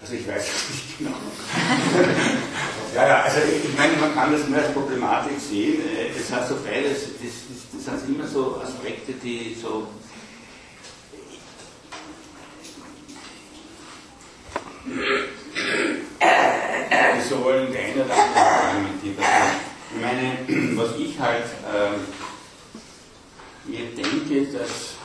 also 0.00 0.14
ich 0.14 0.28
weiß 0.28 0.42
es 0.42 0.70
nicht 0.70 0.98
genau. 0.98 1.10
ja, 2.94 3.08
ja, 3.08 3.22
also 3.22 3.38
ich 3.40 3.76
meine, 3.76 3.96
man 3.96 4.14
kann 4.14 4.32
das 4.32 4.46
nur 4.48 4.58
als 4.58 4.72
Problematik 4.72 5.38
sehen. 5.40 5.82
Es 6.16 6.32
hat 6.32 6.48
so 6.48 6.56
beides, 6.64 7.02
das, 7.20 7.32
das, 7.74 7.84
das 7.84 8.02
sind 8.02 8.14
immer 8.14 8.28
so 8.28 8.60
Aspekte, 8.62 9.12
die 9.14 9.56
so 9.60 9.88
so 17.28 17.42
wollen 17.44 17.72
der 17.72 17.82
eine 17.82 18.04
oder 18.04 18.14
andere 18.14 18.40
argumentieren. 18.40 19.16
Ich 19.96 20.02
meine, 20.02 20.36
was 20.76 20.90
ich 20.98 21.18
halt 21.18 21.44
ähm, 21.74 22.00
mir 23.64 23.86
denke, 23.96 24.52
dass 24.52 24.96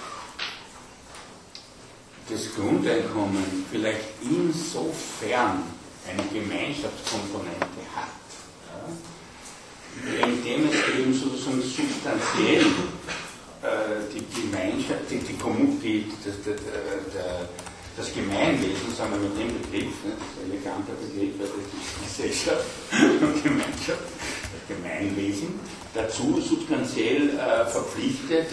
das 2.30 2.56
Grundeinkommen 2.56 3.66
vielleicht 3.72 4.02
insofern 4.22 5.64
eine 6.08 6.24
Gemeinschaftskomponente 6.34 7.82
hat, 7.96 8.10
ja, 10.06 10.26
indem 10.28 10.68
es 10.68 11.00
eben 11.00 11.14
sozusagen 11.14 11.62
substanziell 11.62 12.66
äh, 13.62 14.12
die 14.14 14.42
Gemeinschaft, 14.42 15.10
die, 15.10 15.20
die, 15.20 15.38
die, 15.82 16.12
das, 16.26 16.44
der, 16.44 16.56
der, 16.56 17.50
das 17.96 18.14
Gemeinwesen, 18.14 18.96
sagen 18.96 19.12
wir 19.14 19.30
mit 19.30 19.38
dem 19.38 19.62
Begriff, 19.62 20.04
ne, 20.04 20.16
das 20.18 20.28
ist 20.28 20.38
ein 20.40 20.52
eleganter 20.52 20.94
Begriff, 20.94 21.40
also 21.40 21.54
Gesellschaft 22.04 22.66
und 23.22 23.44
Gemeinschaft, 23.44 24.04
das 24.41 24.41
Gemeinwesen, 24.68 25.60
dazu 25.94 26.40
substanziell 26.42 27.38
äh, 27.38 27.66
verpflichtet, 27.66 28.48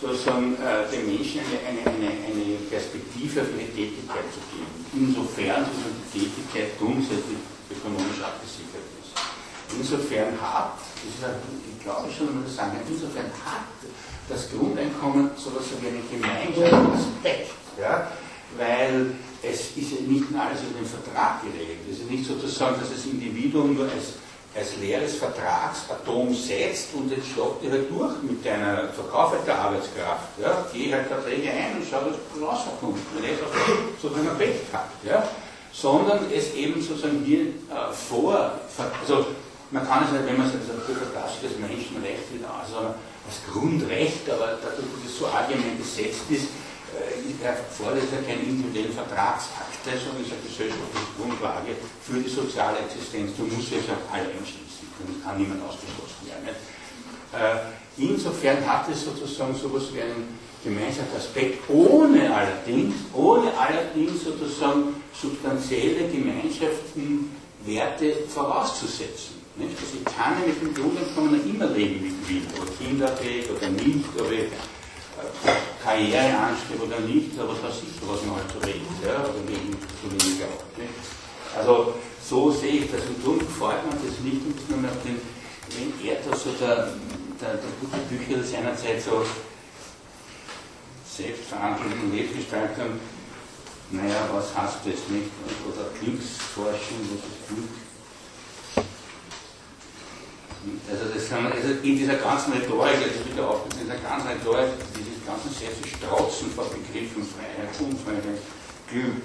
sozusagen 0.00 0.54
äh, 0.56 0.90
den 0.90 1.06
Menschen 1.06 1.40
eine, 1.40 1.80
eine, 1.86 2.10
eine 2.10 2.56
Perspektive 2.70 3.44
für 3.44 3.58
die 3.58 3.72
Tätigkeit 3.72 4.26
zu 4.32 4.40
geben, 4.52 4.72
insofern 4.92 5.64
sozusagen 5.64 5.96
die 6.12 6.18
Tätigkeit 6.18 6.78
grundsätzlich 6.78 7.40
ökonomisch 7.70 8.20
abgesichert 8.20 8.84
ist. 9.00 9.14
Insofern 9.76 10.36
hat, 10.40 10.78
das 10.78 11.30
ist 11.30 11.36
ich 11.68 11.82
glaube 11.82 12.08
schon, 12.12 12.34
man 12.34 12.48
sagen, 12.48 12.76
insofern 12.88 13.28
hat 13.44 13.68
das 14.28 14.50
Grundeinkommen 14.50 15.30
so 15.36 15.50
etwas 15.50 15.76
wie 15.80 15.88
einen 15.88 16.04
gemeinsamen 16.08 16.92
Aspekt. 16.92 17.50
Ja? 17.80 18.08
weil 18.56 19.14
es 19.42 19.76
ist 19.76 19.92
ja 19.92 20.00
nicht 20.06 20.24
alles 20.34 20.60
in 20.62 20.74
dem 20.78 20.86
Vertrag 20.86 21.42
geregelt. 21.42 21.80
Es 21.90 21.98
ist 21.98 22.10
nicht 22.10 22.24
sozusagen, 22.24 22.80
dass 22.80 22.90
das 22.90 23.04
Individuum 23.06 23.74
nur 23.74 23.84
als, 23.84 24.14
als 24.54 24.76
leeres 24.76 25.16
Vertragsatom 25.16 26.32
setzt 26.32 26.94
und 26.94 27.10
jetzt 27.10 27.26
schlagt 27.26 27.62
ihr 27.62 27.72
halt 27.72 27.90
durch 27.90 28.22
mit 28.22 28.44
deiner 28.46 28.88
Verkauf 28.88 29.34
der 29.44 29.58
Arbeitskraft. 29.58 30.38
Ja? 30.40 30.64
Geh 30.72 30.92
halt 30.92 31.08
Verträge 31.08 31.50
ein 31.50 31.76
und 31.76 31.86
schau, 31.88 32.00
dass 32.00 32.16
du 32.32 32.44
rauskommt, 32.44 32.98
wenn 33.14 33.24
es 33.24 33.40
so 34.00 34.08
ein 34.08 34.38
Pech 34.38 34.62
hat. 34.72 34.90
Ja? 35.02 35.26
Sondern 35.72 36.30
es 36.32 36.54
eben 36.54 36.80
sozusagen 36.80 37.24
hier 37.24 37.40
äh, 37.40 37.92
vor, 37.92 38.52
also 39.02 39.26
man 39.72 39.86
kann 39.86 40.04
es 40.04 40.12
nicht, 40.12 40.26
wenn 40.26 40.38
man 40.38 40.46
es 40.46 40.54
als 40.54 41.32
das 41.42 41.58
Menschenrecht 41.58 42.32
wieder 42.32 42.46
also 42.54 42.94
als 43.26 43.40
Grundrecht, 43.50 44.30
aber 44.30 44.58
dadurch, 44.62 44.86
dass 45.02 45.10
es 45.10 45.18
so 45.18 45.26
allgemein 45.26 45.78
gesetzt 45.78 46.30
ist, 46.30 46.46
er 47.42 47.56
fordert 47.70 48.08
ja 48.12 48.20
keinen 48.26 48.48
individuellen 48.48 48.92
Vertragsakt, 48.92 49.84
sondern 49.84 50.22
ist 50.22 50.32
eine 50.32 50.42
gesellschaftliche 50.46 51.12
Grundlage 51.18 51.72
für 52.02 52.18
die 52.20 52.28
soziale 52.28 52.78
Existenz. 52.78 53.36
Du 53.36 53.44
musst 53.44 53.72
es 53.72 53.86
ja 53.86 53.96
alle 54.12 54.30
einschließen, 54.32 54.88
kann 55.24 55.36
niemand 55.38 55.60
ausgeschlossen 55.62 56.24
werden. 56.24 56.56
Äh, 57.34 58.00
insofern 58.00 58.64
hat 58.64 58.88
es 58.88 59.04
sozusagen 59.04 59.54
so 59.54 59.68
etwas 59.68 59.92
wie 59.94 60.02
einen 60.02 60.38
gemeinsamen 60.62 61.12
Aspekt, 61.16 61.68
ohne 61.68 62.32
allerdings, 62.32 62.94
ohne 63.12 63.52
allerdings 63.56 64.24
sozusagen 64.24 64.96
substanzielle 65.12 66.08
Gemeinschaften, 66.08 67.36
Werte 67.66 68.12
vorauszusetzen. 68.28 69.44
Nicht? 69.56 69.76
Also 69.80 69.96
ich 69.98 70.04
kann 70.04 70.34
ja 70.40 70.46
mit 70.48 70.60
dem 70.60 70.74
Grundeinkommen 70.74 71.54
immer 71.54 71.66
leben, 71.66 72.14
wie 72.26 72.38
ich 72.38 72.42
will, 72.42 72.60
ob 72.60 72.78
Kinderweg 72.78 73.48
oder 73.56 73.70
nicht, 73.70 74.04
ob 74.18 74.30
ich 75.32 75.84
Karriere 75.84 76.36
anstrebt 76.36 76.82
oder 76.82 77.00
nicht, 77.00 77.38
aber 77.38 77.54
das 77.60 77.76
ist 77.78 78.00
was 78.02 78.22
man 78.24 78.36
halt 78.36 78.50
so 78.52 78.58
redet, 78.60 78.98
ja, 79.04 79.20
oder 79.24 79.42
wegen 79.46 79.72
so 79.72 80.06
weniger 80.10 80.46
auch. 80.52 80.66
Nicht? 80.78 80.92
Also 81.56 81.94
so 82.22 82.50
sehe 82.50 82.84
ich 82.84 82.90
das 82.90 83.02
und 83.06 83.22
darum 83.22 83.38
gefällt 83.38 83.86
man 83.86 83.98
das 84.00 84.18
nicht, 84.24 84.40
und 84.44 84.70
nur 84.70 84.80
nach 84.80 84.96
dem, 85.04 85.20
wenn 85.70 85.92
er 86.08 86.16
da 86.24 86.36
so 86.36 86.50
der, 86.58 86.96
der, 87.40 87.60
der 87.60 87.72
gute 87.80 87.98
Bücher 88.08 88.42
seinerzeit 88.42 89.02
so 89.02 89.24
selbstverantwortlichen 91.04 92.12
Lebensgestaltung, 92.12 92.98
naja, 93.90 94.28
was 94.32 94.56
heißt 94.56 94.80
das 94.84 95.06
nicht? 95.12 95.30
Oder 95.68 95.86
Glücksforschung, 96.00 96.98
was 97.12 97.22
ist 97.22 97.46
Glück? 97.46 97.70
Also, 100.90 101.04
das 101.12 101.28
kann 101.28 101.44
man, 101.44 101.52
also 101.52 101.68
in 101.82 101.98
dieser 101.98 102.14
ganzen 102.14 102.54
Rhetorik, 102.54 102.96
also 102.96 103.20
wieder 103.30 103.48
auf, 103.48 103.60
in 103.70 103.84
dieser 103.84 104.00
ganzen 104.00 104.28
Rhetorik, 104.28 104.72
dieses 104.96 105.13
ganzen 105.24 105.50
Sätze 105.50 105.82
strotzen 105.88 106.50
vor 106.52 106.68
Begriffen 106.68 107.24
Freiheit, 107.24 107.72
Unfreiheit, 107.80 108.40
Glück, 108.88 109.24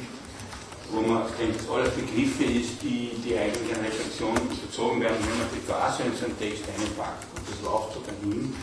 wo 0.91 1.01
man 1.01 1.27
denkt, 1.38 1.59
das 1.59 1.69
alles 1.69 1.93
Begriffe 1.93 2.43
ist, 2.43 2.81
die, 2.81 3.19
die 3.23 3.38
eine 3.38 3.53
Reflexion 3.53 4.35
bezogen 4.47 5.01
werden, 5.01 5.17
wenn 5.19 5.38
man 5.38 5.49
die 5.53 5.61
Phase 5.61 6.03
in 6.03 6.15
seinen 6.15 6.38
Text 6.39 6.63
einpackt 6.65 7.27
und 7.35 7.43
das 7.43 7.59
läuft 7.61 7.93
so 7.93 7.99
dahin. 8.01 8.55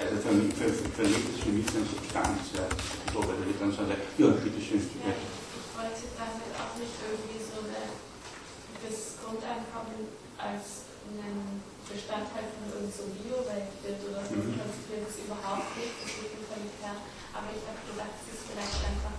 Also 0.00 0.16
für 0.16 0.32
mich, 0.32 0.54
für, 0.54 0.68
für, 0.72 1.04
mich 1.04 1.24
ist 1.28 1.44
für 1.44 1.52
mich 1.52 1.68
eine 1.76 1.84
Substanz, 1.84 2.56
ja, 2.56 2.66
so, 3.12 3.20
weil 3.20 3.36
er 3.36 3.56
dann 3.60 3.72
sagt, 3.72 3.92
ja, 4.16 4.28
bitteschön. 4.32 4.80
Ja, 5.04 5.12
ich 5.12 5.70
wollte 5.76 6.04
damit 6.16 6.52
auch 6.56 6.74
nicht 6.80 6.96
irgendwie 7.04 7.40
so 7.40 7.60
das 7.68 9.20
Grundeinkommen 9.20 10.08
als 10.40 10.88
einen 11.04 11.69
Bestandteil 11.90 12.46
von 12.54 12.66
irgendeinem 12.70 13.12
Bio-Welt 13.18 13.70
wird 13.82 14.00
oder 14.06 14.22
so, 14.22 14.38
mhm. 14.38 14.56
konstruiert 14.56 15.06
es 15.10 15.16
überhaupt 15.26 15.70
nicht, 15.74 15.94
das 16.00 16.10
geht 16.14 16.32
mir 16.34 16.46
völlig 16.46 16.72
klar. 16.78 16.98
Aber 17.34 17.50
ich 17.50 17.64
habe 17.66 17.80
gedacht, 17.84 18.14
es 18.22 18.26
ist 18.30 18.44
vielleicht 18.48 18.80
einfach 18.86 19.16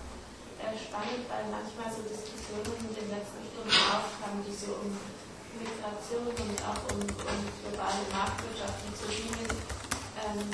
äh, 0.60 0.76
spannend, 0.76 1.28
weil 1.28 1.46
manchmal 1.52 1.92
so 1.92 2.02
Diskussionen 2.04 2.72
in 2.88 2.96
den 2.96 3.10
letzten 3.12 3.42
Stunden 3.44 3.76
aufkamen, 3.92 4.42
die 4.44 4.56
so 4.56 4.80
um 4.80 4.90
Migration 5.60 6.32
und 6.32 6.58
auch 6.64 6.84
um, 6.96 7.04
um 7.04 7.40
globale 7.60 8.04
Marktwirtschaft 8.10 8.80
und 8.88 8.96
so 8.96 9.08
ähm, 9.12 10.48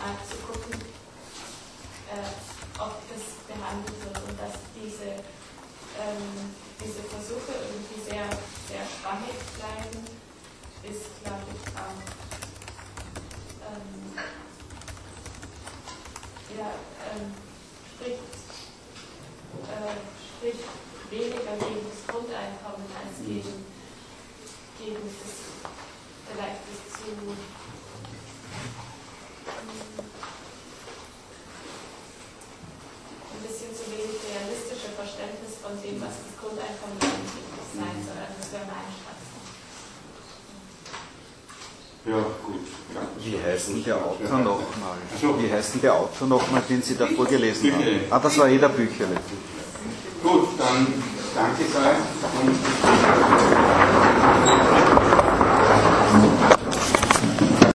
mal 0.00 0.16
zu 0.24 0.36
gucken, 0.40 0.72
äh, 2.08 2.32
ob 2.80 2.96
das 3.12 3.24
behandelt 3.44 3.98
wird 4.04 4.16
und 4.24 4.36
dass 4.40 4.56
diese 4.72 5.20
ähm, 5.98 6.54
diese 6.78 7.02
Versuche 7.10 7.52
irgendwie 7.58 8.00
sehr, 8.06 8.30
sehr 8.70 8.84
schwammig 8.86 9.34
bleiben, 9.58 9.98
ist, 10.90 11.20
glaube 11.22 11.44
ich, 11.52 11.68
auch 11.76 12.00
ähm, 13.68 14.16
ja, 16.56 16.70
ähm, 17.12 17.28
spricht, 17.92 18.32
äh, 19.68 20.00
spricht 20.24 20.64
weniger 21.10 21.56
gegen 21.60 21.84
das 21.88 22.00
Grundeinkommen 22.06 22.88
als 22.96 23.20
gegen, 23.20 23.64
gegen 24.78 25.02
das 25.04 25.34
vielleicht 26.28 26.64
das 26.64 26.80
zu 26.92 27.08
ein 33.28 33.42
bisschen 33.44 33.72
zu 33.76 33.84
wenig 33.92 34.16
realistische 34.24 34.88
Verständnis 34.96 35.56
von 35.60 35.76
dem, 35.82 36.00
was 36.00 36.16
das 36.16 36.32
Grundeinkommen 36.40 36.96
eigentlich 36.96 37.68
sein 37.76 37.98
soll. 38.04 38.16
Also 38.16 38.40
das 38.40 38.52
wäre 38.52 38.66
mein 38.66 38.88
Standpunkt. 38.88 39.07
Ja, 42.08 42.16
gut. 42.42 42.60
Ja, 42.94 43.02
Wie 43.22 43.36
heißt 43.38 43.68
denn 43.68 43.84
der 43.84 43.96
Autor 43.96 44.38
nochmal? 44.38 44.96
Wie 45.38 45.52
heißt 45.52 45.74
denn 45.74 45.82
der 45.82 45.94
Autor 45.94 46.26
nochmal, 46.26 46.62
den 46.68 46.82
Sie 46.82 46.96
da 46.96 47.06
vorgelesen 47.06 47.72
haben? 47.72 47.84
Ah, 48.08 48.18
das 48.18 48.38
war 48.38 48.48
jeder 48.48 48.70
Bücherle. 48.70 49.16
Gut, 50.22 50.48
dann 50.58 50.86
danke 51.34 51.64
sehr 51.64 51.96